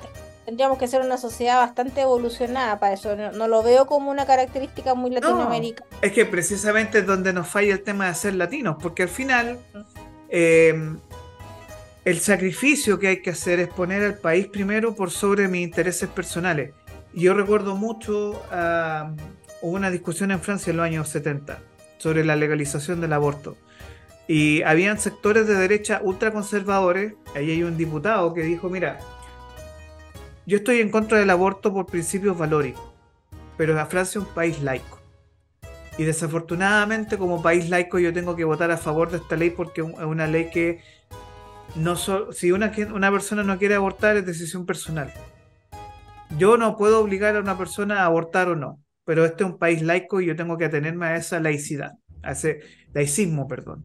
tendríamos 0.44 0.78
que 0.78 0.88
ser 0.88 1.02
una 1.02 1.16
sociedad 1.16 1.58
bastante 1.58 2.00
evolucionada 2.00 2.78
para 2.78 2.94
eso. 2.94 3.14
No, 3.16 3.48
lo 3.48 3.62
veo 3.62 3.86
como 3.86 4.10
una 4.10 4.26
característica 4.26 4.94
muy 4.94 5.10
latinoamericana. 5.10 5.88
es 6.00 6.12
que 6.12 6.26
precisamente 6.26 6.98
es 6.98 7.06
donde 7.06 7.32
nos 7.32 7.48
falla 7.48 7.72
el 7.72 7.82
tema 7.82 8.06
de 8.08 8.14
ser 8.14 8.34
latinos, 8.34 8.76
porque 8.80 9.04
al 9.04 9.08
final 9.08 9.58
eh, 10.28 10.74
el 12.04 12.18
sacrificio 12.18 12.98
que 12.98 13.08
hay 13.08 13.22
que 13.22 13.30
hacer 13.30 13.60
es 13.60 13.68
poner 13.68 14.02
al 14.02 14.18
país 14.18 14.48
primero 14.48 14.94
por 14.94 15.10
sobre 15.10 15.46
mis 15.46 15.62
intereses 15.62 16.08
personales. 16.08 16.72
Yo 17.14 17.34
recuerdo 17.34 17.76
mucho, 17.76 18.42
uh, 18.50 19.14
una 19.60 19.90
discusión 19.90 20.30
en 20.32 20.40
Francia 20.40 20.70
en 20.70 20.78
los 20.78 20.86
años 20.86 21.08
70 21.10 21.60
sobre 21.98 22.24
la 22.24 22.34
legalización 22.34 23.00
del 23.00 23.12
aborto. 23.12 23.56
Y 24.26 24.62
habían 24.62 24.98
sectores 24.98 25.46
de 25.46 25.54
derecha 25.54 26.00
ultraconservadores, 26.02 27.14
ahí 27.36 27.50
hay 27.50 27.62
un 27.62 27.76
diputado 27.76 28.34
que 28.34 28.42
dijo, 28.42 28.68
mira, 28.68 28.98
yo 30.46 30.58
estoy 30.58 30.80
en 30.80 30.90
contra 30.90 31.18
del 31.18 31.30
aborto 31.30 31.72
por 31.72 31.86
principios 31.86 32.36
valóricos, 32.36 32.92
pero 33.56 33.74
la 33.74 33.86
Francia 33.86 34.20
es 34.20 34.26
un 34.26 34.34
país 34.34 34.62
laico. 34.62 35.00
Y 35.98 36.04
desafortunadamente 36.04 37.18
como 37.18 37.42
país 37.42 37.68
laico 37.68 37.98
yo 37.98 38.12
tengo 38.12 38.34
que 38.34 38.44
votar 38.44 38.70
a 38.70 38.78
favor 38.78 39.10
de 39.10 39.18
esta 39.18 39.36
ley 39.36 39.50
porque 39.50 39.82
es 39.82 39.86
una 39.86 40.26
ley 40.26 40.48
que 40.50 40.80
no 41.76 41.96
si 41.96 42.52
una, 42.52 42.72
una 42.94 43.10
persona 43.10 43.42
no 43.42 43.58
quiere 43.58 43.74
abortar 43.74 44.16
es 44.16 44.26
decisión 44.26 44.66
personal. 44.66 45.12
Yo 46.38 46.56
no 46.56 46.76
puedo 46.76 47.00
obligar 47.00 47.36
a 47.36 47.40
una 47.40 47.58
persona 47.58 48.02
a 48.02 48.06
abortar 48.06 48.48
o 48.48 48.56
no, 48.56 48.80
pero 49.04 49.24
este 49.24 49.44
es 49.44 49.50
un 49.50 49.58
país 49.58 49.82
laico 49.82 50.20
y 50.20 50.26
yo 50.26 50.36
tengo 50.36 50.56
que 50.56 50.64
atenerme 50.64 51.06
a 51.06 51.16
esa 51.16 51.40
laicidad, 51.40 51.92
a 52.22 52.32
ese 52.32 52.60
laicismo, 52.94 53.46
perdón. 53.46 53.84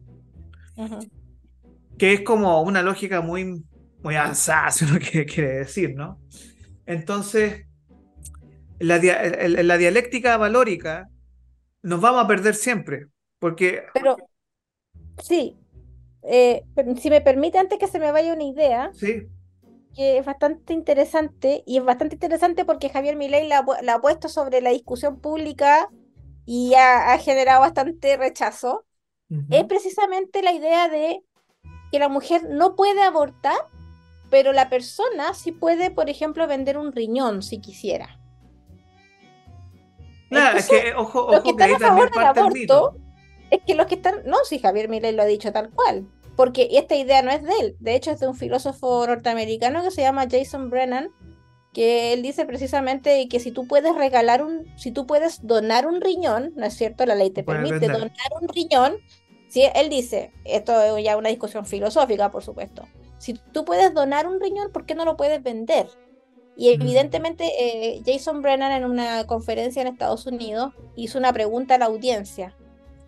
Que 1.98 2.14
es 2.14 2.20
como 2.22 2.62
una 2.62 2.82
lógica 2.82 3.20
muy 3.20 3.62
muy 4.02 4.16
avanzada, 4.16 4.70
si 4.72 4.84
uno 4.84 4.98
quiere, 4.98 5.58
decir, 5.58 5.94
¿no? 5.94 6.20
Entonces, 6.86 7.66
la, 8.78 8.98
la 8.98 9.78
dialéctica 9.78 10.36
valórica 10.36 11.08
nos 11.82 12.00
vamos 12.00 12.24
a 12.24 12.28
perder 12.28 12.54
siempre, 12.54 13.06
porque... 13.38 13.82
Pero, 13.94 14.16
sí, 15.22 15.58
eh, 16.22 16.64
si 17.00 17.10
me 17.10 17.20
permite, 17.20 17.58
antes 17.58 17.78
que 17.78 17.86
se 17.86 17.98
me 17.98 18.12
vaya 18.12 18.34
una 18.34 18.44
idea, 18.44 18.90
sí. 18.94 19.28
que 19.94 20.18
es 20.18 20.26
bastante 20.26 20.72
interesante, 20.72 21.62
y 21.66 21.78
es 21.78 21.84
bastante 21.84 22.16
interesante 22.16 22.64
porque 22.64 22.90
Javier 22.90 23.16
Milei 23.16 23.48
la, 23.48 23.58
ha 23.58 24.00
puesto 24.00 24.28
sobre 24.28 24.60
la 24.60 24.70
discusión 24.70 25.20
pública 25.20 25.88
y 26.44 26.74
ha, 26.74 27.16
generado 27.18 27.60
bastante 27.60 28.16
rechazo, 28.16 28.84
es 29.50 29.64
precisamente 29.64 30.42
la 30.42 30.52
idea 30.52 30.88
de 30.88 31.22
que 31.92 31.98
la 31.98 32.08
mujer 32.08 32.48
no 32.48 32.76
puede 32.76 33.02
abortar 33.02 33.56
pero 34.30 34.52
la 34.52 34.68
persona 34.68 35.34
sí 35.34 35.52
puede, 35.52 35.90
por 35.90 36.10
ejemplo, 36.10 36.46
vender 36.46 36.78
un 36.78 36.92
riñón 36.92 37.42
si 37.42 37.58
quisiera. 37.58 38.18
Claro, 40.28 40.58
es 40.58 40.68
que, 40.68 40.92
ojo, 40.94 41.20
ojo, 41.20 41.32
los 41.32 41.42
que 41.42 41.50
están 41.50 41.74
a 41.74 41.78
favor 41.78 42.10
del 42.10 42.24
aborto 42.24 42.96
es 43.50 43.60
que 43.66 43.74
los 43.74 43.86
que 43.86 43.94
están, 43.94 44.22
no, 44.26 44.36
si 44.44 44.58
Javier 44.58 44.88
Milei 44.88 45.12
lo 45.12 45.22
ha 45.22 45.26
dicho 45.26 45.52
tal 45.52 45.70
cual, 45.70 46.06
porque 46.36 46.68
esta 46.72 46.94
idea 46.94 47.22
no 47.22 47.30
es 47.30 47.42
de 47.42 47.52
él, 47.60 47.76
de 47.80 47.94
hecho 47.94 48.10
es 48.10 48.20
de 48.20 48.28
un 48.28 48.34
filósofo 48.34 49.06
norteamericano 49.06 49.82
que 49.82 49.90
se 49.90 50.02
llama 50.02 50.26
Jason 50.30 50.68
Brennan, 50.68 51.10
que 51.72 52.12
él 52.12 52.22
dice 52.22 52.44
precisamente 52.44 53.28
que 53.28 53.40
si 53.40 53.52
tú 53.52 53.66
puedes 53.66 53.94
regalar 53.94 54.44
un, 54.44 54.66
si 54.76 54.90
tú 54.90 55.06
puedes 55.06 55.46
donar 55.46 55.86
un 55.86 56.00
riñón, 56.00 56.52
¿no 56.56 56.66
es 56.66 56.74
cierto? 56.74 57.06
La 57.06 57.14
ley 57.14 57.30
te 57.30 57.44
permite 57.44 57.88
donar 57.88 58.10
un 58.40 58.48
riñón. 58.48 58.96
Si 59.48 59.62
él 59.62 59.88
dice, 59.88 60.32
esto 60.44 60.80
es 60.80 61.04
ya 61.04 61.16
una 61.16 61.28
discusión 61.30 61.64
filosófica, 61.64 62.30
por 62.30 62.42
supuesto, 62.42 62.86
si 63.18 63.34
tú 63.34 63.64
puedes 63.64 63.92
donar 63.94 64.26
un 64.26 64.40
riñón, 64.40 64.72
¿por 64.72 64.86
qué 64.86 64.94
no 64.94 65.04
lo 65.04 65.16
puedes 65.16 65.42
vender? 65.42 65.88
Y 66.56 66.70
evidentemente 66.70 67.52
eh, 67.58 68.02
Jason 68.04 68.42
Brennan 68.42 68.72
en 68.72 68.84
una 68.84 69.24
conferencia 69.26 69.82
en 69.82 69.88
Estados 69.88 70.26
Unidos 70.26 70.72
hizo 70.96 71.18
una 71.18 71.32
pregunta 71.32 71.76
a 71.76 71.78
la 71.78 71.86
audiencia 71.86 72.56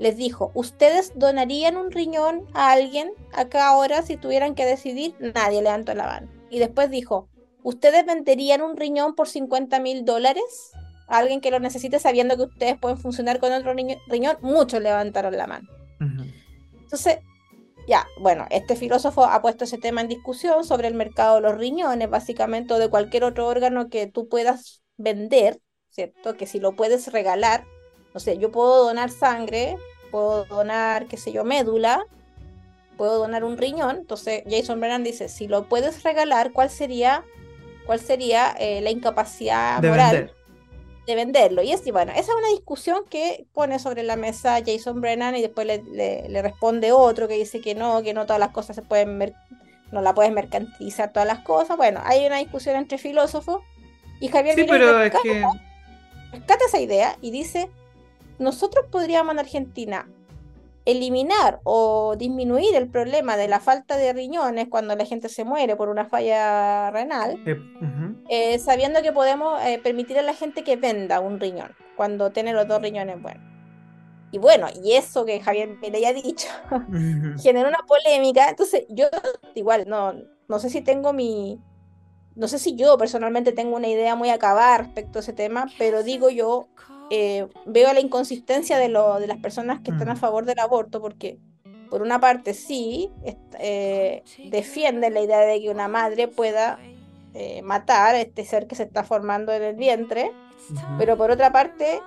les 0.01 0.16
dijo, 0.16 0.51
¿ustedes 0.55 1.12
donarían 1.15 1.77
un 1.77 1.91
riñón 1.91 2.47
a 2.55 2.73
alguien 2.73 3.12
acá 3.35 3.69
ahora 3.69 4.01
si 4.01 4.16
tuvieran 4.16 4.55
que 4.55 4.65
decidir? 4.65 5.15
Nadie 5.20 5.61
levantó 5.61 5.95
la 5.95 6.07
mano. 6.07 6.28
Y 6.49 6.59
después 6.59 6.91
dijo, 6.91 7.28
¿ustedes 7.62 8.07
venderían 8.07 8.62
un 8.62 8.78
riñón 8.78 9.15
por 9.15 9.28
50 9.28 9.78
mil 9.81 10.07
dólares? 10.07 10.73
A 11.07 11.19
alguien 11.19 11.43
que 11.43 11.51
lo 11.51 11.61
necesite 11.61 11.99
sabiendo 11.99 12.39
que 12.39 12.45
ustedes 12.45 12.78
pueden 12.78 12.97
funcionar 12.97 13.41
con 13.41 13.53
otro 13.53 13.74
riñón. 13.74 14.39
Muchos 14.41 14.81
levantaron 14.81 15.37
la 15.37 15.47
mano. 15.47 15.69
Entonces, 16.81 17.19
ya, 17.91 18.07
bueno, 18.21 18.47
este 18.51 18.77
filósofo 18.77 19.25
ha 19.25 19.43
puesto 19.43 19.65
ese 19.65 19.77
tema 19.77 20.01
en 20.01 20.07
discusión 20.07 20.65
sobre 20.65 20.87
el 20.87 20.95
mercado 20.95 21.35
de 21.35 21.41
los 21.41 21.59
riñones, 21.59 22.09
básicamente, 22.09 22.73
o 22.73 22.79
de 22.79 22.89
cualquier 22.89 23.25
otro 23.25 23.49
órgano 23.49 23.89
que 23.89 24.07
tú 24.07 24.29
puedas 24.29 24.85
vender, 24.97 25.61
¿cierto? 25.89 26.37
Que 26.37 26.47
si 26.47 26.61
lo 26.61 26.77
puedes 26.77 27.12
regalar, 27.12 27.65
no 28.15 28.21
sé, 28.21 28.39
yo 28.39 28.53
puedo 28.53 28.85
donar 28.85 29.11
sangre, 29.11 29.77
puedo 30.12 30.45
donar, 30.45 31.09
qué 31.09 31.17
sé 31.17 31.33
yo, 31.33 31.43
médula, 31.43 32.07
puedo 32.97 33.19
donar 33.19 33.43
un 33.43 33.59
riñón. 33.59 33.97
Entonces 33.97 34.45
Jason 34.49 34.79
Brennan 34.79 35.03
dice, 35.03 35.29
si 35.29 35.49
lo 35.49 35.69
puedes 35.69 36.05
regalar, 36.05 36.53
¿cuál 36.53 36.71
sería, 36.71 37.25
cuál 37.87 37.99
sería 37.99 38.55
eh, 38.57 38.81
la 38.83 38.93
incapacidad 38.93 39.83
moral 39.83 40.33
de 41.11 41.16
venderlo? 41.16 41.62
Y 41.62 41.73
es, 41.73 41.85
bueno, 41.93 42.12
esa 42.12 42.32
es 42.32 42.37
una 42.37 42.49
discusión 42.49 43.05
que 43.09 43.47
pone 43.53 43.78
sobre 43.78 44.03
la 44.03 44.16
mesa 44.16 44.61
Jason 44.65 45.01
Brennan 45.01 45.37
y 45.37 45.43
después 45.43 45.66
le, 45.66 46.43
responde 46.43 46.93
otro 46.93 47.28
que 47.28 47.35
dice 47.35 47.61
que 47.61 47.74
no, 47.74 48.03
que 48.03 48.15
no 48.15 48.27
todas 48.27 48.41
las 48.41 48.51
cosas 48.51 48.77
se 48.77 48.82
pueden 48.82 49.35
no 49.93 50.03
la 50.03 50.15
puedes 50.15 50.32
mercantilizar 50.32 51.12
todas 51.12 51.27
las 51.27 51.41
cosas. 51.41 51.77
Bueno, 51.77 52.01
hay 52.05 52.24
una 52.27 52.37
discusión 52.37 52.77
entre 52.77 52.99
filósofos 52.99 53.62
y 54.20 54.28
Javier 54.28 54.55
sí, 54.55 54.65
pero 54.69 55.03
es 55.03 55.12
que... 55.23 55.45
rescata 56.32 56.65
esa 56.66 56.78
idea 56.78 57.16
y 57.20 57.31
dice 57.31 57.70
nosotros 58.39 58.87
podríamos 58.91 59.32
en 59.32 59.41
Argentina 59.41 60.09
eliminar 60.85 61.61
o 61.65 62.16
disminuir 62.16 62.74
el 62.74 62.89
problema 62.89 63.36
de 63.36 63.48
la 63.48 63.61
falta 63.61 63.97
de 63.97 64.12
riñones 64.12 64.69
cuando 64.69 64.97
la 64.97 65.05
gente 65.05 65.28
se 65.28 65.44
muere 65.44 65.77
por 65.77 65.89
una 65.89 66.07
falla 66.07 66.90
renal, 66.90 67.43
eh, 68.28 68.59
sabiendo 68.59 69.02
que 69.02 69.12
podemos 69.12 69.61
eh, 69.62 69.81
permitir 69.82 70.19
a 70.19 70.23
la 70.23 70.35
gente 70.35 70.65
que 70.65 70.77
venda 70.77 71.20
un 71.20 71.39
riñón 71.39 71.73
cuando 71.97 72.31
tiene 72.31 72.52
los 72.52 72.66
dos 72.66 72.81
riñones 72.81 73.20
buenos. 73.20 73.51
Y 74.32 74.39
bueno, 74.39 74.69
y 74.82 74.93
eso 74.93 75.24
que 75.24 75.40
Javier 75.40 75.77
me 75.81 75.90
le 75.90 75.98
haya 75.98 76.12
dicho 76.12 76.48
generó 77.43 77.69
una 77.69 77.85
polémica. 77.86 78.48
Entonces, 78.48 78.85
yo 78.89 79.07
igual 79.55 79.85
no, 79.89 80.15
no 80.48 80.59
sé 80.59 80.70
si 80.70 80.82
tengo 80.82 81.12
mi. 81.12 81.61
No 82.36 82.47
sé 82.47 82.59
si 82.59 82.77
yo 82.77 82.97
personalmente 82.97 83.52
tengo 83.52 83.77
una 83.77 83.89
idea 83.89 84.15
muy 84.15 84.31
acabada 84.31 84.78
respecto 84.78 85.19
a 85.19 85.23
ese 85.23 85.32
tema, 85.32 85.66
pero 85.78 86.05
digo 86.05 86.31
yo, 86.31 86.69
eh, 87.11 87.49
veo 87.66 87.93
la 87.93 88.01
inconsistencia 88.01 88.78
de, 88.78 88.89
lo, 88.89 89.19
de 89.19 89.27
las 89.27 89.39
personas 89.39 89.81
que 89.81 89.91
están 89.91 90.09
a 90.09 90.15
mm. 90.15 90.19
favor 90.19 90.45
del 90.45 90.61
aborto, 90.61 91.01
porque 91.01 91.39
por 91.91 92.03
una 92.03 92.20
parte 92.20 92.55
sí 92.55 93.11
eh, 93.59 94.23
defienden 94.49 95.15
la 95.15 95.20
idea 95.20 95.41
de 95.41 95.61
que 95.61 95.70
una 95.70 95.89
madre 95.89 96.28
pueda 96.28 96.78
eh, 97.35 97.62
matar 97.62 98.15
a 98.15 98.20
este 98.20 98.45
ser 98.45 98.69
que 98.69 98.77
se 98.77 98.85
está 98.85 99.03
formando 99.03 99.53
en 99.53 99.62
el 99.62 99.74
vientre, 99.74 100.31
pero 100.99 101.16
por 101.16 101.32
otra 101.32 101.51
parte, 101.51 102.01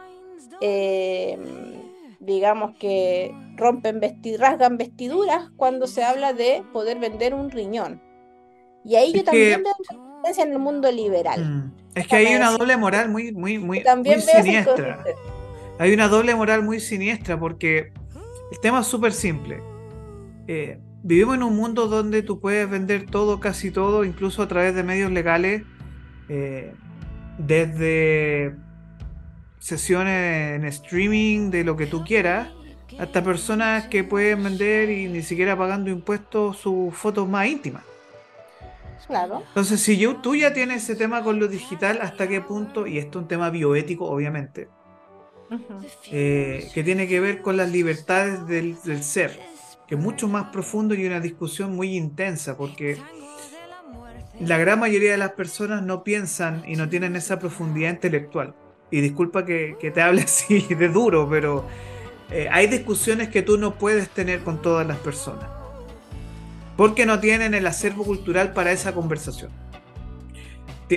digamos 2.21 2.77
que 2.77 3.35
rompen 3.57 3.99
rasgan 4.37 4.77
vestiduras 4.77 5.49
cuando 5.57 5.85
se 5.85 6.03
habla 6.03 6.31
de 6.31 6.63
poder 6.71 6.99
vender 6.99 7.33
un 7.33 7.51
riñón. 7.51 8.01
Y 8.85 8.95
ahí 8.95 9.13
yo 9.13 9.23
también 9.23 9.63
veo 9.63 10.33
en 10.37 10.51
el 10.51 10.59
mundo 10.59 10.91
liberal. 10.91 11.45
Mm. 11.45 11.71
Es 11.95 12.07
que 12.07 12.15
hay 12.15 12.35
una 12.35 12.51
doble 12.51 12.77
moral 12.77 13.09
muy, 13.09 13.31
muy, 13.31 13.57
muy, 13.59 13.83
muy 13.83 14.21
siniestra. 14.21 15.03
Hay 15.79 15.93
una 15.93 16.07
doble 16.07 16.35
moral 16.35 16.63
muy 16.63 16.79
siniestra 16.79 17.39
porque 17.39 17.91
el 18.51 18.59
tema 18.61 18.81
es 18.81 18.87
súper 18.87 19.13
simple. 19.13 19.61
Eh, 20.47 20.79
vivimos 21.01 21.35
en 21.35 21.43
un 21.43 21.55
mundo 21.55 21.87
donde 21.87 22.21
tú 22.21 22.39
puedes 22.39 22.69
vender 22.69 23.05
todo, 23.09 23.39
casi 23.39 23.71
todo, 23.71 24.03
incluso 24.03 24.41
a 24.41 24.47
través 24.47 24.75
de 24.75 24.83
medios 24.83 25.11
legales, 25.11 25.63
eh, 26.29 26.73
desde 27.37 28.55
sesiones 29.59 30.55
en 30.55 30.65
streaming 30.65 31.49
de 31.49 31.63
lo 31.63 31.77
que 31.77 31.87
tú 31.87 32.03
quieras, 32.03 32.49
hasta 32.99 33.23
personas 33.23 33.87
que 33.87 34.03
pueden 34.03 34.43
vender 34.43 34.89
y 34.89 35.07
ni 35.07 35.21
siquiera 35.21 35.57
pagando 35.57 35.89
impuestos 35.89 36.57
sus 36.57 36.93
fotos 36.93 37.27
más 37.27 37.47
íntimas. 37.47 37.83
Claro. 39.07 39.43
Entonces, 39.47 39.81
si 39.81 39.97
yo, 39.97 40.17
tú 40.17 40.35
ya 40.35 40.53
tienes 40.53 40.83
ese 40.83 40.95
tema 40.95 41.23
con 41.23 41.39
lo 41.39 41.47
digital, 41.47 41.99
¿hasta 42.01 42.27
qué 42.27 42.41
punto? 42.41 42.87
Y 42.87 42.97
esto 42.97 43.19
es 43.19 43.23
un 43.23 43.27
tema 43.27 43.49
bioético, 43.49 44.05
obviamente, 44.05 44.69
eh, 46.11 46.69
que 46.73 46.83
tiene 46.83 47.07
que 47.07 47.19
ver 47.19 47.41
con 47.41 47.57
las 47.57 47.69
libertades 47.69 48.45
del, 48.47 49.03
ser, 49.03 49.39
que 49.87 49.95
es 49.95 50.01
mucho 50.01 50.27
más 50.27 50.45
profundo 50.51 50.95
y 50.95 51.05
una 51.05 51.19
discusión 51.19 51.75
muy 51.75 51.95
intensa, 51.95 52.55
porque 52.55 52.97
la 54.39 54.57
gran 54.57 54.79
mayoría 54.79 55.11
de 55.11 55.17
las 55.17 55.31
personas 55.31 55.83
no 55.83 56.03
piensan 56.03 56.63
y 56.65 56.75
no 56.75 56.89
tienen 56.89 57.15
esa 57.15 57.39
profundidad 57.39 57.91
intelectual. 57.91 58.55
Y 58.89 59.01
disculpa 59.01 59.45
que, 59.45 59.75
te 59.93 60.01
hable 60.01 60.21
así 60.23 60.61
de 60.61 60.87
duro, 60.87 61.27
pero 61.29 61.65
eh, 62.31 62.47
hay 62.49 62.67
discusiones 62.67 63.29
que 63.29 63.41
tú 63.41 63.57
no 63.57 63.75
puedes 63.75 64.09
tener 64.09 64.43
con 64.43 64.61
todas 64.61 64.87
las 64.87 64.97
personas 64.97 65.62
porque 66.75 67.05
no 67.05 67.19
tienen 67.19 67.53
el 67.53 67.67
acervo 67.67 68.03
cultural 68.03 68.53
para 68.53 68.71
esa 68.71 68.93
conversación. 68.93 69.51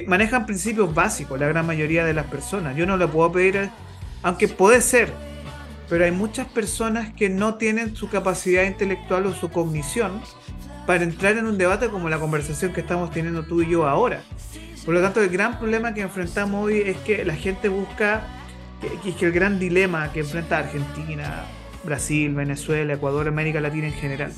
Manejan 0.07 0.45
principios 0.45 0.95
básicos 0.95 1.41
la 1.41 1.47
gran 1.47 1.67
mayoría 1.67 2.05
de 2.05 2.13
las 2.13 2.27
personas. 2.27 2.77
Yo 2.77 2.87
no 2.87 2.97
le 2.97 3.07
puedo 3.09 3.33
pedir, 3.33 3.71
aunque 4.23 4.49
puede 4.49 4.83
ser, 4.83 5.13
pero 5.89 6.05
hay 6.05 6.11
muchas 6.11 6.47
personas 6.49 7.13
que 7.15 7.31
no 7.31 7.55
tienen 7.55 7.97
su 7.97 8.09
capacidad 8.11 8.65
intelectual 8.65 9.27
o 9.27 9.35
su 9.35 9.51
cognición 9.51 10.21
para 10.87 11.03
entrar 11.03 11.37
en 11.39 11.47
un 11.47 11.57
debate 11.57 11.89
como 11.89 12.09
la 12.09 12.19
conversación 12.19 12.73
que 12.73 12.81
estamos 12.81 13.11
teniendo 13.11 13.45
tú 13.45 13.63
y 13.63 13.71
yo 13.71 13.89
ahora. 13.89 14.23
Por 14.85 14.95
lo 14.95 15.01
tanto, 15.01 15.21
el 15.21 15.31
gran 15.31 15.59
problema 15.59 15.95
que 15.95 16.03
enfrentamos 16.03 16.67
hoy 16.67 16.81
es 16.81 16.97
que 16.99 17.25
la 17.25 17.35
gente 17.35 17.69
busca, 17.69 18.27
que, 19.03 19.15
que 19.15 19.27
el 19.27 19.33
gran 19.33 19.59
dilema 19.59 20.13
que 20.13 20.21
enfrenta 20.21 20.59
Argentina, 20.59 21.45
Brasil, 21.85 22.35
Venezuela, 22.35 22.95
Ecuador, 22.95 23.27
América 23.27 23.61
Latina 23.61 23.89
en 23.89 23.95
general, 23.95 24.33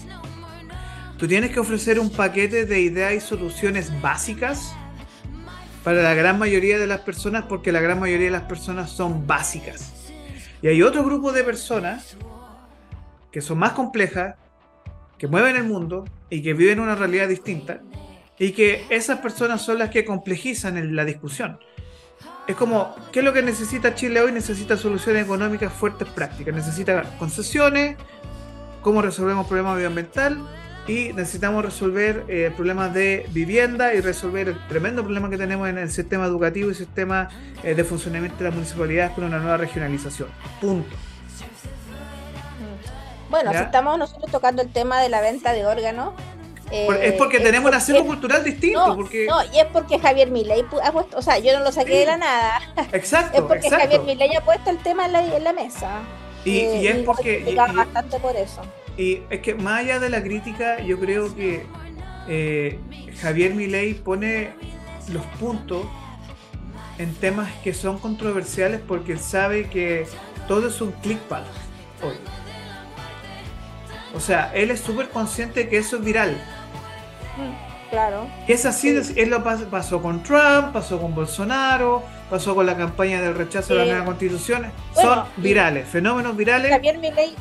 Tú 1.19 1.27
tienes 1.27 1.51
que 1.51 1.59
ofrecer 1.59 1.99
un 1.99 2.11
paquete 2.11 2.65
de 2.65 2.81
ideas 2.81 3.12
y 3.12 3.20
soluciones 3.20 3.90
básicas 4.01 4.73
para 5.82 6.01
la 6.01 6.15
gran 6.15 6.39
mayoría 6.39 6.78
de 6.78 6.86
las 6.86 7.01
personas 7.01 7.45
porque 7.49 7.73
la 7.73 7.81
gran 7.81 7.99
mayoría 7.99 8.27
de 8.27 8.32
las 8.32 8.43
personas 8.43 8.90
son 8.90 9.27
básicas. 9.27 10.12
Y 10.62 10.69
hay 10.69 10.81
otro 10.81 11.03
grupo 11.05 11.32
de 11.32 11.43
personas 11.43 12.16
que 13.32 13.40
son 13.40 13.59
más 13.59 13.73
complejas, 13.73 14.36
que 15.19 15.27
mueven 15.27 15.57
el 15.57 15.65
mundo 15.65 16.05
y 16.31 16.40
que 16.40 16.55
viven 16.55 16.78
una 16.78 16.95
realidad 16.95 17.27
distinta 17.27 17.81
y 18.39 18.53
que 18.53 18.86
esas 18.89 19.19
personas 19.19 19.61
son 19.61 19.81
las 19.81 19.90
que 19.90 20.05
complejizan 20.05 20.95
la 20.95 21.05
discusión. 21.05 21.59
Es 22.47 22.55
como, 22.55 22.95
¿qué 23.11 23.19
es 23.19 23.24
lo 23.24 23.32
que 23.32 23.43
necesita 23.43 23.97
Chile 23.97 24.20
hoy? 24.20 24.31
Necesita 24.31 24.77
soluciones 24.77 25.24
económicas 25.24 25.73
fuertes, 25.73 26.07
prácticas. 26.09 26.55
Necesita 26.55 27.03
concesiones, 27.19 27.97
cómo 28.82 29.03
resolvemos 29.03 29.49
problemas 29.49 29.74
medioambientales 29.74 30.39
y 30.89 31.12
necesitamos 31.12 31.65
resolver 31.65 32.24
eh, 32.28 32.51
problemas 32.56 32.94
de 32.94 33.27
vivienda 33.31 33.93
y 33.93 34.01
resolver 34.01 34.48
el 34.48 34.69
tremendo 34.69 35.05
problema 35.05 35.28
que 35.28 35.36
tenemos 35.36 35.69
en 35.69 35.77
el 35.77 35.90
sistema 35.90 36.24
educativo 36.24 36.70
y 36.70 36.74
sistema 36.74 37.28
eh, 37.62 37.74
de 37.74 37.85
funcionamiento 37.85 38.39
de 38.39 38.44
las 38.44 38.55
municipalidades 38.55 39.12
con 39.12 39.24
una 39.24 39.39
nueva 39.39 39.59
regionalización. 39.59 40.28
Punto. 40.62 40.89
Mm. 42.59 43.31
Bueno, 43.31 43.52
si 43.52 43.59
estamos 43.59 43.98
nosotros 43.98 44.32
tocando 44.32 44.62
el 44.62 44.73
tema 44.73 45.02
de 45.02 45.10
la 45.10 45.20
venta 45.20 45.52
de 45.52 45.66
órganos. 45.66 46.15
es 46.73 46.89
eh, 46.90 47.15
porque 47.19 47.40
tenemos 47.40 47.69
un 47.69 47.77
acervo 47.77 48.06
cultural 48.06 48.43
distinto. 48.43 48.89
No, 48.89 48.97
porque... 48.97 49.27
no, 49.27 49.44
y 49.52 49.59
es 49.59 49.66
porque 49.66 49.98
Javier 49.98 50.31
Milei 50.31 50.65
ha 50.82 50.93
puesto, 50.93 51.19
o 51.19 51.23
sea, 51.23 51.39
yo 51.39 51.59
no 51.59 51.65
lo 51.65 51.70
saqué 51.70 51.98
de 51.98 52.06
la 52.06 52.16
nada. 52.16 52.62
Exacto. 52.93 53.36
es 53.36 53.44
porque 53.44 53.69
Javier 53.69 54.01
Milei 54.01 54.35
ha 54.35 54.40
puesto 54.40 54.70
el 54.70 54.78
tema 54.78 55.05
en 55.05 55.12
la, 55.12 55.36
en 55.36 55.44
la 55.44 55.52
mesa. 55.52 56.01
Y, 56.44 56.51
y 56.51 56.86
es 56.86 57.05
porque. 57.05 57.44
Y, 57.47 57.55
bastante 57.55 58.19
por 58.20 58.36
eso. 58.36 58.62
Y 58.97 59.23
es 59.31 59.40
que 59.40 59.55
más 59.55 59.81
allá 59.81 59.98
de 60.01 60.10
la 60.10 60.23
crítica, 60.23 60.81
yo 60.81 60.98
creo 60.98 61.35
que 61.35 61.66
eh, 62.28 62.78
Javier 63.20 63.55
Milei 63.55 63.94
pone 63.94 64.51
los 65.12 65.24
puntos 65.39 65.86
en 66.98 67.15
temas 67.15 67.51
que 67.62 67.73
son 67.73 67.98
controversiales 67.98 68.81
porque 68.86 69.12
él 69.12 69.20
sabe 69.20 69.69
que 69.69 70.06
todo 70.48 70.69
es 70.69 70.81
un 70.81 70.93
clickbait 70.93 71.47
hoy. 72.02 72.16
O 74.15 74.20
sea, 74.20 74.51
él 74.55 74.70
es 74.70 74.81
súper 74.81 75.10
consciente 75.10 75.65
de 75.65 75.69
que 75.69 75.78
eso 75.78 75.97
es 75.97 76.05
viral. 76.05 76.36
Mm, 77.36 77.68
claro. 77.90 78.27
es 78.47 78.66
así, 78.66 78.97
él 79.16 79.31
lo 79.31 79.43
pasó 79.43 80.01
con 80.02 80.23
Trump, 80.23 80.73
pasó 80.73 81.01
con 81.01 81.15
Bolsonaro, 81.15 82.02
pasó 82.31 82.55
con 82.55 82.66
la 82.66 82.77
campaña 82.77 83.20
del 83.20 83.35
rechazo 83.35 83.74
de 83.74 83.81
la 83.81 83.93
nueva 83.93 84.05
constitución. 84.05 84.70
son 84.94 85.24
virales, 85.36 85.89
fenómenos 85.89 86.36
virales. 86.36 86.70
Javier 86.70 86.98
Milei 86.98 87.35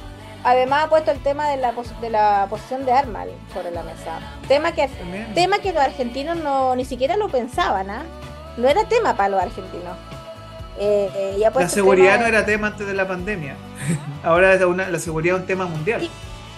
Además 0.43 0.85
ha 0.85 0.89
puesto 0.89 1.11
el 1.11 1.19
tema 1.19 1.49
de 1.49 1.57
la, 1.57 1.73
de 1.99 2.09
la 2.09 2.47
posición 2.49 2.85
de 2.85 2.93
armas 2.93 3.27
sobre 3.53 3.71
la 3.71 3.83
mesa. 3.83 4.19
Tema 4.47 4.71
que, 4.71 4.89
tema 5.33 5.59
que 5.59 5.73
los 5.73 5.83
argentinos 5.83 6.37
no 6.37 6.75
ni 6.75 6.85
siquiera 6.85 7.17
lo 7.17 7.27
pensaban, 7.27 7.89
¿ah? 7.89 8.03
No 8.55 8.67
era 8.69 8.85
tema 8.85 9.17
para 9.17 9.29
los 9.29 9.41
argentinos. 9.41 9.97
Eh, 10.79 11.37
la 11.53 11.67
seguridad 11.67 12.19
no 12.19 12.27
era 12.27 12.45
tema 12.45 12.67
antes 12.67 12.87
de 12.87 12.93
la 12.93 13.07
pandemia. 13.07 13.55
Ahora 14.23 14.55
la 14.55 14.99
seguridad 14.99 15.35
es 15.35 15.41
un 15.41 15.47
tema 15.47 15.65
mundial. 15.65 16.07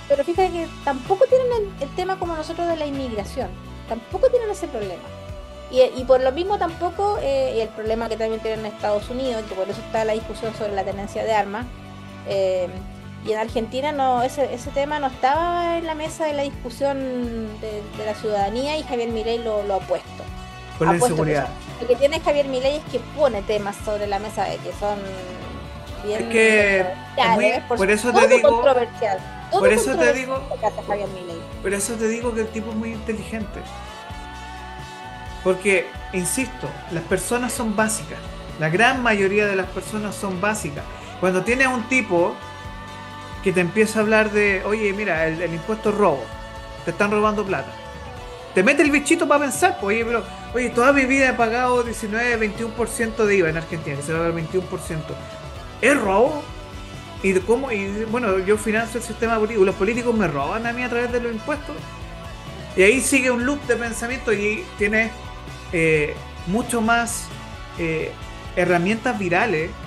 pero 0.07 0.24
fíjate 0.24 0.52
que 0.52 0.68
tampoco 0.84 1.26
tienen 1.26 1.74
el, 1.80 1.90
tema 1.95 2.20
como 2.20 2.36
nosotros 2.36 2.68
de 2.68 2.76
la 2.76 2.86
inmigración. 2.86 3.49
Tampoco 3.90 4.30
tienen 4.30 4.49
ese 4.49 4.68
problema. 4.68 5.03
Y, 5.72 6.03
por 6.06 6.22
lo 6.22 6.32
mismo 6.32 6.57
tampoco 6.57 7.20
eh, 7.22 7.61
el 7.61 7.68
problema 7.70 8.10
que 8.10 8.18
también 8.18 8.41
tienen 8.41 8.61
en 8.61 8.66
Estados 8.68 9.07
Unidos, 9.10 9.44
que 9.48 9.53
por 9.53 9.70
eso 9.70 9.80
está 9.82 10.03
la 10.03 10.14
discusión 10.14 10.52
sobre 10.56 10.74
la 10.74 10.84
tenencia 10.84 11.24
de 11.24 11.32
armas. 11.32 11.66
Eh, 12.28 12.68
y 13.26 13.34
en 13.34 13.38
Argentina 13.38 13.91
no 13.91 14.24
ese, 14.24 14.52
ese 14.53 14.72
tema 14.72 14.99
no 14.99 15.07
estaba 15.07 15.78
en 15.78 15.86
la 15.86 15.94
mesa 15.94 16.26
de 16.26 16.34
la 16.34 16.44
discusión 16.44 16.98
de, 17.60 18.06
la 18.06 18.16
ciudadanía 18.16 18.78
y 18.78 18.84
Javier 18.84 19.10
Milei 19.10 19.40
lo, 19.40 19.61
lo 19.64 19.76
ha 19.76 19.80
puesto. 19.80 20.24
Por 20.80 20.88
la 20.88 20.95
inseguridad. 20.95 21.49
Lo 21.82 21.88
que 21.88 21.95
tiene 21.95 22.20
Javier 22.20 22.48
Milei 22.48 22.78
es 22.78 22.84
que 22.86 22.99
pone 23.16 23.41
temas 23.44 23.76
sobre 23.86 24.07
la 24.07 24.18
mesa 24.20 24.45
de 24.45 24.57
que 24.57 24.72
son 24.80 24.98
bien 26.03 26.24
es 26.24 26.30
que 26.30 26.86
por, 27.68 27.90
eso 27.91 28.11
te 28.11 28.28
digo 28.28 28.49
controversial. 28.49 29.20
Por 29.52 29.72
eso 29.72 29.96
te 29.96 30.14
digo 30.14 30.42
por 31.62 31.74
eso 31.74 31.96
te 31.96 32.08
digo 32.08 32.34
que 32.34 32.42
el 32.42 32.48
tipo 32.48 32.72
es 32.72 32.76
muy 32.76 32.92
inteligente 32.92 33.60
porque 35.44 35.88
insisto 36.14 36.68
las 36.92 37.04
personas 37.04 37.54
son 37.54 37.76
básicas 37.76 38.20
la 38.60 38.70
gran 38.70 39.02
mayoría 39.02 39.48
de 39.48 39.56
las 39.56 39.68
personas 39.68 40.16
son 40.16 40.40
básicas 40.42 40.84
cuando 41.20 41.44
tienes 41.44 41.68
un 41.68 41.84
tipo 41.90 42.36
que 43.44 43.54
te 43.54 43.62
empieza 43.62 44.00
a 44.00 44.02
hablar 44.02 44.32
de, 44.32 44.64
oye, 44.66 44.92
mira, 44.94 45.28
el, 45.28 45.54
impuesto 45.54 45.90
es 45.90 45.96
robo, 45.96 46.24
te 46.86 46.92
están 46.92 47.12
robando 47.12 47.46
plata. 47.46 47.72
Te 48.54 48.64
mete 48.64 48.82
el 48.82 48.92
bichito 48.92 49.28
para 49.28 49.42
pensar, 49.42 49.78
pues, 49.80 49.96
oye, 49.96 50.06
pero, 50.06 50.24
oye, 50.54 50.70
toda 50.70 50.92
mi 50.92 51.06
vida 51.06 51.30
he 51.30 51.34
pagado 51.34 51.84
19, 51.84 52.56
21% 52.56 53.26
de 53.26 53.36
IVA 53.38 53.50
en 53.50 53.58
Argentina, 53.58 53.96
que 53.96 54.02
se 54.02 54.14
va 54.14 54.20
a 54.20 54.30
ver 54.30 54.34
21%. 54.34 54.62
¿Es 55.82 55.98
robo? 55.98 56.42
¿Y 57.22 57.40
cómo? 57.41 57.72
Y 57.72 58.06
bueno, 58.06 58.40
yo 58.40 58.58
financio 58.58 59.00
el 59.00 59.04
sistema 59.06 59.38
político, 59.40 59.66
los 59.66 59.76
políticos 59.76 60.16
me 60.16 60.28
roban 60.28 60.66
a 60.66 60.74
mí 60.74 60.84
a 60.84 60.90
través 60.90 61.12
de 61.12 61.20
los 61.22 61.32
impuestos. 61.34 61.91
Y 62.76 62.84
ahí 62.84 63.02
sigue 63.02 63.32
un 63.32 63.46
loop 63.46 63.66
de 63.68 63.78
pensamiento 63.78 64.34
y 64.34 64.72
tiene 64.78 65.20
eh, 65.72 66.26
mucho 66.46 66.82
más 66.82 67.36
eh, 67.78 68.22
herramientas 68.56 69.18
virales 69.20 69.80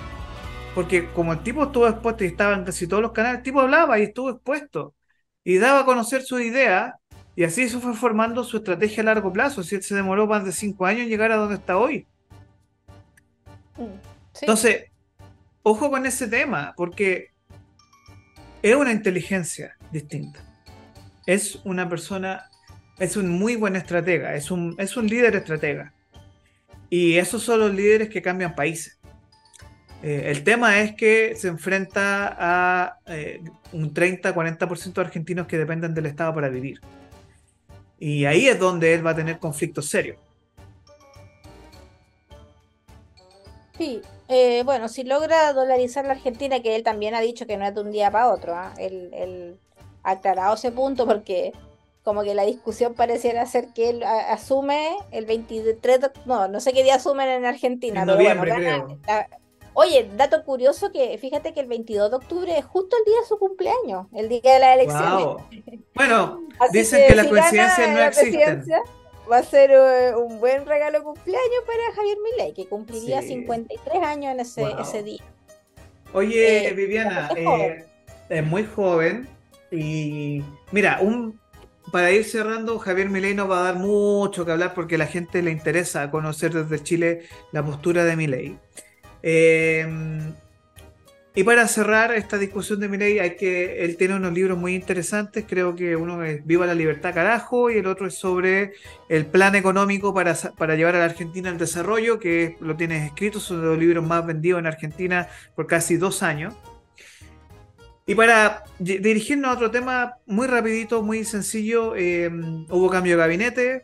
porque 0.73 1.11
como 1.13 1.33
el 1.33 1.43
tipo 1.43 1.63
estuvo 1.65 1.87
expuesto 1.87 2.23
y 2.23 2.27
estaba 2.27 2.55
en 2.55 2.65
casi 2.65 2.87
todos 2.87 3.03
los 3.03 3.11
canales, 3.13 3.39
el 3.39 3.43
tipo 3.43 3.61
hablaba 3.61 3.99
y 3.99 4.03
estuvo 4.03 4.29
expuesto. 4.31 4.95
Y 5.43 5.57
daba 5.59 5.81
a 5.81 5.85
conocer 5.85 6.23
su 6.23 6.39
idea. 6.39 6.99
Y 7.35 7.43
así 7.45 7.69
se 7.69 7.79
fue 7.79 7.95
formando 7.95 8.43
su 8.43 8.57
estrategia 8.57 9.03
a 9.03 9.05
largo 9.07 9.33
plazo. 9.33 9.63
Si 9.63 9.75
él 9.75 9.83
se 9.83 9.95
demoró 9.95 10.27
más 10.27 10.45
de 10.45 10.51
cinco 10.53 10.85
años 10.85 11.03
en 11.03 11.09
llegar 11.09 11.31
a 11.31 11.37
donde 11.37 11.55
está 11.55 11.77
hoy. 11.77 12.07
Mm, 13.77 13.99
Entonces, 14.45 14.91
ojo 15.63 15.89
con 15.89 16.05
ese 16.05 16.27
tema, 16.27 16.73
porque 16.77 17.31
es 18.61 18.75
una 18.75 18.91
inteligencia 18.91 19.75
distinta. 19.91 20.39
Es 21.25 21.59
una 21.63 21.89
persona, 21.89 22.49
es 22.99 23.17
un 23.17 23.29
muy 23.29 23.55
buen 23.55 23.75
estratega, 23.75 24.35
es 24.35 24.51
un, 24.51 24.75
es 24.77 24.95
un 24.97 25.07
líder 25.07 25.35
estratega. 25.35 25.93
Y 26.89 27.17
esos 27.17 27.41
son 27.41 27.61
los 27.61 27.73
líderes 27.73 28.09
que 28.09 28.21
cambian 28.21 28.55
países. 28.55 28.99
Eh, 30.03 30.23
el 30.25 30.43
tema 30.43 30.81
es 30.81 30.95
que 30.95 31.33
se 31.35 31.47
enfrenta 31.47 32.35
a 32.37 32.99
eh, 33.07 33.41
un 33.71 33.93
30-40% 33.93 34.93
de 34.93 35.01
argentinos 35.01 35.47
que 35.47 35.57
dependen 35.57 35.93
del 35.93 36.05
Estado 36.07 36.35
para 36.35 36.49
vivir. 36.49 36.81
Y 37.99 38.25
ahí 38.25 38.47
es 38.47 38.59
donde 38.59 38.93
él 38.93 39.05
va 39.05 39.11
a 39.11 39.15
tener 39.15 39.39
conflictos 39.39 39.87
serios. 39.87 40.17
Sí, 43.77 44.01
eh, 44.33 44.63
bueno, 44.63 44.89
si 44.89 45.03
logra 45.03 45.53
dolarizar 45.53 46.05
la 46.05 46.13
Argentina, 46.13 46.61
que 46.61 46.75
él 46.75 46.83
también 46.83 47.15
ha 47.15 47.21
dicho 47.21 47.45
que 47.45 47.57
no 47.57 47.65
es 47.65 47.73
de 47.73 47.81
un 47.81 47.91
día 47.91 48.11
para 48.11 48.31
otro, 48.31 48.53
¿ah? 48.55 48.73
él, 48.77 49.59
ha 50.03 50.11
aclarado 50.11 50.55
ese 50.55 50.71
punto 50.71 51.05
porque 51.07 51.53
como 52.03 52.23
que 52.23 52.35
la 52.35 52.43
discusión 52.43 52.93
pareciera 52.93 53.45
ser 53.45 53.69
que 53.69 53.89
él 53.89 54.03
asume 54.03 54.97
el 55.11 55.25
23, 55.25 55.99
no, 56.25 56.49
no 56.49 56.59
sé 56.59 56.73
qué 56.73 56.83
día 56.83 56.95
asumen 56.95 57.29
en 57.29 57.45
Argentina. 57.45 58.01
En 58.01 58.07
noviembre, 58.07 58.53
creo. 58.53 58.99
Oye, 59.75 60.07
dato 60.15 60.43
curioso 60.43 60.91
que 60.91 61.17
fíjate 61.17 61.53
que 61.53 61.59
el 61.59 61.67
22 61.67 62.11
de 62.11 62.15
octubre 62.15 62.57
es 62.57 62.65
justo 62.65 62.95
el 62.97 63.05
día 63.05 63.21
de 63.21 63.27
su 63.27 63.39
cumpleaños, 63.39 64.07
el 64.13 64.29
día 64.29 64.41
de 64.53 64.59
la 64.59 64.73
elección. 64.73 65.37
Bueno, 65.95 66.41
dicen 66.71 67.07
que, 67.07 67.13
las 67.13 67.27
coincidencias 67.27 67.89
no 67.91 67.99
existen. 67.99 68.65
Va 69.31 69.37
a 69.37 69.43
ser 69.43 69.71
eh, 69.71 70.15
un 70.15 70.39
buen 70.39 70.65
regalo 70.65 70.99
de 70.99 71.03
cumpleaños 71.03 71.63
para 71.65 71.95
Javier 71.95 72.17
Milei, 72.23 72.53
que 72.53 72.67
cumpliría 72.67 73.21
53 73.21 74.03
años 74.03 74.33
en 74.33 74.39
ese, 74.39 74.65
ese 74.81 75.03
día. 75.03 75.23
Oye, 76.13 76.67
eh, 76.67 76.73
Viviana, 76.73 77.29
eh, 77.35 77.85
es 78.29 78.45
muy 78.45 78.65
joven 78.65 79.27
y 79.71 80.43
mira, 80.71 80.99
un 81.01 81.39
para 81.91 82.11
ir 82.11 82.25
cerrando, 82.25 82.79
Javier 82.79 83.09
Milei 83.09 83.35
nos 83.35 83.49
va 83.49 83.59
a 83.59 83.63
dar 83.63 83.75
mucho 83.75 84.45
que 84.45 84.51
hablar 84.51 84.73
porque 84.73 84.95
a 84.95 84.97
la 84.97 85.05
gente 85.05 85.41
le 85.41 85.51
interesa 85.51 86.09
conocer 86.09 86.53
desde 86.53 86.83
Chile 86.83 87.21
la 87.51 87.63
postura 87.63 88.03
de 88.03 88.15
Milei. 88.15 88.57
Y 91.35 91.43
para 91.43 91.67
cerrar 91.67 92.13
esta 92.13 92.37
discusión 92.37 92.79
de 92.79 92.87
Milei, 92.87 93.17
hay 93.17 93.35
que 93.35 93.83
él 93.83 93.97
tiene 93.97 94.15
unos 94.15 94.33
libros 94.33 94.55
muy 94.55 94.75
interesantes. 94.75 95.45
Creo 95.47 95.75
que 95.75 95.95
uno 95.95 96.23
es 96.23 96.45
Viva 96.45 96.67
la 96.67 96.75
libertad, 96.75 97.11
carajo, 97.11 97.71
y 97.71 97.77
el 97.77 97.87
otro 97.87 98.05
es 98.05 98.13
sobre 98.13 98.73
el 99.09 99.25
plan 99.25 99.55
económico 99.55 100.13
para, 100.13 100.35
para 100.35 100.75
llevar 100.75 100.95
a 100.95 100.99
la 100.99 101.05
Argentina 101.05 101.49
al 101.49 101.57
desarrollo, 101.57 102.19
que 102.19 102.55
lo 102.59 102.75
tienes 102.75 103.03
escrito, 103.07 103.39
son 103.39 103.65
los 103.65 103.79
libros 103.79 104.05
más 104.05 104.23
vendidos 104.25 104.59
en 104.59 104.67
Argentina 104.67 105.27
por 105.55 105.65
casi 105.65 105.97
dos 105.97 106.21
años. 106.21 106.53
Y 108.05 108.13
para 108.13 108.65
dirigirnos 108.77 109.49
a 109.49 109.53
otro 109.53 109.71
tema 109.71 110.17
muy 110.27 110.45
rapidito, 110.45 111.01
muy 111.01 111.23
sencillo, 111.23 111.95
eh, 111.95 112.29
hubo 112.69 112.89
cambio 112.89 113.13
de 113.13 113.17
gabinete, 113.17 113.83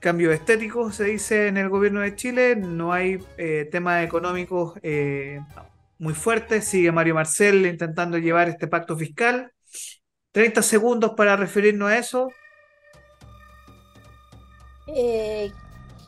cambio 0.00 0.30
estético, 0.32 0.92
se 0.92 1.04
dice 1.04 1.48
en 1.48 1.56
el 1.56 1.68
gobierno 1.68 2.00
de 2.00 2.14
Chile, 2.14 2.56
no 2.56 2.92
hay 2.92 3.18
eh, 3.36 3.68
temas 3.70 4.04
económicos 4.04 4.78
eh, 4.82 5.40
muy 5.98 6.14
fuertes, 6.14 6.64
sigue 6.66 6.92
Mario 6.92 7.14
Marcel 7.14 7.66
intentando 7.66 8.18
llevar 8.18 8.48
este 8.48 8.66
pacto 8.66 8.96
fiscal. 8.96 9.52
30 10.32 10.62
segundos 10.62 11.12
para 11.16 11.36
referirnos 11.36 11.90
a 11.90 11.98
eso. 11.98 12.28
Eh, 14.88 15.50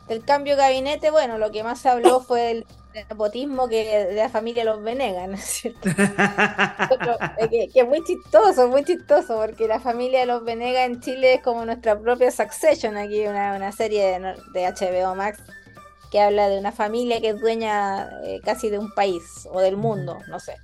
el 0.09 0.23
cambio 0.23 0.55
de 0.55 0.61
gabinete, 0.61 1.11
bueno, 1.11 1.37
lo 1.37 1.51
que 1.51 1.63
más 1.63 1.79
se 1.79 1.89
habló 1.89 2.19
fue 2.21 2.51
el 2.51 2.65
nepotismo 2.93 3.67
que 3.67 4.05
de 4.05 4.15
la 4.15 4.29
familia 4.29 4.63
los 4.63 4.81
Venegas, 4.81 5.27
¿no 5.29 5.35
es 5.35 5.43
cierto? 5.43 5.81
que, 7.49 7.69
es 7.73 7.87
muy 7.87 8.03
chistoso, 8.03 8.67
muy 8.67 8.83
chistoso, 8.83 9.35
porque 9.37 9.67
la 9.67 9.79
familia 9.79 10.21
de 10.21 10.25
los 10.25 10.43
Venegas 10.43 10.87
en 10.87 10.99
Chile 11.01 11.35
es 11.35 11.41
como 11.41 11.65
nuestra 11.65 11.99
propia 11.99 12.31
Succession, 12.31 12.97
aquí 12.97 13.27
una, 13.27 13.71
serie 13.71 14.19
de, 14.53 14.65
HBO 14.65 15.15
Max 15.15 15.41
que 16.11 16.21
habla 16.21 16.49
de 16.49 16.59
una 16.59 16.71
familia 16.71 17.19
que 17.21 17.29
es 17.29 17.39
dueña 17.39 18.09
eh, 18.23 18.39
casi 18.43 18.69
de 18.69 18.79
un 18.79 18.93
país 18.93 19.47
o 19.51 19.59
del 19.59 19.77
mundo, 19.77 20.19
no 20.27 20.39
sé. 20.39 20.55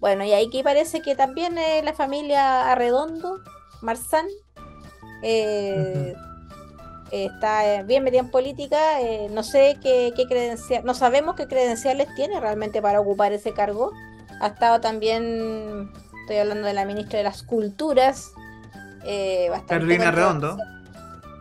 Bueno, 0.00 0.24
y 0.24 0.32
ahí 0.32 0.48
que 0.50 0.62
parece 0.62 1.02
que 1.02 1.16
también 1.16 1.56
la 1.84 1.92
familia 1.92 2.70
Arredondo, 2.70 3.40
Marzán, 3.82 4.26
eh, 5.22 6.14
está 7.10 7.74
eh, 7.74 7.82
bien 7.84 8.04
metida 8.04 8.20
en 8.20 8.30
política, 8.30 9.00
eh, 9.00 9.28
no 9.30 9.42
sé 9.42 9.78
qué, 9.82 10.12
qué 10.14 10.56
no 10.84 10.94
sabemos 10.94 11.36
qué 11.36 11.46
credenciales 11.46 12.08
tiene 12.14 12.38
realmente 12.40 12.82
para 12.82 13.00
ocupar 13.00 13.32
ese 13.32 13.52
cargo. 13.52 13.92
Ha 14.40 14.48
estado 14.48 14.80
también, 14.80 15.90
estoy 16.22 16.36
hablando 16.36 16.66
de 16.66 16.74
la 16.74 16.84
ministra 16.84 17.18
de 17.18 17.24
las 17.24 17.42
Culturas, 17.42 18.32
eh, 19.04 19.50
Carolina 19.66 20.10
Redondo. 20.10 20.56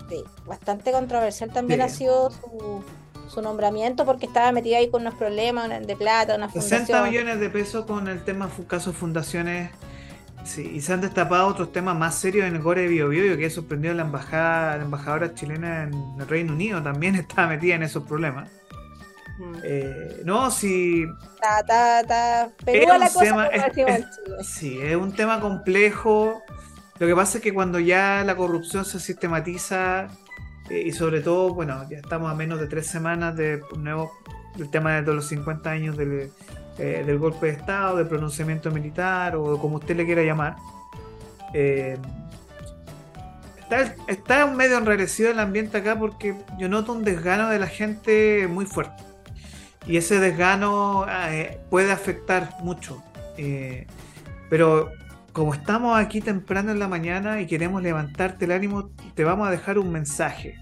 Sí, 0.10 0.24
bastante 0.46 0.92
controversial 0.92 1.52
también 1.52 1.82
ha 1.82 1.90
sido 1.90 2.32
su, 2.32 2.84
su, 3.30 3.42
nombramiento 3.42 4.06
porque 4.06 4.26
estaba 4.26 4.52
metida 4.52 4.78
ahí 4.78 4.90
con 4.90 5.02
unos 5.02 5.16
problemas 5.16 5.70
de 5.86 5.96
plata, 5.96 6.36
una 6.36 6.50
60 6.50 7.04
millones 7.04 7.40
de 7.40 7.50
pesos 7.50 7.86
con 7.86 8.08
el 8.08 8.24
tema 8.24 8.50
caso 8.68 8.94
fundaciones 8.94 9.72
Sí, 10.48 10.72
y 10.76 10.82
se 10.82 10.94
han 10.94 11.02
destapado 11.02 11.46
otros 11.48 11.74
temas 11.74 11.98
más 11.98 12.16
serios 12.16 12.48
en 12.48 12.56
el 12.56 12.62
Gore 12.62 12.84
de 12.84 12.88
Bio, 12.88 13.10
Bio 13.10 13.36
que 13.36 13.50
sorprendido 13.50 13.94
la 13.94 14.04
embajada, 14.04 14.78
la 14.78 14.84
embajadora 14.84 15.34
chilena 15.34 15.84
en 15.84 15.94
el 16.18 16.28
Reino 16.28 16.54
Unido 16.54 16.82
también 16.82 17.16
estaba 17.16 17.50
metida 17.50 17.76
en 17.76 17.84
esos 17.84 18.04
problemas. 18.04 18.50
Mm. 19.38 19.56
Eh, 19.64 20.22
no, 20.24 20.50
si. 20.50 21.06
Ta, 21.42 21.64
ta, 21.66 22.50
la 22.66 23.10
cosa 23.10 23.52
Sí, 24.42 24.80
es 24.82 24.96
un 24.96 25.12
tema 25.12 25.42
complejo. 25.42 26.42
Lo 26.98 27.06
que 27.06 27.16
pasa 27.16 27.38
es 27.38 27.44
que 27.44 27.54
cuando 27.54 27.80
ya 27.80 28.24
la 28.26 28.36
corrupción 28.36 28.86
se 28.86 29.00
sistematiza, 29.00 30.08
eh, 30.70 30.84
y 30.86 30.92
sobre 30.92 31.22
todo, 31.22 31.54
bueno, 31.54 31.88
ya 31.90 31.98
estamos 31.98 32.32
a 32.32 32.36
menos 32.36 32.60
de 32.60 32.68
tres 32.68 32.88
semanas 32.88 33.36
de 33.36 33.62
nuevo 33.78 34.12
el 34.58 34.70
tema 34.70 35.02
de 35.02 35.14
los 35.14 35.28
50 35.28 35.70
años 35.70 35.98
del 35.98 36.32
eh, 36.80 37.04
del 37.04 37.18
golpe 37.18 37.48
de 37.48 37.54
Estado, 37.54 37.98
del 37.98 38.08
pronunciamiento 38.08 38.70
militar 38.70 39.36
o 39.36 39.58
como 39.60 39.78
usted 39.78 39.96
le 39.96 40.06
quiera 40.06 40.22
llamar. 40.22 40.58
Eh, 41.52 41.98
está, 43.62 43.96
está 44.08 44.46
medio 44.46 44.78
enrarecido 44.78 45.32
el 45.32 45.40
ambiente 45.40 45.78
acá 45.78 45.98
porque 45.98 46.36
yo 46.60 46.70
noto 46.70 46.94
un 46.94 47.04
desgano 47.04 47.50
de 47.50 47.58
la 47.58 47.66
gente 47.66 48.48
muy 48.48 48.66
fuerte. 48.66 49.04
y 49.88 49.98
ese 49.98 50.20
desgano 50.20 51.08
eh, 51.10 51.60
puede 51.72 51.92
afectar 51.92 52.58
mucho. 52.62 53.04
pero 54.50 54.92
como 55.38 55.54
estamos 55.54 55.96
aquí 55.96 56.20
temprano 56.20 56.72
en 56.72 56.80
la 56.80 56.88
mañana 56.88 57.40
y 57.40 57.46
queremos 57.46 57.84
levantarte 57.84 58.46
el 58.46 58.52
ánimo, 58.52 58.90
te 59.14 59.24
vamos 59.24 59.48
a 59.48 59.52
dejar 59.52 59.78
un 59.78 59.92
mensaje. 59.92 60.56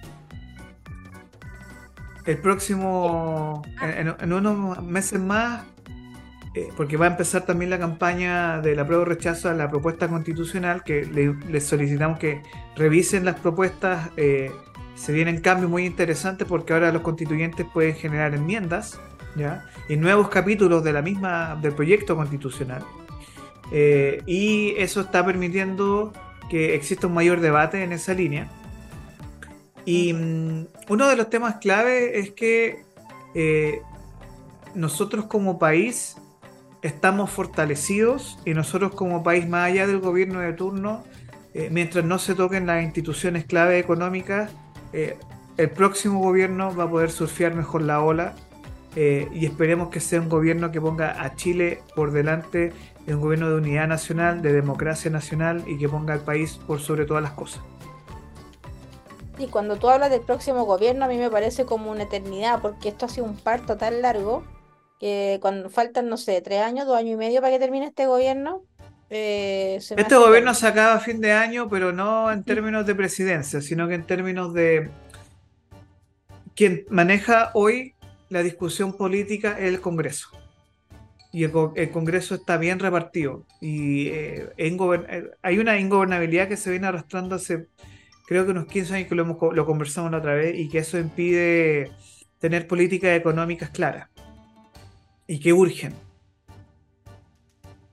El 2.25 2.39
próximo, 2.39 3.61
en, 3.81 4.33
unos 4.33 4.83
meses 4.83 5.17
más, 5.21 5.63
eh, 6.55 6.67
porque 6.75 6.97
va 6.97 7.05
a 7.05 7.09
empezar 7.11 7.43
también 7.43 7.69
la 7.69 7.79
campaña 7.79 8.59
de 8.59 8.75
la 8.75 8.85
prueba 8.85 9.03
o 9.03 9.05
rechazo 9.05 9.47
a 9.47 9.53
la 9.53 9.69
propuesta 9.69 10.09
constitucional, 10.09 10.83
que 10.83 11.05
les 11.05 11.65
solicitamos 11.65 12.19
que 12.19 12.43
revisen 12.75 13.23
las 13.23 13.39
propuestas. 13.39 14.09
Eh, 14.17 14.51
se 14.95 15.13
vienen 15.13 15.39
cambios 15.39 15.71
muy 15.71 15.85
interesantes 15.85 16.45
porque 16.45 16.73
ahora 16.73 16.91
los 16.91 17.01
constituyentes 17.01 17.65
pueden 17.73 17.95
generar 17.95 18.33
enmiendas 18.33 18.99
y 19.87 19.95
nuevos 19.95 20.27
capítulos 20.27 20.83
de 20.83 20.91
la 20.91 21.01
misma, 21.01 21.57
del 21.61 21.71
proyecto 21.71 22.17
constitucional. 22.17 22.83
Eh, 23.71 24.21
y 24.25 24.73
eso 24.77 25.01
está 25.01 25.25
permitiendo 25.25 26.13
que 26.49 26.75
exista 26.75 27.07
un 27.07 27.13
mayor 27.13 27.39
debate 27.39 27.83
en 27.83 27.91
esa 27.91 28.13
línea. 28.13 28.47
Y 29.85 30.13
mm, 30.13 30.67
uno 30.89 31.07
de 31.07 31.15
los 31.15 31.29
temas 31.29 31.55
clave 31.55 32.19
es 32.19 32.31
que 32.31 32.83
eh, 33.33 33.81
nosotros 34.73 35.25
como 35.25 35.59
país 35.59 36.17
estamos 36.81 37.31
fortalecidos 37.31 38.37
y 38.45 38.53
nosotros 38.53 38.93
como 38.93 39.23
país, 39.23 39.47
más 39.47 39.71
allá 39.71 39.87
del 39.87 39.99
gobierno 39.99 40.39
de 40.39 40.53
turno, 40.53 41.03
eh, 41.53 41.69
mientras 41.71 42.05
no 42.05 42.19
se 42.19 42.35
toquen 42.35 42.67
las 42.67 42.83
instituciones 42.83 43.45
clave 43.45 43.79
económicas, 43.79 44.51
el 45.57 45.69
próximo 45.71 46.19
gobierno 46.19 46.73
va 46.73 46.85
a 46.85 46.89
poder 46.89 47.11
surfear 47.11 47.53
mejor 47.53 47.81
la 47.81 47.99
ola 47.99 48.33
y 48.95 49.45
esperemos 49.45 49.89
que 49.89 49.99
sea 49.99 50.21
un 50.21 50.29
gobierno 50.29 50.71
que 50.71 50.79
ponga 50.79 51.21
a 51.21 51.35
Chile 51.35 51.81
por 51.97 52.11
delante 52.11 52.71
de 53.05 53.15
un 53.15 53.21
gobierno 53.21 53.49
de 53.49 53.55
unidad 53.55 53.87
nacional, 53.87 54.41
de 54.41 54.53
democracia 54.53 55.11
nacional 55.11 55.63
y 55.67 55.77
que 55.77 55.87
ponga 55.87 56.13
al 56.13 56.21
país 56.21 56.59
por 56.65 56.79
sobre 56.79 57.05
todas 57.05 57.21
las 57.21 57.33
cosas. 57.33 57.61
Y 59.37 59.47
cuando 59.47 59.75
tú 59.75 59.89
hablas 59.89 60.09
del 60.09 60.21
próximo 60.21 60.63
gobierno, 60.63 61.05
a 61.05 61.07
mí 61.07 61.17
me 61.17 61.29
parece 61.29 61.65
como 61.65 61.91
una 61.91 62.03
eternidad, 62.03 62.61
porque 62.61 62.89
esto 62.89 63.05
ha 63.05 63.09
sido 63.09 63.25
un 63.25 63.35
parto 63.35 63.77
tan 63.77 64.01
largo 64.01 64.43
que 64.99 65.39
cuando 65.41 65.69
faltan, 65.69 66.07
no 66.07 66.17
sé, 66.17 66.41
tres 66.41 66.61
años, 66.61 66.87
dos 66.87 66.97
años 66.97 67.13
y 67.13 67.17
medio 67.17 67.41
para 67.41 67.51
que 67.51 67.59
termine 67.59 67.87
este 67.87 68.07
gobierno. 68.07 68.63
Eh, 69.09 69.75
este 69.77 70.15
gobierno 70.15 70.53
se 70.53 70.67
acaba 70.67 70.95
a 70.95 70.99
fin 70.99 71.21
de 71.21 71.33
año, 71.33 71.69
pero 71.69 71.91
no 71.91 72.31
en 72.31 72.43
términos 72.43 72.85
de 72.85 72.95
presidencia, 72.95 73.61
sino 73.61 73.87
que 73.87 73.95
en 73.95 74.07
términos 74.07 74.53
de 74.53 74.89
quien 76.55 76.85
maneja 76.89 77.51
hoy 77.53 77.93
la 78.29 78.41
discusión 78.41 78.93
política 78.93 79.59
es 79.59 79.65
el 79.65 79.81
Congreso 79.81 80.29
y 81.35 81.43
el, 81.43 81.91
Congreso 81.91 82.35
está 82.35 82.55
bien 82.55 82.79
repartido. 82.79 83.45
Y 83.59 84.07
eh, 84.07 84.53
eh, 84.57 85.31
hay 85.41 85.59
una 85.59 85.77
ingobernabilidad 85.77 86.47
que 86.47 86.55
se 86.55 86.71
viene 86.71 86.87
arrastrando 86.87 87.35
hace, 87.35 87.67
creo 88.25 88.45
que 88.45 88.51
unos 88.51 88.67
15 88.67 88.95
años 88.95 89.09
que 89.09 89.15
lo, 89.15 89.23
hemos, 89.23 89.37
lo 89.53 89.65
conversamos 89.65 90.13
la 90.13 90.19
otra 90.19 90.33
vez, 90.33 90.57
y 90.57 90.69
que 90.69 90.77
eso 90.77 90.97
impide 90.97 91.91
tener 92.39 92.67
políticas 92.67 93.17
económicas 93.17 93.69
claras 93.69 94.07
y 95.27 95.41
que 95.41 95.51
urgen. 95.51 95.93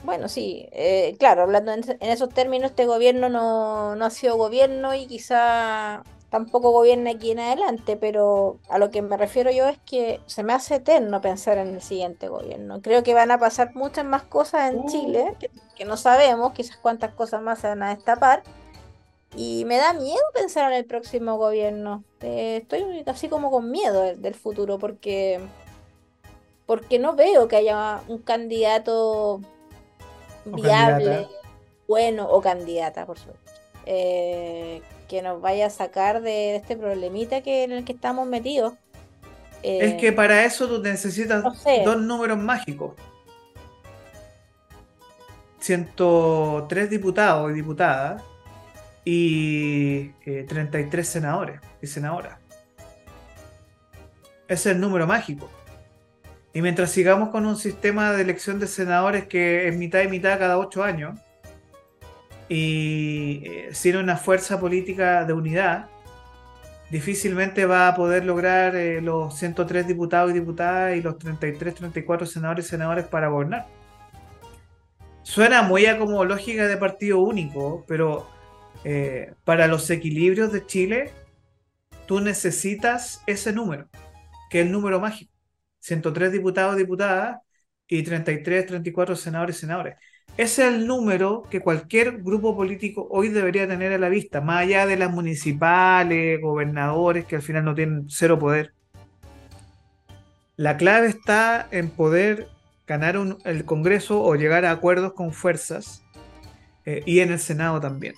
Bueno, 0.05 0.29
sí, 0.29 0.69
eh, 0.71 1.17
claro, 1.19 1.43
hablando 1.43 1.73
en, 1.73 1.83
esos 2.01 2.29
términos, 2.29 2.71
este 2.71 2.87
gobierno 2.87 3.29
no, 3.29 3.97
no 3.97 4.05
ha 4.05 4.11
sido 4.11 4.37
gobierno 4.37 4.95
y 4.95 5.09
quizá 5.09 6.05
tampoco 6.33 6.71
gobierna 6.71 7.11
aquí 7.11 7.33
en 7.33 7.41
adelante, 7.41 7.99
pero 7.99 8.59
a 8.71 8.79
lo 8.79 8.91
que 8.91 9.03
me 9.03 9.19
refiero 9.19 9.51
yo 9.51 9.69
es 9.69 9.79
que 9.85 10.19
se 10.25 10.43
me 10.43 10.55
hace 10.55 10.77
eterno 10.77 11.21
pensar 11.21 11.59
en 11.59 11.75
el 11.75 11.83
siguiente 11.83 12.29
gobierno. 12.29 12.81
Creo 12.81 13.03
que 13.03 13.13
van 13.13 13.31
a 13.31 13.39
pasar 13.39 13.75
muchas 13.75 14.07
más 14.07 14.23
cosas 14.23 14.73
en 14.73 14.79
uh. 14.79 14.87
Chile 14.89 15.37
que, 15.77 15.85
no 15.85 15.99
sabemos, 15.99 16.55
quizás 16.55 16.79
cuántas 16.79 17.13
cosas 17.13 17.43
más 17.43 17.59
se 17.59 17.69
van 17.69 17.83
a 17.83 17.95
destapar. 17.95 18.43
Y 19.37 19.67
me 19.67 19.77
da 19.77 19.93
miedo 19.93 20.23
pensar 20.33 20.73
en 20.73 20.79
el 20.79 20.87
próximo 20.87 21.37
gobierno. 21.37 22.03
Eh, 22.23 22.61
estoy 22.63 23.05
así 23.07 23.29
como 23.29 23.51
con 23.51 23.71
miedo 23.71 24.01
del, 24.01 24.35
futuro 24.35 24.79
porque, 24.79 25.39
porque 26.65 26.99
no 26.99 27.15
veo 27.15 27.47
que 27.47 27.57
haya 27.57 28.01
un 28.09 28.19
candidato 28.19 29.43
viable, 30.47 31.29
bueno, 31.87 32.27
o 32.31 32.41
candidata, 32.41 33.05
por 33.05 33.19
supuesto. 33.19 33.53
Eh, 33.85 34.81
que 35.09 35.23
nos 35.23 35.41
vaya 35.41 35.67
a 35.67 35.71
sacar 35.71 36.23
de 36.23 36.57
este 36.57 36.77
problemita 36.77 37.43
que, 37.43 37.65
en 37.65 37.73
el 37.73 37.85
que 37.85 37.93
estamos 37.93 38.27
metidos. 38.27 38.75
es 39.63 39.95
que 39.95 40.13
para 40.13 40.45
eso 40.45 40.69
tú 40.69 40.83
necesitas 40.83 41.43
dos 41.85 42.01
números 42.01 42.39
mágicos. 42.39 42.95
103 45.61 46.91
diputados 46.91 47.51
y 47.53 47.55
diputadas 47.55 48.23
y 49.05 50.09
33 50.49 51.07
eh, 51.07 51.11
senadores 51.11 51.61
y 51.81 51.87
senadoras. 51.87 52.39
Ese 54.49 54.71
es 54.71 54.75
el 54.75 54.81
número 54.81 55.07
mágico. 55.07 55.49
Y 56.53 56.61
mientras 56.61 56.91
sigamos 56.91 57.31
con 57.31 57.47
un 57.47 57.57
sistema 57.57 58.13
de 58.13 58.23
elección 58.23 58.59
de 58.59 58.67
senadores 58.67 59.27
que 59.27 59.69
es 59.69 59.77
mitad 59.77 60.03
y 60.03 60.09
mitad 60.09 60.39
cada 60.39 60.59
ocho 60.59 60.83
años, 60.83 61.19
y 62.49 63.43
eh, 63.45 63.69
sin 63.73 63.97
una 63.97 64.17
fuerza 64.17 64.61
política 64.61 65.25
de 65.25 65.33
unidad, 65.33 65.89
difícilmente 66.91 67.65
va 67.67 67.89
a 67.89 67.95
poder 67.95 68.25
lograr 68.27 68.77
eh, 68.77 69.01
los 69.01 69.37
103 69.39 69.87
diputados 69.87 70.31
y 70.31 70.35
diputadas 70.35 70.97
y 70.97 71.03
los 71.03 71.19
33, 71.19 71.75
34 71.75 72.27
senadores 72.27 72.67
y 72.67 72.69
senadores 72.69 73.07
para 73.07 73.29
gobernar. 73.29 73.67
Suena 75.23 75.63
muy 75.63 75.87
a 75.87 75.99
como 75.99 76.25
lógica 76.25 76.67
de 76.67 76.77
partido 76.77 77.21
único, 77.21 77.85
pero 77.89 78.29
eh, 78.85 79.35
para 79.45 79.69
los 79.69 79.89
equilibrios 79.91 80.53
de 80.53 80.67
Chile, 80.67 81.13
tú 82.07 82.21
necesitas 82.21 83.23
ese 83.27 83.53
número, 83.53 83.89
que 84.51 84.61
es 84.61 84.67
el 84.67 84.73
número 84.73 85.01
mágico. 85.01 85.33
103 85.81 86.33
diputados 86.33 86.77
y 86.77 86.79
diputadas 86.81 87.41
y 87.89 88.03
33, 88.03 88.67
34 88.67 89.17
senadores 89.17 89.57
y 89.57 89.61
senadores. 89.61 89.97
Ese 90.37 90.67
es 90.67 90.75
el 90.75 90.87
número 90.87 91.43
que 91.51 91.61
cualquier 91.61 92.23
grupo 92.23 92.57
político 92.57 93.07
hoy 93.11 93.29
debería 93.29 93.69
tener 93.69 93.93
a 93.93 93.99
la 93.99 94.09
vista, 94.09 94.41
más 94.41 94.63
allá 94.63 94.87
de 94.87 94.97
las 94.97 95.11
municipales, 95.11 96.41
gobernadores, 96.41 97.27
que 97.27 97.37
al 97.37 97.43
final 97.43 97.65
no 97.65 97.75
tienen 97.75 98.07
cero 98.09 98.39
poder. 98.39 98.73
La 100.57 100.79
clave 100.79 101.09
está 101.09 101.69
en 101.71 101.91
poder 101.91 102.49
ganar 102.87 103.19
el 103.45 103.65
Congreso 103.65 104.23
o 104.23 104.35
llegar 104.35 104.65
a 104.65 104.71
acuerdos 104.71 105.13
con 105.13 105.33
fuerzas 105.33 106.03
eh, 106.87 107.03
y 107.05 107.21
en 107.21 107.31
el 107.33 107.39
Senado 107.39 107.81
también. 107.81 108.15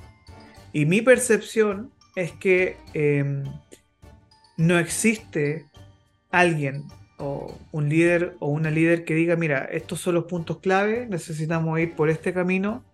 Y 0.73 0.87
mi 0.87 1.03
percepción 1.03 1.93
es 2.15 2.33
que 2.33 2.77
em, 2.93 3.45
no 4.57 4.79
existe 4.79 5.67
alguien 6.31 6.85
o 7.19 7.57
un 7.73 7.89
líder 7.89 8.37
o 8.41 8.49
una 8.49 8.71
líder 8.71 9.05
que 9.05 9.15
diga, 9.15 9.37
mira, 9.37 9.69
estos 9.71 10.01
son 10.01 10.15
los 10.15 10.25
puntos 10.25 10.59
clave, 10.59 11.07
necesitamos 11.09 11.79
ir 11.79 11.95
por 11.95 12.11
este 12.11 12.33
camino. 12.33 12.85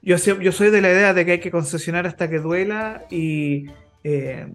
Yo, 0.00 0.16
yo 0.16 0.52
soy 0.52 0.70
de 0.70 0.80
la 0.80 0.90
idea 0.90 1.14
de 1.14 1.24
que 1.24 1.32
hay 1.32 1.40
que 1.40 1.50
concesionar 1.50 2.06
hasta 2.06 2.28
que 2.28 2.38
duela 2.38 3.04
y 3.10 3.66
eh, 4.04 4.46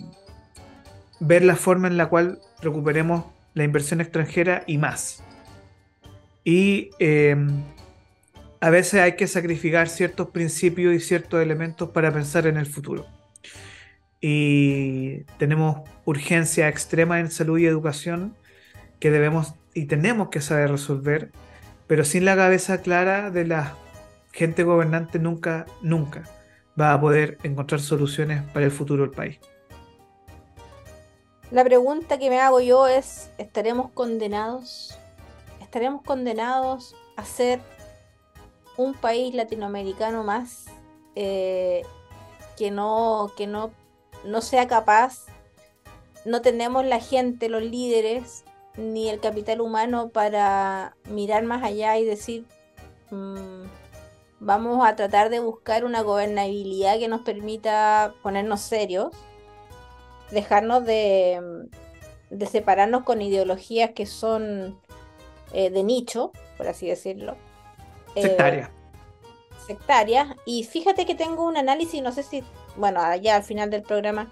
ver 1.20 1.44
la 1.44 1.56
forma 1.56 1.88
en 1.88 1.98
la 1.98 2.08
cual 2.08 2.40
recuperemos 2.62 3.26
la 3.54 3.64
inversión 3.64 4.02
extranjera 4.02 4.64
y 4.68 4.78
más. 4.78 5.24
Y 6.44 6.92
em, 7.00 7.64
a 8.60 8.70
veces 8.70 9.02
hay 9.02 9.16
que 9.16 9.28
sacrificar 9.28 9.90
ciertos 9.90 10.30
principios 10.30 10.94
y 10.94 11.00
ciertos 11.00 11.42
elementos 11.42 11.90
para 11.90 12.12
pensar 12.12 12.48
en 12.48 12.58
el 12.58 12.66
futuro. 12.66 13.06
Y 14.20 15.24
tenemos 15.38 15.88
urgencia 16.06 16.68
extrema 16.68 17.20
en 17.20 17.30
salud 17.30 17.60
y 17.60 17.66
educación 17.66 18.36
que 19.00 19.12
debemos 19.12 19.54
y 19.74 19.86
tenemos 19.86 20.30
que 20.30 20.42
saber 20.42 20.72
resolver, 20.72 21.32
pero 21.86 22.04
sin 22.04 22.26
la 22.26 22.36
cabeza 22.36 22.82
clara 22.82 23.32
de 23.32 23.46
la 23.46 23.76
gente 24.32 24.64
gobernante 24.64 25.20
nunca, 25.20 25.66
nunca 25.82 26.24
va 26.80 26.94
a 26.94 27.02
poder 27.02 27.38
encontrar 27.44 27.82
soluciones 27.82 28.44
para 28.54 28.66
el 28.66 28.72
futuro 28.72 29.04
del 29.04 29.12
país. 29.12 29.40
La 31.50 31.64
pregunta 31.64 32.20
que 32.20 32.30
me 32.30 32.40
hago 32.40 32.60
yo 32.60 32.88
es, 32.88 33.30
¿estaremos 33.38 33.90
condenados? 33.92 34.98
¿Estaremos 35.62 36.02
condenados 36.02 36.96
a 37.16 37.24
ser 37.24 37.62
un 38.76 38.94
país 38.94 39.34
latinoamericano 39.34 40.24
más 40.24 40.66
eh, 41.16 41.84
que, 42.58 42.70
no, 42.70 43.32
que 43.38 43.48
no, 43.48 43.72
no 44.26 44.42
sea 44.42 44.68
capaz? 44.68 45.26
No 46.26 46.42
tenemos 46.42 46.86
la 46.86 47.00
gente, 47.00 47.48
los 47.48 47.64
líderes, 47.64 48.44
ni 48.78 49.10
el 49.10 49.20
capital 49.20 49.62
humano 49.62 50.10
para 50.10 50.96
mirar 51.10 51.44
más 51.44 51.64
allá 51.64 51.98
y 51.98 52.06
decir, 52.06 52.46
mm, 53.10 53.64
vamos 54.40 54.88
a 54.88 54.96
tratar 54.96 55.30
de 55.30 55.40
buscar 55.40 55.84
una 55.84 56.02
gobernabilidad 56.02 57.00
que 57.00 57.08
nos 57.08 57.22
permita 57.22 58.14
ponernos 58.22 58.62
serios, 58.62 59.10
dejarnos 60.32 60.86
de, 60.86 61.68
de 62.30 62.46
separarnos 62.46 63.04
con 63.04 63.22
ideologías 63.22 63.92
que 63.92 64.06
son 64.06 64.80
eh, 65.54 65.70
de 65.70 65.84
nicho, 65.84 66.32
por 66.58 66.68
así 66.68 66.88
decirlo. 66.88 67.36
Sectaria. 68.16 68.72
sectaria. 69.66 70.36
Y 70.46 70.64
fíjate 70.64 71.06
que 71.06 71.16
tengo 71.16 71.46
un 71.46 71.58
análisis, 71.58 72.02
no 72.02 72.12
sé 72.12 72.24
si, 72.24 72.44
bueno, 72.76 73.00
ya 73.16 73.36
al 73.36 73.44
final 73.44 73.70
del 73.70 73.84
programa, 73.84 74.32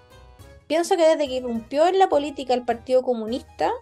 pienso 0.66 0.96
que 0.96 1.06
desde 1.06 1.28
que 1.28 1.36
irrumpió 1.36 1.86
en 1.86 1.98
la 1.98 2.08
política 2.08 2.54
el 2.54 2.64
Partido 2.64 3.02
Comunista, 3.02 3.72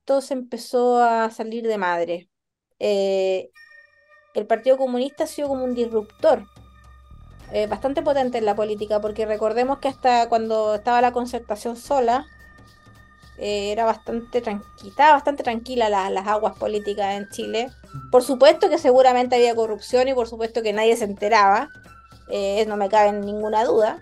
esto 0.00 0.20
se 0.20 0.34
empezó 0.34 1.02
a 1.02 1.30
salir 1.30 1.66
de 1.66 1.78
madre. 1.78 2.28
el 2.78 4.46
Partido 4.46 4.76
Comunista 4.76 5.24
ha 5.24 5.26
sido 5.26 5.48
como 5.48 5.64
un 5.64 5.74
disruptor 5.74 6.46
eh, 7.52 7.66
bastante 7.66 8.02
potente 8.02 8.38
en 8.38 8.44
la 8.44 8.54
política, 8.54 9.00
porque 9.00 9.26
recordemos 9.26 9.78
que 9.78 9.88
hasta 9.88 10.28
cuando 10.28 10.76
estaba 10.76 11.00
la 11.00 11.12
concertación 11.12 11.76
sola, 11.76 12.26
eh, 13.38 13.72
era 13.72 13.84
bastante 13.84 14.40
tranquila, 14.40 15.12
bastante 15.12 15.42
tranquila 15.42 15.88
las 15.88 16.26
aguas 16.28 16.56
políticas 16.56 17.16
en 17.16 17.28
Chile. 17.30 17.70
Por 18.12 18.22
supuesto 18.22 18.68
que 18.68 18.78
seguramente 18.78 19.34
había 19.34 19.54
corrupción 19.54 20.06
y 20.08 20.14
por 20.14 20.28
supuesto 20.28 20.62
que 20.62 20.72
nadie 20.72 20.96
se 20.96 21.04
enteraba, 21.04 21.70
eh, 22.28 22.64
no 22.68 22.76
me 22.76 22.88
cabe 22.88 23.12
ninguna 23.12 23.64
duda. 23.64 24.00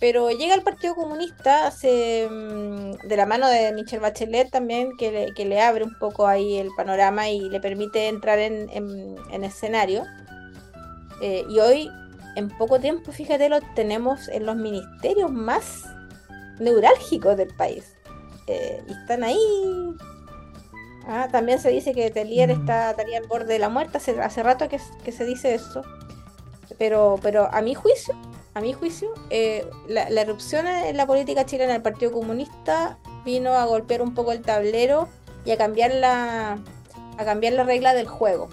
Pero 0.00 0.30
llega 0.30 0.54
el 0.54 0.62
Partido 0.62 0.94
Comunista 0.94 1.70
mm, 1.70 3.06
de 3.06 3.16
la 3.16 3.26
mano 3.26 3.48
de 3.48 3.72
Michelle 3.72 4.00
Bachelet 4.00 4.50
también, 4.50 4.96
que 4.96 5.32
le, 5.36 5.60
abre 5.60 5.84
un 5.84 5.96
poco 5.98 6.26
ahí 6.26 6.56
el 6.56 6.70
panorama 6.76 7.28
y 7.28 7.50
le 7.50 7.60
permite 7.60 8.08
entrar 8.08 8.38
en, 8.38 8.68
en 8.70 9.44
escenario. 9.44 10.04
y 11.20 11.58
hoy 11.60 11.90
en 12.36 12.48
poco 12.48 12.80
tiempo, 12.80 13.12
fíjate, 13.12 13.48
lo 13.48 13.60
tenemos 13.74 14.28
en 14.28 14.46
los 14.46 14.56
ministerios 14.56 15.30
más 15.30 15.84
neurálgicos 16.58 17.36
del 17.36 17.54
país. 17.54 17.96
Eh, 18.46 18.82
y 18.88 18.92
están 18.92 19.24
ahí. 19.24 19.38
Ah, 21.06 21.28
también 21.30 21.58
se 21.58 21.70
dice 21.70 21.92
que 21.92 22.10
Telier 22.10 22.48
mm. 22.48 22.60
está, 22.60 22.90
estaría 22.90 23.18
al 23.18 23.26
borde 23.26 23.52
de 23.52 23.58
la 23.58 23.68
muerte. 23.68 23.98
Hace, 23.98 24.20
hace 24.20 24.42
rato 24.42 24.68
que, 24.68 24.78
se 25.12 25.24
dice 25.24 25.54
eso. 25.54 25.82
Pero, 26.78 27.18
pero 27.22 27.48
a 27.52 27.60
mi 27.62 27.74
juicio, 27.74 28.14
a 28.54 28.60
mi 28.60 28.72
juicio, 28.72 29.08
eh, 29.30 29.64
la, 29.88 30.10
la, 30.10 30.22
erupción 30.22 30.66
en 30.66 30.96
la 30.96 31.06
política 31.06 31.46
chilena 31.46 31.72
del 31.72 31.82
Partido 31.82 32.10
Comunista 32.10 32.98
vino 33.24 33.54
a 33.54 33.64
golpear 33.64 34.02
un 34.02 34.14
poco 34.14 34.32
el 34.32 34.40
tablero 34.40 35.08
y 35.44 35.52
a 35.52 35.56
cambiar 35.56 35.94
la, 35.94 36.58
a 37.16 37.24
cambiar 37.24 37.52
la 37.52 37.64
regla 37.64 37.94
del 37.94 38.06
juego. 38.06 38.48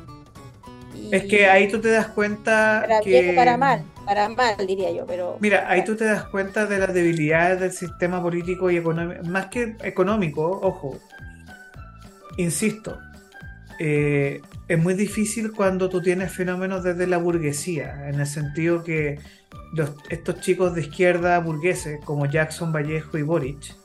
Es 1.11 1.25
que 1.25 1.47
ahí 1.47 1.67
tú 1.67 1.79
te 1.79 1.89
das 1.89 2.07
cuenta 2.07 2.79
para 2.81 2.99
que... 3.01 3.33
para 3.35 3.57
mal, 3.57 3.83
para 4.05 4.29
mal 4.29 4.55
diría 4.67 4.91
yo, 4.91 5.05
pero... 5.05 5.37
Mira, 5.39 5.69
ahí 5.69 5.83
tú 5.83 5.95
te 5.95 6.05
das 6.05 6.25
cuenta 6.25 6.65
de 6.65 6.79
las 6.79 6.93
debilidades 6.93 7.59
del 7.59 7.71
sistema 7.71 8.21
político 8.21 8.69
y 8.69 8.77
económico, 8.77 9.23
más 9.23 9.47
que 9.47 9.75
económico, 9.83 10.59
ojo, 10.61 10.99
insisto, 12.37 12.97
eh, 13.79 14.41
es 14.67 14.79
muy 14.79 14.95
difícil 14.95 15.51
cuando 15.51 15.87
tú 15.87 16.01
tienes 16.01 16.31
fenómenos 16.31 16.83
desde 16.83 17.07
la 17.07 17.17
burguesía, 17.17 18.09
en 18.09 18.19
el 18.19 18.27
sentido 18.27 18.83
que 18.83 19.19
estos 20.09 20.39
chicos 20.39 20.73
de 20.75 20.81
izquierda 20.81 21.39
burgueses, 21.39 22.03
como 22.03 22.25
Jackson, 22.25 22.71
Vallejo 22.71 23.17
y 23.17 23.21
Boric, 23.21 23.75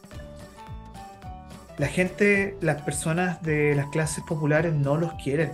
la 1.78 1.86
gente, 1.86 2.56
las 2.60 2.82
personas 2.82 3.42
de 3.42 3.74
las 3.74 3.86
clases 3.86 4.22
populares 4.24 4.72
no 4.72 4.96
los 4.96 5.12
quieren 5.14 5.52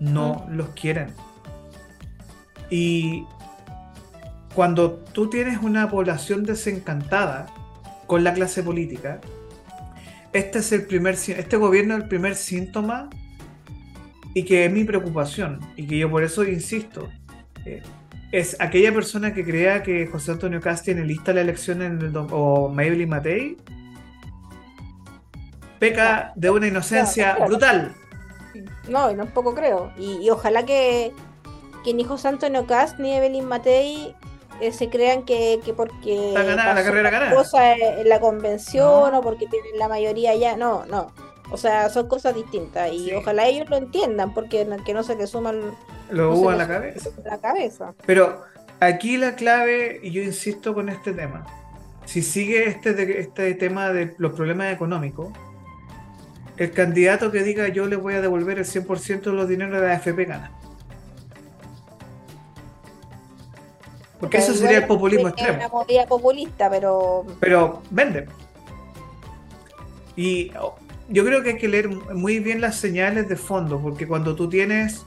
no 0.00 0.46
los 0.50 0.68
quieren. 0.70 1.08
Y 2.70 3.24
cuando 4.54 4.92
tú 4.92 5.30
tienes 5.30 5.58
una 5.58 5.90
población 5.90 6.44
desencantada 6.44 7.46
con 8.06 8.24
la 8.24 8.34
clase 8.34 8.62
política, 8.62 9.20
este 10.32 10.58
es 10.58 10.72
el 10.72 10.86
primer 10.86 11.14
este 11.14 11.56
gobierno 11.56 11.96
es 11.96 12.02
el 12.02 12.08
primer 12.08 12.34
síntoma 12.34 13.08
y 14.34 14.44
que 14.44 14.66
es 14.66 14.72
mi 14.72 14.84
preocupación 14.84 15.60
y 15.76 15.86
que 15.86 15.98
yo 15.98 16.10
por 16.10 16.22
eso 16.22 16.44
insisto. 16.44 17.08
Eh, 17.64 17.82
es 18.32 18.56
aquella 18.60 18.92
persona 18.92 19.32
que 19.32 19.44
crea 19.44 19.82
que 19.82 20.06
José 20.06 20.32
Antonio 20.32 20.60
Cast 20.60 20.84
tiene 20.84 21.04
lista 21.04 21.32
la 21.32 21.40
elección 21.40 21.82
en 21.82 22.00
el, 22.00 22.16
o 22.16 22.68
Maybelline 22.68 23.08
Matei 23.08 23.56
peca 25.78 26.32
de 26.34 26.50
una 26.50 26.66
inocencia 26.66 27.36
brutal. 27.46 27.94
No, 28.88 29.12
no 29.12 29.26
poco 29.26 29.54
creo. 29.54 29.92
Y, 29.96 30.28
ojalá 30.30 30.64
que, 30.64 31.12
que 31.84 31.94
ni 31.94 32.04
José 32.04 32.28
Antonio 32.28 32.66
Cast 32.66 32.98
ni 32.98 33.12
Evelyn 33.12 33.46
Matei 33.46 34.14
eh, 34.60 34.72
se 34.72 34.88
crean 34.88 35.22
que, 35.22 35.60
que 35.64 35.72
porque 35.72 36.32
la 36.34 36.56
carrera 36.82 37.34
cosa 37.34 37.74
en 37.74 38.08
la 38.08 38.20
convención 38.20 39.14
o 39.14 39.20
porque 39.20 39.46
tienen 39.46 39.78
la 39.78 39.88
mayoría 39.88 40.34
ya. 40.34 40.56
No, 40.56 40.84
no. 40.86 41.12
O 41.50 41.56
sea, 41.56 41.88
son 41.88 42.08
cosas 42.08 42.34
distintas 42.34 42.92
y 42.92 43.12
ojalá 43.14 43.46
ellos 43.46 43.68
lo 43.70 43.76
entiendan 43.76 44.34
porque 44.34 44.68
que 44.84 44.92
no 44.92 45.02
se 45.02 45.16
les 45.16 45.30
suman 45.30 45.60
lo 46.10 46.34
no 46.34 46.50
a 46.50 46.56
la 46.56 46.68
cabeza. 46.68 47.10
la 47.24 47.38
cabeza. 47.38 47.94
Pero 48.04 48.42
aquí 48.80 49.16
la 49.16 49.34
clave, 49.34 50.00
y 50.02 50.10
yo 50.10 50.22
insisto 50.22 50.74
con 50.74 50.88
este 50.88 51.12
tema, 51.12 51.46
si 52.04 52.22
sigue 52.22 52.68
este, 52.68 53.20
este 53.20 53.54
tema 53.54 53.92
de 53.92 54.14
los 54.18 54.32
problemas 54.32 54.72
económicos, 54.72 55.28
el 56.56 56.72
candidato 56.72 57.30
que 57.30 57.42
diga 57.42 57.68
yo 57.68 57.86
le 57.86 57.96
voy 57.96 58.14
a 58.14 58.20
devolver 58.20 58.58
el 58.58 58.64
100% 58.64 59.20
de 59.22 59.32
los 59.32 59.48
dineros 59.48 59.80
de 59.80 59.86
la 59.86 59.94
AFP 59.94 60.24
gana. 60.24 60.52
Porque 64.20 64.38
eso 64.38 64.52
sería 64.52 64.78
el 64.78 64.86
populismo 64.86 65.28
extremo. 65.28 65.58
Es 65.58 65.90
una 65.90 66.06
populista, 66.06 66.68
pero. 66.68 67.24
Pero 67.38 67.82
vende. 67.90 68.26
Y 70.16 70.50
yo 71.08 71.24
creo 71.24 71.42
que 71.42 71.50
hay 71.50 71.58
que 71.58 71.68
leer 71.68 71.88
muy 71.88 72.38
bien 72.38 72.60
las 72.60 72.76
señales 72.76 73.28
de 73.28 73.36
fondo, 73.36 73.80
porque 73.80 74.06
cuando 74.06 74.36
tú 74.36 74.48
tienes 74.48 75.04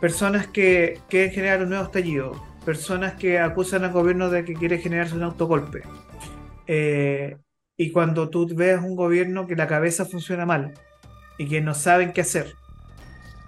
personas 0.00 0.46
que 0.48 1.00
quieren 1.08 1.32
generar 1.32 1.62
un 1.62 1.70
nuevo 1.70 1.84
estallido, 1.84 2.44
personas 2.64 3.14
que 3.14 3.38
acusan 3.38 3.84
al 3.84 3.92
gobierno 3.92 4.28
de 4.28 4.44
que 4.44 4.54
quiere 4.54 4.78
generarse 4.78 5.14
un 5.14 5.22
autogolpe, 5.22 5.82
eh, 6.66 7.36
y 7.76 7.92
cuando 7.92 8.28
tú 8.28 8.46
ves 8.54 8.80
un 8.80 8.96
gobierno 8.96 9.46
que 9.46 9.56
la 9.56 9.66
cabeza 9.66 10.04
funciona 10.04 10.44
mal 10.44 10.74
y 11.38 11.48
que 11.48 11.60
no 11.60 11.74
saben 11.74 12.12
qué 12.12 12.22
hacer, 12.22 12.54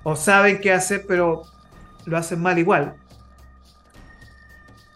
o 0.05 0.17
saben 0.17 0.61
qué 0.61 0.73
hacer 0.73 1.05
pero 1.07 1.43
lo 2.07 2.17
hacen 2.17 2.41
mal 2.41 2.59
igual. 2.59 2.95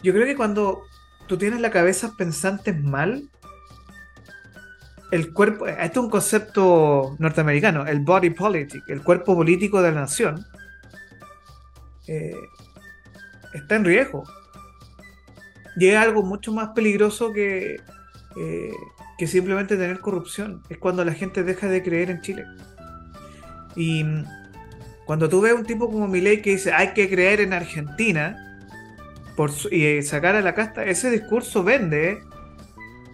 Yo 0.02 0.12
creo 0.12 0.24
que 0.24 0.36
cuando 0.36 0.84
tú 1.26 1.36
tienes 1.36 1.60
la 1.60 1.70
cabeza 1.70 2.12
pensante 2.16 2.72
mal, 2.72 3.28
el 5.10 5.32
cuerpo, 5.32 5.66
esto 5.66 6.00
es 6.00 6.04
un 6.04 6.10
concepto 6.10 7.16
norteamericano, 7.18 7.86
el 7.86 8.00
body 8.00 8.30
politic, 8.30 8.88
el 8.88 9.02
cuerpo 9.02 9.36
político 9.36 9.80
de 9.80 9.92
la 9.92 10.00
nación, 10.00 10.44
eh, 12.08 12.34
está 13.54 13.76
en 13.76 13.84
riesgo. 13.84 14.24
Y 15.76 15.88
es 15.88 15.96
algo 15.96 16.22
mucho 16.22 16.52
más 16.52 16.70
peligroso 16.70 17.32
que, 17.32 17.80
eh, 18.36 18.72
que 19.18 19.26
simplemente 19.26 19.76
tener 19.76 20.00
corrupción. 20.00 20.62
Es 20.68 20.78
cuando 20.78 21.04
la 21.04 21.12
gente 21.12 21.42
deja 21.42 21.68
de 21.68 21.82
creer 21.82 22.10
en 22.10 22.20
Chile. 22.22 22.44
Y 23.76 24.04
cuando 25.04 25.28
tú 25.28 25.40
ves 25.40 25.52
un 25.52 25.64
tipo 25.64 25.90
como 25.90 26.08
Milei 26.08 26.40
que 26.40 26.52
dice 26.52 26.72
hay 26.72 26.94
que 26.94 27.08
creer 27.08 27.40
en 27.40 27.52
Argentina 27.52 28.42
por 29.36 29.50
y 29.70 30.02
sacar 30.02 30.34
a 30.34 30.40
la 30.40 30.54
casta, 30.54 30.84
ese 30.84 31.10
discurso 31.10 31.62
vende. 31.62 32.22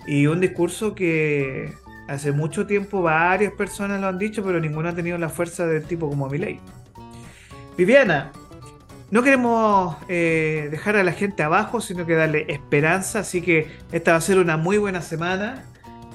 Y 0.06 0.27
un 0.27 0.40
discurso 0.40 0.97
que 0.97 1.73
hace 2.09 2.33
mucho 2.33 2.66
tiempo 2.66 3.03
varias 3.03 3.53
personas 3.53 4.01
lo 4.01 4.09
han 4.09 4.19
dicho, 4.19 4.43
pero 4.43 4.61
ninguno 4.61 4.89
ha 4.89 4.95
tenido 4.95 5.19
la 5.19 5.29
fuerza 5.29 5.66
del 5.66 5.85
tipo 5.85 6.09
como 6.09 6.29
Milei. 6.29 6.61
Viviana, 7.77 8.33
no 9.11 9.23
queremos 9.23 9.97
eh, 10.09 10.69
dejar 10.70 10.97
a 10.97 11.05
la 11.05 11.12
gente 11.12 11.43
abajo, 11.43 11.81
sino 11.81 12.07
que 12.07 12.15
darle 12.15 12.47
esperanza, 12.49 13.20
así 13.20 13.43
que 13.43 13.70
esta 13.93 14.12
va 14.12 14.19
a 14.19 14.20
ser 14.20 14.39
una 14.39 14.57
muy 14.57 14.79
buena 14.79 15.03
semana 15.03 15.65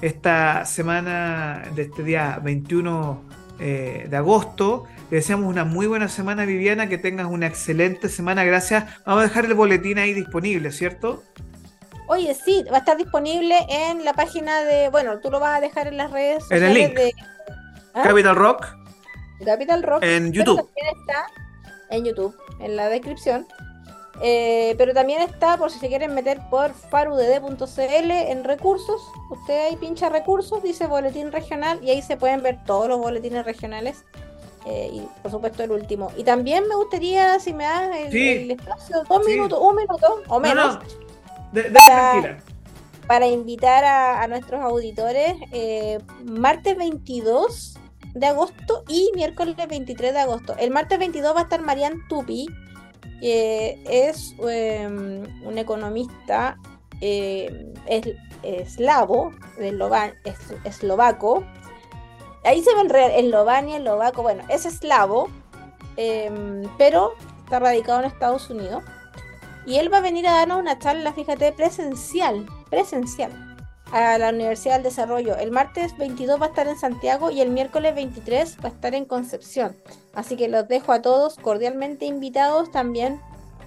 esta 0.00 0.64
semana 0.64 1.62
de 1.74 1.82
este 1.82 2.02
día 2.02 2.40
21 2.42 3.22
eh, 3.60 4.06
de 4.08 4.16
agosto. 4.16 4.84
Le 5.10 5.16
deseamos 5.16 5.48
una 5.48 5.64
muy 5.64 5.86
buena 5.86 6.08
semana, 6.08 6.44
Viviana, 6.44 6.88
que 6.88 6.98
tengas 6.98 7.26
una 7.26 7.46
excelente 7.46 8.08
semana. 8.08 8.44
Gracias. 8.44 8.84
Vamos 9.04 9.22
a 9.22 9.26
dejar 9.26 9.46
el 9.46 9.54
boletín 9.54 9.98
ahí 9.98 10.12
disponible, 10.12 10.70
¿cierto? 10.70 11.24
Oye, 12.08 12.34
sí, 12.34 12.64
va 12.72 12.76
a 12.76 12.80
estar 12.80 12.96
disponible 12.96 13.54
en 13.68 14.04
la 14.04 14.14
página 14.14 14.62
de. 14.64 14.88
Bueno, 14.88 15.20
tú 15.20 15.30
lo 15.30 15.40
vas 15.40 15.58
a 15.58 15.60
dejar 15.60 15.86
en 15.88 15.96
las 15.96 16.10
redes 16.10 16.44
en 16.50 16.64
el 16.64 16.74
link. 16.74 16.94
de. 16.94 17.12
¿Ah? 17.94 18.02
Capital 18.02 18.34
Rock. 18.34 18.66
Capital 19.44 19.82
Rock. 19.82 20.02
En 20.02 20.32
YouTube. 20.32 20.68
está 20.74 21.26
en 21.90 22.04
YouTube, 22.04 22.36
en 22.60 22.76
la 22.76 22.88
descripción. 22.88 23.46
Eh, 24.20 24.74
pero 24.78 24.94
también 24.94 25.22
está, 25.22 25.56
por 25.56 25.70
si 25.70 25.78
se 25.78 25.88
quieren 25.88 26.12
meter 26.12 26.40
por 26.50 26.72
farudd.cl 26.72 28.10
en 28.10 28.44
recursos. 28.44 29.00
Usted 29.30 29.66
ahí 29.66 29.76
pincha 29.76 30.08
recursos, 30.08 30.62
dice 30.62 30.86
boletín 30.86 31.30
regional 31.30 31.78
y 31.82 31.90
ahí 31.90 32.02
se 32.02 32.16
pueden 32.16 32.42
ver 32.42 32.58
todos 32.64 32.88
los 32.88 32.98
boletines 32.98 33.44
regionales. 33.44 34.04
Eh, 34.66 34.90
y 34.92 35.08
por 35.22 35.30
supuesto 35.30 35.62
el 35.62 35.70
último. 35.70 36.10
Y 36.16 36.24
también 36.24 36.66
me 36.68 36.74
gustaría, 36.74 37.38
si 37.38 37.54
me 37.54 37.64
das 37.64 37.96
el, 37.96 38.50
espacio, 38.50 39.04
dos 39.08 39.24
minutos, 39.24 39.58
un 39.62 39.76
minuto 39.76 40.22
o 40.28 40.40
menos. 40.40 40.78
Para, 43.06 43.26
invitar 43.26 43.84
a, 43.84 44.26
nuestros 44.28 44.62
auditores, 44.62 45.34
eh, 45.52 45.98
martes 46.24 46.76
22 46.76 47.78
de 48.14 48.26
agosto 48.26 48.84
y 48.88 49.10
miércoles 49.14 49.56
23 49.56 50.12
de 50.12 50.20
agosto. 50.20 50.56
El 50.58 50.70
martes 50.70 50.98
22 50.98 51.34
va 51.34 51.40
a 51.40 51.42
estar 51.44 51.62
Marian 51.62 52.06
Tupi, 52.08 52.46
que 53.20 53.82
es 53.86 54.34
em, 54.40 55.22
un 55.44 55.58
economista 55.58 56.56
eh, 57.00 57.72
es, 57.86 58.08
eslavo, 58.42 59.32
es, 59.58 60.36
eslovaco. 60.64 61.44
Ahí 62.44 62.62
se 62.62 62.74
ve 62.74 62.82
el 62.82 62.90
real, 62.90 63.10
Eslovania, 63.12 63.78
eslovaco, 63.78 64.22
bueno, 64.22 64.44
es 64.48 64.64
eslavo, 64.64 65.28
em, 65.96 66.62
pero 66.78 67.12
está 67.44 67.58
radicado 67.58 68.00
en 68.00 68.06
Estados 68.06 68.48
Unidos. 68.50 68.82
Y 69.68 69.76
él 69.76 69.92
va 69.92 69.98
a 69.98 70.00
venir 70.00 70.26
a 70.26 70.32
darnos 70.32 70.58
una 70.58 70.78
charla, 70.78 71.12
fíjate, 71.12 71.52
presencial, 71.52 72.46
presencial, 72.70 73.30
a 73.92 74.16
la 74.16 74.30
Universidad 74.30 74.76
del 74.76 74.84
Desarrollo. 74.84 75.36
El 75.36 75.50
martes 75.50 75.94
22 75.98 76.40
va 76.40 76.46
a 76.46 76.48
estar 76.48 76.66
en 76.66 76.78
Santiago 76.78 77.30
y 77.30 77.42
el 77.42 77.50
miércoles 77.50 77.94
23 77.94 78.56
va 78.64 78.70
a 78.70 78.72
estar 78.72 78.94
en 78.94 79.04
Concepción. 79.04 79.76
Así 80.14 80.36
que 80.36 80.48
los 80.48 80.66
dejo 80.68 80.92
a 80.92 81.02
todos 81.02 81.36
cordialmente 81.36 82.06
invitados. 82.06 82.72
También 82.72 83.20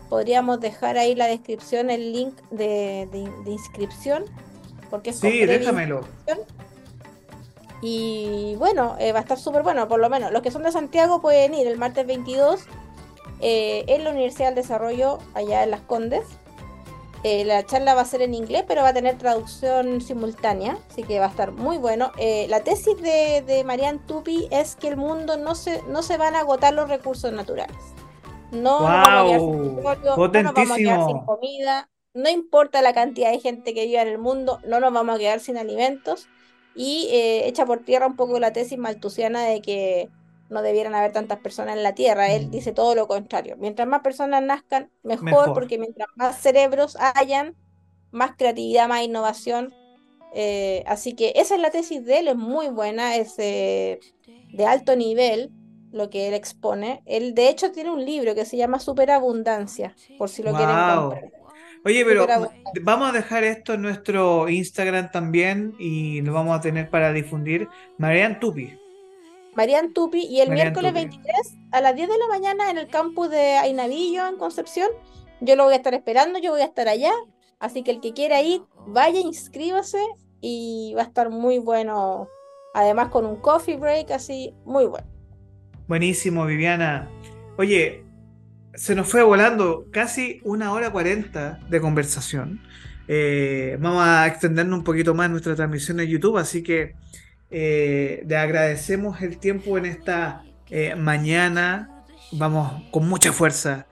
podríamos 0.10 0.60
dejar 0.60 0.98
ahí 0.98 1.14
la 1.14 1.28
descripción, 1.28 1.91
el 1.91 2.14
link 2.14 2.34
de, 2.49 3.07
inscripción. 3.45 4.26
Porque 4.90 5.11
es 5.11 5.19
sí, 5.19 5.45
déjamelo. 5.45 6.02
Y 7.84 8.56
bueno, 8.57 8.95
eh, 8.99 9.11
va 9.11 9.19
a 9.19 9.22
estar 9.22 9.38
súper 9.38 9.61
bueno, 9.61 9.88
por 9.88 9.99
lo 9.99 10.10
menos. 10.10 10.32
Los 10.32 10.41
que 10.41 10.49
son 10.49 10.64
de 10.64 10.72
Santiago 10.72 11.22
pueden 11.22 11.53
ir 11.53 11.68
el 11.68 11.78
martes 11.78 12.07
22 12.07 12.61
eh, 13.41 13.85
en 13.88 14.03
la 14.03 14.11
Universidad 14.11 14.47
del 14.47 14.55
Desarrollo, 14.55 15.18
allá 15.34 15.63
en 15.63 15.72
Las 15.72 15.81
Condes. 15.81 16.26
Eh, 17.23 17.45
la 17.45 17.63
charla 17.65 17.93
va 17.93 18.01
a 18.01 18.05
ser 18.05 18.22
en 18.23 18.34
inglés, 18.34 18.63
pero 18.68 18.81
va 18.81 18.89
a 18.89 18.93
tener 18.93 19.18
traducción 19.18 20.01
simultánea, 20.01 20.77
así 20.89 21.03
que 21.03 21.19
va 21.19 21.26
a 21.26 21.30
estar 21.30 21.51
muy 21.51 21.77
bueno. 21.77 22.11
Eh, 22.18 22.47
la 22.49 22.63
tesis 22.63 22.97
de, 23.01 23.43
de 23.45 23.63
Marianne 23.63 23.99
Tupi 24.07 24.47
es 24.49 24.76
que 24.76 24.88
el 24.88 24.97
mundo 24.97 25.38
no 25.38 25.53
se, 25.53 25.84
no 25.84 26.01
se 26.01 26.18
van 26.18 26.35
a 26.35 26.39
agotar 26.39 26.73
los 26.73 26.89
recursos 26.89 27.31
naturales. 27.31 27.77
No, 28.51 28.81
vamos 28.81 29.07
a 29.07 29.26
quedar 29.26 29.39
sin 29.39 29.76
no 29.76 30.43
nos 30.43 30.53
vamos 30.53 30.72
a 30.72 30.76
quedar 30.76 31.05
sin 31.05 31.19
comida, 31.19 31.89
no 32.13 32.30
importa 32.30 32.81
la 32.81 32.93
cantidad 32.93 33.31
de 33.31 33.39
gente 33.39 33.73
que 33.73 33.85
viva 33.85 34.01
en 34.01 34.07
el 34.07 34.18
mundo, 34.18 34.59
no 34.65 34.80
nos 34.80 34.91
vamos 34.91 35.15
a 35.15 35.19
quedar 35.19 35.39
sin 35.39 35.57
alimentos. 35.57 36.27
Y 36.73 37.09
echa 37.11 37.65
por 37.65 37.80
tierra 37.80 38.07
un 38.07 38.15
poco 38.15 38.39
la 38.39 38.53
tesis 38.53 38.77
maltusiana 38.77 39.43
de 39.43 39.61
que 39.61 40.09
no 40.52 40.61
debieran 40.61 40.94
haber 40.94 41.11
tantas 41.11 41.40
personas 41.40 41.76
en 41.76 41.84
la 41.84 41.95
Tierra. 41.95 42.32
Él 42.32 42.48
mm. 42.48 42.52
dice 42.52 42.72
todo 42.72 42.94
lo 42.94 43.07
contrario. 43.07 43.56
Mientras 43.57 43.88
más 43.88 44.02
personas 44.02 44.44
nazcan, 44.44 44.91
mejor, 45.03 45.53
porque 45.53 45.78
mientras 45.78 46.07
más 46.15 46.40
cerebros 46.40 46.98
hayan, 47.15 47.56
más 48.11 48.36
creatividad, 48.38 48.88
más 48.88 49.03
innovación. 49.03 49.73
Eh, 50.34 50.84
así 50.88 51.14
que 51.14 51.34
esa 51.36 51.56
es 51.56 51.61
la 51.61 51.72
tesis 51.72 52.06
de 52.06 52.19
él, 52.19 52.28
es 52.28 52.36
muy 52.36 52.69
buena, 52.69 53.15
es 53.15 53.36
de 53.38 53.99
alto 54.65 54.95
nivel 54.95 55.52
lo 55.91 56.10
que 56.10 56.28
él 56.28 56.34
expone. 56.34 57.02
Él 57.06 57.34
de 57.34 57.49
hecho 57.49 57.72
tiene 57.72 57.91
un 57.91 58.06
libro 58.06 58.36
que 58.36 58.45
se 58.45 58.57
llama 58.57 58.80
Superabundancia, 58.80 59.95
por 60.18 60.30
si 60.30 60.44
lo 60.44 60.53
quieren 60.53 60.76
comprar. 60.76 61.32
Oye, 61.84 62.06
pero 62.06 62.28
vamos 62.84 63.10
a 63.10 63.11
dejar 63.11 63.44
esto 63.44 63.73
en 63.73 63.82
nuestro 63.82 64.48
Instagram 64.49 65.11
también 65.11 65.73
y 65.80 66.22
lo 66.22 66.34
vamos 66.34 66.56
a 66.56 66.61
tener 66.61 66.90
para 66.90 67.11
difundir. 67.11 67.68
Marian 67.98 68.40
Tupi, 68.40 68.78
Marian 69.56 69.94
Tupi, 69.94 70.26
y 70.26 70.41
el 70.41 70.52
miércoles 70.52 70.94
23 70.94 71.36
a 71.72 71.82
las 71.82 71.95
10 71.95 72.10
de 72.10 72.18
la 72.18 72.28
mañana 72.28 72.72
en 72.72 72.78
el 72.78 72.88
campus 72.88 73.30
de 73.30 73.57
Ainavillo, 73.57 74.28
en 74.28 74.38
Concepción. 74.38 74.90
Yo 75.41 75.56
lo 75.56 75.65
voy 75.65 75.73
a 75.73 75.78
estar 75.78 75.94
esperando, 75.94 76.40
yo 76.40 76.52
voy 76.52 76.61
a 76.61 76.65
estar 76.65 76.88
allá. 76.88 77.11
Así 77.60 77.84
que 77.84 77.91
el 77.91 77.99
que 77.99 78.14
quiera 78.14 78.41
ir, 78.41 78.61
vaya, 78.88 79.19
inscríbase 79.19 79.99
y 80.40 80.94
va 80.95 81.02
a 81.03 81.06
estar 81.06 81.30
muy 81.30 81.60
bueno. 81.60 82.28
Además 82.73 83.10
con 83.10 83.26
un 83.26 83.36
coffee 83.36 83.78
break, 83.78 84.11
así, 84.11 84.53
muy 84.65 84.86
bueno. 84.86 85.07
Buenísimo, 85.88 86.45
Viviana. 86.45 87.10
Oye, 87.57 88.06
se 88.73 88.95
nos 88.95 89.10
fue 89.10 89.23
volando 89.23 89.88
casi 89.91 90.40
una 90.44 90.72
hora 90.72 90.91
cuarenta 90.91 91.60
de 91.69 91.82
conversación. 91.82 92.61
Eh, 93.07 93.78
vamos 93.80 94.03
a 94.03 94.26
extendernos 94.28 94.80
un 94.80 94.86
poquito 94.86 95.14
más 95.14 95.30
nuestra 95.30 95.56
transmisión 95.56 95.99
en 95.99 96.07
YouTube, 96.07 96.38
así 96.38 96.64
que 96.64 96.95
eh, 97.52 98.23
le 98.26 98.38
agradecemos 98.38 99.22
el 99.22 99.38
tiempo 99.38 99.78
en 99.78 99.86
esta 99.86 100.44
eh, 100.69 100.95
mañana. 100.95 102.03
Vamos 102.32 102.82
con 102.91 103.07
mucha 103.07 103.34
fuerza. 103.34 103.88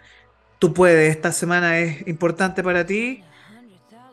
Tú 0.60 0.74
puedes, 0.74 1.14
esta 1.14 1.34
semana 1.34 1.78
es 1.80 2.08
importante 2.08 2.64
para 2.64 2.86
ti. 2.86 3.24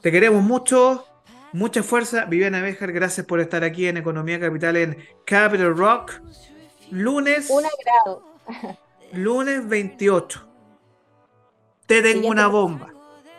Te 0.03 0.11
queremos 0.11 0.43
mucho. 0.43 1.07
Mucha 1.53 1.83
fuerza. 1.83 2.25
Viviana 2.25 2.61
Bejar, 2.61 2.93
gracias 2.93 3.25
por 3.25 3.41
estar 3.41 3.63
aquí 3.63 3.87
en 3.87 3.97
Economía 3.97 4.41
Capital 4.41 4.77
en 4.77 4.99
Capital 5.25 5.77
Rock. 5.77 6.21
Lunes. 6.91 7.49
Un 7.49 7.65
agrado. 7.65 8.25
lunes 9.13 9.67
28. 9.69 10.47
Te 11.87 12.03
tengo 12.03 12.29
una 12.29 12.49
bomba. 12.49 12.93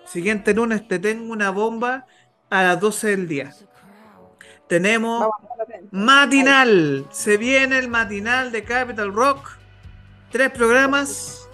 Siguiente 0.06 0.54
lunes 0.54 0.88
te 0.88 1.00
tengo 1.00 1.34
una 1.34 1.50
bomba 1.50 2.08
a 2.50 2.64
las 2.64 2.80
12 2.80 3.08
del 3.08 3.28
día. 3.28 3.54
Tenemos 4.68 5.28
matinal. 5.92 7.06
Se 7.12 7.38
viene 7.38 7.78
el 7.78 7.88
matinal 7.88 8.52
de 8.52 8.64
Capital 8.64 9.14
Rock. 9.14 9.58
Tres 10.32 10.52
programas. 10.52 11.48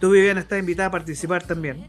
Tú, 0.00 0.10
Viviana, 0.10 0.40
estás 0.40 0.58
invitada 0.58 0.88
a 0.88 0.90
participar 0.90 1.42
también. 1.44 1.86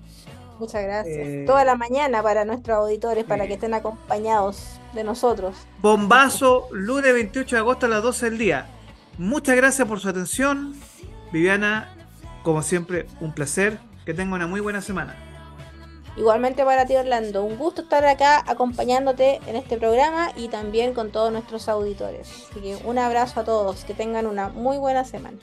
Muchas 0.59 0.83
gracias. 0.83 1.17
Eh, 1.17 1.43
Toda 1.47 1.65
la 1.65 1.75
mañana 1.75 2.21
para 2.21 2.45
nuestros 2.45 2.77
auditores, 2.77 3.25
para 3.25 3.47
que 3.47 3.53
estén 3.53 3.73
acompañados 3.73 4.79
de 4.93 5.03
nosotros. 5.03 5.55
Bombazo, 5.81 6.67
lunes 6.71 7.13
28 7.13 7.55
de 7.55 7.59
agosto 7.59 7.85
a 7.87 7.89
las 7.89 8.03
12 8.03 8.29
del 8.29 8.37
día. 8.37 8.67
Muchas 9.17 9.55
gracias 9.55 9.87
por 9.87 9.99
su 9.99 10.09
atención. 10.09 10.75
Viviana, 11.31 11.89
como 12.43 12.61
siempre, 12.61 13.07
un 13.19 13.33
placer. 13.33 13.79
Que 14.05 14.13
tenga 14.13 14.35
una 14.35 14.47
muy 14.47 14.59
buena 14.59 14.81
semana. 14.81 15.15
Igualmente 16.15 16.63
para 16.63 16.85
ti 16.85 16.95
Orlando, 16.95 17.43
un 17.43 17.57
gusto 17.57 17.81
estar 17.81 18.05
acá 18.05 18.43
acompañándote 18.45 19.39
en 19.47 19.55
este 19.55 19.77
programa 19.77 20.31
y 20.35 20.47
también 20.47 20.93
con 20.93 21.11
todos 21.11 21.31
nuestros 21.31 21.67
auditores. 21.67 22.29
Así 22.51 22.59
que 22.61 22.77
un 22.85 22.99
abrazo 22.99 23.39
a 23.39 23.43
todos, 23.43 23.83
que 23.83 23.95
tengan 23.95 24.27
una 24.27 24.49
muy 24.49 24.77
buena 24.77 25.05
semana. 25.05 25.37